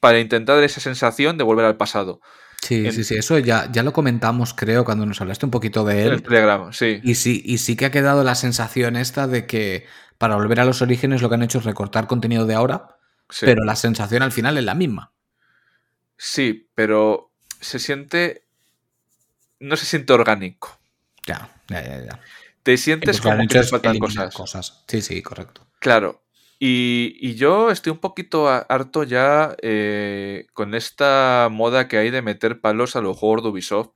para 0.00 0.20
intentar 0.20 0.62
esa 0.62 0.80
sensación 0.80 1.38
de 1.38 1.44
volver 1.44 1.64
al 1.64 1.76
pasado. 1.76 2.20
Sí, 2.62 2.90
sí, 2.90 3.04
sí, 3.04 3.14
eso 3.14 3.38
ya, 3.38 3.70
ya 3.70 3.82
lo 3.82 3.92
comentamos, 3.92 4.52
creo, 4.52 4.84
cuando 4.84 5.06
nos 5.06 5.20
hablaste 5.20 5.46
un 5.46 5.52
poquito 5.52 5.84
de 5.84 6.04
él. 6.04 6.12
El 6.14 6.22
telegrama, 6.22 6.72
sí. 6.72 7.00
Y 7.04 7.14
sí, 7.14 7.42
y 7.44 7.58
sí 7.58 7.76
que 7.76 7.86
ha 7.86 7.90
quedado 7.90 8.24
la 8.24 8.34
sensación 8.34 8.96
esta 8.96 9.28
de 9.28 9.46
que 9.46 9.86
para 10.18 10.36
volver 10.36 10.60
a 10.60 10.64
los 10.64 10.82
orígenes 10.82 11.22
lo 11.22 11.28
que 11.28 11.34
han 11.34 11.42
hecho 11.42 11.58
es 11.58 11.64
recortar 11.64 12.06
contenido 12.06 12.46
de 12.46 12.54
ahora, 12.54 12.96
pero 13.40 13.64
la 13.64 13.76
sensación 13.76 14.22
al 14.22 14.32
final 14.32 14.58
es 14.58 14.64
la 14.64 14.74
misma. 14.74 15.12
Sí, 16.16 16.68
pero 16.74 17.32
se 17.60 17.78
siente 17.78 18.46
no 19.60 19.76
se 19.76 19.86
siente 19.86 20.12
orgánico. 20.12 20.78
Ya, 21.26 21.50
ya, 21.68 21.82
ya, 21.82 22.04
ya. 22.04 22.20
Te 22.62 22.76
sientes 22.76 23.20
como 23.20 23.38
que 23.46 23.60
te 23.60 23.62
faltan 23.62 23.98
cosas. 23.98 24.34
cosas. 24.34 24.84
Sí, 24.88 25.00
sí, 25.00 25.22
correcto. 25.22 25.66
Claro. 25.78 26.22
Y, 26.58 27.34
yo 27.34 27.70
estoy 27.70 27.92
un 27.92 27.98
poquito 27.98 28.48
harto 28.48 29.02
ya 29.02 29.54
eh, 29.60 30.46
con 30.54 30.74
esta 30.74 31.48
moda 31.50 31.86
que 31.86 31.98
hay 31.98 32.10
de 32.10 32.22
meter 32.22 32.60
palos 32.60 32.96
a 32.96 33.02
los 33.02 33.16
juegos 33.16 33.42
de 33.42 33.50
Ubisoft. 33.50 33.90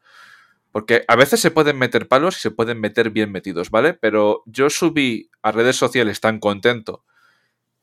Porque 0.72 1.04
a 1.08 1.16
veces 1.16 1.40
se 1.40 1.50
pueden 1.50 1.78
meter 1.78 2.06
palos 2.06 2.36
y 2.36 2.40
se 2.40 2.50
pueden 2.50 2.80
meter 2.80 3.10
bien 3.10 3.32
metidos, 3.32 3.70
¿vale? 3.70 3.94
Pero 3.94 4.42
yo 4.46 4.70
subí 4.70 5.30
a 5.42 5.50
redes 5.50 5.76
sociales 5.76 6.20
tan 6.20 6.38
contento 6.38 7.04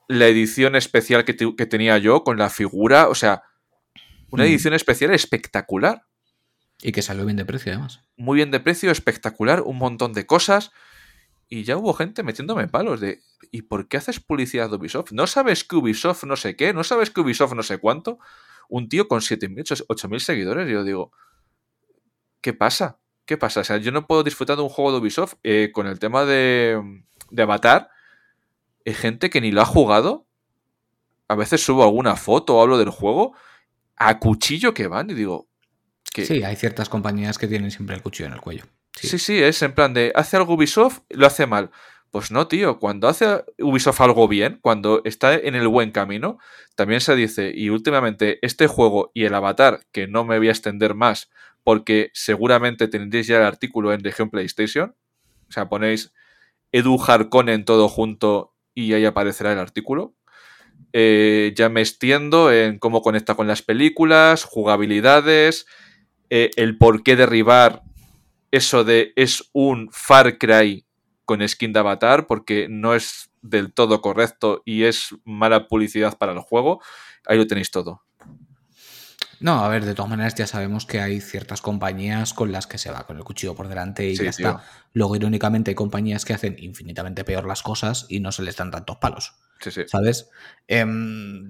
la 0.08 0.28
edición 0.28 0.76
especial 0.76 1.26
que, 1.26 1.36
que 1.36 1.66
tenía 1.66 1.98
yo 1.98 2.24
con 2.24 2.38
la 2.38 2.50
figura. 2.50 3.10
O 3.10 3.16
sea, 3.16 3.44
una 4.30 4.44
mm. 4.44 4.48
edición 4.48 4.74
especial 4.74 5.14
espectacular. 5.14 6.06
Y 6.82 6.92
que 6.92 7.02
salió 7.02 7.26
bien 7.26 7.38
de 7.38 7.46
precio, 7.46 7.74
además. 7.74 8.02
Muy 8.18 8.36
bien 8.36 8.52
de 8.52 8.60
precio, 8.60 8.92
espectacular, 8.92 9.62
un 9.62 9.78
montón 9.78 10.14
de 10.14 10.26
cosas. 10.26 10.72
Y 11.50 11.64
ya 11.64 11.78
hubo 11.78 11.94
gente 11.94 12.24
metiéndome 12.24 12.68
palos 12.68 13.00
de 13.00 13.22
¿y 13.52 13.64
por 13.64 13.88
qué 13.88 13.98
haces 13.98 14.20
publicidad 14.20 14.70
de 14.70 14.76
Ubisoft? 14.76 15.12
¿No 15.12 15.28
sabes 15.28 15.64
que 15.64 15.76
Ubisoft 15.76 16.26
no 16.26 16.36
sé 16.36 16.56
qué? 16.56 16.74
¿No 16.74 16.84
sabes 16.84 17.10
que 17.10 17.22
Ubisoft 17.22 17.54
no 17.54 17.64
sé 17.64 17.78
cuánto? 17.80 18.20
Un 18.70 18.90
tío 18.90 19.08
con 19.08 19.22
7.000, 19.22 19.86
8.000 19.88 20.20
seguidores. 20.20 20.70
Yo 20.70 20.84
digo, 20.84 21.12
¿qué 22.48 22.54
pasa? 22.54 22.98
¿Qué 23.26 23.36
pasa? 23.36 23.60
O 23.60 23.64
sea, 23.66 23.76
yo 23.76 23.92
no 23.92 24.08
puedo 24.08 24.24
disfrutar 24.24 24.56
de 24.56 24.64
un 24.64 24.70
juego 24.70 24.94
de 24.94 25.00
Ubisoft 25.00 25.34
eh, 25.44 25.72
con 25.74 25.86
el 25.86 26.00
tema 26.00 26.24
de, 26.24 26.82
de 27.30 27.44
Avatar. 27.44 27.90
Hay 28.86 28.94
gente 28.94 29.30
que 29.30 29.42
ni 29.42 29.52
lo 29.52 29.62
ha 29.62 29.66
jugado. 29.66 30.26
A 31.28 31.36
veces 31.36 31.62
subo 31.62 31.84
alguna 31.84 32.16
foto 32.16 32.56
o 32.56 32.62
hablo 32.62 32.78
del 32.78 32.90
juego. 32.90 33.34
A 33.98 34.18
cuchillo 34.20 34.74
que 34.74 34.88
van 34.88 35.10
y 35.10 35.14
digo, 35.14 35.50
Sí, 36.14 36.42
hay 36.42 36.56
ciertas 36.56 36.88
compañías 36.88 37.38
que 37.38 37.48
tienen 37.48 37.70
siempre 37.70 37.98
el 37.98 38.02
cuchillo 38.02 38.28
en 38.28 38.34
el 38.34 38.40
cuello. 38.40 38.64
Sí. 38.96 39.20
sí, 39.20 39.44
es 39.44 39.62
en 39.62 39.74
plan 39.74 39.94
de, 39.94 40.14
hace 40.16 40.38
algo 40.38 40.54
Ubisoft, 40.54 41.00
lo 41.10 41.28
hace 41.28 41.46
mal. 41.46 41.70
Pues 42.12 42.32
no, 42.32 42.48
tío, 42.48 42.80
cuando 42.80 43.10
hace 43.10 43.44
Ubisoft 43.60 44.00
algo 44.00 44.30
bien, 44.30 44.60
cuando 44.62 45.02
está 45.04 45.36
en 45.36 45.54
el 45.54 45.68
buen 45.68 45.92
camino, 45.92 46.40
también 46.76 47.02
se 47.02 47.14
dice, 47.14 47.52
y 47.54 47.70
últimamente 47.70 48.40
este 48.42 48.68
juego 48.68 49.12
y 49.14 49.26
el 49.26 49.36
avatar, 49.36 49.82
que 49.92 50.08
no 50.08 50.24
me 50.24 50.38
voy 50.38 50.48
a 50.48 50.52
extender 50.52 50.96
más, 50.96 51.30
porque 51.68 52.12
seguramente 52.14 52.88
tendréis 52.88 53.28
ya 53.28 53.40
el 53.40 53.44
artículo 53.44 53.92
en 53.92 54.02
región 54.02 54.30
PlayStation, 54.30 54.96
o 55.50 55.52
sea, 55.52 55.68
ponéis 55.68 56.14
Edu 56.72 56.98
Harkonnen 56.98 57.66
todo 57.66 57.90
junto 57.90 58.56
y 58.74 58.94
ahí 58.94 59.04
aparecerá 59.04 59.52
el 59.52 59.60
artículo. 59.60 60.16
Eh, 60.94 61.52
ya 61.58 61.68
me 61.68 61.82
extiendo 61.82 62.54
en 62.54 62.80
cómo 62.80 63.02
conecta 63.02 63.36
con 63.36 63.48
las 63.48 63.64
películas, 63.64 64.46
jugabilidades, 64.46 65.66
eh, 66.30 66.52
el 66.56 66.78
por 66.78 67.04
qué 67.04 67.18
derribar 67.18 67.84
eso 68.52 68.86
de 68.86 69.12
es 69.18 69.50
un 69.52 69.90
Far 69.92 70.38
Cry 70.38 70.86
con 71.26 71.46
skin 71.46 71.74
de 71.74 71.80
avatar, 71.80 72.28
porque 72.28 72.68
no 72.70 72.96
es 72.96 73.30
del 73.42 73.74
todo 73.74 74.00
correcto 74.00 74.62
y 74.64 74.84
es 74.84 75.14
mala 75.26 75.68
publicidad 75.68 76.18
para 76.18 76.32
el 76.32 76.40
juego. 76.40 76.82
Ahí 77.26 77.38
lo 77.38 77.46
tenéis 77.46 77.72
todo. 77.72 78.07
No, 79.40 79.64
a 79.64 79.70
ver, 79.70 79.86
de 79.86 79.94
todas 79.94 80.10
maneras 80.10 80.36
ya 80.36 80.48
sabemos 80.48 80.86
que 80.86 81.00
hay 81.00 81.22
ciertas 81.22 81.62
compañías 81.62 82.34
con 82.34 82.52
las 82.52 82.66
que 82.66 82.78
se 82.78 82.92
va 82.92 83.06
con 83.06 83.18
el 83.18 83.24
cuchillo 83.24 83.56
por 83.56 83.68
delante 83.68 84.08
y 84.10 84.16
ya 84.16 84.30
está. 84.30 84.64
Luego, 84.94 85.16
irónicamente, 85.16 85.72
hay 85.72 85.76
compañías 85.76 86.26
que 86.26 86.34
hacen 86.34 86.56
infinitamente 86.60 87.24
peor 87.24 87.46
las 87.46 87.62
cosas 87.62 88.06
y 88.10 88.20
no 88.20 88.32
se 88.32 88.42
les 88.44 88.56
dan 88.56 88.72
tantos 88.72 88.98
palos. 88.98 89.36
Sí, 89.60 89.72
sí. 89.72 89.82
¿Sabes? 89.88 90.30
Em, 90.68 91.50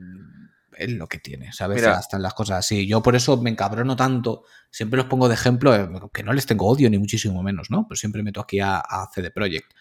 es 0.75 0.91
lo 0.91 1.07
que 1.07 1.19
tiene, 1.19 1.53
¿sabes? 1.53 1.77
Mira, 1.77 1.99
están 1.99 2.21
las 2.21 2.33
cosas 2.33 2.59
así. 2.59 2.87
Yo 2.87 3.01
por 3.01 3.15
eso 3.15 3.37
me 3.37 3.49
encabrono 3.49 3.95
tanto. 3.95 4.43
Siempre 4.69 4.97
los 4.97 5.07
pongo 5.07 5.29
de 5.29 5.35
ejemplo, 5.35 5.73
eh, 5.73 5.89
que 6.13 6.23
no 6.23 6.33
les 6.33 6.45
tengo 6.45 6.67
odio 6.67 6.89
ni 6.89 6.97
muchísimo 6.97 7.41
menos, 7.41 7.69
¿no? 7.69 7.85
Pero 7.87 7.97
siempre 7.97 8.21
meto 8.21 8.41
aquí 8.41 8.59
a, 8.59 8.79
a 8.79 9.09
CD 9.13 9.31
Projekt. 9.31 9.73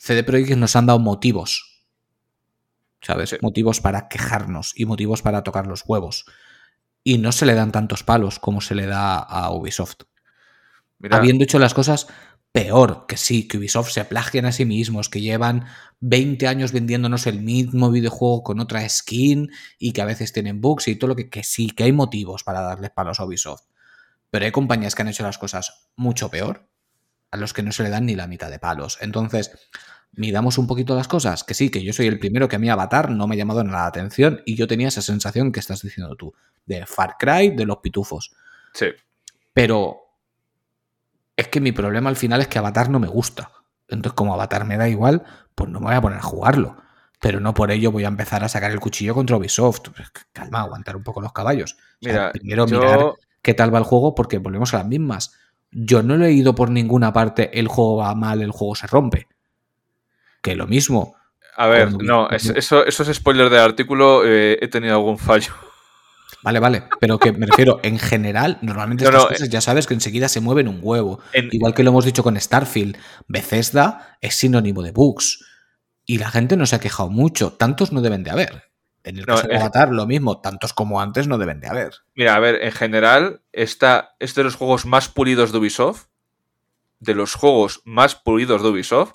CD 0.00 0.22
Projekt 0.22 0.58
nos 0.58 0.76
han 0.76 0.86
dado 0.86 0.98
motivos. 0.98 1.82
¿Sabes? 3.00 3.36
Motivos 3.40 3.80
para 3.80 4.08
quejarnos 4.08 4.74
y 4.76 4.84
motivos 4.84 5.22
para 5.22 5.42
tocar 5.42 5.66
los 5.66 5.82
huevos 5.86 6.24
y 7.04 7.18
no 7.18 7.32
se 7.32 7.46
le 7.46 7.54
dan 7.54 7.72
tantos 7.72 8.02
palos 8.02 8.38
como 8.38 8.60
se 8.60 8.74
le 8.74 8.86
da 8.86 9.18
a 9.18 9.50
Ubisoft. 9.50 10.02
Habiendo 11.10 11.44
hecho 11.44 11.58
las 11.58 11.74
cosas 11.74 12.06
peor, 12.52 13.06
que 13.08 13.16
sí, 13.16 13.48
que 13.48 13.58
Ubisoft 13.58 13.90
se 13.90 14.04
plagian 14.04 14.44
a 14.44 14.52
sí 14.52 14.64
mismos, 14.64 15.08
que 15.08 15.20
llevan 15.20 15.66
20 16.00 16.46
años 16.46 16.72
vendiéndonos 16.72 17.26
el 17.26 17.40
mismo 17.40 17.90
videojuego 17.90 18.42
con 18.42 18.60
otra 18.60 18.86
skin 18.88 19.50
y 19.78 19.92
que 19.92 20.02
a 20.02 20.04
veces 20.04 20.32
tienen 20.32 20.60
bugs 20.60 20.86
y 20.88 20.96
todo 20.96 21.08
lo 21.08 21.16
que, 21.16 21.28
que 21.28 21.42
sí, 21.42 21.70
que 21.70 21.84
hay 21.84 21.92
motivos 21.92 22.44
para 22.44 22.60
darles 22.60 22.90
palos 22.90 23.18
a 23.20 23.24
Ubisoft. 23.24 23.64
Pero 24.30 24.44
hay 24.44 24.52
compañías 24.52 24.94
que 24.94 25.02
han 25.02 25.08
hecho 25.08 25.22
las 25.22 25.38
cosas 25.38 25.90
mucho 25.96 26.30
peor, 26.30 26.68
a 27.30 27.36
los 27.36 27.52
que 27.52 27.62
no 27.62 27.72
se 27.72 27.82
le 27.82 27.90
dan 27.90 28.06
ni 28.06 28.14
la 28.14 28.26
mitad 28.26 28.50
de 28.50 28.58
palos. 28.58 28.98
Entonces, 29.00 29.50
midamos 30.14 30.58
un 30.58 30.66
poquito 30.66 30.94
las 30.94 31.08
cosas, 31.08 31.44
que 31.44 31.54
sí, 31.54 31.70
que 31.70 31.82
yo 31.82 31.92
soy 31.92 32.06
el 32.06 32.18
primero 32.18 32.48
que 32.48 32.56
a 32.56 32.58
mi 32.58 32.68
Avatar 32.68 33.10
no 33.10 33.26
me 33.26 33.34
ha 33.34 33.38
llamado 33.38 33.64
nada 33.64 33.78
la 33.78 33.86
atención 33.86 34.42
y 34.44 34.56
yo 34.56 34.66
tenía 34.66 34.88
esa 34.88 35.02
sensación 35.02 35.52
que 35.52 35.60
estás 35.60 35.82
diciendo 35.82 36.14
tú, 36.16 36.34
de 36.66 36.86
Far 36.86 37.16
Cry, 37.18 37.50
de 37.50 37.64
los 37.64 37.78
pitufos. 37.78 38.32
Sí. 38.74 38.86
Pero 39.52 39.98
es 41.36 41.48
que 41.48 41.60
mi 41.60 41.72
problema 41.72 42.10
al 42.10 42.16
final 42.16 42.40
es 42.40 42.48
que 42.48 42.58
Avatar 42.58 42.90
no 42.90 43.00
me 43.00 43.08
gusta. 43.08 43.50
Entonces, 43.88 44.14
como 44.14 44.34
Avatar 44.34 44.64
me 44.64 44.76
da 44.76 44.88
igual, 44.88 45.22
pues 45.54 45.70
no 45.70 45.80
me 45.80 45.86
voy 45.86 45.94
a 45.94 46.00
poner 46.00 46.18
a 46.18 46.22
jugarlo. 46.22 46.76
Pero 47.20 47.40
no 47.40 47.54
por 47.54 47.70
ello 47.70 47.92
voy 47.92 48.04
a 48.04 48.08
empezar 48.08 48.42
a 48.42 48.48
sacar 48.48 48.70
el 48.70 48.80
cuchillo 48.80 49.14
contra 49.14 49.36
Ubisoft. 49.36 49.90
Pues, 49.94 50.10
calma, 50.32 50.60
aguantar 50.60 50.96
un 50.96 51.02
poco 51.02 51.20
los 51.20 51.32
caballos. 51.32 51.76
Mira, 52.00 52.32
primero 52.32 52.66
mirar 52.66 53.12
qué 53.42 53.54
tal 53.54 53.72
va 53.72 53.78
el 53.78 53.84
juego, 53.84 54.14
porque 54.14 54.38
volvemos 54.38 54.74
a 54.74 54.78
las 54.78 54.86
mismas. 54.86 55.34
Yo 55.70 56.02
no 56.02 56.14
he 56.14 56.18
leído 56.18 56.54
por 56.54 56.70
ninguna 56.70 57.12
parte 57.12 57.58
el 57.58 57.68
juego 57.68 57.96
va 57.98 58.14
mal, 58.14 58.42
el 58.42 58.50
juego 58.50 58.74
se 58.74 58.86
rompe 58.86 59.28
que 60.42 60.56
lo 60.56 60.66
mismo. 60.66 61.16
A 61.56 61.66
ver, 61.66 61.92
no, 62.02 62.28
eso, 62.30 62.84
eso 62.84 63.02
es 63.02 63.16
spoiler 63.16 63.50
del 63.50 63.60
artículo, 63.60 64.22
eh, 64.26 64.58
he 64.60 64.68
tenido 64.68 64.94
algún 64.94 65.18
fallo. 65.18 65.52
Vale, 66.42 66.58
vale, 66.58 66.82
pero 66.98 67.18
que 67.18 67.30
me 67.30 67.46
refiero, 67.46 67.78
en 67.84 67.98
general, 68.00 68.58
normalmente 68.62 69.04
estas 69.04 69.26
cosas 69.26 69.48
ya 69.48 69.60
sabes 69.60 69.86
que 69.86 69.94
enseguida 69.94 70.28
se 70.28 70.40
mueven 70.40 70.66
un 70.66 70.80
huevo. 70.82 71.20
Igual 71.32 71.72
que 71.72 71.84
lo 71.84 71.90
hemos 71.90 72.04
dicho 72.04 72.24
con 72.24 72.38
Starfield, 72.38 72.96
Bethesda 73.28 74.18
es 74.20 74.34
sinónimo 74.34 74.82
de 74.82 74.90
bugs. 74.90 75.44
Y 76.04 76.18
la 76.18 76.30
gente 76.30 76.56
no 76.56 76.66
se 76.66 76.74
ha 76.74 76.80
quejado 76.80 77.10
mucho, 77.10 77.52
tantos 77.52 77.92
no 77.92 78.00
deben 78.00 78.24
de 78.24 78.32
haber. 78.32 78.64
En 79.04 79.18
el 79.18 79.26
caso 79.26 79.46
de 79.46 79.56
Avatar, 79.56 79.90
lo 79.90 80.06
mismo, 80.06 80.40
tantos 80.40 80.72
como 80.72 81.00
antes 81.00 81.28
no 81.28 81.38
deben 81.38 81.60
de 81.60 81.68
haber. 81.68 81.94
Mira, 82.14 82.34
a 82.34 82.40
ver, 82.40 82.62
en 82.62 82.72
general, 82.72 83.42
esta 83.52 84.16
es 84.18 84.34
de 84.34 84.42
los 84.42 84.56
juegos 84.56 84.84
más 84.84 85.08
pulidos 85.08 85.52
de 85.52 85.58
Ubisoft. 85.58 86.06
De 86.98 87.14
los 87.14 87.34
juegos 87.34 87.82
más 87.84 88.16
pulidos 88.16 88.62
de 88.62 88.68
Ubisoft 88.68 89.12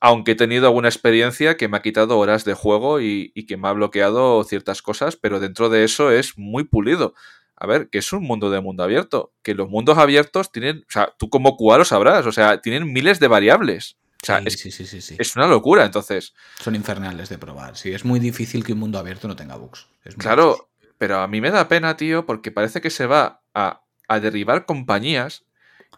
aunque 0.00 0.32
he 0.32 0.36
tenido 0.36 0.66
alguna 0.66 0.88
experiencia 0.88 1.56
que 1.56 1.68
me 1.68 1.76
ha 1.76 1.82
quitado 1.82 2.18
horas 2.18 2.44
de 2.44 2.54
juego 2.54 3.00
y, 3.00 3.32
que 3.46 3.56
me 3.56 3.68
ha 3.68 3.72
bloqueado 3.72 4.44
ciertas 4.44 4.82
cosas, 4.82 5.16
pero 5.16 5.40
dentro 5.40 5.68
de 5.68 5.84
eso 5.84 6.10
es 6.10 6.38
muy 6.38 6.64
pulido. 6.64 7.14
A 7.56 7.66
ver, 7.66 7.88
que 7.88 7.98
es 7.98 8.12
un 8.12 8.22
mundo 8.22 8.50
de 8.50 8.60
mundo 8.60 8.84
abierto, 8.84 9.32
que 9.42 9.54
los 9.54 9.68
mundos 9.68 9.98
abiertos 9.98 10.52
tienen, 10.52 10.84
o 10.88 10.90
sea, 10.90 11.12
tú 11.18 11.28
como 11.28 11.56
lo 11.58 11.84
sabrás, 11.84 12.24
o 12.26 12.32
sea, 12.32 12.60
tienen 12.60 12.92
miles 12.92 13.18
de 13.18 13.26
variables. 13.26 13.96
O 14.22 14.26
sea, 14.26 14.38
es, 14.44 14.54
sí, 14.54 14.70
sí, 14.70 14.86
sí, 14.86 15.16
es, 15.18 15.36
una 15.36 15.46
locura, 15.46 15.84
entonces. 15.84 16.34
Son 16.60 16.74
infernales 16.74 17.28
de 17.28 17.38
probar, 17.38 17.76
sí, 17.76 17.92
es 17.92 18.04
muy 18.04 18.20
difícil 18.20 18.64
que 18.64 18.72
un 18.72 18.78
mundo 18.78 18.98
abierto 18.98 19.26
no 19.26 19.34
tenga 19.34 19.56
bugs. 19.56 19.88
claro, 20.18 20.70
pero 20.98 21.18
a 21.18 21.26
mí 21.26 21.40
me 21.40 21.50
da 21.50 21.68
pena, 21.68 21.96
tío, 21.96 22.26
porque 22.26 22.52
parece 22.52 22.80
que 22.80 22.90
se 22.90 23.06
va 23.06 23.42
a, 23.54 23.82
a 24.06 24.20
derribar 24.20 24.66
compañías 24.66 25.44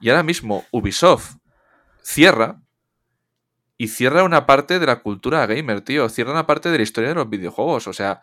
y 0.00 0.08
ahora 0.08 0.22
mismo 0.22 0.64
Ubisoft 0.70 1.36
cierra 2.02 2.62
y 3.80 3.88
cierra 3.88 4.24
una 4.24 4.44
parte 4.44 4.78
de 4.78 4.84
la 4.84 5.00
cultura 5.00 5.46
gamer, 5.46 5.80
tío. 5.80 6.10
Cierra 6.10 6.32
una 6.32 6.46
parte 6.46 6.70
de 6.70 6.76
la 6.76 6.82
historia 6.82 7.08
de 7.08 7.14
los 7.14 7.30
videojuegos. 7.30 7.86
O 7.86 7.94
sea, 7.94 8.20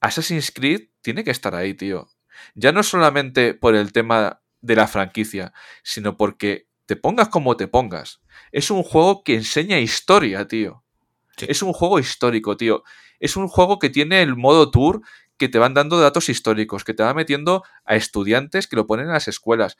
Assassin's 0.00 0.50
Creed 0.50 0.88
tiene 1.02 1.24
que 1.24 1.30
estar 1.30 1.54
ahí, 1.54 1.74
tío. 1.74 2.08
Ya 2.54 2.72
no 2.72 2.82
solamente 2.82 3.52
por 3.52 3.74
el 3.74 3.92
tema 3.92 4.40
de 4.62 4.76
la 4.76 4.88
franquicia, 4.88 5.52
sino 5.82 6.16
porque 6.16 6.68
te 6.86 6.96
pongas 6.96 7.28
como 7.28 7.58
te 7.58 7.68
pongas. 7.68 8.22
Es 8.50 8.70
un 8.70 8.82
juego 8.82 9.24
que 9.24 9.34
enseña 9.34 9.78
historia, 9.78 10.48
tío. 10.48 10.82
Es 11.36 11.60
un 11.60 11.74
juego 11.74 11.98
histórico, 11.98 12.56
tío. 12.56 12.82
Es 13.20 13.36
un 13.36 13.48
juego 13.48 13.78
que 13.78 13.90
tiene 13.90 14.22
el 14.22 14.36
modo 14.36 14.70
tour 14.70 15.02
que 15.36 15.50
te 15.50 15.58
van 15.58 15.74
dando 15.74 16.00
datos 16.00 16.30
históricos, 16.30 16.82
que 16.82 16.94
te 16.94 17.02
va 17.02 17.12
metiendo 17.12 17.62
a 17.84 17.94
estudiantes 17.94 18.66
que 18.68 18.76
lo 18.76 18.86
ponen 18.86 19.04
en 19.04 19.12
las 19.12 19.28
escuelas. 19.28 19.76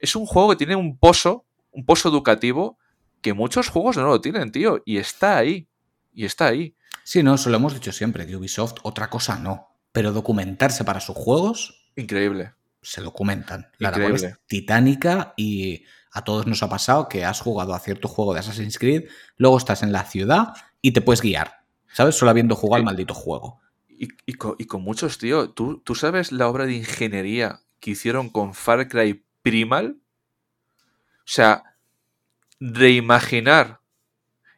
Es 0.00 0.16
un 0.16 0.26
juego 0.26 0.50
que 0.50 0.56
tiene 0.56 0.74
un 0.74 0.98
pozo, 0.98 1.46
un 1.70 1.86
pozo 1.86 2.08
educativo 2.08 2.76
que 3.24 3.32
muchos 3.32 3.70
juegos 3.70 3.96
no 3.96 4.04
lo 4.04 4.20
tienen, 4.20 4.52
tío, 4.52 4.82
y 4.84 4.98
está 4.98 5.38
ahí, 5.38 5.66
y 6.12 6.26
está 6.26 6.48
ahí. 6.48 6.76
Sí, 7.04 7.22
no, 7.22 7.34
eso 7.34 7.48
lo 7.48 7.56
hemos 7.56 7.72
dicho 7.72 7.90
siempre, 7.90 8.26
que 8.26 8.36
Ubisoft 8.36 8.74
otra 8.82 9.08
cosa 9.08 9.38
no, 9.38 9.70
pero 9.92 10.12
documentarse 10.12 10.84
para 10.84 11.00
sus 11.00 11.16
juegos... 11.16 11.88
Increíble. 11.96 12.52
Se 12.82 13.00
documentan. 13.00 13.68
La 13.78 13.90
labor 13.90 14.16
es 14.16 14.38
titánica 14.46 15.32
y 15.38 15.84
a 16.12 16.22
todos 16.22 16.46
nos 16.46 16.62
ha 16.62 16.68
pasado 16.68 17.08
que 17.08 17.24
has 17.24 17.40
jugado 17.40 17.72
a 17.72 17.78
cierto 17.78 18.08
juego 18.08 18.34
de 18.34 18.40
Assassin's 18.40 18.78
Creed, 18.78 19.08
luego 19.38 19.56
estás 19.56 19.82
en 19.82 19.90
la 19.90 20.04
ciudad 20.04 20.52
y 20.82 20.92
te 20.92 21.00
puedes 21.00 21.22
guiar, 21.22 21.64
¿sabes? 21.94 22.16
Solo 22.16 22.30
habiendo 22.30 22.56
jugado 22.56 22.76
al 22.76 22.84
maldito 22.84 23.14
juego. 23.14 23.62
Y, 23.88 24.34
con, 24.34 24.82
muchos, 24.82 25.16
tío, 25.16 25.48
¿tú, 25.48 25.78
¿tú 25.78 25.94
sabes 25.94 26.30
la 26.30 26.46
obra 26.46 26.66
de 26.66 26.74
ingeniería 26.74 27.62
que 27.80 27.92
hicieron 27.92 28.28
con 28.28 28.52
Far 28.52 28.86
Cry 28.86 29.24
Primal? 29.40 29.96
O 31.20 31.22
sea, 31.24 31.73
reimaginar 32.60 33.80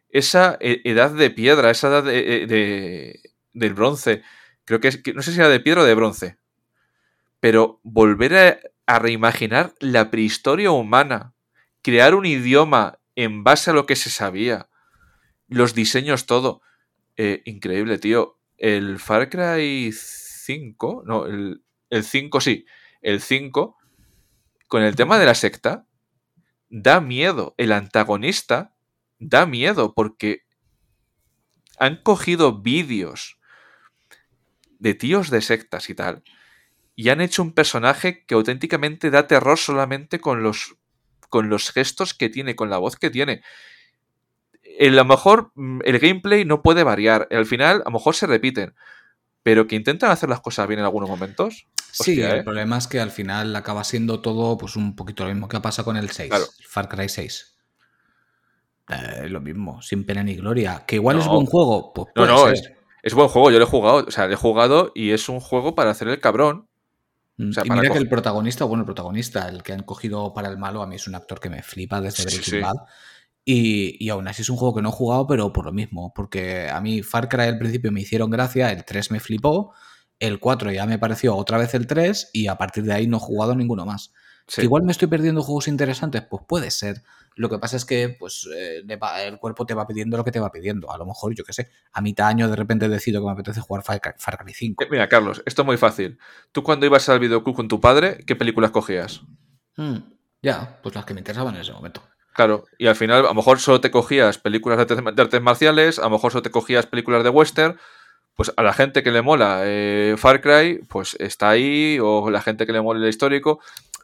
esa 0.08 0.56
e, 0.60 0.80
edad 0.84 1.10
de 1.10 1.30
piedra, 1.30 1.70
esa 1.70 1.88
edad 1.88 2.04
de, 2.04 2.46
de, 2.46 3.20
del 3.52 3.74
bronce. 3.74 4.22
Creo 4.64 4.80
que, 4.80 4.90
no 5.14 5.22
sé 5.22 5.32
si 5.32 5.38
era 5.38 5.48
de 5.48 5.60
piedra 5.60 5.82
o 5.82 5.84
de 5.84 5.94
bronce. 5.94 6.38
Pero 7.40 7.80
volver 7.82 8.62
a, 8.86 8.98
reimaginar 8.98 9.74
la 9.80 10.10
prehistoria 10.10 10.70
humana. 10.70 11.34
Crear 11.82 12.14
un 12.14 12.24
idioma 12.24 12.98
en 13.14 13.44
base 13.44 13.70
a 13.70 13.74
lo 13.74 13.86
que 13.86 13.96
se 13.96 14.10
sabía. 14.10 14.68
Los 15.48 15.74
diseños, 15.74 16.26
todo. 16.26 16.62
Eh, 17.16 17.42
increíble, 17.44 17.98
tío. 17.98 18.38
El 18.56 18.98
Far 18.98 19.28
Cry 19.28 19.92
5, 19.92 21.02
no, 21.06 21.26
el, 21.26 21.62
el 21.90 22.04
5 22.04 22.40
sí, 22.40 22.64
el 23.02 23.20
5, 23.20 23.76
con 24.68 24.82
el 24.82 24.96
tema 24.96 25.18
de 25.18 25.26
la 25.26 25.34
secta, 25.34 25.85
da 26.68 27.00
miedo. 27.00 27.54
El 27.58 27.72
antagonista 27.72 28.74
da 29.18 29.46
miedo 29.46 29.94
porque 29.94 30.42
han 31.78 32.02
cogido 32.02 32.60
vídeos 32.60 33.38
de 34.78 34.94
tíos 34.94 35.30
de 35.30 35.40
sectas 35.40 35.88
y 35.90 35.94
tal 35.94 36.22
y 36.96 37.10
han 37.10 37.20
hecho 37.20 37.42
un 37.42 37.52
personaje 37.52 38.24
que 38.24 38.34
auténticamente 38.34 39.10
da 39.10 39.26
terror 39.26 39.58
solamente 39.58 40.18
con 40.18 40.42
los 40.42 40.76
con 41.28 41.50
los 41.50 41.70
gestos 41.70 42.14
que 42.14 42.28
tiene, 42.30 42.56
con 42.56 42.70
la 42.70 42.78
voz 42.78 42.96
que 42.96 43.10
tiene. 43.10 43.42
A 44.80 44.90
lo 44.90 45.04
mejor 45.04 45.52
mm, 45.54 45.80
el 45.84 45.98
gameplay 45.98 46.44
no 46.44 46.62
puede 46.62 46.82
variar, 46.82 47.28
al 47.30 47.46
final 47.46 47.82
a 47.82 47.90
lo 47.90 47.92
mejor 47.92 48.14
se 48.14 48.26
repiten, 48.26 48.74
pero 49.46 49.68
que 49.68 49.76
intentan 49.76 50.10
hacer 50.10 50.28
las 50.28 50.40
cosas 50.40 50.66
bien 50.66 50.80
en 50.80 50.86
algunos 50.86 51.08
momentos. 51.08 51.68
Sí, 51.92 52.20
el 52.20 52.38
¿eh? 52.38 52.42
problema 52.42 52.78
es 52.78 52.88
que 52.88 52.98
al 52.98 53.12
final 53.12 53.54
acaba 53.54 53.84
siendo 53.84 54.20
todo 54.20 54.58
pues 54.58 54.74
un 54.74 54.96
poquito 54.96 55.22
lo 55.22 55.30
mismo 55.30 55.46
que 55.46 55.60
pasa 55.60 55.84
con 55.84 55.96
el 55.96 56.10
6, 56.10 56.32
Far 56.66 56.88
Cry 56.88 57.08
6. 57.08 57.56
Eh, 58.88 59.28
lo 59.28 59.40
mismo, 59.40 59.80
sin 59.82 60.04
pena 60.04 60.24
ni 60.24 60.34
gloria. 60.34 60.82
Que 60.84 60.96
igual 60.96 61.20
es 61.20 61.28
buen 61.28 61.46
juego, 61.46 61.92
pues 61.92 62.08
No, 62.16 62.26
no, 62.26 62.48
es, 62.48 63.14
buen 63.14 63.28
juego, 63.28 63.52
yo 63.52 63.60
lo 63.60 63.66
he 63.66 63.68
jugado, 63.68 64.04
o 64.08 64.10
sea, 64.10 64.26
lo 64.26 64.32
he 64.32 64.36
jugado 64.36 64.90
y 64.96 65.12
es 65.12 65.28
un 65.28 65.38
juego 65.38 65.76
para 65.76 65.92
hacer 65.92 66.08
el 66.08 66.18
cabrón. 66.18 66.66
Mm, 67.36 67.52
y 67.66 67.70
mira 67.70 67.90
que 67.92 67.98
el 67.98 68.08
protagonista, 68.08 68.64
bueno, 68.64 68.82
el 68.82 68.86
protagonista, 68.86 69.48
el 69.48 69.62
que 69.62 69.74
han 69.74 69.84
cogido 69.84 70.34
para 70.34 70.48
el 70.48 70.58
malo, 70.58 70.82
a 70.82 70.88
mí 70.88 70.96
es 70.96 71.06
un 71.06 71.14
actor 71.14 71.38
que 71.38 71.50
me 71.50 71.62
flipa 71.62 72.00
desde 72.00 72.24
Breaking 72.24 72.62
Bad. 72.62 72.78
Y, 73.48 74.04
y, 74.04 74.08
aún 74.08 74.26
así 74.26 74.42
es 74.42 74.50
un 74.50 74.56
juego 74.56 74.74
que 74.74 74.82
no 74.82 74.88
he 74.88 74.92
jugado, 74.92 75.28
pero 75.28 75.52
por 75.52 75.66
lo 75.66 75.72
mismo. 75.72 76.12
Porque 76.12 76.68
a 76.68 76.80
mí 76.80 77.02
Far 77.04 77.28
Cry 77.28 77.42
al 77.42 77.58
principio 77.58 77.92
me 77.92 78.00
hicieron 78.00 78.28
gracia, 78.28 78.72
el 78.72 78.84
3 78.84 79.12
me 79.12 79.20
flipó, 79.20 79.72
el 80.18 80.40
4 80.40 80.72
ya 80.72 80.84
me 80.84 80.98
pareció 80.98 81.36
otra 81.36 81.56
vez 81.56 81.72
el 81.74 81.86
3 81.86 82.30
y 82.32 82.48
a 82.48 82.56
partir 82.56 82.82
de 82.82 82.92
ahí 82.92 83.06
no 83.06 83.18
he 83.18 83.20
jugado 83.20 83.54
ninguno 83.54 83.86
más. 83.86 84.12
igual 84.58 84.82
me 84.82 84.90
estoy 84.90 85.06
perdiendo 85.06 85.42
juegos 85.42 85.68
interesantes, 85.68 86.22
pues 86.28 86.42
puede 86.48 86.72
ser. 86.72 87.02
Lo 87.36 87.48
que 87.48 87.58
pasa 87.58 87.76
es 87.76 87.84
que 87.84 88.08
pues, 88.18 88.48
eh, 88.52 88.82
el 89.26 89.38
cuerpo 89.38 89.64
te 89.64 89.74
va 89.74 89.86
pidiendo 89.86 90.16
lo 90.16 90.24
que 90.24 90.32
te 90.32 90.40
va 90.40 90.50
pidiendo. 90.50 90.90
A 90.90 90.96
lo 90.96 91.04
mejor, 91.04 91.34
yo 91.34 91.44
qué 91.44 91.52
sé, 91.52 91.70
a 91.92 92.00
mitad 92.00 92.26
año 92.28 92.48
de 92.48 92.56
repente 92.56 92.88
decido 92.88 93.20
que 93.20 93.26
me 93.26 93.32
apetece 93.32 93.60
jugar 93.60 93.84
Far, 93.84 94.00
Cry 94.00 94.54
5. 94.54 94.82
Eh, 94.82 94.88
mira, 94.90 95.06
Carlos, 95.08 95.42
esto 95.44 95.62
es 95.62 95.66
muy 95.66 95.76
fácil. 95.76 96.18
Tú 96.50 96.62
cuando 96.62 96.86
ibas 96.86 97.08
al 97.10 97.20
videoclub 97.20 97.54
con 97.54 97.68
tu 97.68 97.80
padre, 97.80 98.24
¿qué 98.26 98.34
películas 98.34 98.70
cogías? 98.70 99.20
Hmm, 99.76 99.98
ya, 100.42 100.80
pues 100.82 100.94
las 100.94 101.04
que 101.04 101.12
me 101.12 101.20
interesaban 101.20 101.54
en 101.54 101.60
ese 101.60 101.72
momento. 101.72 102.02
Claro, 102.36 102.66
y 102.76 102.86
al 102.86 102.96
final 102.96 103.20
a 103.20 103.28
lo 103.28 103.34
mejor 103.34 103.58
solo 103.60 103.80
te 103.80 103.90
cogías 103.90 104.36
películas 104.36 104.76
de 104.86 105.22
artes, 105.22 105.40
marciales, 105.40 105.98
a 105.98 106.02
lo 106.02 106.10
mejor 106.10 106.32
solo 106.32 106.42
te 106.42 106.50
cogías 106.50 106.84
películas 106.84 107.24
de 107.24 107.30
western, 107.30 107.78
pues 108.34 108.52
a 108.58 108.62
la 108.62 108.74
gente 108.74 109.02
que 109.02 109.10
le 109.10 109.22
mola 109.22 109.62
eh, 109.64 110.16
Far 110.18 110.42
Cry, 110.42 110.80
pues 110.86 111.16
está 111.18 111.48
ahí, 111.48 111.98
o 111.98 112.28
la 112.30 112.42
gente 112.42 112.66
que 112.66 112.72
le 112.72 112.82
mola 112.82 113.02
el 113.02 113.08
histórico. 113.08 113.60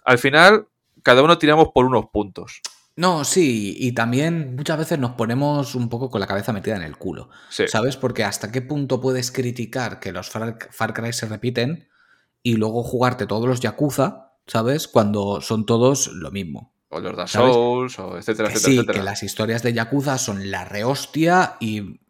Al 0.06 0.16
final, 0.16 0.66
cada 1.02 1.22
uno 1.22 1.36
tiramos 1.36 1.68
por 1.74 1.84
unos 1.84 2.06
puntos. 2.06 2.62
No, 2.96 3.24
sí, 3.24 3.74
y 3.78 3.92
también 3.92 4.56
muchas 4.56 4.78
veces 4.78 4.98
nos 4.98 5.12
ponemos 5.12 5.74
un 5.74 5.90
poco 5.90 6.08
con 6.08 6.20
la 6.20 6.26
cabeza 6.26 6.54
metida 6.54 6.76
en 6.76 6.82
el 6.82 6.96
culo, 6.96 7.28
¿sabes? 7.50 7.98
Porque 7.98 8.24
hasta 8.24 8.50
qué 8.50 8.62
punto 8.62 9.00
puedes 9.00 9.30
criticar 9.30 10.00
que 10.00 10.12
los 10.12 10.30
Far, 10.30 10.94
Cry 10.94 11.12
se 11.12 11.26
repiten 11.26 11.88
y 12.42 12.56
luego 12.56 12.82
jugarte 12.82 13.26
todos 13.26 13.46
los 13.46 13.60
Yakuza, 13.60 14.32
¿sabes? 14.46 14.88
Cuando 14.88 15.42
son 15.42 15.66
todos 15.66 16.08
lo 16.08 16.30
mismo. 16.30 16.71
O 16.94 17.00
los 17.00 17.16
Dark 17.16 17.28
Souls, 17.28 17.98
o 17.98 18.18
etcétera, 18.18 18.48
etcétera, 18.48 18.70
sí, 18.70 18.76
etcétera. 18.76 18.98
que 18.98 19.04
las 19.04 19.22
historias 19.22 19.62
de 19.62 19.72
Yakuza 19.72 20.18
son 20.18 20.50
la 20.50 20.64
rehostia 20.64 21.56
y 21.58 22.00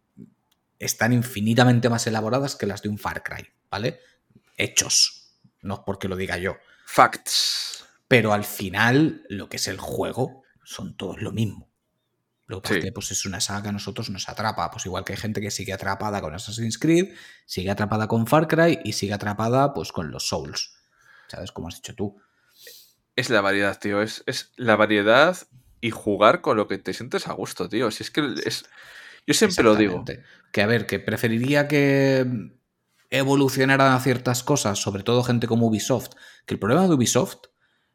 están 0.81 1.13
infinitamente 1.13 1.89
más 1.89 2.07
elaboradas 2.09 2.57
que 2.57 2.67
las 2.67 2.83
de 2.83 2.89
un 2.89 2.99
Far 2.99 3.23
Cry, 3.23 3.47
¿vale? 3.71 4.01
Hechos, 4.57 5.39
no 5.61 5.85
porque 5.85 6.09
lo 6.09 6.17
diga 6.17 6.37
yo. 6.37 6.57
Facts. 6.85 7.85
Pero 8.09 8.33
al 8.33 8.45
final, 8.45 9.25
lo 9.29 9.49
que 9.49 9.57
es 9.57 9.69
el 9.69 9.79
juego, 9.79 10.43
son 10.65 10.97
todos 10.97 11.23
lo 11.23 11.33
mismo. 11.33 11.71
Lo 12.47 12.61
que 12.61 12.69
pasa 12.69 12.81
que 12.81 12.93
pues, 12.93 13.11
es 13.13 13.25
una 13.25 13.41
saga 13.41 13.63
que 13.63 13.69
a 13.69 13.73
nosotros 13.73 14.11
nos 14.11 14.29
atrapa. 14.29 14.71
Pues 14.71 14.85
igual 14.85 15.05
que 15.05 15.13
hay 15.13 15.19
gente 15.19 15.41
que 15.41 15.51
sigue 15.51 15.73
atrapada 15.73 16.21
con 16.21 16.35
Assassin's 16.35 16.79
Creed, 16.79 17.15
sigue 17.47 17.71
atrapada 17.71 18.09
con 18.09 18.27
Far 18.27 18.49
Cry 18.49 18.81
y 18.85 18.93
sigue 18.93 19.15
atrapada 19.15 19.73
pues 19.73 19.93
con 19.93 20.11
los 20.11 20.29
Souls. 20.29 20.75
¿Sabes? 21.29 21.53
Como 21.53 21.69
has 21.69 21.77
dicho 21.77 21.95
tú. 21.95 22.21
Es 23.23 23.31
la 23.31 23.41
variedad, 23.41 23.79
tío. 23.79 24.03
Es, 24.03 24.25
es 24.27 24.51
la 24.57 24.75
variedad 24.75 25.37
y 25.81 25.91
jugar 25.91 26.41
con 26.41 26.57
lo 26.57 26.67
que 26.67 26.79
te 26.79 26.93
sientes 26.93 27.29
a 27.29 27.33
gusto, 27.35 27.69
tío. 27.69 27.93
Si 27.93 28.03
es 28.03 28.11
que 28.11 28.35
es. 28.45 28.65
Yo 29.29 29.35
siempre 29.35 29.63
lo 29.63 29.77
digo. 29.77 30.05
Que 30.51 30.63
a 30.63 30.67
ver, 30.67 30.87
que 30.87 30.99
preferiría 30.99 31.69
que 31.69 32.27
evolucionaran 33.11 34.01
ciertas 34.01 34.43
cosas, 34.43 34.81
sobre 34.81 35.05
todo 35.05 35.23
gente 35.23 35.47
como 35.47 35.69
Ubisoft. 35.69 36.11
Que 36.47 36.55
el 36.55 36.59
problema 36.59 36.89
de 36.89 36.95
Ubisoft 36.95 37.45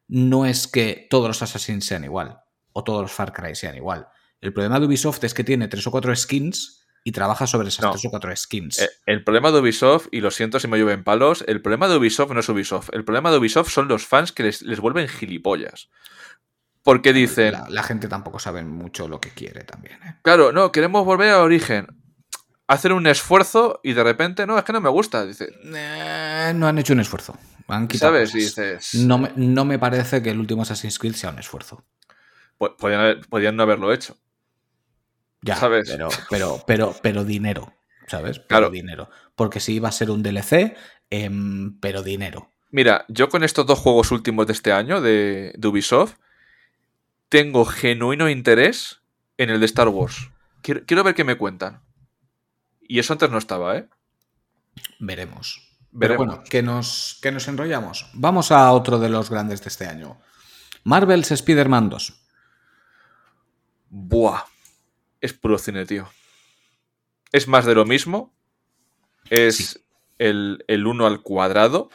no 0.07 0.45
es 0.45 0.65
que 0.67 1.07
todos 1.09 1.27
los 1.27 1.41
Assassins 1.41 1.85
sean 1.85 2.05
igual 2.05 2.39
o 2.71 2.85
todos 2.85 3.01
los 3.01 3.11
Far 3.11 3.33
Cry 3.33 3.53
sean 3.53 3.75
igual. 3.75 4.07
El 4.39 4.53
problema 4.53 4.79
de 4.79 4.85
Ubisoft 4.85 5.25
es 5.25 5.33
que 5.33 5.43
tiene 5.43 5.67
tres 5.67 5.85
o 5.87 5.91
cuatro 5.91 6.15
skins 6.15 6.76
y 7.07 7.13
trabaja 7.13 7.47
sobre 7.47 7.69
esas 7.69 7.89
tres 7.89 8.03
o 8.03 8.09
cuatro 8.09 8.35
skins. 8.35 8.79
Eh, 8.79 8.89
el, 9.05 9.23
problema 9.23 9.49
de 9.49 9.61
Ubisoft, 9.61 10.07
y 10.11 10.19
lo 10.19 10.29
siento 10.29 10.59
si 10.59 10.67
me 10.67 10.77
llueven 10.77 11.05
palos, 11.05 11.41
el 11.47 11.61
problema 11.61 11.87
de 11.87 11.95
Ubisoft 11.95 12.33
no 12.33 12.41
es 12.41 12.49
Ubisoft. 12.49 12.89
El 12.91 13.05
problema 13.05 13.31
de 13.31 13.37
Ubisoft 13.37 13.69
son 13.69 13.87
los 13.87 14.05
fans 14.05 14.33
que 14.33 14.43
les, 14.43 14.79
vuelven 14.81 15.07
gilipollas. 15.07 15.89
Porque 16.83 17.13
dicen. 17.13 17.53
La, 17.69 17.83
gente 17.83 18.09
tampoco 18.09 18.39
sabe 18.39 18.61
mucho 18.65 19.07
lo 19.07 19.21
que 19.21 19.29
quiere 19.29 19.63
también. 19.63 20.03
¿eh? 20.03 20.15
Claro, 20.21 20.51
no, 20.51 20.73
queremos 20.73 21.05
volver 21.05 21.29
al 21.29 21.43
origen. 21.43 21.87
Hacer 22.67 22.91
un 22.91 23.07
esfuerzo 23.07 23.79
y 23.83 23.93
de 23.93 24.03
repente, 24.03 24.45
no, 24.45 24.57
es 24.57 24.65
que 24.65 24.73
no 24.73 24.81
me 24.81 24.89
gusta. 24.89 25.25
Dice. 25.25 25.47
Eh, 25.63 26.51
no 26.53 26.67
han 26.67 26.77
hecho 26.77 26.91
un 26.91 26.99
esfuerzo. 26.99 27.37
Han 27.69 27.87
quitado 27.87 28.15
¿Sabes? 28.15 28.33
dices. 28.33 28.95
No 28.95 29.17
me, 29.17 29.31
no 29.37 29.63
me 29.63 29.79
parece 29.79 30.21
que 30.21 30.31
el 30.31 30.39
último 30.39 30.63
Assassin's 30.63 30.99
Creed 30.99 31.15
sea 31.15 31.29
un 31.29 31.39
esfuerzo 31.39 31.85
podían, 32.57 33.55
no 33.55 33.63
haberlo 33.63 33.93
hecho. 33.93 34.17
Ya, 35.47 35.55
¿sabes? 35.55 35.89
Pero, 35.89 36.09
pero, 36.29 36.63
pero, 36.67 36.95
pero 37.01 37.23
dinero, 37.23 37.73
¿sabes? 38.07 38.39
claro. 38.39 38.69
dinero. 38.69 39.09
Porque 39.35 39.59
si 39.59 39.73
iba 39.73 39.89
a 39.89 39.91
ser 39.91 40.11
un 40.11 40.23
DLC, 40.23 40.75
em, 41.09 41.79
pero 41.79 42.03
dinero. 42.03 42.51
Mira, 42.71 43.05
yo 43.07 43.29
con 43.29 43.43
estos 43.43 43.65
dos 43.65 43.79
juegos 43.79 44.11
últimos 44.11 44.45
de 44.47 44.53
este 44.53 44.73
año 44.73 44.99
de, 44.99 45.57
Ubisoft, 45.63 46.15
tengo 47.29 47.65
genuino 47.65 48.29
interés 48.29 49.01
en 49.37 49.49
el 49.49 49.59
de 49.59 49.65
Star 49.67 49.87
Wars. 49.87 50.29
Quiero, 50.61 51.03
ver 51.03 51.15
qué 51.15 51.23
me 51.23 51.37
cuentan. 51.37 51.81
Y 52.81 52.99
eso 52.99 53.13
antes 53.13 53.29
no 53.29 53.37
estaba, 53.37 53.77
¿eh? 53.77 53.87
Veremos. 54.99 55.63
Veremos. 55.91 56.27
bueno, 56.27 56.43
que 56.43 56.61
nos, 56.61 57.19
que 57.21 57.31
nos 57.31 57.47
enrollamos. 57.47 58.09
Vamos 58.13 58.51
a 58.51 58.71
otro 58.71 58.99
de 58.99 59.09
los 59.09 59.29
grandes 59.29 59.61
de 59.63 59.69
este 59.69 59.87
año. 59.87 60.19
Marvel's 60.83 61.31
Spider-Man 61.31 61.89
2. 61.89 62.21
Buah. 63.89 64.43
Es 65.27 65.33
puro 65.33 65.57
cine, 65.57 65.85
tío. 65.85 66.07
Es 67.33 67.49
más 67.49 67.65
de 67.65 67.75
lo 67.75 67.83
mismo. 67.83 68.33
Es 69.29 69.85
el, 70.19 70.63
el 70.69 70.87
uno 70.87 71.05
al 71.05 71.21
cuadrado. 71.21 71.89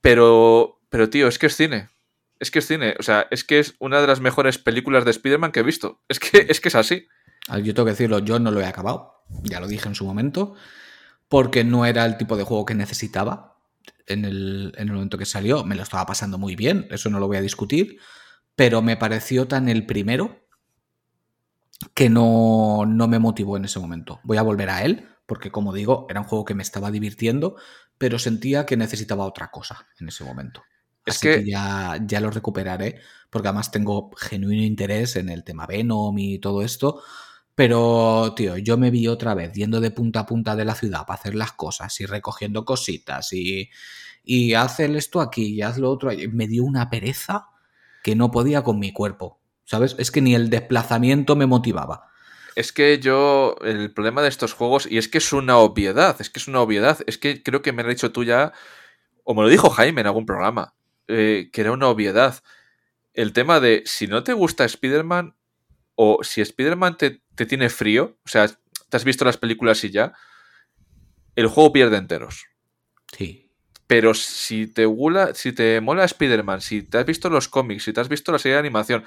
Pero, 0.00 0.80
pero, 0.88 1.10
tío, 1.10 1.26
es 1.26 1.36
que 1.36 1.46
es 1.46 1.56
cine. 1.56 1.88
Es 2.38 2.52
que 2.52 2.60
es 2.60 2.68
cine. 2.68 2.94
O 3.00 3.02
sea, 3.02 3.26
es 3.32 3.42
que 3.42 3.58
es 3.58 3.74
una 3.80 4.00
de 4.00 4.06
las 4.06 4.20
mejores 4.20 4.58
películas 4.58 5.04
de 5.04 5.10
Spider-Man 5.10 5.50
que 5.50 5.60
he 5.60 5.64
visto. 5.64 6.00
Es 6.08 6.20
que, 6.20 6.46
es 6.48 6.60
que 6.60 6.68
es 6.68 6.76
así. 6.76 7.08
Yo 7.48 7.74
tengo 7.74 7.86
que 7.86 7.90
decirlo, 7.90 8.20
yo 8.20 8.38
no 8.38 8.52
lo 8.52 8.60
he 8.60 8.66
acabado. 8.66 9.24
Ya 9.42 9.58
lo 9.58 9.66
dije 9.66 9.88
en 9.88 9.96
su 9.96 10.04
momento. 10.04 10.54
Porque 11.26 11.64
no 11.64 11.86
era 11.86 12.06
el 12.06 12.18
tipo 12.18 12.36
de 12.36 12.44
juego 12.44 12.66
que 12.66 12.76
necesitaba 12.76 13.58
en 14.06 14.24
el, 14.24 14.74
en 14.76 14.86
el 14.86 14.94
momento 14.94 15.18
que 15.18 15.26
salió. 15.26 15.64
Me 15.64 15.74
lo 15.74 15.82
estaba 15.82 16.06
pasando 16.06 16.38
muy 16.38 16.54
bien. 16.54 16.86
Eso 16.92 17.10
no 17.10 17.18
lo 17.18 17.26
voy 17.26 17.38
a 17.38 17.42
discutir 17.42 17.98
pero 18.56 18.82
me 18.82 18.96
pareció 18.96 19.48
tan 19.48 19.68
el 19.68 19.86
primero 19.86 20.43
que 21.92 22.08
no, 22.08 22.84
no 22.86 23.08
me 23.08 23.18
motivó 23.18 23.56
en 23.56 23.64
ese 23.64 23.80
momento. 23.80 24.20
Voy 24.24 24.36
a 24.36 24.42
volver 24.42 24.70
a 24.70 24.82
él, 24.82 25.08
porque 25.26 25.50
como 25.50 25.72
digo, 25.72 26.06
era 26.08 26.20
un 26.20 26.26
juego 26.26 26.44
que 26.44 26.54
me 26.54 26.62
estaba 26.62 26.90
divirtiendo, 26.90 27.56
pero 27.98 28.18
sentía 28.18 28.66
que 28.66 28.76
necesitaba 28.76 29.24
otra 29.24 29.50
cosa 29.50 29.86
en 29.98 30.08
ese 30.08 30.24
momento. 30.24 30.62
Es 31.06 31.18
que... 31.18 31.44
ya, 31.44 31.98
ya, 32.02 32.20
lo 32.20 32.30
recuperaré, 32.30 33.00
porque 33.30 33.48
además 33.48 33.70
tengo 33.70 34.10
genuino 34.16 34.62
interés 34.62 35.16
en 35.16 35.28
el 35.28 35.44
tema 35.44 35.66
Venom 35.66 36.16
y 36.18 36.38
todo 36.38 36.62
esto. 36.62 37.02
Pero, 37.54 38.34
tío, 38.34 38.56
yo 38.56 38.76
me 38.76 38.90
vi 38.90 39.06
otra 39.06 39.34
vez 39.34 39.52
yendo 39.52 39.80
de 39.80 39.90
punta 39.90 40.20
a 40.20 40.26
punta 40.26 40.56
de 40.56 40.64
la 40.64 40.74
ciudad 40.74 41.06
para 41.06 41.20
hacer 41.20 41.34
las 41.34 41.52
cosas 41.52 42.00
y 42.00 42.06
recogiendo 42.06 42.64
cositas 42.64 43.32
y, 43.32 43.70
y 44.24 44.54
hacer 44.54 44.94
esto 44.96 45.20
aquí 45.20 45.54
y 45.54 45.62
haz 45.62 45.78
lo 45.78 45.90
otro. 45.90 46.10
Me 46.32 46.48
dio 46.48 46.64
una 46.64 46.90
pereza 46.90 47.46
que 48.02 48.16
no 48.16 48.30
podía 48.30 48.62
con 48.62 48.78
mi 48.78 48.92
cuerpo, 48.92 49.40
¿sabes? 49.64 49.96
Es 49.98 50.10
que 50.10 50.20
ni 50.20 50.34
el 50.34 50.50
desplazamiento 50.50 51.36
me 51.36 51.46
motivaba. 51.46 52.10
Es 52.56 52.72
que 52.72 52.98
yo, 53.00 53.56
el 53.62 53.92
problema 53.92 54.22
de 54.22 54.28
estos 54.28 54.52
juegos, 54.52 54.86
y 54.88 54.98
es 54.98 55.08
que 55.08 55.18
es 55.18 55.32
una 55.32 55.58
obviedad, 55.58 56.20
es 56.20 56.30
que 56.30 56.38
es 56.38 56.46
una 56.46 56.60
obviedad, 56.60 56.98
es 57.06 57.18
que 57.18 57.42
creo 57.42 57.62
que 57.62 57.72
me 57.72 57.82
lo 57.82 57.88
has 57.88 57.96
dicho 57.96 58.12
tú 58.12 58.22
ya, 58.22 58.52
o 59.24 59.34
me 59.34 59.42
lo 59.42 59.48
dijo 59.48 59.70
Jaime 59.70 60.02
en 60.02 60.06
algún 60.06 60.26
programa, 60.26 60.74
eh, 61.08 61.50
que 61.52 61.60
era 61.62 61.72
una 61.72 61.88
obviedad. 61.88 62.42
El 63.12 63.32
tema 63.32 63.58
de 63.58 63.82
si 63.86 64.06
no 64.06 64.22
te 64.22 64.32
gusta 64.32 64.64
Spider-Man, 64.64 65.34
o 65.96 66.22
si 66.22 66.40
Spider-Man 66.40 66.96
te, 66.96 67.22
te 67.34 67.46
tiene 67.46 67.70
frío, 67.70 68.18
o 68.24 68.28
sea, 68.28 68.46
te 68.48 68.96
has 68.96 69.04
visto 69.04 69.24
las 69.24 69.36
películas 69.36 69.82
y 69.82 69.90
ya, 69.90 70.12
el 71.34 71.48
juego 71.48 71.72
pierde 71.72 71.96
enteros. 71.96 72.46
Sí. 73.16 73.50
Pero 73.86 74.14
si 74.14 74.66
te, 74.66 74.86
si 75.34 75.52
te 75.52 75.80
mola 75.80 76.04
Spider-Man, 76.04 76.60
si 76.60 76.82
te 76.82 76.98
has 76.98 77.06
visto 77.06 77.28
los 77.28 77.48
cómics, 77.48 77.84
si 77.84 77.92
te 77.92 78.00
has 78.00 78.08
visto 78.08 78.32
la 78.32 78.38
serie 78.38 78.54
de 78.54 78.60
animación, 78.60 79.04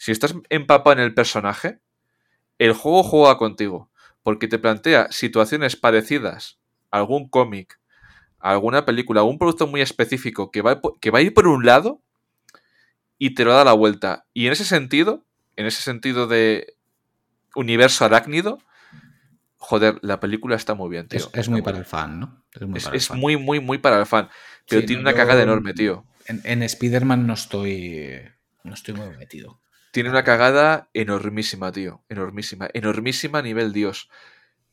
si 0.00 0.12
estás 0.12 0.34
empapado 0.48 0.94
en 0.94 1.00
el 1.00 1.12
personaje, 1.12 1.78
el 2.56 2.72
juego 2.72 3.02
juega 3.02 3.36
contigo. 3.36 3.90
Porque 4.22 4.48
te 4.48 4.58
plantea 4.58 5.08
situaciones 5.12 5.76
parecidas 5.76 6.58
a 6.90 6.96
algún 6.96 7.28
cómic, 7.28 7.78
a 8.38 8.52
alguna 8.52 8.86
película, 8.86 9.20
a 9.20 9.24
algún 9.24 9.38
producto 9.38 9.66
muy 9.66 9.82
específico 9.82 10.50
que 10.50 10.62
va, 10.62 10.80
que 11.02 11.10
va 11.10 11.18
a 11.18 11.22
ir 11.22 11.34
por 11.34 11.46
un 11.46 11.66
lado 11.66 12.00
y 13.18 13.34
te 13.34 13.44
lo 13.44 13.52
da 13.52 13.62
la 13.62 13.74
vuelta. 13.74 14.24
Y 14.32 14.46
en 14.46 14.52
ese 14.52 14.64
sentido, 14.64 15.26
en 15.56 15.66
ese 15.66 15.82
sentido 15.82 16.26
de 16.26 16.76
universo 17.54 18.06
arácnido, 18.06 18.58
joder, 19.58 19.98
la 20.00 20.18
película 20.18 20.56
está 20.56 20.72
muy 20.72 20.88
bien, 20.88 21.08
tío. 21.08 21.30
Es, 21.34 21.50
muy 21.50 21.60
para 21.60 21.76
el 21.76 21.84
fan, 21.84 22.20
¿no? 22.20 22.42
Es, 22.94 23.10
muy, 23.10 23.36
muy, 23.36 23.60
muy, 23.60 23.76
para 23.76 24.00
el 24.00 24.06
fan. 24.06 24.30
Pero 24.66 24.86
tiene 24.86 25.02
una 25.02 25.12
cagada 25.12 25.42
enorme, 25.42 25.74
tío. 25.74 26.06
En, 26.24 26.40
en 26.44 26.62
Spider-Man 26.62 27.26
no 27.26 27.34
estoy, 27.34 28.18
no 28.64 28.72
estoy 28.72 28.94
muy 28.94 29.14
metido. 29.18 29.60
Tiene 29.90 30.10
una 30.10 30.22
cagada 30.24 30.88
enormísima, 30.94 31.72
tío. 31.72 32.04
Enormísima. 32.08 32.68
Enormísima 32.72 33.38
a 33.40 33.42
nivel 33.42 33.72
Dios. 33.72 34.08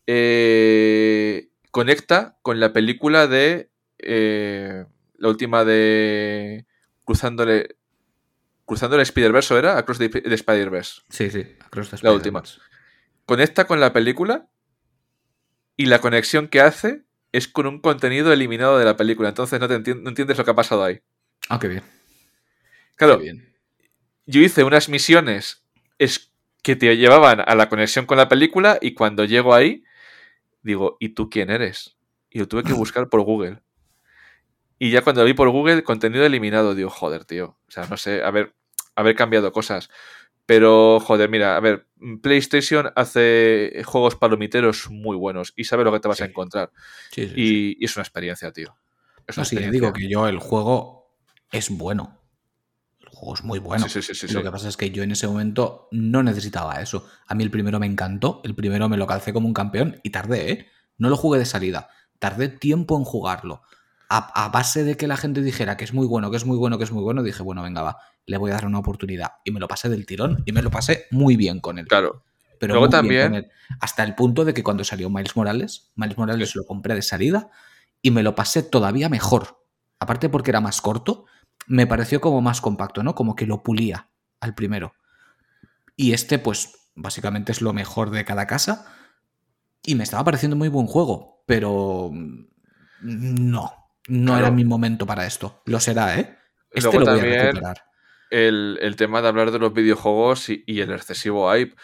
Eh, 0.06 1.50
conecta 1.72 2.38
con 2.42 2.60
la 2.60 2.74
película 2.74 3.28
de. 3.28 3.70
Eh, 4.00 4.86
la 5.18 5.28
última 5.30 5.64
de. 5.66 6.66
Cruzándole. 7.06 7.78
cruzando 8.66 8.96
el 8.98 9.02
Spider-Verse, 9.02 9.58
¿era? 9.58 9.78
Across 9.78 9.98
the, 10.00 10.10
the 10.10 10.34
Spider-Verse. 10.36 11.02
Sí, 11.10 11.30
sí, 11.32 11.46
Across 11.66 11.92
the 11.92 11.98
La 12.02 12.12
última. 12.12 12.44
Conecta 13.26 13.66
con 13.66 13.80
la 13.80 13.94
película 13.94 14.48
y 15.76 15.86
la 15.88 16.00
conexión 16.00 16.48
que 16.48 16.62
hace 16.62 17.04
es 17.32 17.48
con 17.48 17.66
un 17.68 17.80
contenido 17.82 18.32
eliminado 18.34 18.78
de 18.78 18.86
la 18.86 18.96
película. 18.98 19.30
Entonces 19.30 19.60
no, 19.60 19.68
te 19.68 19.76
enti- 19.82 20.00
no 20.02 20.10
entiendes 20.10 20.38
lo 20.38 20.46
que 20.46 20.52
ha 20.52 20.56
pasado 20.56 20.84
ahí. 20.84 21.00
Ah, 21.50 21.60
qué 21.60 21.68
bien. 21.68 21.84
Claro, 22.96 23.18
qué 23.18 23.24
bien. 23.24 23.54
Yo 24.28 24.42
hice 24.42 24.64
unas 24.64 24.88
misiones 24.90 25.64
es 25.98 26.32
que 26.62 26.76
te 26.76 26.96
llevaban 26.98 27.42
a 27.46 27.56
la 27.56 27.70
conexión 27.70 28.06
con 28.06 28.18
la 28.18 28.28
película 28.28 28.78
y 28.82 28.94
cuando 28.94 29.26
llego 29.26 29.56
ahí, 29.56 29.84
digo, 30.62 30.98
¿y 31.00 31.10
tú 31.10 31.30
quién 31.30 31.50
eres? 31.50 31.98
Y 32.30 32.40
lo 32.40 32.48
tuve 32.48 32.64
que 32.64 32.74
buscar 32.74 33.10
por 33.10 33.22
Google. 33.22 33.62
Y 34.80 34.92
ya 34.92 35.02
cuando 35.02 35.22
lo 35.22 35.26
vi 35.28 35.34
por 35.34 35.50
Google, 35.50 35.84
contenido 35.84 36.26
eliminado, 36.26 36.76
digo, 36.76 36.90
joder, 36.90 37.26
tío. 37.26 37.58
O 37.68 37.72
sea, 37.72 37.88
no 37.88 37.98
sé, 37.98 38.22
haber, 38.22 38.54
haber 38.96 39.16
cambiado 39.16 39.52
cosas. 39.52 39.90
Pero, 40.46 41.00
joder, 41.00 41.30
mira, 41.30 41.58
a 41.58 41.60
ver, 41.60 41.88
PlayStation 42.22 42.92
hace 42.96 43.82
juegos 43.86 44.16
palomiteros 44.16 44.90
muy 44.90 45.18
buenos 45.18 45.52
y 45.56 45.64
sabe 45.64 45.84
lo 45.84 45.92
que 45.92 46.00
te 46.00 46.08
vas 46.08 46.22
a 46.22 46.26
encontrar. 46.26 46.72
Sí, 47.12 47.28
sí. 47.28 47.34
Y, 47.36 47.78
y 47.80 47.86
es 47.86 47.96
una 47.96 48.04
experiencia, 48.04 48.52
tío. 48.52 48.76
Es 49.26 49.36
No, 49.36 49.42
una 49.42 49.44
experiencia. 49.44 49.72
digo 49.72 49.94
que 49.94 50.08
yo 50.08 50.28
el 50.28 50.40
juego 50.40 51.12
es 51.52 51.70
bueno. 51.70 52.20
Juego 53.18 53.34
es 53.36 53.44
muy 53.44 53.60
bueno. 53.60 53.90
Sí, 53.90 54.02
sí, 54.02 54.14
sí, 54.14 54.28
sí, 54.28 54.34
Lo 54.34 54.44
que 54.44 54.52
pasa 54.52 54.70
es 54.70 54.78
que 54.78 54.92
yo 54.92 55.02
en 55.04 55.12
ese 55.12 55.28
momento 55.28 55.88
no 55.92 56.22
necesitaba 56.24 56.80
eso. 56.82 57.08
A 57.28 57.34
mí 57.36 57.44
el 57.44 57.50
primero 57.52 57.80
me 57.80 57.86
encantó, 57.88 58.42
el 58.44 58.54
primero 58.56 58.88
me 58.90 58.98
lo 58.98 59.08
calcé 59.08 59.34
como 59.34 59.48
un 59.48 59.54
campeón 59.54 60.00
y 60.04 60.12
tardé, 60.12 60.52
¿eh? 60.52 60.68
No 60.98 61.10
lo 61.10 61.18
jugué 61.18 61.40
de 61.40 61.46
salida. 61.46 61.90
Tardé 62.20 62.48
tiempo 62.50 62.98
en 62.98 63.04
jugarlo. 63.04 63.62
A, 64.10 64.46
a 64.46 64.50
base 64.50 64.84
de 64.84 64.96
que 64.98 65.08
la 65.08 65.18
gente 65.18 65.42
dijera 65.42 65.78
que 65.78 65.84
es 65.84 65.94
muy 65.94 66.08
bueno, 66.08 66.32
que 66.32 66.38
es 66.38 66.46
muy 66.46 66.58
bueno, 66.58 66.78
que 66.78 66.84
es 66.86 66.92
muy 66.92 67.04
bueno, 67.04 67.24
dije, 67.24 67.44
bueno, 67.44 67.62
venga, 67.64 67.82
va, 67.82 67.98
le 68.26 68.38
voy 68.38 68.52
a 68.52 68.54
dar 68.54 68.66
una 68.66 68.80
oportunidad. 68.80 69.32
Y 69.44 69.52
me 69.52 69.60
lo 69.60 69.68
pasé 69.68 69.90
del 69.90 70.06
tirón 70.06 70.44
y 70.46 70.52
me 70.52 70.62
lo 70.62 70.70
pasé 70.72 71.08
muy 71.12 71.36
bien 71.36 71.60
con 71.60 71.78
él. 71.80 71.88
Claro. 71.88 72.24
Pero 72.60 72.76
Luego 72.76 72.90
también- 72.90 73.34
él. 73.34 73.48
Hasta 73.82 74.04
el 74.04 74.16
punto 74.16 74.46
de 74.46 74.54
que 74.54 74.64
cuando 74.64 74.84
salió 74.84 75.10
Miles 75.10 75.36
Morales, 75.36 75.92
Miles 75.96 76.18
Morales 76.18 76.56
lo 76.56 76.66
compré 76.66 76.96
de 76.96 77.02
salida 77.02 77.50
y 78.02 78.12
me 78.12 78.24
lo 78.24 78.34
pasé 78.36 78.64
todavía 78.64 79.10
mejor. 79.10 79.60
Aparte 80.00 80.30
porque 80.30 80.52
era 80.52 80.62
más 80.62 80.82
corto, 80.82 81.26
me 81.68 81.86
pareció 81.88 82.20
como 82.22 82.42
más 82.42 82.62
compacto, 82.62 83.04
¿no? 83.04 83.14
Como 83.16 83.36
que 83.36 83.46
lo 83.46 83.62
pulía 83.64 84.10
al 84.40 84.56
primero. 84.56 84.94
Y 85.96 86.14
este, 86.14 86.40
pues, 86.40 86.92
básicamente 86.96 87.52
es 87.52 87.62
lo 87.62 87.74
mejor 87.74 88.10
de 88.10 88.26
cada 88.26 88.48
casa. 88.48 88.86
Y 89.84 89.96
me 89.96 90.04
estaba 90.04 90.24
pareciendo 90.24 90.56
muy 90.56 90.70
buen 90.70 90.88
juego, 90.88 91.44
pero 91.46 92.10
mm, 92.12 92.46
no, 93.02 93.74
no 94.08 94.26
Claro. 94.34 94.40
era 94.48 94.52
mi 94.52 94.66
momento 94.66 95.06
para 95.06 95.26
esto. 95.26 95.62
Lo 95.66 95.80
será, 95.80 96.18
¿eh? 96.20 96.38
Este 96.72 96.90
Luego 96.90 97.00
lo 97.00 97.06
voy 97.06 97.14
a 97.14 97.22
también- 97.22 97.42
recuperar. 97.48 97.84
el, 98.30 98.80
el 98.82 98.96
tema 98.96 99.22
de 99.22 99.28
hablar 99.30 99.52
de 99.52 99.60
los 99.60 99.74
videojuegos 99.74 100.50
y, 100.50 100.64
y 100.68 100.82
el 100.82 100.92
excesivo 100.92 101.52
hype. 101.54 101.76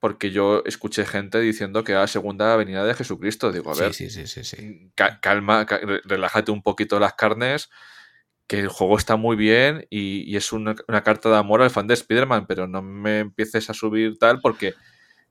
Porque 0.00 0.32
yo 0.32 0.62
escuché 0.66 1.06
gente 1.06 1.38
diciendo 1.38 1.84
que 1.84 1.92
era 1.92 2.00
la 2.00 2.06
segunda 2.08 2.56
venida 2.56 2.84
de 2.84 2.92
Jesucristo. 2.94 3.52
Digo, 3.52 3.70
a 3.72 3.76
ver, 3.76 3.94
Sí, 3.94 4.10
sí, 4.10 4.26
sí, 4.26 4.42
sí, 4.44 4.56
sí. 4.56 4.90
ca- 4.96 5.20
calma, 5.20 5.64
ca- 5.64 5.78
re- 5.78 6.00
relájate 6.04 6.50
un 6.50 6.60
poquito 6.62 6.98
las 6.98 7.14
carnes. 7.14 7.70
Que 8.52 8.60
el 8.60 8.68
juego 8.68 8.96
está 8.98 9.16
muy 9.16 9.36
bien 9.36 9.86
y, 9.90 10.30
y 10.30 10.36
es 10.36 10.52
una, 10.52 10.74
una 10.88 11.02
carta 11.02 11.28
de 11.30 11.36
amor 11.36 11.62
al 11.62 11.70
fan 11.70 11.86
de 11.86 11.94
Spider-Man, 11.94 12.46
pero 12.46 12.66
no 12.68 12.82
me 12.82 13.20
empieces 13.20 13.70
a 13.70 13.74
subir 13.74 14.18
tal 14.18 14.40
porque 14.40 14.74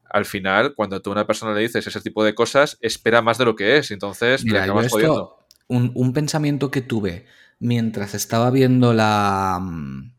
al 0.10 0.26
final, 0.26 0.74
cuando 0.76 1.02
tú 1.02 1.10
a 1.12 1.14
una 1.14 1.28
persona 1.28 1.54
le 1.54 1.62
dices 1.62 1.88
ese 1.88 2.02
tipo 2.02 2.24
de 2.24 2.36
cosas, 2.36 2.78
espera 2.82 3.22
más 3.22 3.38
de 3.38 3.46
lo 3.46 3.56
que 3.56 3.78
es. 3.78 3.92
Entonces, 3.92 4.44
Mira, 4.44 4.60
le 4.62 4.66
yo 4.68 4.74
acabas 4.74 4.86
esto, 4.88 4.96
jodiendo. 4.98 5.38
un, 5.68 5.92
un 5.96 6.14
pensamiento 6.14 6.70
que 6.72 6.82
tuve 6.82 7.26
mientras 7.60 8.14
estaba 8.16 8.50
viendo 8.52 8.94
la, 8.94 9.60
mm, 9.62 10.12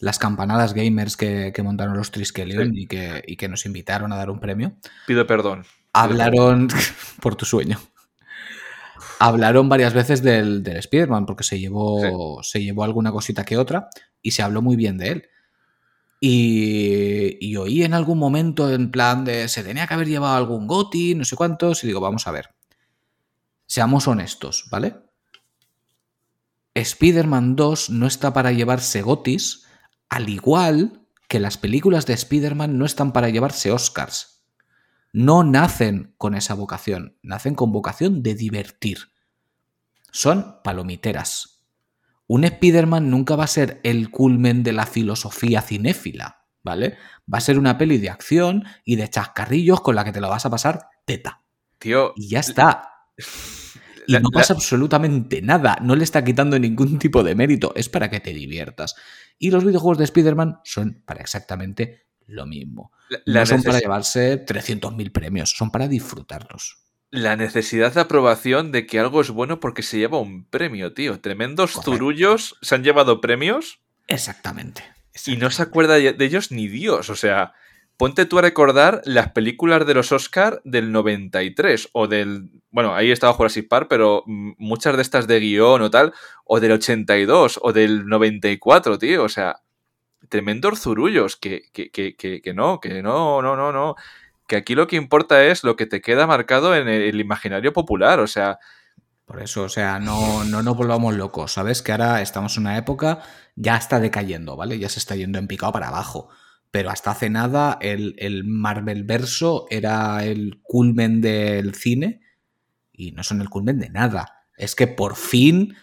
las 0.00 0.18
campanadas 0.18 0.74
gamers 0.74 1.16
que, 1.16 1.52
que 1.54 1.62
montaron 1.62 1.96
los 1.96 2.10
Triskelion 2.10 2.76
y, 2.76 2.86
que, 2.88 3.22
y 3.26 3.36
que 3.36 3.48
nos 3.48 3.66
invitaron 3.66 4.12
a 4.12 4.16
dar 4.16 4.30
un 4.30 4.40
premio, 4.40 4.76
Pido 5.06 5.26
perdón. 5.26 5.64
hablaron, 5.92 6.68
por 7.20 7.36
tu 7.36 7.44
sueño, 7.44 7.78
hablaron 9.18 9.68
varias 9.68 9.94
veces 9.94 10.22
del, 10.22 10.62
del 10.62 10.76
Spider-Man 10.76 11.26
porque 11.26 11.44
se 11.44 11.58
llevó, 11.58 12.42
se 12.42 12.62
llevó 12.62 12.84
alguna 12.84 13.12
cosita 13.12 13.44
que 13.44 13.56
otra 13.56 13.88
y 14.22 14.30
se 14.32 14.42
habló 14.42 14.62
muy 14.62 14.76
bien 14.76 14.98
de 14.98 15.08
él. 15.08 15.28
Y, 16.20 17.36
y 17.40 17.56
oí 17.56 17.84
en 17.84 17.94
algún 17.94 18.18
momento 18.18 18.72
en 18.72 18.90
plan 18.90 19.24
de 19.24 19.48
se 19.48 19.62
tenía 19.62 19.86
que 19.86 19.94
haber 19.94 20.08
llevado 20.08 20.36
algún 20.36 20.66
goti, 20.66 21.14
no 21.14 21.24
sé 21.24 21.36
cuántos, 21.36 21.84
y 21.84 21.86
digo, 21.86 22.00
vamos 22.00 22.26
a 22.26 22.32
ver. 22.32 22.50
Seamos 23.66 24.08
honestos, 24.08 24.66
¿vale? 24.70 24.96
Spider-Man 26.74 27.56
2 27.56 27.90
no 27.90 28.06
está 28.06 28.32
para 28.32 28.52
llevarse 28.52 29.02
gotis, 29.02 29.66
al 30.08 30.28
igual 30.28 31.06
que 31.28 31.40
las 31.40 31.58
películas 31.58 32.06
de 32.06 32.14
Spider-Man 32.14 32.78
no 32.78 32.86
están 32.86 33.12
para 33.12 33.28
llevarse 33.28 33.70
Oscars. 33.70 34.37
No 35.12 35.42
nacen 35.44 36.14
con 36.18 36.34
esa 36.34 36.54
vocación, 36.54 37.16
nacen 37.22 37.54
con 37.54 37.72
vocación 37.72 38.22
de 38.22 38.34
divertir. 38.34 38.98
Son 40.10 40.56
palomiteras. 40.64 41.64
Un 42.26 42.44
Spider-Man 42.44 43.10
nunca 43.10 43.36
va 43.36 43.44
a 43.44 43.48
ser 43.48 43.80
el 43.84 44.10
culmen 44.10 44.62
de 44.62 44.72
la 44.72 44.86
filosofía 44.86 45.62
cinéfila, 45.62 46.44
¿vale? 46.62 46.96
Va 47.32 47.38
a 47.38 47.42
ser 47.42 47.58
una 47.58 47.78
peli 47.78 47.98
de 47.98 48.10
acción 48.10 48.64
y 48.84 48.96
de 48.96 49.08
chascarrillos 49.08 49.80
con 49.80 49.94
la 49.96 50.04
que 50.04 50.12
te 50.12 50.20
lo 50.20 50.28
vas 50.28 50.44
a 50.44 50.50
pasar 50.50 50.88
teta. 51.06 51.42
Tío, 51.78 52.12
Y 52.16 52.28
ya 52.28 52.40
está. 52.40 52.90
Y 54.06 54.12
La- 54.12 54.20
no 54.20 54.30
la- 54.32 54.38
pasa 54.40 54.54
absolutamente 54.54 55.42
nada. 55.42 55.76
No 55.82 55.94
le 55.94 56.02
está 56.02 56.24
quitando 56.24 56.58
ningún 56.58 56.98
tipo 56.98 57.22
de 57.22 57.34
mérito. 57.34 57.74
Es 57.76 57.90
para 57.90 58.08
que 58.08 58.20
te 58.20 58.32
diviertas. 58.32 58.94
Y 59.38 59.50
los 59.50 59.64
videojuegos 59.66 59.98
de 59.98 60.04
Spider-Man 60.04 60.60
son 60.64 61.02
para 61.04 61.20
exactamente 61.20 62.07
lo 62.28 62.46
mismo. 62.46 62.92
la- 63.08 63.20
la 63.24 63.40
no 63.40 63.46
son 63.46 63.62
para 63.64 63.80
llevarse 63.80 64.36
300.000 64.38 65.10
premios, 65.10 65.50
son 65.56 65.70
para 65.72 65.88
disfrutarlos. 65.88 66.78
la 67.10 67.36
necesidad 67.36 67.94
de 67.94 68.02
aprobación 68.02 68.70
de 68.70 68.86
que 68.86 69.00
algo 69.00 69.20
es 69.22 69.30
bueno 69.30 69.60
porque 69.60 69.82
se 69.82 69.96
lleva 69.98 70.18
un 70.20 70.44
premio, 70.44 70.92
tío. 70.92 71.20
Tremendos 71.20 71.72
Correcto. 71.72 71.92
zurullos 71.92 72.56
se 72.60 72.74
han 72.74 72.84
llevado 72.84 73.20
premios 73.22 73.80
Exactamente. 74.08 74.84
y 75.26 75.36
no 75.38 75.50
se 75.50 75.62
acuerda 75.62 75.94
de 75.94 76.14
ellos 76.24 76.52
ni 76.52 76.68
Dios. 76.68 77.08
O 77.08 77.16
sea, 77.16 77.54
ponte 77.96 78.26
tú 78.26 78.38
a 78.38 78.42
recordar 78.42 79.00
las 79.06 79.32
películas 79.32 79.86
de 79.86 79.94
los 79.94 80.12
Oscar 80.12 80.60
del 80.64 80.92
93 80.92 81.88
o 81.92 82.08
del... 82.08 82.50
Bueno, 82.70 82.94
ahí 82.94 83.10
estaba 83.10 83.32
Jurassic 83.32 83.68
Park, 83.68 83.86
pero 83.88 84.22
muchas 84.26 84.94
de 84.96 85.00
estas 85.02 85.26
de 85.26 85.40
guion 85.40 85.80
o 85.80 85.90
tal, 85.90 86.12
o 86.44 86.60
del 86.60 86.72
82 86.72 87.58
o 87.62 87.72
del 87.72 88.06
94, 88.06 88.98
tío. 88.98 89.24
O 89.24 89.28
sea, 89.30 89.62
tremendos 90.28 90.80
zurullos 90.80 91.36
que, 91.36 91.62
que, 91.72 91.90
que, 91.90 92.16
que, 92.16 92.54
no, 92.54 92.80
que 92.80 93.02
no, 93.02 93.42
no, 93.42 93.56
no, 93.56 93.72
no. 93.72 93.96
Que 94.46 94.56
aquí 94.56 94.74
lo 94.74 94.86
que 94.86 94.96
importa 94.96 95.44
es 95.44 95.64
lo 95.64 95.76
que 95.76 95.86
te 95.86 96.00
queda 96.00 96.26
marcado 96.26 96.74
en 96.74 96.88
el, 96.88 97.02
el 97.02 97.20
imaginario 97.20 97.72
popular. 97.72 98.20
O 98.20 98.26
sea, 98.26 98.58
Por 99.26 99.42
eso, 99.42 99.64
o 99.64 99.68
sea, 99.68 100.00
no, 100.00 100.44
no 100.44 100.62
nos 100.62 100.76
volvamos 100.76 101.14
locos, 101.14 101.52
¿sabes? 101.52 101.82
Que 101.82 101.92
ahora 101.92 102.22
estamos 102.22 102.56
en 102.56 102.62
una 102.62 102.78
época, 102.78 103.20
ya 103.56 103.76
está 103.76 104.00
decayendo, 104.00 104.56
¿vale? 104.56 104.78
Ya 104.78 104.88
se 104.88 104.98
está 104.98 105.16
yendo 105.16 105.38
en 105.38 105.48
picado 105.48 105.72
para 105.72 105.88
abajo. 105.88 106.30
Pero 106.70 106.90
hasta 106.90 107.10
hace 107.12 107.30
nada 107.30 107.78
el, 107.82 108.14
el 108.18 108.44
Marvel 108.44 109.04
verso 109.04 109.66
era 109.70 110.24
el 110.24 110.60
culmen 110.62 111.20
del 111.20 111.74
cine 111.74 112.20
y 112.92 113.12
no 113.12 113.22
son 113.22 113.40
el 113.42 113.50
culmen 113.50 113.78
de 113.78 113.90
nada. 113.90 114.46
Es 114.56 114.74
que 114.74 114.86
por 114.86 115.16
fin 115.16 115.76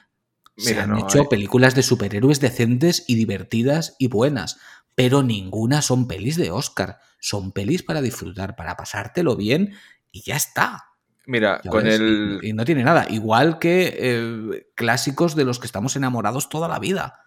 se 0.57 0.79
han 0.79 0.91
no, 0.91 0.99
hecho 0.99 1.23
eh. 1.23 1.27
películas 1.29 1.75
de 1.75 1.83
superhéroes 1.83 2.39
decentes 2.39 3.03
y 3.07 3.15
divertidas 3.15 3.95
y 3.99 4.07
buenas, 4.07 4.57
pero 4.95 5.23
ninguna 5.23 5.81
son 5.81 6.07
pelis 6.07 6.37
de 6.37 6.51
Oscar. 6.51 6.99
Son 7.19 7.51
pelis 7.51 7.83
para 7.83 8.01
disfrutar, 8.01 8.55
para 8.55 8.77
pasártelo 8.77 9.35
bien 9.35 9.73
y 10.11 10.21
ya 10.21 10.35
está. 10.35 10.85
mira, 11.25 11.59
¿Ya 11.63 11.71
con 11.71 11.83
ves? 11.83 11.99
el... 11.99 12.39
Y, 12.41 12.49
y 12.49 12.53
no 12.53 12.63
tiene 12.65 12.83
nada. 12.83 13.05
Igual 13.09 13.59
que 13.59 13.95
eh, 13.97 14.67
clásicos 14.75 15.35
de 15.35 15.43
los 15.45 15.59
que 15.59 15.65
estamos 15.65 15.95
enamorados 15.95 16.49
toda 16.49 16.67
la 16.67 16.79
vida. 16.79 17.21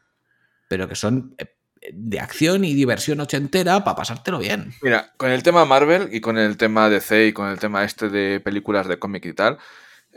Pero 0.68 0.88
que 0.88 0.94
son 0.94 1.34
eh, 1.38 1.56
de 1.92 2.20
acción 2.20 2.64
y 2.64 2.74
diversión 2.74 3.20
ochentera 3.20 3.84
para 3.84 3.96
pasártelo 3.96 4.38
bien. 4.38 4.72
Mira, 4.82 5.12
con 5.16 5.30
el 5.30 5.42
tema 5.42 5.64
Marvel 5.64 6.08
y 6.12 6.20
con 6.20 6.38
el 6.38 6.56
tema 6.56 6.88
DC 6.88 7.28
y 7.28 7.32
con 7.32 7.48
el 7.48 7.58
tema 7.58 7.84
este 7.84 8.08
de 8.08 8.40
películas 8.40 8.88
de 8.88 8.98
cómic 8.98 9.24
y 9.26 9.32
tal, 9.32 9.58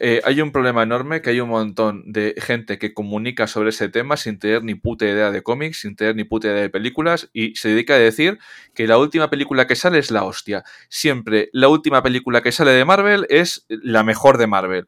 eh, 0.03 0.19
hay 0.23 0.41
un 0.41 0.51
problema 0.51 0.81
enorme 0.81 1.21
que 1.21 1.29
hay 1.29 1.41
un 1.41 1.49
montón 1.49 2.11
de 2.11 2.33
gente 2.39 2.79
que 2.79 2.91
comunica 2.91 3.45
sobre 3.45 3.69
ese 3.69 3.87
tema 3.87 4.17
sin 4.17 4.39
tener 4.39 4.63
ni 4.63 4.73
puta 4.73 5.05
idea 5.05 5.29
de 5.29 5.43
cómics, 5.43 5.81
sin 5.81 5.95
tener 5.95 6.15
ni 6.15 6.23
puta 6.23 6.47
idea 6.47 6.61
de 6.61 6.71
películas 6.71 7.29
y 7.33 7.55
se 7.55 7.69
dedica 7.69 7.93
a 7.93 7.99
decir 7.99 8.39
que 8.73 8.87
la 8.87 8.97
última 8.97 9.29
película 9.29 9.67
que 9.67 9.75
sale 9.75 9.99
es 9.99 10.09
la 10.09 10.23
hostia. 10.23 10.63
Siempre 10.89 11.49
la 11.53 11.67
última 11.67 12.01
película 12.01 12.41
que 12.41 12.51
sale 12.51 12.71
de 12.71 12.83
Marvel 12.83 13.27
es 13.29 13.67
la 13.69 14.03
mejor 14.03 14.39
de 14.39 14.47
Marvel. 14.47 14.87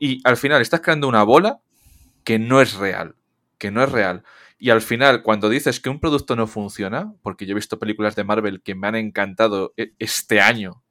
Y 0.00 0.20
al 0.24 0.36
final 0.36 0.60
estás 0.60 0.80
creando 0.80 1.06
una 1.06 1.22
bola 1.22 1.60
que 2.24 2.40
no 2.40 2.60
es 2.60 2.74
real, 2.74 3.14
que 3.58 3.70
no 3.70 3.84
es 3.84 3.92
real. 3.92 4.24
Y 4.58 4.70
al 4.70 4.82
final, 4.82 5.22
cuando 5.22 5.48
dices 5.48 5.78
que 5.78 5.88
un 5.88 6.00
producto 6.00 6.34
no 6.34 6.48
funciona, 6.48 7.14
porque 7.22 7.46
yo 7.46 7.52
he 7.52 7.54
visto 7.54 7.78
películas 7.78 8.16
de 8.16 8.24
Marvel 8.24 8.60
que 8.60 8.74
me 8.74 8.88
han 8.88 8.96
encantado 8.96 9.72
e- 9.76 9.92
este 10.00 10.40
año 10.40 10.82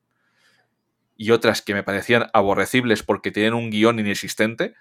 y 1.18 1.32
otras 1.32 1.62
que 1.62 1.74
me 1.74 1.84
parecían 1.84 2.28
aborrecibles 2.34 3.04
porque 3.04 3.32
tienen 3.32 3.54
un 3.54 3.70
guion 3.70 4.00
inexistente, 4.00 4.76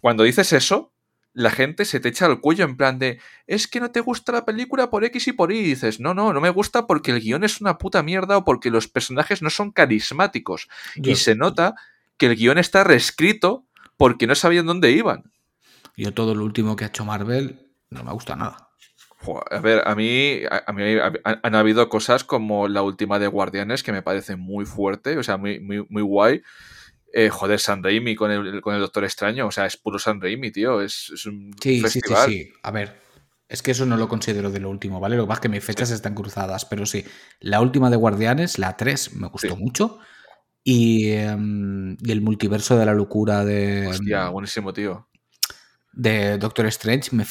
cuando 0.00 0.24
dices 0.24 0.52
eso, 0.52 0.92
la 1.34 1.50
gente 1.50 1.84
se 1.84 2.00
te 2.00 2.08
echa 2.08 2.26
al 2.26 2.40
cuello 2.40 2.64
en 2.64 2.76
plan 2.76 2.98
de 2.98 3.20
es 3.46 3.66
que 3.66 3.80
no 3.80 3.90
te 3.90 4.00
gusta 4.00 4.32
la 4.32 4.44
película 4.44 4.90
por 4.90 5.04
X 5.04 5.28
y 5.28 5.32
por 5.32 5.52
Y. 5.52 5.58
Y 5.58 5.62
dices, 5.62 6.00
no, 6.00 6.14
no, 6.14 6.32
no 6.32 6.40
me 6.40 6.50
gusta 6.50 6.86
porque 6.86 7.12
el 7.12 7.20
guion 7.20 7.44
es 7.44 7.60
una 7.60 7.78
puta 7.78 8.02
mierda 8.02 8.36
o 8.36 8.44
porque 8.44 8.70
los 8.70 8.88
personajes 8.88 9.42
no 9.42 9.50
son 9.50 9.70
carismáticos. 9.70 10.68
Y 10.96 11.14
se 11.16 11.34
nota 11.34 11.74
que 12.16 12.26
el 12.26 12.36
guion 12.36 12.58
está 12.58 12.84
reescrito 12.84 13.66
porque 13.96 14.26
no 14.26 14.34
sabían 14.34 14.66
dónde 14.66 14.90
iban. 14.90 15.32
Yo 15.96 16.12
todo 16.12 16.34
lo 16.34 16.44
último 16.44 16.76
que 16.76 16.84
ha 16.84 16.88
hecho 16.88 17.04
Marvel 17.04 17.70
no 17.90 18.04
me 18.04 18.12
gusta 18.12 18.36
nada. 18.36 18.71
A 19.50 19.58
ver, 19.60 19.82
a 19.86 19.94
mí, 19.94 20.40
a, 20.50 20.72
mí 20.72 20.82
han 21.42 21.54
habido 21.54 21.88
cosas 21.88 22.24
como 22.24 22.68
la 22.68 22.82
última 22.82 23.18
de 23.18 23.26
Guardianes 23.26 23.82
que 23.82 23.92
me 23.92 24.02
parece 24.02 24.36
muy 24.36 24.64
fuerte, 24.64 25.16
o 25.18 25.22
sea, 25.22 25.36
muy, 25.36 25.60
muy, 25.60 25.86
muy 25.88 26.02
guay. 26.02 26.42
Eh, 27.14 27.28
joder, 27.28 27.60
San 27.60 27.82
Raimi 27.82 28.14
con 28.16 28.30
el, 28.30 28.60
con 28.62 28.74
el 28.74 28.80
Doctor 28.80 29.04
Extraño, 29.04 29.46
o 29.46 29.50
sea, 29.50 29.66
es 29.66 29.76
puro 29.76 29.98
San 29.98 30.20
Raimi, 30.20 30.50
tío, 30.50 30.80
es, 30.80 31.10
un 31.26 31.54
sí, 31.60 31.80
festival. 31.80 32.28
Sí, 32.28 32.38
sí, 32.38 32.44
sí, 32.44 32.52
a 32.62 32.70
ver, 32.70 33.00
es 33.48 33.62
que 33.62 33.72
eso 33.72 33.84
no 33.84 33.98
lo 33.98 34.08
considero 34.08 34.50
de 34.50 34.60
lo 34.60 34.70
último, 34.70 34.98
¿vale? 34.98 35.16
Lo 35.16 35.24
que 35.24 35.28
pasa 35.28 35.38
es 35.38 35.42
que 35.42 35.48
mis 35.50 35.64
fechas 35.64 35.90
están 35.90 36.14
cruzadas, 36.14 36.64
pero 36.64 36.86
sí, 36.86 37.04
la 37.40 37.60
última 37.60 37.90
de 37.90 37.96
Guardianes, 37.96 38.58
la 38.58 38.76
3, 38.76 39.14
me 39.16 39.28
gustó 39.28 39.56
mucho. 39.56 39.98
Em, 40.64 41.96
y, 42.00 42.10
el 42.10 42.20
multiverso 42.20 42.78
de 42.78 42.86
la 42.86 42.94
locura 42.94 43.44
de. 43.44 43.88
Hostia, 43.88 44.28
buenísimo, 44.28 44.72
tío. 44.72 45.08
De 45.92 46.38
Doctor 46.38 46.66
Strange 46.66 47.14
me 47.14 47.24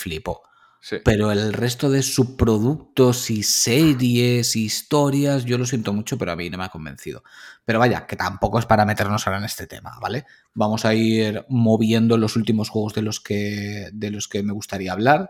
Pero 1.04 1.32
el 1.32 1.54
resto 1.54 1.92
de 1.92 2.02
subproductos 2.02 3.30
y 3.30 3.44
series, 3.44 4.56
historias, 4.56 5.46
yo 5.46 5.60
lo 5.60 5.66
siento 5.66 5.94
mucho, 5.94 6.18
pero 6.18 6.32
a 6.32 6.36
mí 6.36 6.50
no 6.50 6.58
me 6.58 6.64
ha 6.64 6.70
convencido. 6.70 7.24
Pero 7.64 7.78
vaya, 7.78 8.08
que 8.08 8.16
tampoco 8.16 8.58
es 8.58 8.66
para 8.66 8.86
meternos 8.86 9.28
ahora 9.28 9.38
en 9.38 9.46
este 9.46 9.68
tema, 9.68 9.98
¿vale? 10.02 10.26
Vamos 10.56 10.84
a 10.84 10.96
ir 10.96 11.46
moviendo 11.50 12.18
los 12.18 12.36
últimos 12.36 12.70
juegos 12.70 12.96
de 12.96 13.04
los 13.04 13.20
que, 13.20 13.90
de 13.94 14.10
los 14.10 14.28
que 14.28 14.42
me 14.42 14.54
gustaría 14.54 14.92
hablar. 14.92 15.30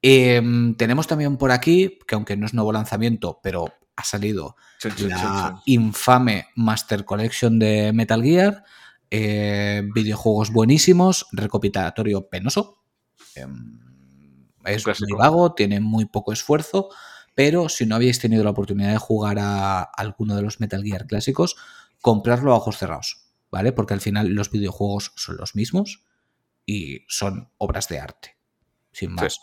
Em, 0.00 0.74
tenemos 0.76 1.06
también 1.06 1.36
por 1.36 1.52
aquí, 1.52 1.98
que 2.06 2.14
aunque 2.14 2.36
no 2.36 2.46
es 2.46 2.54
nuevo 2.54 2.72
lanzamiento, 2.72 3.38
pero 3.42 3.74
ha 3.96 4.04
salido 4.04 4.56
la 4.98 5.60
infame 5.66 6.46
Master 6.56 7.04
Collection 7.04 7.58
de 7.58 7.92
Metal 7.92 8.22
Gear. 8.22 8.64
Eh, 9.10 9.82
videojuegos 9.94 10.50
buenísimos, 10.50 11.26
recopilatorio 11.32 12.28
penoso. 12.28 12.78
Em, 13.34 13.89
es 14.64 14.86
muy 14.86 15.18
vago, 15.18 15.54
tiene 15.54 15.80
muy 15.80 16.06
poco 16.06 16.32
esfuerzo, 16.32 16.88
pero 17.34 17.68
si 17.68 17.86
no 17.86 17.96
habéis 17.96 18.18
tenido 18.18 18.44
la 18.44 18.50
oportunidad 18.50 18.92
de 18.92 18.98
jugar 18.98 19.38
a 19.38 19.82
alguno 19.82 20.36
de 20.36 20.42
los 20.42 20.60
Metal 20.60 20.82
Gear 20.82 21.06
clásicos, 21.06 21.56
comprarlo 22.00 22.52
a 22.52 22.56
ojos 22.56 22.78
cerrados, 22.78 23.26
¿vale? 23.50 23.72
Porque 23.72 23.94
al 23.94 24.00
final 24.00 24.28
los 24.28 24.50
videojuegos 24.50 25.12
son 25.16 25.36
los 25.36 25.54
mismos 25.54 26.04
y 26.66 27.04
son 27.08 27.50
obras 27.58 27.88
de 27.88 28.00
arte, 28.00 28.36
sin 28.92 29.12
más 29.12 29.40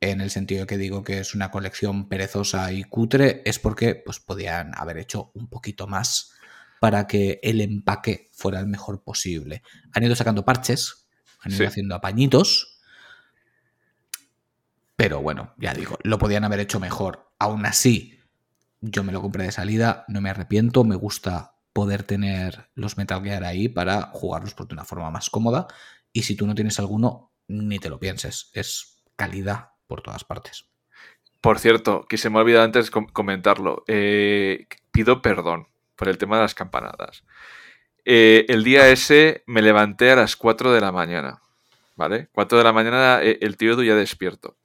en 0.00 0.20
el 0.20 0.30
sentido 0.30 0.66
que 0.66 0.78
digo 0.78 1.04
que 1.04 1.18
es 1.18 1.34
una 1.34 1.50
colección 1.50 2.08
perezosa 2.08 2.72
y 2.72 2.84
cutre, 2.84 3.42
es 3.44 3.58
porque 3.58 3.94
pues, 3.94 4.18
podían 4.18 4.72
haber 4.74 4.98
hecho 4.98 5.30
un 5.34 5.48
poquito 5.48 5.86
más 5.86 6.32
para 6.80 7.06
que 7.06 7.38
el 7.42 7.60
empaque 7.60 8.30
fuera 8.32 8.60
el 8.60 8.66
mejor 8.66 9.02
posible. 9.02 9.62
Han 9.92 10.02
ido 10.02 10.16
sacando 10.16 10.44
parches, 10.44 11.06
han 11.40 11.52
ido 11.52 11.68
haciendo 11.68 11.94
apañitos, 11.94 12.79
pero 15.00 15.22
bueno, 15.22 15.54
ya 15.56 15.72
digo, 15.72 15.96
lo 16.02 16.18
podían 16.18 16.44
haber 16.44 16.60
hecho 16.60 16.78
mejor. 16.78 17.32
Aún 17.38 17.64
así, 17.64 18.20
yo 18.82 19.02
me 19.02 19.12
lo 19.12 19.22
compré 19.22 19.44
de 19.44 19.50
salida, 19.50 20.04
no 20.08 20.20
me 20.20 20.28
arrepiento, 20.28 20.84
me 20.84 20.94
gusta 20.94 21.54
poder 21.72 22.02
tener 22.02 22.68
los 22.74 22.98
Metal 22.98 23.24
Gear 23.24 23.44
ahí 23.44 23.70
para 23.70 24.10
jugarlos 24.12 24.52
por 24.52 24.70
una 24.70 24.84
forma 24.84 25.10
más 25.10 25.30
cómoda. 25.30 25.68
Y 26.12 26.24
si 26.24 26.36
tú 26.36 26.46
no 26.46 26.54
tienes 26.54 26.78
alguno, 26.78 27.32
ni 27.48 27.78
te 27.78 27.88
lo 27.88 27.98
pienses, 27.98 28.50
es 28.52 29.02
calidad 29.16 29.70
por 29.86 30.02
todas 30.02 30.22
partes. 30.24 30.66
Por 31.40 31.58
cierto, 31.58 32.04
que 32.06 32.18
se 32.18 32.28
me 32.28 32.36
ha 32.36 32.42
olvidado 32.42 32.66
antes 32.66 32.90
comentarlo. 32.90 33.84
Eh, 33.88 34.66
pido 34.92 35.22
perdón 35.22 35.68
por 35.96 36.10
el 36.10 36.18
tema 36.18 36.36
de 36.36 36.42
las 36.42 36.54
campanadas. 36.54 37.24
Eh, 38.04 38.44
el 38.50 38.64
día 38.64 38.90
ese 38.90 39.44
me 39.46 39.62
levanté 39.62 40.10
a 40.10 40.16
las 40.16 40.36
4 40.36 40.74
de 40.74 40.80
la 40.82 40.92
mañana. 40.92 41.40
¿Vale? 41.96 42.28
4 42.32 42.58
de 42.58 42.64
la 42.64 42.74
mañana 42.74 43.22
eh, 43.22 43.38
el 43.40 43.56
tío 43.56 43.82
ya 43.82 43.94
despierto. 43.94 44.59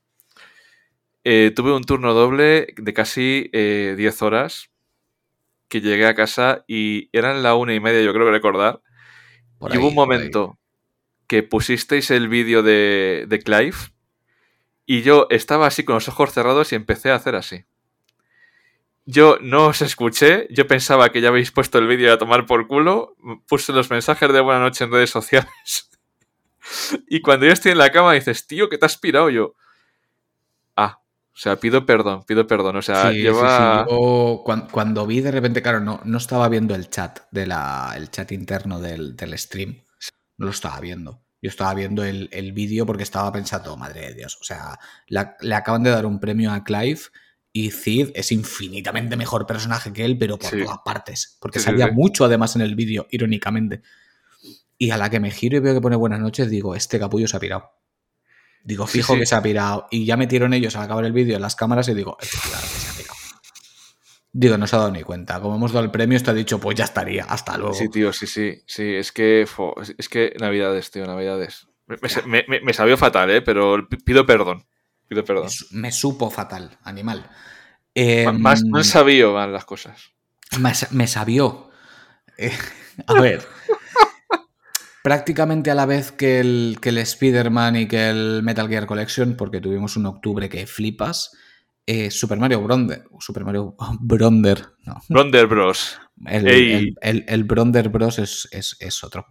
Tuve 1.26 1.74
un 1.74 1.84
turno 1.84 2.14
doble 2.14 2.68
de 2.78 2.94
casi 2.94 3.50
10 3.52 4.22
horas 4.22 4.70
que 5.68 5.82
llegué 5.82 6.06
a 6.06 6.16
casa 6.16 6.64
y 6.68 7.10
eran 7.12 7.44
la 7.44 7.56
una 7.56 7.74
y 7.74 7.80
media, 7.80 8.02
yo 8.02 8.14
creo 8.14 8.26
que 8.26 8.32
recordar. 8.32 8.82
y 9.74 9.78
hubo 9.78 9.88
un 9.88 9.96
momento 9.96 10.60
que 11.28 11.44
pusisteis 11.44 12.12
el 12.12 12.28
vídeo 12.28 12.62
de, 12.62 13.26
de 13.28 13.40
Clive 13.40 13.76
y 14.86 15.02
yo 15.02 15.28
estaba 15.30 15.68
así 15.68 15.84
con 15.84 15.96
los 15.96 16.08
ojos 16.08 16.32
cerrados 16.32 16.72
y 16.72 16.76
empecé 16.76 17.10
a 17.10 17.16
hacer 17.16 17.36
así. 17.36 17.66
Yo 19.06 19.38
no 19.42 19.68
os 19.68 19.82
escuché, 19.82 20.48
yo 20.50 20.68
pensaba 20.68 21.12
que 21.12 21.22
ya 21.22 21.30
habéis 21.30 21.52
puesto 21.52 21.78
el 21.78 21.88
vídeo 21.88 22.12
a 22.12 22.18
tomar 22.18 22.46
por 22.46 22.68
culo, 22.68 23.16
puse 23.48 23.72
los 23.72 23.90
mensajes 23.90 24.32
de 24.32 24.42
buena 24.42 24.60
noche 24.60 24.84
en 24.84 24.92
redes 24.92 25.12
sociales. 25.12 25.90
y 27.08 27.22
cuando 27.22 27.46
yo 27.46 27.52
estoy 27.52 27.72
en 27.72 27.78
la 27.78 27.92
cama 27.92 28.14
dices, 28.14 28.48
tío, 28.48 28.70
¿qué 28.70 28.78
te 28.78 28.86
has 28.86 28.98
pirado 28.98 29.30
yo? 29.30 29.56
O 31.36 31.38
sea, 31.38 31.58
pido 31.58 31.86
perdón, 31.86 32.24
pido 32.24 32.48
perdón. 32.48 32.78
O 32.78 32.82
sea, 32.82 33.12
lleva... 33.12 33.86
cuando, 34.72 35.06
vi 35.06 35.20
de 35.20 35.32
repente, 35.32 35.62
claro, 35.62 35.82
no, 35.82 36.00
no 36.06 36.18
estaba 36.18 36.48
viendo 36.48 36.74
el 36.76 36.90
chat, 36.90 37.20
de 37.30 37.46
la, 37.46 37.94
el 37.98 38.10
chat 38.10 38.32
interno 38.32 38.80
del, 38.80 39.18
del 39.18 39.38
stream. 39.38 39.84
No 40.38 40.46
lo 40.46 40.52
estaba 40.52 40.80
viendo. 40.80 41.26
Yo 41.42 41.50
estaba 41.50 41.74
viendo 41.74 42.06
el, 42.06 42.52
vídeo 42.54 42.86
porque 42.86 43.04
estaba 43.04 43.32
pensando, 43.34 43.76
madre 43.76 44.08
de 44.08 44.14
Dios, 44.16 44.38
o 44.40 44.44
sea, 44.46 44.80
le 45.08 45.56
acaban 45.56 45.84
de 45.84 45.92
dar 45.92 46.06
un 46.06 46.20
premio 46.20 46.52
a 46.52 46.64
Clive 46.64 47.02
y 47.52 47.70
Cid 47.70 48.12
es 48.16 48.32
infinitamente 48.32 49.16
mejor 49.16 49.46
personaje 49.46 49.94
que 49.94 50.06
él, 50.06 50.18
pero 50.18 50.40
por 50.40 50.50
todas 50.50 50.80
partes. 50.84 51.38
Porque 51.40 51.60
salía 51.60 51.92
mucho 51.92 52.26
además 52.26 52.56
en 52.56 52.62
el 52.62 52.76
vídeo, 52.76 53.08
irónicamente. 53.12 53.82
Y 54.78 54.92
a 54.92 54.98
la 54.98 55.10
que 55.10 55.20
me 55.20 55.32
giro 55.32 55.58
y 55.58 55.60
veo 55.60 55.74
que 55.74 55.82
pone 55.82 55.96
buenas 55.96 56.20
noches, 56.20 56.50
digo, 56.50 56.76
este 56.76 56.98
capullo 56.98 57.28
se 57.28 57.38
ha 57.38 57.40
pirado. 57.40 57.72
Digo, 58.66 58.88
fijo 58.88 59.16
que 59.16 59.28
se 59.28 59.36
ha 59.36 59.44
pirado. 59.44 59.88
Y 59.92 60.06
ya 60.06 60.18
metieron 60.18 60.52
ellos 60.54 60.76
al 60.76 60.84
acabar 60.84 61.06
el 61.06 61.14
vídeo 61.14 61.36
en 61.36 61.42
las 61.44 61.56
cámaras 61.56 61.88
y 61.88 61.94
digo, 61.94 62.18
claro 62.18 62.64
que 62.64 62.80
se 62.80 62.90
ha 62.90 62.94
pirado. 62.94 63.16
Digo, 64.34 64.58
no 64.58 64.66
se 64.66 64.76
ha 64.76 64.80
dado 64.80 64.92
ni 64.92 65.04
cuenta. 65.04 65.40
Como 65.40 65.56
hemos 65.56 65.72
dado 65.72 65.86
el 65.86 65.92
premio, 65.92 66.18
esto 66.18 66.32
ha 66.32 66.34
dicho, 66.34 66.60
pues 66.60 66.76
ya 66.76 66.84
estaría, 66.84 67.26
hasta 67.26 67.58
luego. 67.58 67.76
Sí, 67.76 67.90
tío, 67.90 68.12
sí, 68.12 68.26
sí. 68.26 68.64
Sí, 68.66 68.96
es 68.96 69.12
que, 69.12 69.48
es 69.98 70.10
que 70.10 70.34
Navidades, 70.40 70.90
tío, 70.90 71.06
Navidades. 71.06 71.68
Me, 72.26 72.44
me, 72.48 72.74
sabió 72.74 72.98
fatal, 72.98 73.30
¿eh? 73.30 73.44
Pero 73.44 73.88
pido 73.88 74.26
perdón. 74.26 74.66
Pido 75.08 75.24
perdón. 75.24 75.48
Me, 75.70 75.92
supo 75.92 76.32
fatal, 76.32 76.80
animal. 76.84 77.30
más 78.34 78.64
no 78.64 78.84
sabía 78.84 79.28
van 79.28 79.54
las 79.54 79.66
cosas. 79.66 80.12
Me, 80.92 81.06
sabió. 81.06 81.70
Eh, 82.40 82.52
a 83.08 83.22
ver. 83.22 83.48
Prácticamente 85.06 85.70
a 85.70 85.76
la 85.76 85.86
vez 85.86 86.12
que 86.12 86.40
el, 86.40 86.80
que 86.82 86.90
el 86.90 86.98
Spider-Man 86.98 87.76
y 87.76 87.88
que 87.88 88.10
el 88.10 88.42
Metal 88.42 88.68
Gear 88.68 88.88
Collection, 88.88 89.38
porque 89.38 89.62
tuvimos 89.62 89.96
un 89.98 90.08
octubre 90.08 90.50
que 90.50 90.66
flipas 90.66 91.38
eh, 91.86 92.10
Super 92.10 92.40
Mario 92.40 92.64
Bronder. 92.64 93.04
Super 93.20 93.46
Mario 93.46 93.76
Bronder. 94.00 94.66
No. 94.84 95.00
Bronder 95.08 95.46
Bros. 95.46 96.00
El, 96.26 96.96
el, 97.04 97.44
Bronder 97.44 97.90
Bros 97.90 98.18
es, 98.18 99.04
otro. 99.04 99.28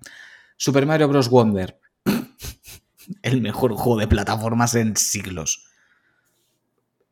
Super 0.56 0.86
Mario 0.86 1.09
Bros. 1.09 1.28
Wonder. 1.28 1.80
el 3.22 3.42
mejor 3.42 3.74
juego 3.74 3.98
de 3.98 4.06
plataformas 4.06 4.76
en 4.76 4.96
siglos. 4.96 5.66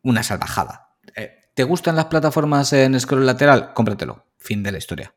Una 0.02 0.22
salvajada. 0.22 0.94
Eh, 1.16 1.32
¿Te 1.55 1.64
gustan 1.64 1.97
las 1.97 2.05
plataformas 2.05 2.72
en 2.74 3.01
scroll 3.01 3.26
lateral? 3.26 3.72
Cómpratelo. 3.74 4.26
Fin 4.39 4.62
de 4.62 4.70
la 4.70 4.78
historia. 4.78 5.12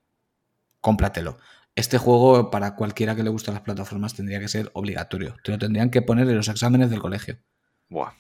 Cómpratelo. 0.81 1.37
Este 1.75 1.97
juego, 1.97 2.49
para 2.49 2.75
cualquiera 2.75 3.15
que 3.15 3.23
le 3.23 3.29
guste 3.29 3.51
las 3.51 3.61
plataformas, 3.61 4.13
tendría 4.13 4.39
que 4.39 4.47
ser 4.47 4.71
obligatorio. 4.73 5.35
Te 5.43 5.51
lo 5.51 5.57
tendrían 5.57 5.89
que 5.89 6.01
poner 6.01 6.27
en 6.29 6.37
los 6.37 6.47
exámenes 6.47 6.89
del 6.89 7.01
colegio. 7.01 7.37
Buah 7.89 8.13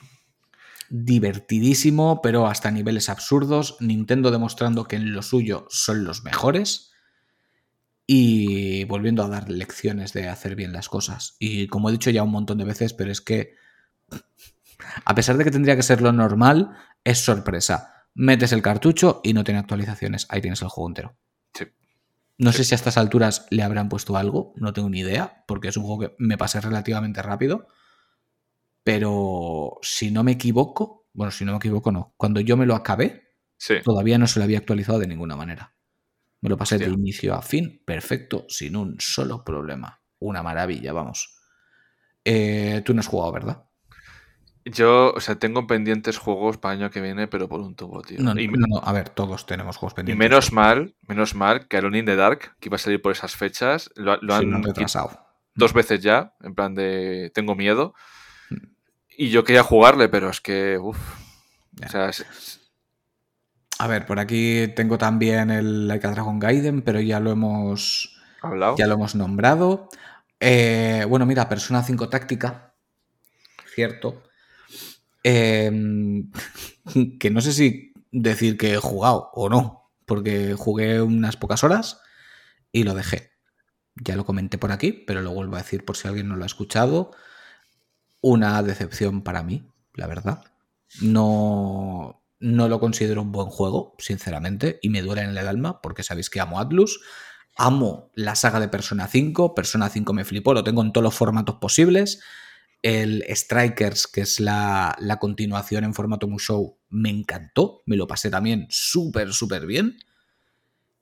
divertidísimo, 0.89 2.21
pero 2.21 2.47
hasta 2.47 2.71
niveles 2.71 3.09
absurdos. 3.09 3.77
Nintendo 3.79 4.31
demostrando 4.31 4.85
que 4.85 4.95
en 4.95 5.13
lo 5.13 5.21
suyo 5.21 5.65
son 5.69 6.03
los 6.03 6.23
mejores 6.23 6.91
y 8.07 8.83
volviendo 8.85 9.23
a 9.23 9.27
dar 9.27 9.49
lecciones 9.49 10.13
de 10.13 10.29
hacer 10.29 10.55
bien 10.55 10.73
las 10.73 10.89
cosas. 10.89 11.35
Y 11.39 11.67
como 11.67 11.89
he 11.89 11.93
dicho 11.93 12.11
ya 12.11 12.23
un 12.23 12.31
montón 12.31 12.57
de 12.57 12.65
veces, 12.65 12.93
pero 12.93 13.11
es 13.11 13.21
que 13.21 13.55
a 15.05 15.15
pesar 15.15 15.37
de 15.37 15.43
que 15.43 15.51
tendría 15.51 15.75
que 15.75 15.83
ser 15.83 16.01
lo 16.01 16.11
normal, 16.11 16.71
es 17.03 17.19
sorpresa. 17.19 18.05
Metes 18.13 18.51
el 18.51 18.61
cartucho 18.61 19.21
y 19.23 19.33
no 19.33 19.43
tiene 19.43 19.59
actualizaciones. 19.59 20.27
Ahí 20.29 20.41
tienes 20.41 20.61
el 20.61 20.69
juego 20.69 20.89
entero. 20.89 21.17
No 22.37 22.51
sé 22.51 22.63
si 22.63 22.73
a 22.73 22.77
estas 22.77 22.97
alturas 22.97 23.47
le 23.49 23.63
habrán 23.63 23.87
puesto 23.87 24.17
algo, 24.17 24.53
no 24.57 24.73
tengo 24.73 24.89
ni 24.89 24.99
idea, 24.99 25.43
porque 25.47 25.69
es 25.69 25.77
un 25.77 25.83
juego 25.83 25.99
que 25.99 26.15
me 26.19 26.37
pasé 26.37 26.59
relativamente 26.59 27.21
rápido 27.21 27.67
pero 28.85 29.79
si 29.81 30.11
no 30.11 30.23
me 30.23 30.33
equivoco, 30.33 31.07
bueno, 31.11 31.31
si 31.31 31.43
no 31.43 31.53
me 31.53 31.57
equivoco, 31.57 31.91
no. 31.91 32.13
Cuando 32.17 32.39
yo 32.39 32.55
me 32.55 32.67
lo 32.67 32.75
acabé, 32.75 33.33
todavía 33.83 34.19
no 34.19 34.27
se 34.27 34.37
lo 34.37 34.45
había 34.45 34.59
actualizado 34.59 34.99
de 34.99 35.07
ninguna 35.07 35.35
manera. 35.35 35.75
Me 36.41 36.49
lo 36.49 36.55
pasé 36.55 36.77
de 36.77 36.85
inicio 36.85 37.33
a 37.33 37.41
fin, 37.41 37.81
perfecto, 37.83 38.45
sin 38.47 38.75
un 38.75 38.97
solo 38.99 39.43
problema. 39.43 40.03
Una 40.19 40.43
maravilla, 40.43 40.93
vamos. 40.93 41.35
Eh, 42.23 42.83
tú 42.85 42.93
no 42.93 42.99
has 42.99 43.07
jugado, 43.07 43.31
¿verdad? 43.31 43.64
Yo, 44.65 45.13
o 45.15 45.19
sea, 45.19 45.35
tengo 45.35 45.67
pendientes 45.67 46.17
juegos 46.17 46.57
para 46.57 46.73
el 46.73 46.81
año 46.81 46.89
que 46.89 46.99
viene, 46.99 47.27
pero 47.27 47.47
por 47.47 47.59
un 47.61 47.75
tubo, 47.75 48.01
tío. 48.01 48.17
No, 48.19 48.33
y, 48.39 48.49
a 48.81 48.91
ver, 48.93 49.09
todos 49.09 49.45
tenemos 49.45 49.77
juegos 49.77 49.93
y 49.93 49.97
pendientes. 49.97 50.19
menos 50.27 50.51
mal, 50.51 50.95
menos 51.07 51.35
mal 51.35 51.67
que 51.67 51.77
Alone 51.77 51.99
in 51.99 52.05
the 52.05 52.15
Dark, 52.15 52.55
que 52.59 52.69
iba 52.69 52.75
a 52.75 52.79
salir 52.79 52.99
por 53.01 53.11
esas 53.11 53.35
fechas, 53.35 53.91
lo, 53.95 54.17
lo 54.21 54.39
Sí, 54.39 54.43
han 54.45 54.63
retrasado. 54.63 55.19
dos 55.53 55.71
veces 55.73 56.01
ya, 56.01 56.33
en 56.41 56.55
plan 56.55 56.73
de 56.73 57.31
tengo 57.35 57.53
miedo. 57.53 57.93
Mm. 58.49 58.55
Y 59.19 59.29
yo 59.29 59.43
quería 59.43 59.61
jugarle, 59.61 60.09
pero 60.09 60.29
es 60.31 60.41
que, 60.41 60.79
uff. 60.79 60.97
O 61.85 61.87
sea, 61.89 62.09
es- 62.09 62.21
es- 62.21 62.61
A 63.77 63.87
ver, 63.87 64.05
por 64.07 64.17
aquí 64.19 64.69
tengo 64.75 64.97
también 64.97 65.51
el 65.51 65.87
Like 65.87 66.07
a 66.07 66.11
Dragon 66.11 66.39
Gaiden, 66.39 66.81
pero 66.81 66.99
ya 67.01 67.19
lo 67.19 67.29
hemos, 67.31 68.19
hablado. 68.41 68.77
ya 68.77 68.87
lo 68.87 68.95
hemos 68.95 69.13
nombrado. 69.13 69.89
Eh, 70.39 71.05
bueno, 71.07 71.25
mira, 71.27 71.47
Persona 71.49 71.83
5 71.83 72.09
Táctica. 72.09 72.73
Cierto. 73.75 74.23
Eh, 75.27 75.71
que 77.19 77.31
no 77.31 77.41
sé 77.41 77.51
si 77.51 77.93
decir 78.11 78.57
que 78.57 78.75
he 78.75 78.77
jugado 78.77 79.31
o 79.33 79.49
no, 79.49 79.91
porque 80.05 80.53
jugué 80.53 81.01
unas 81.01 81.35
pocas 81.35 81.63
horas 81.63 81.99
y 82.71 82.83
lo 82.83 82.93
dejé. 82.93 83.31
Ya 83.95 84.15
lo 84.15 84.25
comenté 84.25 84.59
por 84.59 84.71
aquí, 84.71 84.91
pero 84.91 85.21
lo 85.21 85.33
vuelvo 85.33 85.55
a 85.55 85.63
decir 85.63 85.83
por 85.83 85.97
si 85.97 86.07
alguien 86.07 86.27
no 86.27 86.35
lo 86.35 86.43
ha 86.43 86.45
escuchado. 86.45 87.11
Una 88.21 88.61
decepción 88.61 89.23
para 89.23 89.41
mí, 89.41 89.67
la 89.95 90.05
verdad. 90.05 90.43
No, 91.01 92.23
no 92.39 92.69
lo 92.69 92.79
considero 92.79 93.23
un 93.23 93.31
buen 93.31 93.47
juego, 93.47 93.95
sinceramente, 93.97 94.77
y 94.83 94.89
me 94.89 95.01
duele 95.01 95.23
en 95.23 95.35
el 95.35 95.47
alma 95.47 95.81
porque 95.81 96.03
sabéis 96.03 96.29
que 96.29 96.39
amo 96.39 96.59
Atlus. 96.59 97.01
Amo 97.57 98.11
la 98.13 98.35
saga 98.35 98.59
de 98.59 98.67
Persona 98.67 99.07
5. 99.07 99.55
Persona 99.55 99.89
5 99.89 100.13
me 100.13 100.25
flipó, 100.25 100.53
lo 100.53 100.63
tengo 100.63 100.83
en 100.83 100.93
todos 100.93 101.03
los 101.03 101.15
formatos 101.15 101.55
posibles. 101.55 102.21
El 102.81 103.23
Strikers, 103.29 104.07
que 104.07 104.21
es 104.21 104.39
la, 104.39 104.95
la 104.99 105.17
continuación 105.17 105.83
en 105.83 105.93
formato 105.93 106.27
Musou, 106.27 106.77
me 106.89 107.09
encantó. 107.09 107.81
Me 107.85 107.95
lo 107.97 108.07
pasé 108.07 108.29
también 108.29 108.67
súper, 108.69 109.33
súper 109.33 109.65
bien. 109.65 109.97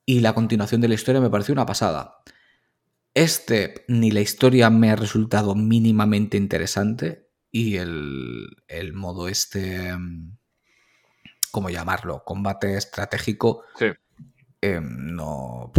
Y 0.05 0.19
la 0.21 0.33
continuación 0.33 0.81
de 0.81 0.87
la 0.87 0.93
historia 0.95 1.21
me 1.21 1.29
pareció 1.29 1.53
una 1.53 1.65
pasada. 1.65 2.15
Este, 3.13 3.85
ni 3.87 4.11
la 4.11 4.21
historia 4.21 4.69
me 4.69 4.89
ha 4.91 4.95
resultado 4.95 5.55
mínimamente 5.55 6.37
interesante. 6.37 7.29
Y 7.51 7.75
el, 7.75 8.47
el 8.67 8.93
modo 8.93 9.27
este. 9.27 9.95
mm, 9.95 10.37
¿Cómo 11.51 11.69
llamarlo? 11.69 12.23
Combate 12.25 12.77
estratégico. 12.77 13.63
Sí. 13.77 13.85
eh, 14.61 14.79
no. 14.81 15.71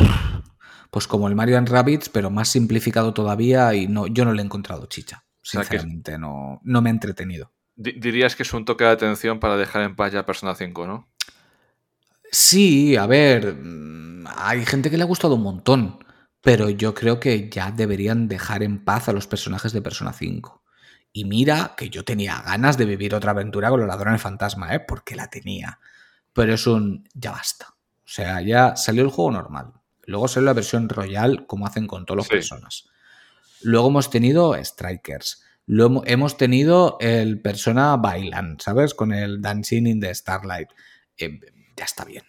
Pues 0.91 1.09
como 1.09 1.27
el 1.27 1.35
Mario 1.35 1.59
and 1.59 1.69
Rabbids, 1.69 2.09
pero 2.09 2.31
más 2.31 2.49
simplificado 2.49 3.13
todavía. 3.13 3.75
Y 3.75 3.89
no, 3.89 4.07
yo 4.07 4.25
no 4.25 4.33
le 4.33 4.43
he 4.43 4.45
encontrado 4.45 4.87
chicha. 4.87 5.24
Sea 5.45 5.61
que- 5.63 5.69
Sinceramente, 5.79 6.19
no, 6.19 6.61
no 6.65 6.83
me 6.83 6.91
ha 6.91 6.93
entretenido. 6.93 7.53
Di- 7.77 7.93
dirías 7.99 8.35
que 8.37 8.43
es 8.45 8.53
un 8.53 8.65
toque 8.65 8.85
de 8.85 8.91
atención 8.91 9.41
para 9.41 9.57
dejar 9.57 9.83
en 9.83 9.97
paz 9.97 10.13
ya 10.13 10.25
Persona 10.27 10.55
5, 10.55 10.87
¿no? 10.87 11.09
Sí, 12.31 12.97
a 12.97 13.07
ver, 13.07 13.55
mm, 13.55 14.25
hay 14.37 14.65
gente 14.67 14.91
que 14.91 14.97
le 14.97 15.03
ha 15.05 15.07
gustado 15.07 15.35
un 15.37 15.43
montón, 15.43 15.99
pero 16.41 16.69
yo 16.71 16.95
creo 16.95 17.21
que 17.21 17.49
ya 17.51 17.71
deberían 17.71 18.29
dejar 18.29 18.63
en 18.63 18.85
paz 18.85 19.09
a 19.09 19.13
los 19.13 19.27
personajes 19.27 19.73
de 19.73 19.83
Persona 19.83 20.13
5. 20.13 20.63
Y 21.13 21.25
mira 21.27 21.75
que 21.77 21.91
yo 21.91 22.05
tenía 22.05 22.43
ganas 22.43 22.77
de 22.77 22.87
vivir 22.87 23.15
otra 23.15 23.31
aventura 23.31 23.71
con 23.71 23.79
los 23.81 23.89
ladrones 23.89 24.21
fantasma, 24.21 24.75
¿eh? 24.75 24.81
Porque 24.81 25.15
la 25.15 25.29
tenía. 25.31 25.79
Pero 26.33 26.55
es 26.55 26.67
un 26.67 27.09
ya 27.15 27.31
basta. 27.31 27.69
O 27.69 28.07
sea, 28.09 28.41
ya 28.41 28.75
salió 28.77 29.03
el 29.05 29.11
juego 29.11 29.31
normal. 29.31 29.73
Luego 30.07 30.27
salió 30.27 30.47
la 30.47 30.53
versión 30.55 30.89
royal, 30.89 31.47
como 31.47 31.67
hacen 31.67 31.87
con 31.87 32.05
todas 32.05 32.19
las 32.19 32.27
Sí. 32.27 32.33
personas. 32.35 32.89
Luego 33.65 33.89
hemos 33.89 34.11
tenido 34.11 34.55
Strikers. 34.63 35.43
Luego 35.67 36.03
hemos 36.07 36.37
tenido 36.37 36.99
el 37.01 37.41
Persona 37.41 37.97
Bailan, 37.97 38.59
¿sabes? 38.61 38.95
Con 38.95 39.13
el 39.13 39.41
Dancing 39.41 39.87
in 39.87 40.01
the 40.01 40.15
Starlight. 40.15 40.69
Eh, 41.17 41.41
ya 41.77 41.85
está 41.85 42.05
bien. 42.05 42.25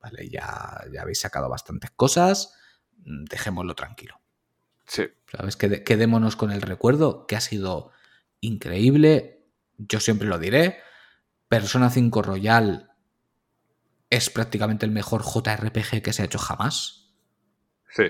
Vale, 0.00 0.28
ya, 0.28 0.84
ya 0.92 1.02
habéis 1.02 1.20
sacado 1.20 1.48
bastantes 1.48 1.90
cosas. 1.90 2.54
mm, 3.04 3.24
Dejémoslo 3.24 3.74
tranquilo. 3.74 4.20
Sí. 4.86 5.04
¿Sabes? 5.30 5.58
Qued- 5.58 5.82
quedémonos 5.84 6.36
con 6.36 6.50
el 6.52 6.62
recuerdo 6.62 7.26
que 7.26 7.36
ha 7.36 7.40
sido 7.40 7.90
increíble. 8.40 9.44
Yo 9.76 9.98
siempre 10.00 10.28
lo 10.28 10.38
diré. 10.38 10.78
Persona 11.48 11.90
5 11.90 12.22
Royal 12.22 12.92
es 14.10 14.30
prácticamente 14.30 14.86
el 14.86 14.92
mejor 14.92 15.22
JRPG 15.24 16.00
que 16.02 16.12
se 16.12 16.22
ha 16.22 16.26
hecho 16.26 16.38
jamás. 16.38 17.10
Sí. 17.90 18.04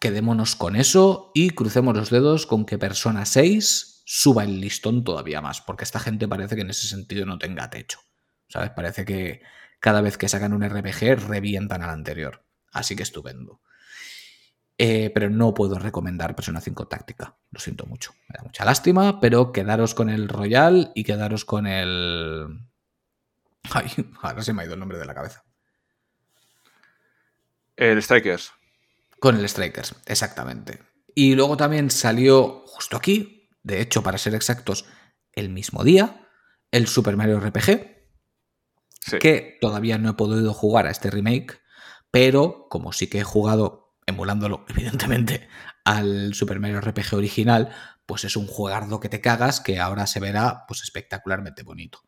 Quedémonos 0.00 0.56
con 0.56 0.76
eso 0.76 1.30
y 1.34 1.50
crucemos 1.50 1.96
los 1.96 2.10
dedos 2.10 2.46
con 2.46 2.66
que 2.66 2.78
Persona 2.78 3.24
6 3.24 4.02
suba 4.04 4.44
el 4.44 4.60
listón 4.60 5.04
todavía 5.04 5.40
más, 5.40 5.60
porque 5.60 5.84
esta 5.84 5.98
gente 5.98 6.28
parece 6.28 6.54
que 6.54 6.62
en 6.62 6.70
ese 6.70 6.86
sentido 6.86 7.26
no 7.26 7.38
tenga 7.38 7.70
techo. 7.70 8.00
¿Sabes? 8.48 8.70
Parece 8.70 9.04
que 9.04 9.42
cada 9.80 10.00
vez 10.00 10.16
que 10.16 10.28
sacan 10.28 10.52
un 10.52 10.68
RPG 10.68 11.28
revientan 11.28 11.82
al 11.82 11.90
anterior. 11.90 12.44
Así 12.72 12.94
que 12.94 13.02
estupendo. 13.02 13.60
Eh, 14.78 15.10
pero 15.14 15.30
no 15.30 15.54
puedo 15.54 15.78
recomendar 15.78 16.36
Persona 16.36 16.60
5 16.60 16.86
Táctica. 16.86 17.36
Lo 17.50 17.60
siento 17.60 17.86
mucho. 17.86 18.12
Me 18.28 18.36
da 18.36 18.44
mucha 18.44 18.64
lástima, 18.64 19.20
pero 19.20 19.52
quedaros 19.52 19.94
con 19.94 20.10
el 20.10 20.28
Royal 20.28 20.92
y 20.94 21.04
quedaros 21.04 21.44
con 21.44 21.66
el. 21.66 22.60
Ay, 23.72 23.90
ahora 24.22 24.42
se 24.42 24.52
me 24.52 24.62
ha 24.62 24.64
ido 24.66 24.74
el 24.74 24.80
nombre 24.80 24.98
de 24.98 25.06
la 25.06 25.14
cabeza. 25.14 25.44
El 27.74 28.02
Strikers. 28.02 28.52
Con 29.20 29.36
el 29.36 29.48
Strikers, 29.48 29.94
exactamente. 30.06 30.80
Y 31.14 31.34
luego 31.34 31.56
también 31.56 31.90
salió 31.90 32.62
justo 32.66 32.96
aquí, 32.96 33.48
de 33.62 33.80
hecho, 33.80 34.02
para 34.02 34.18
ser 34.18 34.34
exactos, 34.34 34.84
el 35.32 35.48
mismo 35.48 35.84
día, 35.84 36.28
el 36.70 36.86
Super 36.86 37.16
Mario 37.16 37.40
RPG, 37.40 37.96
Sí. 39.00 39.18
que 39.18 39.56
todavía 39.60 39.98
no 39.98 40.10
he 40.10 40.14
podido 40.14 40.52
jugar 40.52 40.86
a 40.86 40.90
este 40.90 41.10
remake, 41.10 41.60
pero 42.10 42.66
como 42.68 42.92
sí 42.92 43.06
que 43.08 43.20
he 43.20 43.24
jugado, 43.24 43.94
emulándolo, 44.06 44.64
evidentemente, 44.68 45.48
al 45.84 46.34
Super 46.34 46.58
Mario 46.58 46.80
RPG 46.80 47.14
original, 47.14 47.70
pues 48.04 48.24
es 48.24 48.36
un 48.36 48.46
juegardo 48.46 48.98
que 49.00 49.08
te 49.08 49.20
cagas 49.20 49.60
que 49.60 49.78
ahora 49.78 50.06
se 50.06 50.20
verá 50.20 50.64
pues 50.66 50.82
espectacularmente 50.82 51.62
bonito. 51.62 52.00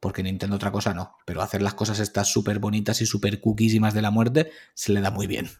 Porque 0.00 0.22
Nintendo 0.22 0.56
otra 0.56 0.72
cosa 0.72 0.94
no, 0.94 1.16
pero 1.26 1.42
hacer 1.42 1.60
las 1.60 1.74
cosas 1.74 1.98
estas 1.98 2.28
súper 2.28 2.58
bonitas 2.58 3.02
y 3.02 3.06
súper 3.06 3.40
cookiesimas 3.40 3.92
de 3.92 4.00
la 4.02 4.10
muerte 4.10 4.50
se 4.74 4.92
le 4.92 5.02
da 5.02 5.10
muy 5.10 5.26
bien. 5.26 5.50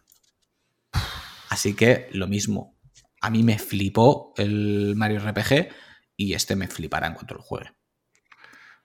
Así 1.51 1.75
que 1.75 2.07
lo 2.13 2.27
mismo. 2.27 2.77
A 3.19 3.29
mí 3.29 3.43
me 3.43 3.59
flipó 3.59 4.33
el 4.37 4.93
Mario 4.95 5.19
RPG 5.19 5.67
y 6.15 6.33
este 6.33 6.55
me 6.55 6.69
flipará 6.69 7.07
en 7.07 7.13
cuanto 7.13 7.35
lo 7.35 7.41
juegue. 7.41 7.71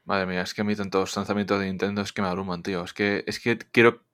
Madre 0.04 0.26
mía, 0.26 0.42
es 0.42 0.52
que 0.52 0.62
a 0.62 0.64
mí 0.64 0.74
tantos 0.74 1.16
lanzamientos 1.16 1.60
de 1.60 1.66
Nintendo 1.66 2.02
es 2.02 2.12
que 2.12 2.22
me 2.22 2.28
abruman, 2.28 2.64
tío. 2.64 2.82
Es 2.84 2.92
que, 2.92 3.22
es 3.28 3.38
que 3.38 3.56
quiero. 3.58 4.04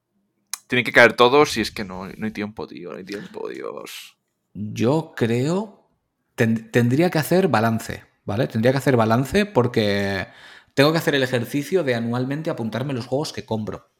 Tienen 0.66 0.84
que 0.84 0.92
caer 0.92 1.14
todos 1.14 1.56
y 1.56 1.62
es 1.62 1.70
que 1.70 1.84
no, 1.84 2.06
no 2.08 2.26
hay 2.26 2.32
tiempo, 2.32 2.66
tío. 2.66 2.92
No 2.92 2.98
hay 2.98 3.04
tiempo, 3.04 3.48
Dios. 3.48 4.18
Yo 4.52 5.14
creo. 5.16 5.88
ten- 6.34 6.70
tendría 6.70 7.08
que 7.10 7.18
hacer 7.18 7.48
balance, 7.48 8.04
¿vale? 8.24 8.48
Tendría 8.48 8.72
que 8.72 8.78
hacer 8.78 8.96
balance 8.98 9.46
porque 9.46 10.26
tengo 10.74 10.92
que 10.92 10.98
hacer 10.98 11.14
el 11.14 11.22
ejercicio 11.22 11.84
de 11.84 11.94
anualmente 11.94 12.50
apuntarme 12.50 12.92
los 12.92 13.06
juegos 13.06 13.32
que 13.32 13.46
compro. 13.46 13.90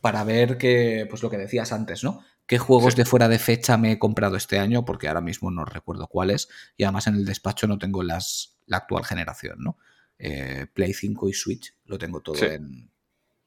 Para 0.00 0.22
ver 0.24 0.58
que, 0.58 1.06
pues 1.10 1.22
lo 1.24 1.30
que 1.30 1.38
decías 1.38 1.72
antes, 1.72 2.04
¿no? 2.04 2.22
¿Qué 2.46 2.58
juegos 2.58 2.94
Sí. 2.94 2.98
de 2.98 3.04
fuera 3.04 3.28
de 3.28 3.38
fecha 3.38 3.76
me 3.76 3.92
he 3.92 3.98
comprado 3.98 4.36
este 4.36 4.58
año? 4.58 4.84
Porque 4.84 5.08
ahora 5.08 5.20
mismo 5.20 5.50
no 5.50 5.64
recuerdo 5.64 6.06
cuáles. 6.06 6.48
Y 6.76 6.84
además 6.84 7.06
en 7.08 7.16
el 7.16 7.24
despacho 7.24 7.66
no 7.66 7.78
tengo 7.78 8.02
las, 8.02 8.58
la 8.66 8.78
actual 8.78 9.04
generación, 9.04 9.56
¿no? 9.60 9.78
Eh, 10.18 10.66
Play 10.72 10.94
5 10.94 11.28
y 11.28 11.32
Switch 11.34 11.74
lo 11.84 11.98
tengo 11.98 12.20
todo 12.22 12.36
Sí. 12.36 12.46
en, 12.46 12.90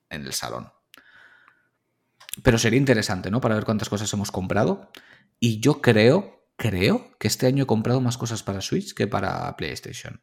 en 0.10 0.26
el 0.26 0.34
salón. 0.34 0.72
Pero 2.44 2.58
sería 2.58 2.78
interesante, 2.80 3.32
¿no? 3.32 3.42
Para 3.42 3.56
ver 3.56 3.66
cuántas 3.66 3.90
cosas 3.90 4.12
hemos 4.14 4.32
comprado. 4.32 4.92
Y 5.40 5.60
yo 5.62 5.82
creo, 5.82 6.46
creo 6.58 7.16
que 7.20 7.28
este 7.28 7.48
año 7.48 7.64
he 7.64 7.68
comprado 7.68 8.02
más 8.02 8.18
cosas 8.18 8.44
para 8.44 8.62
Switch 8.62 8.94
que 8.94 9.08
para 9.08 9.56
PlayStation. 9.58 10.22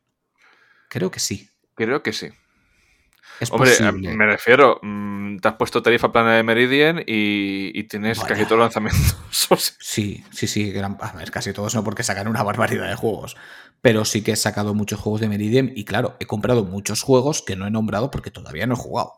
Creo 0.88 1.10
que 1.10 1.20
sí. 1.20 1.50
Creo 1.74 2.02
que 2.02 2.12
sí. 2.12 2.28
Es 3.40 3.50
Hombre, 3.50 3.70
posible. 3.70 4.14
me 4.16 4.26
refiero, 4.26 4.78
mm, 4.82 5.38
te 5.38 5.48
has 5.48 5.54
puesto 5.54 5.82
tarifa 5.82 6.10
plana 6.10 6.34
de 6.36 6.42
Meridian 6.42 7.00
y, 7.00 7.70
y 7.78 7.84
tienes 7.84 8.18
casi 8.20 8.44
todos 8.44 8.58
los 8.58 8.66
lanzamientos. 8.74 9.16
Sí, 9.78 10.24
sí, 10.32 10.46
sí. 10.46 10.72
gran- 10.72 10.96
A 11.00 11.12
ver, 11.12 11.30
casi 11.30 11.52
todos 11.52 11.74
no 11.74 11.84
porque 11.84 12.02
sacan 12.02 12.28
una 12.28 12.42
barbaridad 12.42 12.88
de 12.88 12.94
juegos. 12.96 13.36
Pero 13.82 14.04
sí 14.06 14.22
que 14.22 14.32
he 14.32 14.36
sacado 14.36 14.72
muchos 14.74 14.98
juegos 14.98 15.20
de 15.20 15.28
Meridian 15.28 15.70
y 15.74 15.84
claro, 15.84 16.16
he 16.20 16.26
comprado 16.26 16.64
muchos 16.64 17.02
juegos 17.02 17.42
que 17.42 17.54
no 17.56 17.66
he 17.66 17.70
nombrado 17.70 18.10
porque 18.10 18.30
todavía 18.30 18.66
no 18.66 18.74
he 18.74 18.78
jugado. 18.78 19.12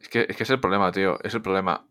es, 0.00 0.08
que, 0.08 0.26
es 0.28 0.36
que 0.36 0.42
es 0.44 0.50
el 0.50 0.60
problema, 0.60 0.90
tío. 0.92 1.18
Es 1.22 1.34
el 1.34 1.42
problema. 1.42 1.86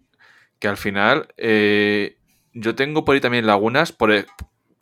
Que 0.59 0.67
al 0.67 0.77
final, 0.77 1.27
eh, 1.37 2.17
yo 2.53 2.75
tengo 2.75 3.05
por 3.05 3.13
ahí 3.15 3.21
también 3.21 3.45
lagunas. 3.45 3.91
Por, 3.91 4.11
e- 4.11 4.25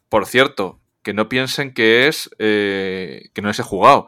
por 0.10 0.26
cierto, 0.26 0.80
que 1.04 1.14
no 1.14 1.28
piensen 1.30 1.74
que 1.74 2.08
es 2.08 2.30
eh, 2.40 3.30
que 3.34 3.42
no 3.42 3.50
les 3.50 3.60
he 3.60 3.64
jugado. 3.64 4.08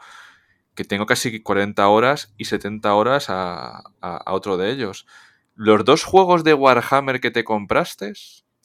Que 0.75 0.83
tengo 0.83 1.05
casi 1.05 1.41
40 1.41 1.87
horas 1.87 2.33
y 2.37 2.45
70 2.45 2.93
horas 2.93 3.29
a, 3.29 3.77
a- 4.01 4.17
a 4.17 4.33
otro 4.33 4.57
de 4.57 4.71
ellos. 4.71 5.07
Los 5.55 5.85
dos 5.85 6.03
juegos 6.03 6.43
de 6.43 6.53
Warhammer 6.53 7.19
que 7.21 7.31
te 7.31 7.43
compraste, 7.43 8.13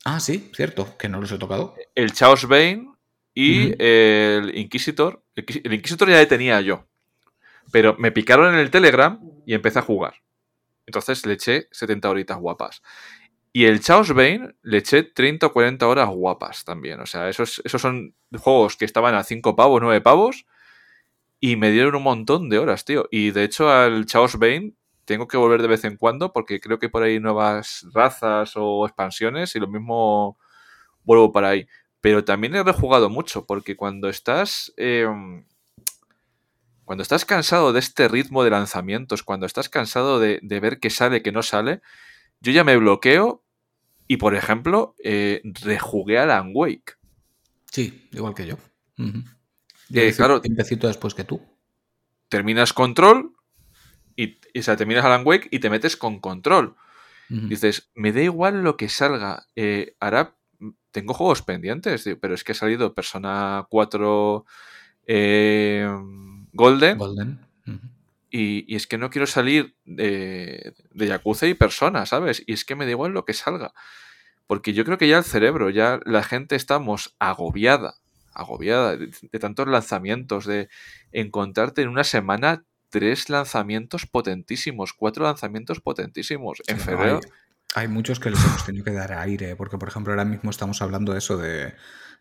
Ah, 0.04 0.18
sí, 0.18 0.50
cierto, 0.54 0.96
que 0.98 1.08
no 1.08 1.20
los 1.20 1.30
he 1.30 1.38
tocado. 1.38 1.74
el 1.94 2.12
Chaos 2.12 2.46
Bane 2.48 2.88
y 3.34 3.74
el 3.78 4.56
Inquisitor. 4.58 5.22
El 5.36 5.72
Inquisitor 5.74 6.08
ya 6.08 6.16
le 6.16 6.26
tenía 6.26 6.60
yo. 6.62 6.86
Pero 7.70 7.94
me 7.98 8.10
picaron 8.10 8.52
en 8.54 8.58
el 8.60 8.70
Telegram 8.70 9.20
y 9.46 9.54
empecé 9.54 9.78
a 9.78 9.82
jugar. 9.82 10.14
Entonces 10.86 11.24
le 11.26 11.34
eché 11.34 11.68
70 11.70 12.10
horitas 12.10 12.38
guapas. 12.38 12.82
Y 13.52 13.66
el 13.66 13.80
Chaos 13.80 14.12
Bane 14.14 14.54
le 14.62 14.78
eché 14.78 15.02
30 15.04 15.46
o 15.48 15.52
40 15.52 15.86
horas 15.86 16.08
guapas 16.08 16.64
también. 16.64 16.98
O 17.00 17.06
sea, 17.06 17.28
esos, 17.28 17.60
esos 17.64 17.80
son 17.80 18.14
juegos 18.38 18.76
que 18.76 18.84
estaban 18.86 19.14
a 19.14 19.22
5 19.22 19.54
pavos, 19.54 19.80
9 19.82 20.00
pavos. 20.00 20.46
Y 21.40 21.56
me 21.56 21.70
dieron 21.70 21.94
un 21.96 22.02
montón 22.02 22.50
de 22.50 22.58
horas, 22.58 22.84
tío. 22.84 23.08
Y 23.10 23.30
de 23.30 23.44
hecho 23.44 23.70
al 23.70 24.04
Chaos 24.06 24.38
Bane 24.38 24.74
tengo 25.06 25.26
que 25.26 25.38
volver 25.38 25.62
de 25.62 25.68
vez 25.68 25.84
en 25.84 25.96
cuando 25.96 26.32
porque 26.32 26.60
creo 26.60 26.78
que 26.78 26.88
por 26.88 27.02
ahí 27.02 27.18
nuevas 27.18 27.86
razas 27.92 28.52
o 28.56 28.86
expansiones 28.86 29.56
y 29.56 29.58
lo 29.58 29.66
mismo 29.66 30.38
vuelvo 31.02 31.32
para 31.32 31.48
ahí. 31.48 31.66
Pero 32.00 32.24
también 32.24 32.54
he 32.54 32.62
rejugado 32.62 33.10
mucho 33.10 33.46
porque 33.46 33.76
cuando 33.76 34.08
estás... 34.08 34.72
Em, 34.76 35.44
cuando 36.84 37.02
estás 37.02 37.24
cansado 37.24 37.72
de 37.72 37.78
este 37.78 38.08
ritmo 38.08 38.42
de 38.42 38.50
lanzamientos, 38.50 39.22
cuando 39.22 39.46
estás 39.46 39.68
cansado 39.68 40.18
de, 40.18 40.40
ver 40.42 40.80
qué 40.80 40.90
sale, 40.90 41.22
qué 41.22 41.30
no 41.30 41.44
sale, 41.44 41.82
yo 42.40 42.50
ya 42.50 42.64
me 42.64 42.76
bloqueo 42.76 43.44
y, 44.08 44.16
por 44.16 44.34
ejemplo, 44.34 44.96
eh, 45.04 45.40
rejugué 45.44 46.18
a 46.18 46.24
Alan 46.24 46.50
Wake. 46.52 46.94
Sí, 47.70 48.08
igual 48.10 48.34
que 48.34 48.44
yo. 48.44 48.56
Claro, 50.16 50.40
un 50.44 50.54
después 50.54 51.14
que 51.14 51.24
tú. 51.24 51.40
Terminas 52.28 52.72
control 52.72 53.34
y, 54.16 54.38
o 54.58 54.62
sea, 54.62 54.76
terminas 54.76 55.04
Alan 55.04 55.22
Wake 55.24 55.48
y 55.50 55.58
te 55.58 55.70
metes 55.70 55.96
con 55.96 56.20
control. 56.20 56.76
Dices, 57.28 57.90
me 57.94 58.12
da 58.12 58.22
igual 58.22 58.64
lo 58.64 58.76
que 58.76 58.88
salga. 58.88 59.46
Eh, 59.54 59.94
ahora 60.00 60.34
tengo 60.90 61.14
juegos 61.14 61.42
pendientes, 61.42 62.08
pero 62.20 62.34
es 62.34 62.42
que 62.42 62.52
ha 62.52 62.56
salido 62.56 62.92
Persona 62.92 63.66
4 63.70 64.44
eh, 65.06 65.88
Golden. 66.52 66.98
Golden. 66.98 67.38
y, 68.32 68.74
es 68.74 68.88
que 68.88 68.98
no 68.98 69.10
quiero 69.10 69.28
salir 69.28 69.76
de, 69.84 70.74
de 70.90 71.06
Yakuza 71.06 71.46
y 71.46 71.54
Persona, 71.54 72.04
¿sabes? 72.04 72.42
Y 72.46 72.52
es 72.52 72.64
que 72.64 72.74
me 72.74 72.84
da 72.84 72.90
igual 72.90 73.12
lo 73.12 73.24
que 73.24 73.32
salga. 73.32 73.74
Porque 74.48 74.72
yo 74.72 74.84
creo 74.84 74.98
que 74.98 75.06
ya 75.06 75.18
el 75.18 75.24
cerebro, 75.24 75.70
ya 75.70 76.00
la 76.04 76.24
gente 76.24 76.56
estamos 76.56 77.14
agobiada, 77.20 77.99
agobiada 78.32 78.96
de, 78.96 79.38
tantos 79.38 79.68
lanzamientos, 79.68 80.46
de 80.46 80.68
encontrarte 81.12 81.82
en 81.82 81.88
una 81.88 82.04
semana 82.04 82.64
tres 82.88 83.28
lanzamientos 83.28 84.06
potentísimos, 84.06 84.92
cuatro 84.92 85.24
lanzamientos 85.24 85.80
potentísimos 85.80 86.62
en 86.66 86.78
febrero. 86.78 87.20
Hay, 87.74 87.86
muchos 87.86 88.18
que 88.18 88.30
les 88.30 88.44
hemos 88.44 88.66
tenido 88.66 88.84
que 88.84 88.92
dar 88.92 89.12
aire, 89.12 89.54
porque 89.54 89.78
por 89.78 89.88
ejemplo 89.88 90.12
ahora 90.12 90.24
mismo 90.24 90.50
estamos 90.50 90.82
hablando 90.82 91.12
de 91.12 91.18
eso 91.18 91.36
de, 91.36 91.74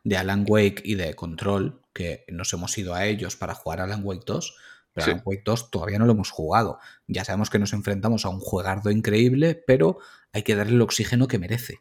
de 0.03 0.18
Alan 0.18 0.45
Wake 0.48 0.81
y 0.86 0.95
de 0.95 1.15
Control, 1.15 1.81
que 1.94 2.26
nos 2.30 2.53
hemos 2.53 2.77
ido 2.77 2.94
a 2.94 3.06
ellos 3.06 3.36
para 3.36 3.56
jugar 3.56 3.81
Alan 3.81 4.02
Wake 4.03 4.23
2, 4.26 4.57
pero 4.94 5.06
Alan 5.07 5.22
Wake 5.26 5.44
2 5.45 5.72
todavía 5.72 5.99
no 5.99 6.06
lo 6.06 6.14
hemos 6.14 6.31
jugado. 6.31 6.80
Ya 7.07 7.26
sabemos 7.26 7.49
que 7.49 7.60
nos 7.60 7.73
enfrentamos 7.73 8.26
a 8.26 8.30
un 8.30 8.40
juegardo 8.40 8.91
increíble, 8.91 9.56
pero 9.56 9.99
hay 10.34 10.44
que 10.44 10.56
darle 10.56 10.73
el 10.73 10.81
oxígeno 10.81 11.27
que 11.27 11.40
merece. 11.40 11.80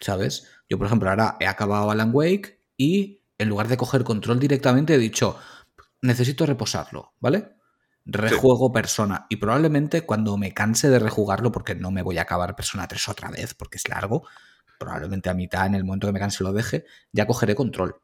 ¿Sabes? 0.00 0.48
Yo, 0.68 0.78
por 0.78 0.86
ejemplo, 0.86 1.08
ahora 1.08 1.36
he 1.40 1.46
acabado 1.46 1.90
Alan 1.90 2.10
Wake 2.12 2.60
y 2.76 3.22
en 3.38 3.48
lugar 3.48 3.68
de 3.68 3.76
coger 3.76 4.04
control 4.04 4.38
directamente 4.38 4.94
he 4.94 4.98
dicho, 4.98 5.38
necesito 6.02 6.46
reposarlo, 6.46 7.14
¿vale? 7.20 7.56
Rejuego 8.04 8.72
Persona 8.72 9.26
y 9.28 9.36
probablemente 9.36 10.02
cuando 10.02 10.36
me 10.36 10.52
canse 10.52 10.88
de 10.88 10.98
rejugarlo, 10.98 11.50
porque 11.50 11.74
no 11.74 11.90
me 11.90 12.02
voy 12.02 12.18
a 12.18 12.22
acabar 12.22 12.54
Persona 12.54 12.86
3 12.86 13.08
otra 13.08 13.30
vez, 13.30 13.54
porque 13.54 13.78
es 13.78 13.88
largo, 13.88 14.26
probablemente 14.78 15.28
a 15.28 15.34
mitad, 15.34 15.66
en 15.66 15.74
el 15.74 15.84
momento 15.84 16.06
que 16.06 16.12
me 16.12 16.20
canse 16.20 16.44
lo 16.44 16.52
deje, 16.52 16.84
ya 17.12 17.26
cogeré 17.26 17.54
control. 17.54 17.96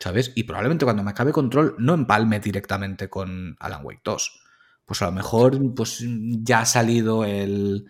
¿Sabes? 0.00 0.32
Y 0.34 0.42
probablemente 0.42 0.84
cuando 0.84 1.04
me 1.04 1.12
acabe 1.12 1.32
control 1.32 1.76
no 1.78 1.94
empalme 1.94 2.40
directamente 2.40 3.08
con 3.08 3.56
Alan 3.60 3.84
Wake 3.84 4.02
2. 4.04 4.40
Pues 4.84 5.00
a 5.02 5.06
lo 5.06 5.12
mejor 5.12 5.74
pues 5.74 6.04
ya 6.06 6.60
ha 6.60 6.66
salido 6.66 7.24
el. 7.24 7.86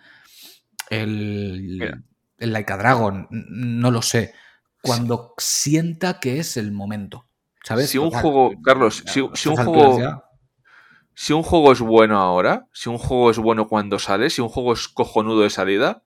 El. 0.89 2.03
El 2.37 2.53
Laika 2.53 2.77
Dragon. 2.77 3.27
No 3.31 3.91
lo 3.91 4.01
sé. 4.01 4.33
Cuando 4.85 5.33
sienta 5.37 6.19
que 6.19 6.39
es 6.39 6.57
el 6.57 6.71
momento. 6.71 7.25
¿Sabes? 7.63 7.89
Si 7.89 7.97
un 7.97 8.11
juego. 8.11 8.51
Carlos, 8.63 9.03
si, 9.07 9.19
un 9.21 9.55
juego. 9.55 10.23
Si 11.13 11.33
un 11.33 11.43
juego 11.43 11.71
es 11.71 11.79
bueno 11.79 12.19
ahora, 12.19 12.67
si 12.73 12.89
un 12.89 12.97
juego 12.97 13.31
es 13.31 13.37
bueno 13.37 13.67
cuando 13.67 13.99
sale, 13.99 14.29
si 14.29 14.41
un 14.41 14.49
juego 14.49 14.73
es 14.73 14.87
cojonudo 14.87 15.41
de 15.41 15.49
salida, 15.49 16.03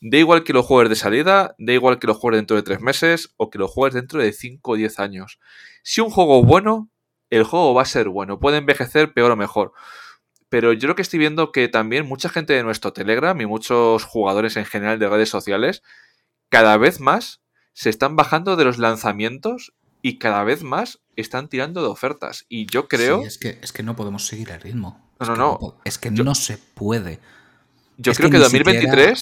Da 0.00 0.18
igual 0.18 0.44
que 0.44 0.52
lo 0.52 0.62
juegues 0.62 0.90
de 0.90 0.96
salida, 0.96 1.54
da 1.58 1.72
igual 1.72 1.98
que 1.98 2.06
lo 2.06 2.14
juegues 2.14 2.38
dentro 2.38 2.56
de 2.56 2.62
tres 2.62 2.80
meses 2.80 3.32
o 3.38 3.48
que 3.48 3.58
lo 3.58 3.66
juegues 3.66 3.94
dentro 3.94 4.20
de 4.20 4.32
5 4.32 4.70
o 4.70 4.76
10 4.76 4.98
años. 4.98 5.38
Si 5.82 6.02
un 6.02 6.10
juego 6.10 6.40
es 6.40 6.46
bueno, 6.46 6.90
el 7.30 7.44
juego 7.44 7.72
va 7.72 7.82
a 7.82 7.86
ser 7.86 8.08
bueno. 8.10 8.38
Puede 8.38 8.58
envejecer 8.58 9.14
peor 9.14 9.30
o 9.30 9.36
mejor. 9.36 9.72
Pero 10.50 10.72
yo 10.74 10.86
lo 10.86 10.94
que 10.94 11.02
estoy 11.02 11.18
viendo 11.18 11.50
que 11.50 11.68
también 11.68 12.06
mucha 12.06 12.28
gente 12.28 12.52
de 12.52 12.62
nuestro 12.62 12.92
Telegram 12.92 13.40
y 13.40 13.46
muchos 13.46 14.04
jugadores 14.04 14.56
en 14.56 14.66
general 14.66 14.98
de 14.98 15.08
redes 15.08 15.30
sociales, 15.30 15.82
cada 16.50 16.76
vez 16.76 17.00
más 17.00 17.42
se 17.76 17.90
están 17.90 18.16
bajando 18.16 18.56
de 18.56 18.64
los 18.64 18.78
lanzamientos 18.78 19.74
y 20.00 20.18
cada 20.18 20.42
vez 20.44 20.62
más 20.62 21.00
están 21.14 21.48
tirando 21.48 21.82
de 21.82 21.88
ofertas. 21.88 22.46
Y 22.48 22.64
yo 22.64 22.88
creo. 22.88 23.22
es 23.22 23.36
que, 23.36 23.58
es 23.62 23.70
que 23.70 23.82
no 23.82 23.94
podemos 23.94 24.26
seguir 24.26 24.50
el 24.50 24.62
ritmo. 24.62 25.12
No, 25.20 25.26
no, 25.26 25.36
no. 25.36 25.78
Es 25.84 25.98
que 25.98 26.10
no 26.10 26.34
se 26.34 26.56
puede. 26.56 27.20
Yo 27.98 28.14
creo 28.14 28.30
que, 28.30 28.38
2023. 28.38 29.20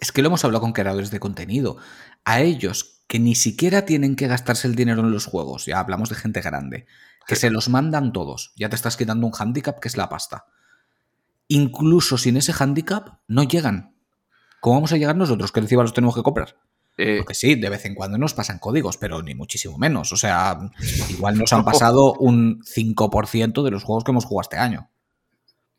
es 0.00 0.12
que 0.12 0.22
lo 0.22 0.28
hemos 0.28 0.42
hablado 0.46 0.62
con 0.62 0.72
creadores 0.72 1.10
de 1.10 1.20
contenido. 1.20 1.76
A 2.24 2.40
ellos 2.40 3.02
que 3.08 3.18
ni 3.18 3.34
siquiera 3.34 3.84
tienen 3.84 4.16
que 4.16 4.26
gastarse 4.26 4.66
el 4.66 4.74
dinero 4.74 5.02
en 5.02 5.10
los 5.10 5.26
juegos, 5.26 5.66
ya 5.66 5.78
hablamos 5.78 6.08
de 6.08 6.16
gente 6.16 6.40
grande, 6.40 6.86
que 7.26 7.36
se 7.36 7.50
los 7.50 7.68
mandan 7.68 8.14
todos. 8.14 8.54
Ya 8.56 8.70
te 8.70 8.76
estás 8.76 8.96
quitando 8.96 9.26
un 9.26 9.34
handicap 9.38 9.80
que 9.80 9.88
es 9.88 9.98
la 9.98 10.08
pasta. 10.08 10.46
Incluso 11.46 12.16
sin 12.16 12.38
ese 12.38 12.54
handicap, 12.58 13.18
no 13.28 13.42
llegan. 13.42 13.94
¿Cómo 14.60 14.76
vamos 14.76 14.92
a 14.94 14.96
llegar 14.96 15.14
nosotros 15.14 15.52
que 15.52 15.60
encima 15.60 15.82
los 15.82 15.92
tenemos 15.92 16.14
que 16.14 16.22
comprar? 16.22 16.56
Eh, 16.98 17.18
Porque 17.18 17.34
sí, 17.34 17.56
de 17.56 17.68
vez 17.68 17.84
en 17.84 17.94
cuando 17.94 18.16
nos 18.16 18.32
pasan 18.32 18.58
códigos, 18.58 18.96
pero 18.96 19.22
ni 19.22 19.34
muchísimo 19.34 19.76
menos. 19.78 20.12
O 20.12 20.16
sea, 20.16 20.58
igual 21.10 21.38
nos 21.38 21.52
han 21.52 21.64
pasado 21.64 22.14
un 22.14 22.62
5% 22.62 23.62
de 23.62 23.70
los 23.70 23.84
juegos 23.84 24.04
que 24.04 24.12
hemos 24.12 24.24
jugado 24.24 24.42
este 24.42 24.56
año. 24.56 24.90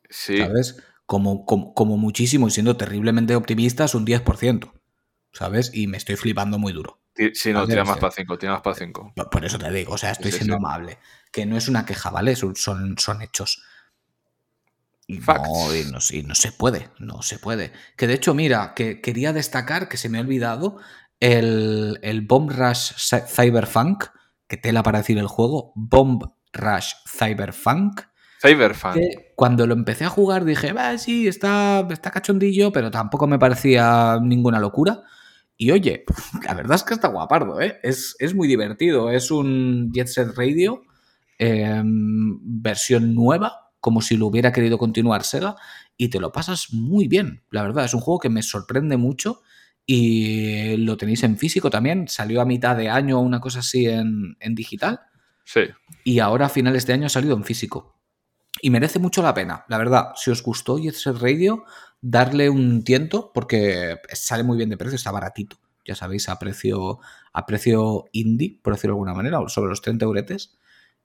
Sí. 0.10 0.38
¿Sabes? 0.38 0.78
como, 1.08 1.46
como, 1.46 1.98
muchísimo 1.98 2.50
y 2.50 2.52
siendo 2.52 2.76
terriblemente 2.76 3.36
optimistas, 3.36 3.96
un 3.96 4.06
10%, 4.06 4.72
¿sabes? 5.32 5.72
Y 5.74 5.88
me 5.88 5.98
estoy 5.98 6.18
flipando 6.18 6.60
muy 6.60 6.74
duro. 6.74 7.00
Sí, 7.34 7.52
no, 7.52 7.66
tira 7.66 7.84
más 7.86 7.98
para 7.98 8.12
5, 8.12 8.38
tira 8.38 8.52
más 8.52 8.62
para 8.62 8.76
5. 8.76 9.14
Por 9.32 9.46
eso 9.46 9.58
te 9.58 9.72
digo, 9.72 9.94
o 9.94 9.98
sea, 9.98 10.12
estoy 10.12 10.32
siendo 10.32 10.58
amable. 10.58 11.00
Que 11.32 11.46
no 11.46 11.58
es 11.58 11.70
una 11.70 11.86
queja, 11.86 12.12
¿vale? 12.12 12.36
Son, 12.36 12.56
son, 12.56 13.22
hechos. 13.22 13.64
Y 15.08 15.20
no, 15.20 15.94
no, 15.94 16.36
se 16.36 16.52
puede, 16.52 16.90
no 17.00 17.22
se 17.22 17.40
puede. 17.40 17.72
Que 17.96 18.06
de 18.06 18.14
hecho, 18.14 18.34
mira, 18.34 18.74
que 18.76 19.00
quería 19.00 19.32
destacar 19.32 19.88
que 19.88 19.96
se 19.96 20.10
me 20.10 20.18
ha 20.18 20.22
olvidado 20.22 20.78
el, 21.20 22.00
el 22.02 22.22
Bomb 22.22 22.52
Rush 22.52 22.94
Cyberfunk, 23.28 24.06
que 24.48 24.58
tela 24.58 24.84
para 24.84 25.00
decir 25.00 25.18
el 25.18 25.28
juego, 25.28 25.74
Bomb 25.76 26.24
Rush 26.54 26.94
Cyberfunk, 27.08 28.02
Cyberfunk. 28.42 28.98
cuando 29.36 29.66
lo 29.66 29.74
empecé 29.74 30.06
a 30.06 30.10
jugar 30.10 30.46
dije, 30.46 30.74
va, 30.74 30.98
sí, 30.98 31.28
está, 31.28 31.86
está 31.90 32.12
cachondillo, 32.12 32.72
pero 32.72 32.92
tampoco 32.92 33.28
me 33.28 33.40
parecía 33.40 34.20
ninguna 34.22 34.60
locura. 34.60 35.02
Y 35.58 35.72
oye, 35.72 36.06
la 36.46 36.54
verdad 36.54 36.76
es 36.76 36.84
que 36.84 36.94
está 36.94 37.08
guapardo, 37.08 37.60
¿eh? 37.62 37.80
Es, 37.82 38.16
muy 38.36 38.48
divertido. 38.48 39.10
Es 39.10 39.32
un 39.32 39.92
Jet 39.92 40.08
Set 40.08 40.36
Radio, 40.36 40.84
em, 41.40 42.40
versión 42.62 43.16
nueva, 43.16 43.72
como 43.80 44.02
si 44.02 44.18
lo 44.18 44.28
hubiera 44.28 44.52
querido 44.52 44.78
continuar 44.78 45.24
Sega, 45.24 45.56
y 45.98 46.10
te 46.10 46.20
lo 46.20 46.32
pasas 46.32 46.74
muy 46.74 47.08
bien, 47.08 47.44
la 47.50 47.64
verdad. 47.64 47.86
Es 47.86 47.96
un 47.96 48.02
juego 48.02 48.20
que 48.20 48.30
me 48.30 48.44
sorprende 48.44 48.98
mucho 48.98 49.42
y 49.90 50.76
lo 50.78 50.98
tenéis 50.98 51.24
en 51.24 51.38
físico 51.38 51.70
también. 51.70 52.10
Salió 52.10 52.42
a 52.42 52.46
mitad 52.46 52.76
de 52.76 52.90
año 52.90 53.18
o 53.18 53.22
una 53.22 53.40
cosa 53.40 53.60
así 53.60 53.88
en, 53.88 54.36
en 54.42 54.54
digital. 54.54 55.00
Sí. 55.46 55.62
Y 56.04 56.20
ahora 56.20 56.48
a 56.48 56.50
finales 56.50 56.86
de 56.86 56.94
año 56.94 57.06
ha 57.06 57.10
salido 57.10 57.36
en 57.36 57.46
físico. 57.46 57.98
Y 58.62 58.70
merece 58.70 59.00
mucho 59.00 59.22
la 59.22 59.34
pena, 59.34 59.66
la 59.70 59.78
verdad. 59.78 60.10
Si 60.16 60.30
os 60.30 60.44
gustó 60.44 60.78
Jet 60.78 60.96
Radio, 61.20 61.64
darle 62.02 62.50
un 62.50 62.84
tiento 62.84 63.32
porque 63.34 63.98
sale 64.12 64.44
muy 64.44 64.58
bien 64.58 64.70
de 64.70 64.78
precio, 64.78 64.98
está 64.98 65.12
baratito. 65.12 65.58
Ya 65.86 65.96
sabéis, 65.96 66.28
a 66.28 66.38
precio, 66.38 67.00
a 67.32 67.46
precio 67.46 68.06
indie, 68.12 68.60
por 68.62 68.74
decirlo 68.74 68.94
de 68.94 68.98
alguna 68.98 69.14
manera, 69.14 69.40
sobre 69.48 69.70
los 69.70 69.82
30 69.82 70.04
euretes. 70.04 70.58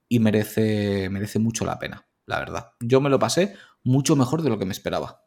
Y 0.08 0.18
merece, 0.18 1.08
merece 1.08 1.38
mucho 1.38 1.64
la 1.64 1.78
pena, 1.78 2.06
la 2.26 2.40
verdad. 2.40 2.72
Yo 2.80 3.00
me 3.00 3.10
lo 3.10 3.20
pasé 3.20 3.54
mucho 3.84 4.16
mejor 4.16 4.42
de 4.42 4.50
lo 4.50 4.58
que 4.58 4.66
me 4.66 4.72
esperaba. 4.72 5.22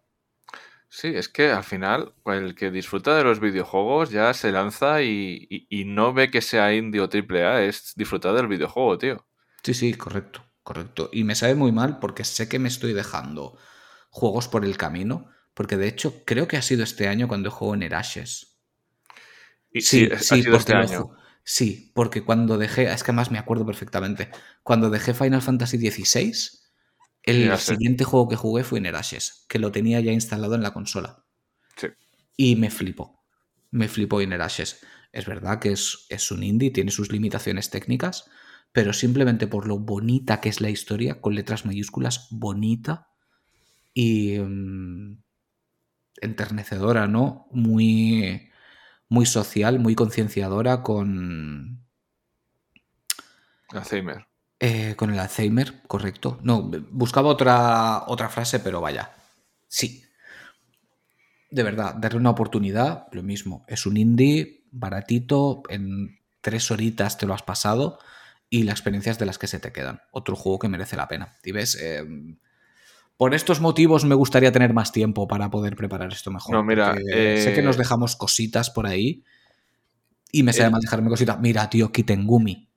Sí, 0.96 1.10
es 1.14 1.28
que 1.28 1.52
al 1.52 1.64
final 1.64 2.14
el 2.26 2.56
que 2.56 2.72
disfruta 2.72 3.18
de 3.18 3.24
los 3.24 3.40
videojuegos 3.40 4.12
ya 4.12 4.34
se 4.34 4.52
lanza 4.52 5.02
y, 5.02 5.68
y 5.70 5.86
no 5.86 6.14
ve 6.14 6.32
que 6.32 6.42
sea 6.42 6.74
indie 6.74 7.02
o 7.02 7.10
triple 7.10 7.44
A, 7.46 7.64
es 7.64 7.94
disfrutar 7.96 8.34
del 8.34 8.48
videojuego, 8.48 8.98
tío. 8.98 9.28
Sí, 9.62 9.74
sí, 9.74 9.94
correcto 9.94 10.46
correcto. 10.66 11.10
Y 11.14 11.24
me 11.24 11.36
sabe 11.36 11.56
muy 11.56 11.72
mal 11.72 12.00
porque 12.00 12.26
sé 12.26 12.50
que 12.50 12.60
me 12.60 12.68
estoy 12.68 12.92
dejando 12.92 13.58
juegos 14.10 14.48
por 14.48 14.66
el 14.66 14.78
camino, 14.78 15.30
porque 15.54 15.78
de 15.78 15.88
hecho 15.88 16.26
creo 16.26 16.48
que 16.48 16.58
ha 16.58 16.62
sido 16.64 16.84
este 16.84 17.08
año 17.08 17.28
cuando 17.28 17.52
juego 17.52 17.76
en 17.76 17.84
Erashes. 17.84 18.58
sí, 19.72 19.82
sí, 19.82 20.10
ha 20.12 20.20
sido 20.20 20.58
este 20.58 20.74
año. 20.74 21.12
Sí, 21.44 21.92
porque 21.94 22.24
cuando 22.24 22.58
dejé, 22.58 22.92
es 22.92 23.04
que 23.04 23.12
además 23.12 23.30
me 23.30 23.38
acuerdo 23.38 23.64
perfectamente, 23.64 24.32
cuando 24.64 24.90
dejé 24.90 25.14
Final 25.14 25.44
Fantasy 25.44 25.78
XVI, 25.78 26.34
el 27.26 27.58
siguiente 27.58 28.04
juego 28.04 28.28
que 28.28 28.36
jugué 28.36 28.64
fue 28.64 28.80
Inner 28.80 28.96
Ashes, 28.96 29.46
que 29.50 29.60
lo 29.60 29.72
tenía 29.72 30.00
ya 30.00 30.12
instalado 30.12 30.56
en 30.56 30.64
la 30.64 30.74
consola. 30.74 31.26
Sí. 31.76 31.88
Y 32.38 32.56
me 32.56 32.70
flipó. 32.70 33.24
Me 33.72 33.88
flipó 33.88 34.22
Inner 34.22 34.42
Ashes. 34.42 34.86
Es 35.12 35.26
verdad 35.26 35.60
que 35.60 35.72
es, 35.72 36.06
es 36.10 36.32
un 36.32 36.44
indie, 36.44 36.72
tiene 36.72 36.92
sus 36.92 37.12
limitaciones 37.12 37.70
técnicas, 37.70 38.30
pero 38.72 38.94
simplemente 38.94 39.48
por 39.48 39.68
lo 39.68 39.80
bonita 39.80 40.42
que 40.42 40.50
es 40.50 40.62
la 40.62 40.70
historia, 40.70 41.22
con 41.22 41.36
letras 41.36 41.66
mayúsculas, 41.66 42.28
bonita 42.32 43.08
y 43.94 44.38
mm, 44.38 45.24
enternecedora, 46.22 47.08
¿no? 47.08 47.48
Muy, 47.52 48.52
muy 49.08 49.26
social, 49.26 49.80
muy 49.80 49.96
concienciadora 49.96 50.84
con, 50.84 51.86
Alzheimer. 53.70 54.28
Eh, 54.66 54.96
con 54.96 55.14
el 55.14 55.20
Alzheimer, 55.20 55.84
correcto. 55.86 56.40
No, 56.42 56.72
buscaba 56.90 57.30
otra, 57.30 58.04
otra 58.08 58.30
frase, 58.30 58.60
pero 58.60 58.82
vaya. 58.82 59.12
Sí. 59.68 60.04
De 61.52 61.62
verdad, 61.62 61.94
darle 61.94 62.18
una 62.18 62.32
oportunidad, 62.32 63.06
lo 63.12 63.22
mismo. 63.22 63.64
Es 63.68 63.86
un 63.86 63.96
indie 63.98 64.64
baratito, 64.72 65.62
en 65.70 66.20
tres 66.42 66.72
horitas 66.72 67.20
te 67.20 67.28
lo 67.28 67.36
has 67.36 67.44
pasado 67.44 68.00
y 68.50 68.64
la 68.64 68.72
experiencia 68.72 69.12
es 69.12 69.20
de 69.20 69.28
las 69.28 69.38
que 69.38 69.46
se 69.46 69.60
te 69.60 69.72
quedan. 69.72 70.02
Otro 70.12 70.36
juego 70.36 70.58
que 70.58 70.68
merece 70.68 70.98
la 70.98 71.08
pena. 71.08 71.36
Y 71.44 71.52
ves, 71.52 71.78
Eh, 71.80 72.04
por 73.18 73.36
estos 73.36 73.62
motivos 73.62 74.04
me 74.04 74.16
gustaría 74.16 74.52
tener 74.52 74.74
más 74.74 74.92
tiempo 74.92 75.28
para 75.28 75.50
poder 75.52 75.76
preparar 75.76 76.12
esto 76.12 76.32
mejor. 76.32 76.54
No, 76.54 76.64
mira, 76.64 76.96
sé 76.96 77.54
que 77.54 77.60
eh, 77.60 77.64
nos 77.64 77.78
dejamos 77.78 78.16
cositas 78.16 78.72
por 78.72 78.88
ahí 78.88 79.24
y 80.32 80.42
me 80.42 80.54
sale 80.54 80.72
mal 80.72 80.82
dejarme 80.82 81.10
cositas. 81.10 81.40
Mira, 81.40 81.70
tío, 81.70 81.92
Kitengumi. 81.92 82.68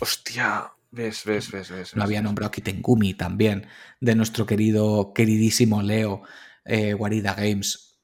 Hostia, 0.00 0.72
ves, 0.90 1.24
ves, 1.24 1.50
ves, 1.50 1.70
ves. 1.70 1.94
No 1.94 2.00
ves, 2.00 2.04
había 2.04 2.22
nombrado 2.22 2.50
Kitengumi 2.50 3.14
también, 3.14 3.66
de 4.00 4.14
nuestro 4.14 4.46
querido, 4.46 5.12
queridísimo 5.14 5.82
Leo, 5.82 6.22
eh, 6.64 6.94
Guarida 6.94 7.34
Games. 7.34 8.00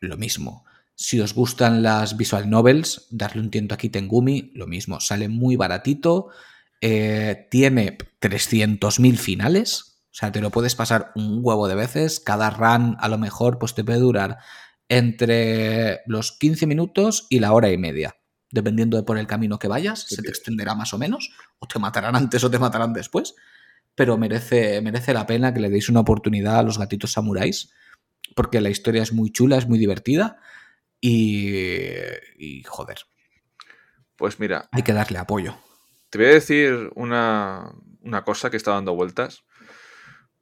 Lo 0.00 0.16
mismo. 0.16 0.64
Si 0.94 1.20
os 1.20 1.34
gustan 1.34 1.82
las 1.82 2.16
visual 2.16 2.50
novels, 2.50 3.06
darle 3.10 3.42
un 3.42 3.50
tiento 3.50 3.74
a 3.74 3.78
Kitengumi, 3.78 4.52
lo 4.54 4.66
mismo. 4.66 5.00
Sale 5.00 5.28
muy 5.28 5.56
baratito, 5.56 6.28
eh, 6.80 7.46
tiene 7.50 7.96
300.000 8.20 9.16
finales, 9.16 9.88
o 10.10 10.14
sea, 10.14 10.32
te 10.32 10.40
lo 10.40 10.50
puedes 10.50 10.74
pasar 10.74 11.12
un 11.14 11.38
huevo 11.42 11.68
de 11.68 11.76
veces. 11.76 12.18
Cada 12.18 12.50
run 12.50 12.96
a 12.98 13.08
lo 13.08 13.18
mejor 13.18 13.58
pues 13.58 13.74
te 13.74 13.84
puede 13.84 14.00
durar 14.00 14.38
entre 14.88 16.00
los 16.06 16.32
15 16.32 16.66
minutos 16.66 17.26
y 17.28 17.38
la 17.38 17.52
hora 17.52 17.70
y 17.70 17.78
media. 17.78 18.17
Dependiendo 18.50 18.96
de 18.96 19.02
por 19.02 19.18
el 19.18 19.26
camino 19.26 19.58
que 19.58 19.68
vayas, 19.68 20.00
Sí, 20.08 20.14
se 20.16 20.22
te 20.22 20.28
extenderá 20.30 20.74
más 20.74 20.94
o 20.94 20.98
menos, 20.98 21.30
o 21.58 21.66
te 21.66 21.78
matarán 21.78 22.16
antes 22.16 22.42
o 22.44 22.50
te 22.50 22.58
matarán 22.58 22.92
después 22.92 23.34
pero 23.94 24.16
merece, 24.16 24.80
merece 24.80 25.12
la 25.12 25.26
pena 25.26 25.52
que 25.52 25.58
le 25.58 25.70
deis 25.70 25.88
una 25.88 25.98
oportunidad 25.98 26.60
a 26.60 26.62
los 26.62 26.78
gatitos 26.78 27.10
samuráis, 27.10 27.72
porque 28.36 28.60
la 28.60 28.70
historia 28.70 29.02
es 29.02 29.12
muy 29.12 29.32
chula, 29.32 29.56
es 29.58 29.66
muy 29.66 29.76
divertida 29.76 30.38
y, 31.00 31.90
y 32.38 32.62
joder, 32.62 32.98
Pues 34.16 34.38
mira, 34.38 34.68
hay 34.70 34.82
que 34.84 34.92
darle 34.92 35.18
apoyo. 35.18 35.56
te 36.10 36.18
voy 36.18 36.28
a 36.28 36.30
decir 36.30 36.90
una, 36.94 37.72
una 38.02 38.22
cosa 38.22 38.50
que 38.50 38.56
está 38.56 38.72
dando 38.72 38.94
vueltas. 38.94 39.42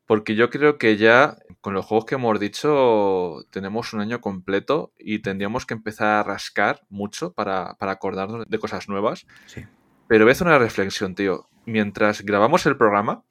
Porque 0.06 0.34
yo 0.34 0.50
creo 0.50 0.78
que 0.78 0.96
ya 0.96 1.36
con 1.60 1.74
los 1.74 1.84
juegos 1.84 2.06
que 2.06 2.14
hemos 2.14 2.38
dicho 2.38 3.44
tenemos 3.50 3.92
un 3.92 4.00
año 4.00 4.20
completo 4.20 4.92
y 4.98 5.18
tendríamos 5.18 5.66
que 5.66 5.74
empezar 5.74 6.08
a 6.08 6.22
rascar 6.22 6.82
mucho 6.88 7.32
para, 7.32 7.74
para 7.74 7.92
acordarnos 7.92 8.46
de 8.48 8.58
cosas 8.58 8.88
nuevas. 8.88 9.26
Sí. 9.46 9.64
Pero 10.08 10.24
voy 10.24 10.30
a 10.30 10.32
hacer 10.32 10.46
una 10.46 10.58
reflexión, 10.58 11.14
tío. 11.14 11.46
Mientras 11.64 12.22
grabamos 12.22 12.64
el 12.66 12.76
programa, 12.76 13.24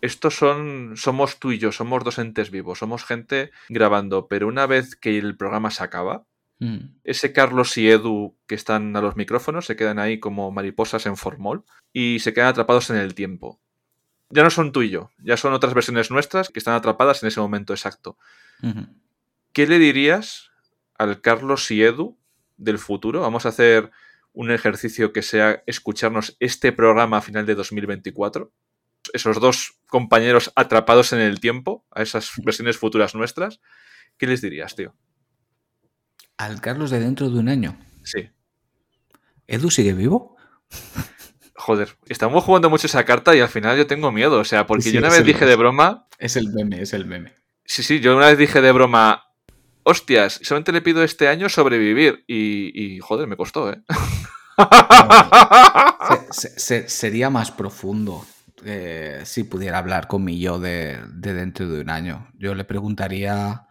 estos 0.00 0.34
son. 0.34 0.96
Somos 0.96 1.38
tú 1.38 1.52
y 1.52 1.58
yo, 1.58 1.72
somos 1.72 2.02
dos 2.04 2.18
entes 2.18 2.50
vivos, 2.50 2.78
somos 2.78 3.04
gente 3.04 3.50
grabando, 3.68 4.26
pero 4.28 4.48
una 4.48 4.66
vez 4.66 4.96
que 4.96 5.18
el 5.18 5.36
programa 5.36 5.70
se 5.70 5.84
acaba, 5.84 6.24
Mm, 6.60 6.98
ese 7.04 7.32
Carlos 7.32 7.76
y 7.78 7.88
Edu 7.88 8.36
que 8.48 8.56
están 8.56 8.96
a 8.96 9.00
los 9.00 9.16
micrófonos 9.16 9.66
se 9.66 9.76
quedan 9.76 9.98
ahí 9.98 10.18
como 10.18 10.50
mariposas 10.50 11.06
en 11.06 11.16
formol 11.16 11.64
y 11.92 12.18
se 12.18 12.34
quedan 12.34 12.48
atrapados 12.48 12.90
en 12.90 12.96
el 12.96 13.14
tiempo. 13.14 13.60
Ya 14.30 14.42
no 14.42 14.50
son 14.50 14.72
tú 14.72 14.82
y 14.82 14.90
yo, 14.90 15.10
ya 15.18 15.36
son 15.36 15.54
otras 15.54 15.72
versiones 15.74 16.10
nuestras 16.10 16.50
que 16.50 16.58
están 16.58 16.74
atrapadas 16.74 17.22
en 17.22 17.28
ese 17.28 17.40
momento 17.40 17.72
exacto. 17.72 18.18
¿Qué 19.52 19.66
le 19.66 19.78
dirías 19.78 20.50
al 20.96 21.20
Carlos 21.20 21.70
y 21.70 21.82
Edu 21.82 22.18
del 22.56 22.78
futuro? 22.78 23.20
Vamos 23.20 23.46
a 23.46 23.50
hacer 23.50 23.90
un 24.32 24.50
ejercicio 24.50 25.12
que 25.12 25.22
sea 25.22 25.62
escucharnos 25.66 26.36
este 26.40 26.72
programa 26.72 27.18
a 27.18 27.22
final 27.22 27.46
de 27.46 27.54
2024. 27.54 28.52
Esos 29.12 29.40
dos 29.40 29.80
compañeros 29.86 30.52
atrapados 30.54 31.12
en 31.12 31.20
el 31.20 31.40
tiempo, 31.40 31.86
a 31.90 32.02
esas 32.02 32.32
versiones 32.44 32.76
futuras 32.76 33.14
nuestras. 33.14 33.60
¿Qué 34.18 34.26
les 34.26 34.42
dirías, 34.42 34.76
tío? 34.76 34.94
Al 36.36 36.60
Carlos 36.60 36.90
de 36.90 37.00
dentro 37.00 37.30
de 37.30 37.38
un 37.38 37.48
año. 37.48 37.78
Sí. 38.04 38.30
¿Edu 39.46 39.70
sigue 39.70 39.94
vivo? 39.94 40.36
Joder, 41.68 41.98
estamos 42.06 42.44
jugando 42.44 42.70
mucho 42.70 42.86
esa 42.86 43.04
carta 43.04 43.36
y 43.36 43.40
al 43.40 43.50
final 43.50 43.76
yo 43.76 43.86
tengo 43.86 44.10
miedo. 44.10 44.38
O 44.40 44.44
sea, 44.44 44.66
porque 44.66 44.84
Sí, 44.84 44.92
yo 44.92 45.00
una 45.00 45.10
vez 45.10 45.22
dije 45.22 45.44
de 45.44 45.54
broma. 45.54 46.06
Es 46.18 46.36
el 46.36 46.48
meme, 46.48 46.80
es 46.80 46.94
el 46.94 47.04
meme. 47.04 47.34
Sí, 47.66 47.82
sí, 47.82 48.00
yo 48.00 48.16
una 48.16 48.28
vez 48.28 48.38
dije 48.38 48.62
de 48.62 48.72
broma. 48.72 49.22
Hostias, 49.82 50.40
solamente 50.42 50.72
le 50.72 50.80
pido 50.80 51.04
este 51.04 51.28
año 51.28 51.50
sobrevivir. 51.50 52.24
Y, 52.26 52.72
y, 52.74 53.00
joder, 53.00 53.28
me 53.28 53.36
costó, 53.36 53.70
¿eh? 53.70 53.82
Se- 56.08 56.32
se- 56.32 56.58
se- 56.58 56.88
sería 56.88 57.28
más 57.28 57.50
profundo 57.50 58.24
eh, 58.64 59.20
si 59.26 59.44
pudiera 59.44 59.76
hablar 59.76 60.08
con 60.08 60.24
mi 60.24 60.40
yo 60.40 60.58
de, 60.58 60.98
de 61.12 61.34
dentro 61.34 61.68
de 61.68 61.82
un 61.82 61.90
año. 61.90 62.30
Yo 62.38 62.54
le 62.54 62.64
preguntaría 62.64 63.66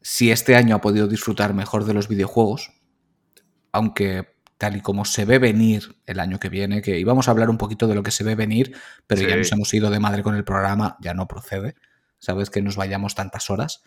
si 0.00 0.32
este 0.32 0.56
año 0.56 0.74
ha 0.74 0.80
podido 0.80 1.06
disfrutar 1.06 1.54
mejor 1.54 1.84
de 1.84 1.94
los 1.94 2.08
videojuegos, 2.08 2.72
aunque 3.70 4.31
tal 4.62 4.76
y 4.76 4.80
como 4.80 5.04
se 5.04 5.24
ve 5.24 5.40
venir 5.40 5.96
el 6.06 6.20
año 6.20 6.38
que 6.38 6.48
viene, 6.48 6.82
que 6.82 6.96
íbamos 6.96 7.26
a 7.26 7.32
hablar 7.32 7.50
un 7.50 7.58
poquito 7.58 7.88
de 7.88 7.96
lo 7.96 8.04
que 8.04 8.12
se 8.12 8.22
ve 8.22 8.36
venir, 8.36 8.76
pero 9.08 9.28
ya 9.28 9.34
nos 9.34 9.50
hemos 9.50 9.74
ido 9.74 9.90
de 9.90 9.98
madre 9.98 10.22
con 10.22 10.36
el 10.36 10.44
programa, 10.44 10.96
ya 11.00 11.14
no 11.14 11.26
procede. 11.26 11.74
Sabes 12.20 12.48
que 12.48 12.62
nos 12.62 12.76
vayamos 12.76 13.16
tantas 13.16 13.50
horas. 13.50 13.82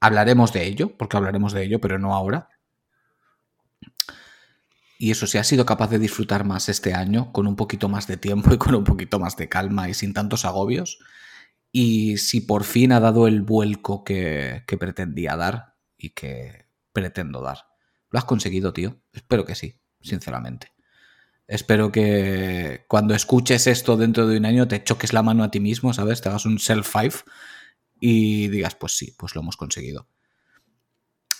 Hablaremos 0.00 0.52
de 0.52 0.66
ello, 0.66 0.96
porque 0.96 1.16
hablaremos 1.16 1.52
de 1.52 1.62
ello, 1.62 1.80
pero 1.80 2.00
no 2.00 2.16
ahora. 2.16 2.48
Y 4.98 5.12
eso, 5.12 5.28
si 5.28 5.38
has 5.38 5.46
sido 5.46 5.64
capaz 5.64 5.88
de 5.88 6.00
disfrutar 6.00 6.44
más 6.44 6.68
este 6.68 6.94
año, 6.94 7.30
con 7.30 7.46
un 7.46 7.54
poquito 7.54 7.88
más 7.88 8.08
de 8.08 8.16
tiempo 8.16 8.52
y 8.52 8.58
con 8.58 8.74
un 8.74 8.82
poquito 8.82 9.20
más 9.20 9.36
de 9.36 9.48
calma 9.48 9.88
y 9.88 9.94
sin 9.94 10.14
tantos 10.14 10.44
agobios, 10.44 10.98
y 11.70 12.16
si 12.16 12.40
por 12.40 12.64
fin 12.64 12.90
ha 12.90 12.98
dado 12.98 13.28
el 13.28 13.42
vuelco 13.42 14.02
que, 14.02 14.64
que 14.66 14.76
pretendía 14.76 15.36
dar 15.36 15.76
y 15.96 16.10
que 16.10 16.66
pretendo 16.92 17.40
dar. 17.40 17.68
¿Lo 18.10 18.18
has 18.18 18.24
conseguido, 18.24 18.72
tío? 18.72 19.00
Espero 19.12 19.44
que 19.44 19.54
sí, 19.54 19.78
sinceramente. 20.00 20.72
Espero 21.48 21.92
que 21.92 22.84
cuando 22.88 23.14
escuches 23.14 23.66
esto 23.66 23.96
dentro 23.96 24.26
de 24.28 24.38
un 24.38 24.46
año 24.46 24.68
te 24.68 24.84
choques 24.84 25.12
la 25.12 25.22
mano 25.22 25.44
a 25.44 25.50
ti 25.50 25.60
mismo, 25.60 25.94
¿sabes? 25.94 26.20
Te 26.22 26.28
hagas 26.30 26.46
un 26.46 26.58
self-five 26.58 27.14
y 28.00 28.48
digas, 28.48 28.74
pues 28.76 28.96
sí, 28.96 29.14
pues 29.18 29.34
lo 29.34 29.42
hemos 29.42 29.56
conseguido. 29.56 30.08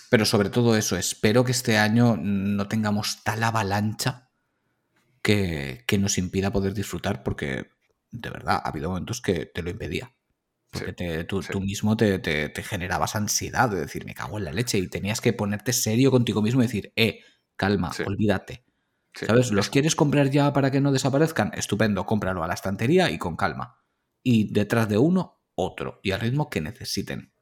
Pero 0.09 0.25
sobre 0.25 0.49
todo 0.49 0.75
eso, 0.75 0.97
espero 0.97 1.43
que 1.43 1.51
este 1.51 1.77
año 1.77 2.17
no 2.17 2.67
tengamos 2.67 3.23
tal 3.23 3.43
avalancha 3.43 4.29
que, 5.21 5.83
que 5.87 5.97
nos 5.97 6.17
impida 6.17 6.51
poder 6.51 6.73
disfrutar, 6.73 7.23
porque 7.23 7.67
de 8.11 8.29
verdad 8.29 8.61
ha 8.63 8.69
habido 8.69 8.89
momentos 8.89 9.21
que 9.21 9.45
te 9.45 9.63
lo 9.63 9.69
impedía. 9.71 10.15
Porque 10.71 10.91
Sí, 10.91 10.95
te- 10.97 11.23
tú, 11.25 11.41
sí. 11.43 11.53
tú 11.53 11.61
mismo 11.61 11.97
te, 11.97 12.19
te- 12.19 12.49
te 12.49 12.63
generabas 12.63 13.15
ansiedad 13.15 13.69
de 13.69 13.81
decir, 13.81 14.05
me 14.05 14.15
cago 14.15 14.37
en 14.39 14.45
la 14.45 14.53
leche, 14.53 14.79
y 14.79 14.89
tenías 14.89 15.21
que 15.21 15.33
ponerte 15.33 15.73
serio 15.73 16.11
contigo 16.11 16.41
mismo 16.41 16.61
y 16.63 16.67
decir, 16.67 16.93
eh, 16.95 17.21
calma, 17.59 17.91
Sí. 17.93 18.03
olvídate. 18.07 18.63
Sí, 19.13 19.25
¿Sabes? 19.25 19.51
¿Los 19.51 19.65
es- 19.65 19.69
quieres 19.69 19.95
comprar 19.95 20.29
ya 20.31 20.53
para 20.53 20.71
que 20.71 20.79
no 20.81 20.91
desaparezcan? 20.91 21.51
Estupendo, 21.55 22.05
cómpralo 22.05 22.43
a 22.43 22.47
la 22.47 22.53
estantería 22.53 23.11
y 23.11 23.17
con 23.17 23.35
calma. 23.35 23.77
Y 24.23 24.51
detrás 24.53 24.87
de 24.87 24.97
uno, 24.97 25.41
otro. 25.55 25.99
Y 26.03 26.11
al 26.11 26.21
ritmo 26.21 26.49
que 26.49 26.61
necesiten. 26.61 27.33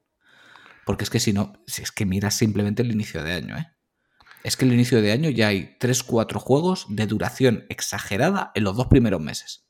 Porque 0.85 1.03
es 1.03 1.09
que 1.09 1.19
si 1.19 1.33
no, 1.33 1.53
si 1.67 1.83
es 1.83 1.91
que 1.91 2.05
miras 2.05 2.35
simplemente 2.35 2.81
el 2.81 2.91
inicio 2.91 3.23
de 3.23 3.33
año, 3.33 3.57
¿eh? 3.57 3.67
Es 4.43 4.55
que 4.57 4.65
el 4.65 4.73
inicio 4.73 5.01
de 5.01 5.11
año 5.11 5.29
ya 5.29 5.49
hay 5.49 5.77
3-4 5.79 6.39
juegos 6.39 6.85
de 6.89 7.05
duración 7.05 7.65
exagerada 7.69 8.51
en 8.55 8.63
los 8.63 8.75
dos 8.77 8.87
primeros 8.87 9.21
meses. 9.21 9.67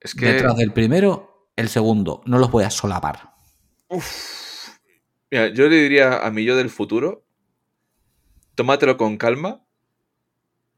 es 0.00 0.14
que. 0.14 0.26
Detrás 0.26 0.56
del 0.56 0.72
primero, 0.72 1.50
el 1.56 1.68
segundo. 1.68 2.22
No 2.26 2.38
los 2.38 2.50
voy 2.50 2.64
a 2.64 2.70
solapar. 2.70 3.34
Uf. 3.88 4.70
Mira, 5.30 5.48
yo 5.48 5.68
le 5.68 5.76
diría 5.76 6.18
a 6.26 6.30
mi 6.30 6.44
yo 6.44 6.56
del 6.56 6.70
futuro: 6.70 7.26
tómatelo 8.60 8.98
con 8.98 9.16
calma 9.16 9.64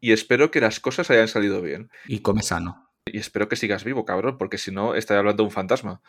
y 0.00 0.12
espero 0.12 0.52
que 0.52 0.60
las 0.60 0.78
cosas 0.78 1.10
hayan 1.10 1.26
salido 1.26 1.60
bien. 1.60 1.90
Y 2.06 2.20
come 2.20 2.44
sano. 2.44 2.88
Y 3.06 3.18
espero 3.18 3.48
que 3.48 3.56
sigas 3.56 3.82
vivo, 3.82 4.04
cabrón, 4.04 4.38
porque 4.38 4.56
si 4.56 4.70
no, 4.70 4.94
estaría 4.94 5.18
hablando 5.18 5.42
de 5.42 5.48
un 5.48 5.50
fantasma, 5.50 6.00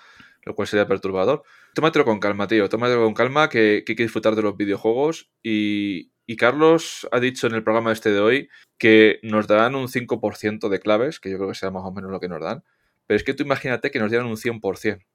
lo 0.44 0.54
cual 0.54 0.68
sería 0.68 0.88
perturbador. 0.88 1.42
Tómatelo 1.74 2.06
con 2.06 2.20
calma, 2.20 2.46
tío. 2.46 2.70
Tómatelo 2.70 3.04
con 3.04 3.16
calma, 3.16 3.50
que, 3.50 3.82
que 3.84 3.94
hay 3.94 3.96
que 3.96 4.04
disfrutar 4.04 4.36
de 4.36 4.44
los 4.44 4.56
videojuegos. 4.56 5.32
Y, 5.42 6.12
y 6.28 6.36
Carlos 6.36 7.08
ha 7.12 7.20
dicho 7.20 7.48
en 7.48 7.56
el 7.56 7.64
programa 7.64 7.92
este 7.92 8.12
de 8.12 8.20
hoy 8.20 8.50
que 8.78 9.20
nos 9.24 9.48
darán 9.48 9.74
un 9.74 9.88
5% 9.88 10.70
de 10.70 10.80
claves, 10.80 11.20
que 11.20 11.32
yo 11.32 11.38
creo 11.38 11.50
que 11.50 11.56
será 11.56 11.72
más 11.72 11.86
o 11.86 11.92
menos 11.92 12.12
lo 12.12 12.20
que 12.20 12.30
nos 12.30 12.40
dan. 12.40 12.64
Pero 13.08 13.16
es 13.16 13.24
que 13.24 13.34
tú 13.34 13.42
imagínate 13.42 13.90
que 13.90 13.98
nos 13.98 14.12
dieran 14.12 14.28
un 14.28 14.38
100%. 14.38 15.02
O 15.02 15.06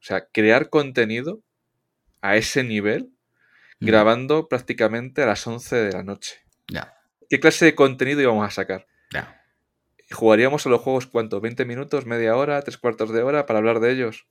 sea, 0.00 0.26
crear 0.32 0.70
contenido 0.70 1.42
a 2.22 2.38
ese 2.38 2.64
nivel. 2.64 3.12
Grabando 3.86 4.48
prácticamente 4.48 5.22
a 5.22 5.26
las 5.26 5.46
11 5.46 5.76
de 5.76 5.92
la 5.92 6.02
noche. 6.02 6.36
Ya, 6.68 6.94
¿Qué 7.28 7.40
clase 7.40 7.64
de 7.64 7.74
contenido 7.74 8.20
íbamos 8.20 8.46
a 8.46 8.50
sacar? 8.50 8.86
ya. 9.12 9.38
¿Jugaríamos 10.10 10.66
a 10.66 10.68
los 10.68 10.80
juegos 10.82 11.06
cuánto? 11.06 11.40
¿20 11.40 11.64
minutos, 11.64 12.04
media 12.06 12.36
hora, 12.36 12.60
tres 12.62 12.76
cuartos 12.76 13.10
de 13.12 13.22
hora 13.22 13.46
para 13.46 13.58
hablar 13.60 13.80
de 13.80 13.92
ellos? 13.92 14.26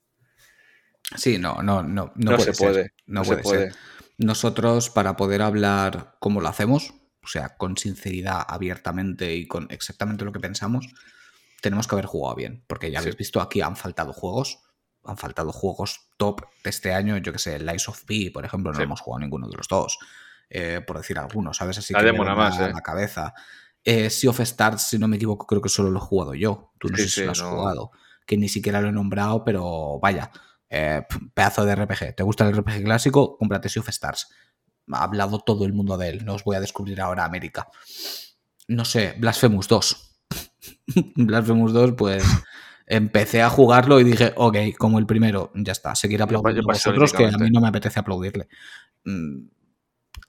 Sí, 1.15 1.37
no, 1.37 1.55
no, 1.63 1.83
no, 1.83 2.11
no, 2.15 2.31
No, 2.31 2.35
puede 2.37 2.45
se 2.45 2.53
ser. 2.53 2.67
puede. 2.67 2.83
No, 3.07 3.21
No, 3.21 3.25
puede 3.25 3.37
se 3.37 3.43
puede. 3.43 3.71
ser. 3.71 3.79
Nosotros, 4.17 4.89
para 4.91 5.15
poder 5.17 5.41
hablar 5.41 6.15
como 6.19 6.41
lo 6.41 6.47
hacemos, 6.47 6.93
o 7.23 7.27
sea, 7.27 7.57
con 7.57 7.77
sinceridad, 7.77 8.43
abiertamente 8.47 9.35
y 9.35 9.47
con 9.47 9.67
exactamente 9.71 10.23
lo 10.25 10.31
que 10.31 10.39
pensamos, 10.39 10.87
tenemos 11.61 11.87
que 11.87 11.95
haber 11.95 12.05
jugado 12.05 12.35
bien. 12.35 12.63
Porque 12.67 12.91
ya 12.91 12.99
Sí. 12.99 13.03
habéis 13.03 13.17
visto 13.17 13.41
aquí 13.41 13.61
han 13.61 13.75
faltado 13.75 14.13
juegos. 14.13 14.59
Han 15.03 15.17
faltado 15.17 15.51
juegos 15.51 16.10
top 16.21 16.41
de 16.63 16.69
este 16.69 16.93
año. 16.93 17.17
Yo 17.17 17.33
que 17.33 17.39
sé, 17.39 17.59
Lies 17.59 17.89
of 17.89 18.03
P, 18.05 18.29
por 18.31 18.45
ejemplo, 18.45 18.71
no 18.71 18.77
Sí. 18.77 18.83
hemos 18.83 19.01
jugado 19.01 19.21
ninguno 19.21 19.47
de 19.47 19.57
los 19.57 19.67
dos. 19.67 19.97
eh, 20.53 20.81
por 20.85 20.97
decir 20.97 21.17
algunos, 21.17 21.55
¿sabes? 21.55 21.77
Así 21.77 21.93
La 21.93 22.01
que 22.03 22.11
me 22.11 22.25
más, 22.25 22.59
¿eh? 22.59 22.71
la 22.73 22.81
cabeza. 22.81 23.33
Eh, 23.85 24.09
sea 24.09 24.31
of 24.31 24.39
Stars, 24.41 24.81
si 24.83 24.99
no 24.99 25.07
me 25.07 25.15
equivoco, 25.15 25.47
creo 25.47 25.61
que 25.61 25.69
solo 25.69 25.89
lo 25.89 25.99
he 25.99 26.01
jugado 26.01 26.33
yo. 26.35 26.73
Tú 26.77 26.89
no 26.89 26.97
Sí, 26.97 27.03
sé 27.03 27.09
si 27.09 27.15
sí, 27.21 27.25
lo 27.25 27.31
has 27.31 27.41
no. 27.41 27.49
jugado. 27.51 27.91
Que 28.25 28.35
ni 28.35 28.49
siquiera 28.49 28.81
lo 28.81 28.89
he 28.89 28.91
nombrado, 28.91 29.43
pero 29.45 29.97
vaya. 30.01 30.29
eh, 30.69 31.03
pedazo 31.33 31.63
de 31.65 31.73
RPG. 31.75 32.15
¿Te 32.15 32.23
gusta 32.23 32.45
el 32.47 32.53
RPG 32.55 32.83
clásico? 32.83 33.37
Cómprate 33.37 33.69
Sea 33.69 33.81
of 33.81 33.87
Stars. 33.89 34.27
Ha 34.91 35.03
hablado 35.03 35.39
todo 35.39 35.63
el 35.65 35.71
mundo 35.73 35.97
de 35.97 36.09
él. 36.09 36.25
No 36.25 36.33
os 36.35 36.43
voy 36.43 36.57
a 36.57 36.59
descubrir 36.59 36.99
ahora 37.01 37.23
América. 37.25 37.67
No 38.67 38.83
sé, 38.85 39.15
Blasphemous 39.17 39.67
2. 39.69 40.19
Blasphemous 41.15 41.71
2, 41.73 41.93
pues 41.97 42.23
empecé 42.91 43.41
a 43.41 43.49
jugarlo 43.49 44.01
y 44.01 44.03
dije, 44.03 44.33
ok, 44.35 44.57
como 44.77 44.99
el 44.99 45.05
primero, 45.05 45.49
ya 45.55 45.71
está. 45.71 45.95
Seguir 45.95 46.21
aplaudiendo 46.21 46.69
a 46.69 46.73
vosotros, 46.73 47.13
que 47.13 47.25
a 47.25 47.37
mí 47.37 47.49
no 47.49 47.61
me 47.61 47.69
apetece 47.69 48.01
aplaudirle. 48.01 48.49
Mm, 49.05 49.47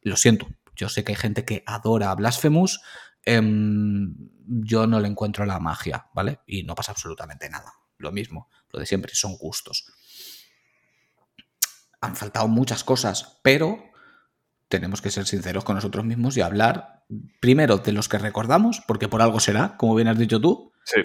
lo 0.02 0.16
siento. 0.16 0.46
Yo 0.76 0.88
sé 0.88 1.02
que 1.02 1.10
hay 1.10 1.16
gente 1.16 1.44
que 1.44 1.64
adora 1.66 2.12
a 2.12 2.14
Blasphemous. 2.14 2.80
em, 3.24 4.14
yo 4.46 4.86
no 4.86 4.98
le 5.00 5.06
encuentro 5.08 5.44
la 5.44 5.60
magia, 5.60 6.06
¿vale? 6.14 6.40
Y 6.46 6.62
no 6.64 6.74
pasa 6.74 6.92
absolutamente 6.92 7.48
nada. 7.48 7.72
Lo 7.98 8.10
mismo, 8.10 8.48
lo 8.72 8.80
de 8.80 8.86
siempre, 8.86 9.12
son 9.14 9.36
gustos. 9.36 9.86
Han 12.00 12.16
faltado 12.16 12.48
muchas 12.48 12.82
cosas, 12.82 13.40
pero 13.42 13.78
tenemos 14.68 15.00
que 15.02 15.10
ser 15.10 15.26
sinceros 15.26 15.64
con 15.64 15.76
nosotros 15.76 16.04
mismos 16.04 16.36
y 16.36 16.40
hablar 16.40 17.04
primero 17.40 17.78
de 17.78 17.92
los 17.92 18.08
que 18.08 18.18
recordamos, 18.18 18.82
porque 18.88 19.08
por 19.08 19.22
algo 19.22 19.38
será, 19.38 19.76
como 19.76 19.94
bien 19.94 20.08
has 20.08 20.18
dicho 20.18 20.40
tú, 20.40 20.72
Sí. 20.84 21.02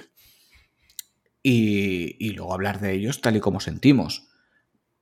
Y, 1.49 2.15
y 2.19 2.32
luego 2.32 2.53
hablar 2.53 2.80
de 2.82 2.94
ellos 2.94 3.22
tal 3.22 3.36
y 3.38 3.40
como 3.40 3.60
sentimos. 3.60 4.28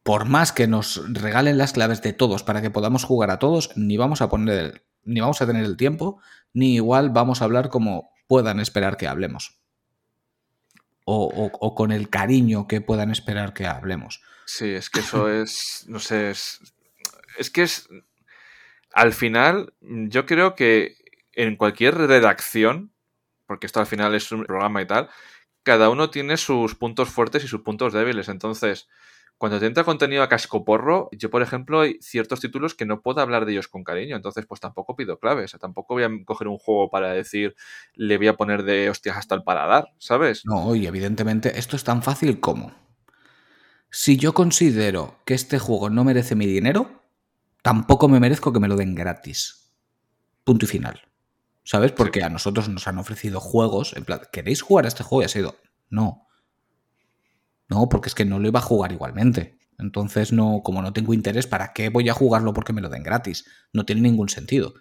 Por 0.03 0.25
más 0.25 0.51
que 0.51 0.67
nos 0.67 1.01
regalen 1.11 1.57
las 1.57 1.73
claves 1.73 2.01
de 2.03 2.13
todos 2.13 2.43
para 2.43 2.61
que 2.61 2.69
podamos 2.69 3.03
jugar 3.03 3.31
a 3.31 3.39
todos, 3.39 3.71
ni 3.75 3.97
vamos 3.97 4.21
a 4.21 4.29
poner 4.29 4.57
el- 4.59 4.81
ni 5.03 5.21
vamos 5.21 5.41
a 5.41 5.47
tener 5.47 5.63
el 5.65 5.77
tiempo, 5.77 6.19
ni 6.53 6.75
igual 6.75 7.09
vamos 7.09 7.41
a 7.41 7.45
hablar 7.45 7.69
como 7.69 8.11
puedan 8.27 8.59
esperar 8.59 8.97
que 8.97 9.07
hablemos. 9.07 9.59
O, 11.05 11.25
o- 11.59 11.75
con 11.75 11.91
el 11.91 12.09
cariño 12.09 12.67
que 12.67 12.81
puedan 12.81 13.11
esperar 13.11 13.53
que 13.53 13.65
hablemos. 13.67 14.21
Sí, 14.45 14.69
es 14.69 14.89
que 14.89 14.99
eso 15.01 15.29
es, 15.29 15.85
no 15.87 15.99
sé, 15.99 16.31
es, 16.31 16.59
es 17.37 17.49
que 17.51 17.63
es, 17.63 17.87
al 18.93 19.13
final, 19.13 19.73
yo 19.81 20.25
creo 20.25 20.55
que 20.55 20.95
en 21.33 21.55
cualquier 21.57 21.95
redacción, 21.95 22.91
porque 23.45 23.67
esto 23.67 23.79
al 23.79 23.85
final 23.87 24.15
es 24.15 24.31
un 24.31 24.45
programa 24.45 24.81
y 24.81 24.87
tal, 24.87 25.09
cada 25.65 25.89
uno 25.89 26.11
tiene 26.11 26.37
sus 26.37 26.75
puntos 26.75 27.09
fuertes 27.09 27.43
y 27.43 27.47
sus 27.47 27.61
puntos 27.61 27.91
débiles. 27.91 28.29
Entonces, 28.29 28.87
cuando 29.37 29.59
te 29.59 29.65
entra 29.65 29.83
contenido 29.83 30.21
a 30.23 30.29
cascoporro, 30.29 31.09
yo, 31.11 31.29
por 31.29 31.41
ejemplo, 31.41 31.81
hay 31.81 31.97
ciertos 32.01 32.39
títulos 32.39 32.75
que 32.75 32.85
no 32.85 33.01
puedo 33.01 33.19
hablar 33.19 33.45
de 33.45 33.53
ellos 33.53 33.67
con 33.67 33.83
cariño, 33.83 34.15
entonces 34.15 34.45
pues 34.45 34.61
tampoco 34.61 34.95
pido 34.95 35.19
claves, 35.19 35.55
tampoco 35.59 35.95
voy 35.95 36.03
a 36.03 36.09
coger 36.23 36.47
un 36.47 36.57
juego 36.57 36.89
para 36.89 37.11
decir, 37.11 37.55
le 37.95 38.17
voy 38.17 38.27
a 38.27 38.37
poner 38.37 38.63
de 38.63 38.89
hostias 38.89 39.17
hasta 39.17 39.35
el 39.35 39.43
paladar, 39.43 39.89
¿sabes? 39.97 40.45
No, 40.45 40.73
y 40.75 40.87
evidentemente 40.87 41.59
esto 41.59 41.75
es 41.75 41.83
tan 41.83 42.01
fácil 42.01 42.39
como. 42.39 42.71
Si 43.89 44.17
yo 44.17 44.33
considero 44.33 45.17
que 45.25 45.33
este 45.33 45.59
juego 45.59 45.89
no 45.89 46.03
merece 46.03 46.35
mi 46.35 46.45
dinero, 46.45 47.01
tampoco 47.61 48.07
me 48.07 48.19
merezco 48.19 48.53
que 48.53 48.59
me 48.59 48.67
lo 48.67 48.75
den 48.75 48.93
gratis. 48.93 49.73
Punto 50.43 50.65
y 50.65 50.67
final. 50.67 51.01
¿Sabes? 51.65 51.91
Porque 51.91 52.23
a 52.23 52.29
nosotros 52.29 52.69
nos 52.69 52.87
han 52.87 52.99
ofrecido 52.99 53.39
juegos. 53.41 53.93
En 53.97 54.05
plan, 54.05 54.21
¿queréis 54.31 54.61
jugar 54.61 54.85
a 54.85 54.87
este 54.87 55.03
juego? 55.03 55.23
Y 55.23 55.25
ha 55.25 55.29
sido. 55.29 55.57
No. 55.89 56.27
No, 57.67 57.89
porque 57.89 58.07
es 58.07 58.15
que 58.15 58.23
no 58.23 58.37
lo 58.39 58.47
iba 58.47 58.59
a 58.59 58.63
jugar 58.63 58.91
igualmente. 58.91 59.57
Entonces, 59.79 60.31
no, 60.31 60.61
como 60.63 60.83
no 60.83 60.93
tengo 60.93 61.13
interés, 61.13 61.47
¿para 61.47 61.73
qué 61.73 61.89
voy 61.89 62.07
a 62.07 62.13
jugarlo 62.13 62.53
porque 62.53 62.71
me 62.71 62.81
lo 62.81 62.89
den 62.89 63.01
gratis? 63.03 63.45
No 63.73 63.83
tiene 63.83 64.01
ningún 64.01 64.29
sentido. 64.29 64.75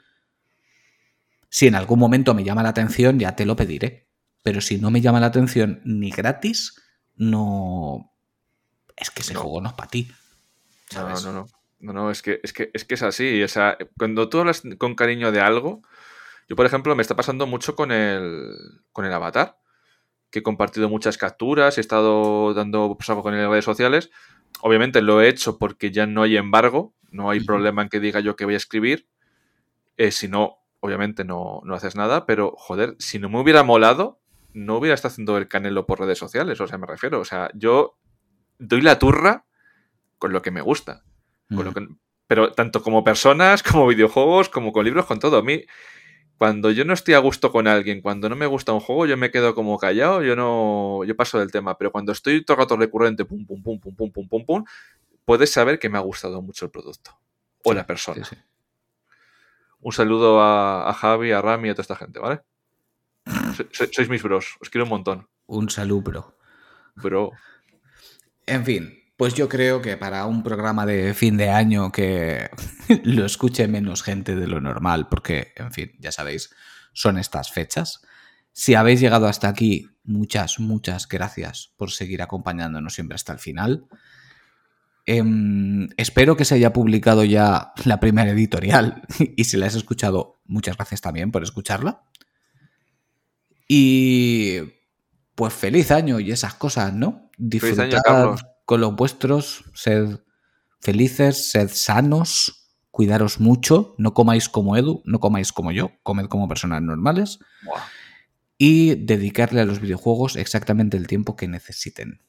Si 1.49 1.67
en 1.67 1.75
algún 1.75 1.99
momento 1.99 2.35
me 2.35 2.45
llama 2.45 2.63
la 2.63 2.69
atención, 2.69 3.19
ya 3.19 3.35
te 3.35 3.47
lo 3.47 3.57
pediré. 3.57 4.09
Pero 4.43 4.61
si 4.61 4.79
no 4.79 4.91
me 4.91 5.01
llama 5.01 5.21
la 5.21 5.27
atención 5.27 5.81
ni 5.87 6.11
gratis, 6.11 6.83
no. 7.17 8.13
Es 8.95 9.11
que 9.11 9.23
ese 9.23 9.33
No. 9.33 9.41
juego 9.41 9.63
no 9.63 9.69
es 9.71 9.75
para 9.75 9.89
ti. 9.91 10.09
No, 10.93 11.01
¿sabes? 11.01 11.25
no, 11.25 11.33
no. 11.33 11.47
No, 11.81 11.93
no, 11.93 12.11
es 12.11 12.23
que, 12.23 12.41
es 12.43 12.53
que 12.53 12.71
es 12.73 12.85
que 12.85 12.95
es 12.95 13.03
así. 13.03 13.43
O 13.43 13.49
sea, 13.49 13.77
cuando 13.99 14.29
tú 14.29 14.39
hablas 14.41 14.63
con 14.79 14.95
cariño 14.95 15.33
de 15.33 15.41
algo, 15.41 15.83
yo, 16.49 16.57
por 16.57 16.67
ejemplo, 16.67 16.95
me 16.97 17.03
está 17.03 17.17
pasando 17.17 17.47
mucho 17.47 17.75
con 17.77 17.93
el, 17.93 18.53
con 18.93 19.05
el 19.05 19.13
avatar, 19.13 19.59
que 20.31 20.41
he 20.41 20.43
compartido 20.43 20.89
muchas 20.89 21.17
capturas, 21.19 21.79
he 21.79 21.81
estado 21.81 22.55
dando 22.55 22.95
pues, 22.97 23.09
algo 23.11 23.23
con 23.23 23.35
él 23.35 23.41
en 23.41 23.51
redes 23.51 23.65
sociales. 23.65 24.11
Obviamente 24.61 25.03
lo 25.03 25.21
he 25.23 25.29
hecho 25.29 25.59
porque 25.59 25.91
ya 25.91 26.07
no 26.07 26.23
hay 26.23 26.37
embargo, 26.37 26.95
no 27.11 27.31
hay 27.31 27.41
problema 27.41 27.83
en 27.83 27.89
que 27.89 28.01
diga 28.01 28.21
yo 28.21 28.37
que 28.37 28.45
voy 28.45 28.55
a 28.55 28.59
escribir. 28.59 29.07
Eh, 29.97 30.11
si 30.11 30.27
no, 30.29 30.59
obviamente 30.81 31.25
no, 31.25 31.61
no 31.65 31.75
haces 31.75 31.95
nada, 31.95 32.27
pero 32.27 32.55
joder, 32.57 32.97
si 32.99 33.19
no 33.19 33.29
me 33.29 33.41
hubiera 33.41 33.63
molado, 33.63 34.21
no 34.53 34.77
hubiera 34.77 34.95
estado 34.95 35.13
haciendo 35.13 35.39
el 35.39 35.49
canelo 35.49 35.87
por 35.87 36.01
redes 36.01 36.19
sociales. 36.19 36.61
O 36.61 36.67
sea, 36.67 36.79
me 36.79 36.87
refiero. 36.87 37.21
O 37.21 37.25
sea, 37.25 37.51
yo 37.55 37.97
doy 38.59 38.81
la 38.83 38.99
turra 38.99 39.47
con 40.19 40.33
lo 40.33 40.43
que 40.43 40.51
me 40.51 40.61
gusta. 40.61 41.05
Con 41.55 41.65
lo 41.67 41.73
que- 41.75 41.87
pero 42.27 42.53
tanto 42.53 42.83
como 42.83 43.05
personas, 43.05 43.63
como 43.63 43.87
videojuegos, 43.87 44.49
como 44.49 44.73
con 44.73 44.85
libros, 44.85 45.07
con 45.07 45.19
todo. 45.21 45.39
A 45.39 45.43
mí, 45.43 45.63
cuando 46.39 46.71
yo 46.71 46.85
no 46.85 46.93
estoy 46.95 47.15
a 47.15 47.19
gusto 47.19 47.51
con 47.53 47.67
alguien, 47.69 48.01
cuando 48.03 48.29
no 48.29 48.37
me 48.37 48.47
gusta 48.47 48.73
un 48.73 48.81
juego, 48.81 49.07
yo 49.07 49.17
me 49.17 49.31
quedo 49.31 49.55
como 49.55 49.79
callado, 49.79 50.23
yo 50.23 50.35
no. 50.37 51.05
Yo 51.05 51.17
paso 51.17 51.39
del 51.39 51.51
tema. 51.53 51.77
Pero 51.79 51.93
cuando 51.93 52.13
estoy 52.13 52.45
todo 52.45 52.57
rato 52.59 52.77
recurrente, 52.77 53.25
pum, 53.25 53.47
pum, 53.47 53.63
pum, 53.63 53.79
pum, 53.81 53.95
pum, 53.95 54.11
pum, 54.13 54.29
pum, 54.29 54.45
pum, 54.47 54.65
puedes 55.25 55.51
saber 55.53 55.79
que 55.79 55.89
me 55.89 55.99
ha 55.99 56.03
gustado 56.03 56.43
mucho 56.43 56.65
el 56.65 56.71
producto. 56.71 57.19
O 57.65 57.73
la 57.73 57.87
persona. 57.87 58.25
sí, 58.25 58.35
sí. 58.37 58.43
Un 59.81 59.93
saludo 59.93 60.41
a, 60.41 60.89
a 60.89 60.95
Javi, 60.95 61.33
a 61.33 61.43
Rami 61.43 61.69
y 61.69 61.71
a 61.71 61.75
toda 61.75 61.83
esta 61.83 61.97
gente, 61.97 62.19
¿vale? 62.19 62.41
So- 63.57 63.65
so- 63.73 63.87
sois 63.93 64.09
mis 64.09 64.23
bros, 64.23 64.57
os 64.61 64.69
quiero 64.71 64.85
un 64.85 64.91
montón. 64.91 65.29
Un 65.47 65.71
salud, 65.71 66.03
bro. 66.03 66.37
Bro. 66.97 67.33
En 68.47 68.65
fin, 68.65 68.99
pues 69.17 69.35
yo 69.35 69.49
creo 69.49 69.81
que 69.81 69.97
para 69.97 70.27
un 70.27 70.43
programa 70.43 70.87
de 70.87 71.15
fin 71.15 71.37
de 71.37 71.51
año 71.51 71.93
que 71.93 72.51
lo 73.05 73.25
escuche 73.25 73.69
menos 73.69 74.03
gente 74.03 74.35
de 74.35 74.47
lo 74.47 74.61
normal, 74.61 75.09
porque, 75.09 75.53
en 75.57 75.73
fin, 75.73 75.93
ya 76.01 76.11
sabéis, 76.11 76.51
son 76.93 77.19
estas 77.19 77.53
fechas. 77.53 78.03
Si 78.53 78.75
habéis 78.75 79.01
llegado 79.01 79.27
hasta 79.29 79.49
aquí, 79.49 79.89
muchas, 80.05 80.59
muchas 80.59 81.09
gracias 81.09 81.73
por 81.77 81.91
seguir 81.91 82.23
acompañándonos 82.23 82.95
siempre 82.95 83.15
hasta 83.15 83.33
el 83.33 83.39
final. 83.39 83.87
Em, 85.07 85.89
espero 85.97 86.37
que 86.37 86.45
se 86.45 86.55
haya 86.55 86.73
publicado 86.73 87.25
ya 87.25 87.73
la 87.85 88.01
primera 88.01 88.31
editorial 88.31 89.03
y 89.37 89.45
si 89.45 89.57
la 89.57 89.67
has 89.67 89.75
escuchado, 89.75 90.41
muchas 90.45 90.77
gracias 90.77 91.01
también 91.01 91.31
por 91.31 91.43
escucharla. 91.43 92.03
Y 93.69 94.61
pues 95.35 95.53
feliz 95.55 95.91
año 95.91 96.21
y 96.21 96.33
esas 96.33 96.55
cosas, 96.55 96.93
¿no? 96.93 97.31
Feliz 97.37 97.79
año, 97.79 97.89
Disfrutad 97.89 98.03
Carlos. 98.05 98.54
Con 98.65 98.81
los 98.81 98.95
vuestros, 98.97 99.65
sed 99.75 100.21
felices, 100.81 101.51
sed 101.51 101.71
sanos, 101.73 102.65
cuidaros 102.91 103.41
mucho, 103.41 103.95
no 103.99 104.15
comáis 104.15 104.49
como 104.49 104.77
Edu, 104.77 105.03
no 105.05 105.19
comáis 105.19 105.53
como 105.53 105.73
yo, 105.73 105.93
comed 106.03 106.27
como 106.27 106.47
personas 106.47 106.81
normales 106.83 107.41
y 108.59 108.95
dedicarle 108.95 109.61
a 109.61 109.65
los 109.65 109.81
videojuegos 109.81 110.37
exactamente 110.37 110.97
el 110.97 111.07
tiempo 111.07 111.37
que 111.37 111.49
necesiten. 111.49 112.23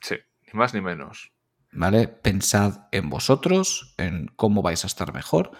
Sí, 0.00 0.16
ni 0.46 0.58
más 0.58 0.74
ni 0.74 0.80
menos. 0.80 1.32
¿Vale? 1.70 2.08
Pensad 2.08 2.86
en 2.92 3.10
vosotros, 3.10 3.94
en 3.98 4.26
cómo 4.36 4.62
vais 4.62 4.84
a 4.84 4.86
estar 4.86 5.12
mejor 5.12 5.52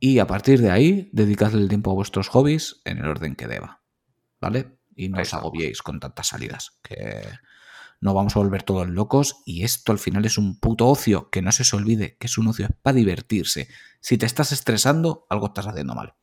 y 0.00 0.20
a 0.20 0.26
partir 0.26 0.60
de 0.60 0.70
ahí 0.70 1.10
dedicadle 1.12 1.60
el 1.60 1.68
tiempo 1.68 1.90
a 1.90 1.94
vuestros 1.94 2.28
hobbies 2.28 2.80
en 2.84 2.98
el 2.98 3.06
orden 3.06 3.34
que 3.34 3.48
deba. 3.48 3.82
¿Vale? 4.40 4.78
Y 4.94 5.08
no 5.08 5.20
os 5.20 5.34
agobiéis 5.34 5.82
con 5.82 6.00
tantas 6.00 6.28
salidas. 6.28 6.78
Que 6.82 7.22
no 8.00 8.14
vamos 8.14 8.36
a 8.36 8.40
volver 8.40 8.62
todos 8.62 8.88
locos. 8.88 9.42
Y 9.44 9.64
esto 9.64 9.92
al 9.92 9.98
final 9.98 10.24
es 10.24 10.38
un 10.38 10.58
puto 10.58 10.86
ocio. 10.86 11.30
Que 11.30 11.42
no 11.42 11.52
se 11.52 11.62
os 11.62 11.74
olvide 11.74 12.16
que 12.18 12.26
es 12.26 12.38
un 12.38 12.48
ocio 12.48 12.66
es 12.66 12.72
para 12.82 12.94
divertirse. 12.94 13.68
Si 14.00 14.18
te 14.18 14.26
estás 14.26 14.52
estresando, 14.52 15.26
algo 15.28 15.46
estás 15.46 15.66
haciendo 15.66 15.94
mal. 15.94 16.14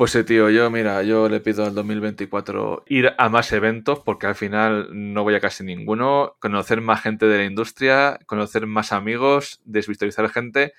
Pues 0.00 0.12
sí, 0.12 0.24
tío, 0.24 0.48
yo, 0.48 0.70
mira, 0.70 1.02
yo 1.02 1.28
le 1.28 1.40
pido 1.40 1.62
al 1.62 1.74
2024 1.74 2.84
ir 2.86 3.12
a 3.18 3.28
más 3.28 3.52
eventos 3.52 3.98
porque 3.98 4.26
al 4.26 4.34
final 4.34 4.88
no 4.92 5.24
voy 5.24 5.34
a 5.34 5.40
casi 5.40 5.62
ninguno, 5.62 6.36
conocer 6.40 6.80
más 6.80 7.02
gente 7.02 7.26
de 7.26 7.36
la 7.36 7.44
industria, 7.44 8.18
conocer 8.24 8.66
más 8.66 8.92
amigos, 8.92 9.60
desvirtualizar 9.66 10.30
gente. 10.30 10.72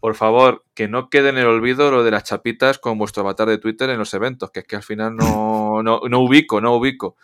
Por 0.00 0.16
favor, 0.16 0.64
que 0.74 0.88
no 0.88 1.08
quede 1.08 1.28
en 1.28 1.38
el 1.38 1.46
olvido 1.46 1.92
lo 1.92 2.02
de 2.02 2.10
las 2.10 2.24
chapitas 2.24 2.80
con 2.80 2.98
vuestro 2.98 3.22
avatar 3.22 3.48
de 3.48 3.58
Twitter 3.58 3.88
en 3.90 3.98
los 3.98 4.12
eventos, 4.12 4.50
que 4.50 4.58
es 4.60 4.66
que 4.66 4.74
al 4.74 4.82
final 4.82 5.14
no, 5.14 5.84
no, 5.84 6.00
no 6.10 6.18
ubico, 6.18 6.60
no 6.60 6.74
ubico. 6.74 7.16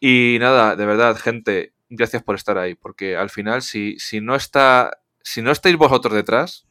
Y 0.00 0.38
nada, 0.40 0.76
de 0.76 0.86
verdad, 0.86 1.16
gente, 1.16 1.74
gracias 1.90 2.22
por 2.22 2.34
estar 2.34 2.56
ahí, 2.58 2.74
porque 2.74 3.16
al 3.16 3.30
final 3.30 3.62
si, 3.62 3.98
si 3.98 4.20
no 4.20 4.34
está, 4.34 5.02
si 5.22 5.42
no 5.42 5.50
estáis 5.50 5.76
vosotros 5.76 6.14
detrás, 6.14 6.66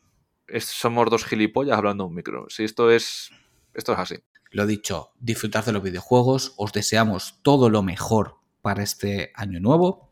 es- 0.47 0.65
somos 0.65 1.09
dos 1.09 1.25
gilipollas 1.25 1.77
hablando 1.77 2.05
un 2.07 2.15
micro. 2.15 2.47
Si 2.49 2.63
esto 2.63 2.89
es, 2.91 3.29
esto 3.73 3.93
es 3.93 3.99
así. 3.99 4.15
Lo 4.51 4.65
dicho, 4.65 5.11
disfrutad 5.19 5.63
de 5.65 5.73
los 5.73 5.83
videojuegos. 5.83 6.53
Os 6.57 6.73
deseamos 6.73 7.39
todo 7.43 7.69
lo 7.69 7.83
mejor 7.83 8.37
para 8.61 8.81
este 8.81 9.31
año 9.35 9.59
nuevo. 9.59 10.11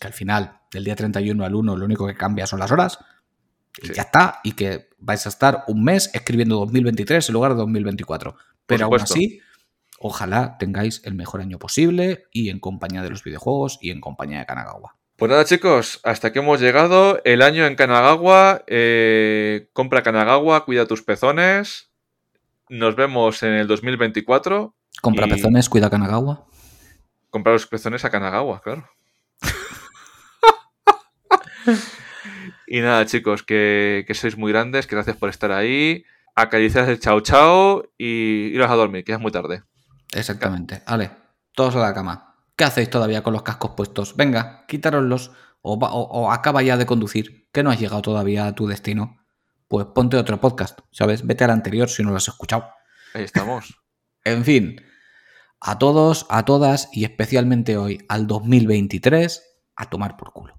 Que 0.00 0.06
al 0.06 0.14
final, 0.14 0.60
del 0.72 0.84
día 0.84 0.96
31 0.96 1.44
al 1.44 1.54
1, 1.54 1.76
lo 1.76 1.84
único 1.84 2.06
que 2.06 2.14
cambia 2.14 2.46
son 2.46 2.60
las 2.60 2.70
horas. 2.72 2.98
Y 3.82 3.92
ya 3.92 4.02
está. 4.02 4.40
Y 4.42 4.52
que 4.52 4.88
vais 4.98 5.26
a 5.26 5.28
estar 5.28 5.64
un 5.68 5.84
mes 5.84 6.10
escribiendo 6.14 6.56
2023 6.60 7.28
en 7.28 7.32
lugar 7.34 7.52
de 7.52 7.58
2024. 7.58 8.36
Pero 8.66 8.84
aún 8.86 8.90
así, 9.02 9.40
ojalá 10.06 10.58
tengáis 10.58 11.00
el 11.06 11.14
mejor 11.14 11.40
año 11.40 11.58
posible 11.58 12.26
y 12.30 12.50
en 12.50 12.60
compañía 12.60 13.00
de 13.00 13.08
los 13.08 13.24
videojuegos 13.24 13.78
y 13.80 13.90
en 13.90 14.02
compañía 14.02 14.40
de 14.40 14.44
Kanagawa. 14.46 14.96
Pues 15.16 15.30
nada, 15.30 15.46
chicos, 15.46 16.00
hasta 16.04 16.28
aquí 16.28 16.40
hemos 16.40 16.60
llegado. 16.60 17.22
El 17.24 17.40
año 17.40 17.64
en 17.64 17.74
Kanagawa. 17.74 18.64
eh, 18.66 19.70
compra 19.72 20.02
Kanagawa, 20.02 20.66
cuida 20.66 20.84
tus 20.86 21.02
pezones. 21.02 21.90
Nos 22.68 22.96
vemos 22.96 23.42
en 23.42 23.54
el 23.54 23.66
2024. 23.66 24.74
Compra 25.00 25.26
Y- 25.26 25.30
pezones, 25.30 25.70
cuida 25.70 25.88
Kanagawa. 25.88 26.44
Compra 27.30 27.54
los 27.54 27.66
pezones 27.66 28.04
a 28.04 28.10
Kanagawa, 28.10 28.60
claro. 28.60 28.86
y 32.66 32.80
nada, 32.80 33.06
chicos, 33.06 33.42
que, 33.42 34.04
que 34.06 34.12
sois 34.14 34.36
muy 34.36 34.52
grandes, 34.52 34.86
que 34.86 34.96
gracias 34.96 35.16
por 35.16 35.30
estar 35.30 35.50
ahí. 35.50 36.04
Acariciad 36.34 36.90
el 36.90 37.00
chao 37.00 37.20
chao 37.20 37.88
y 37.96 38.50
iros 38.52 38.70
a 38.70 38.74
dormir, 38.74 39.02
que 39.04 39.12
ya 39.12 39.16
es 39.16 39.22
muy 39.22 39.32
tarde. 39.32 39.62
Exactamente. 40.14 40.82
Vale, 40.86 41.10
todos 41.54 41.76
a 41.76 41.80
la 41.80 41.92
cama. 41.94 42.36
¿Qué 42.56 42.64
hacéis 42.64 42.88
todavía 42.88 43.22
con 43.22 43.32
los 43.32 43.42
cascos 43.42 43.72
puestos? 43.76 44.16
Venga, 44.16 44.64
quítároslos 44.68 45.32
o, 45.60 45.78
va- 45.78 45.92
o- 45.92 46.02
o 46.04 46.30
acaba 46.30 46.62
ya 46.62 46.76
de 46.76 46.86
conducir, 46.86 47.48
que 47.52 47.62
no 47.62 47.70
has 47.70 47.80
llegado 47.80 48.00
todavía 48.02 48.46
a 48.46 48.54
tu 48.54 48.66
destino. 48.66 49.18
Pues 49.66 49.86
ponte 49.86 50.16
otro 50.16 50.40
podcast, 50.40 50.78
¿sabes? 50.92 51.26
Vete 51.26 51.44
al 51.44 51.50
anterior 51.50 51.88
si 51.88 52.02
no 52.02 52.10
lo 52.10 52.16
has 52.16 52.28
escuchado. 52.28 52.68
Ahí 53.14 53.24
estamos. 53.24 53.74
En 54.26 54.42
fin, 54.44 54.80
a 55.60 55.78
todos, 55.78 56.26
a 56.30 56.44
todas 56.44 56.88
y 56.92 57.04
especialmente 57.04 57.76
hoy 57.76 58.04
al 58.08 58.26
2023, 58.26 59.42
a 59.76 59.90
tomar 59.90 60.16
por 60.16 60.32
culo. 60.32 60.52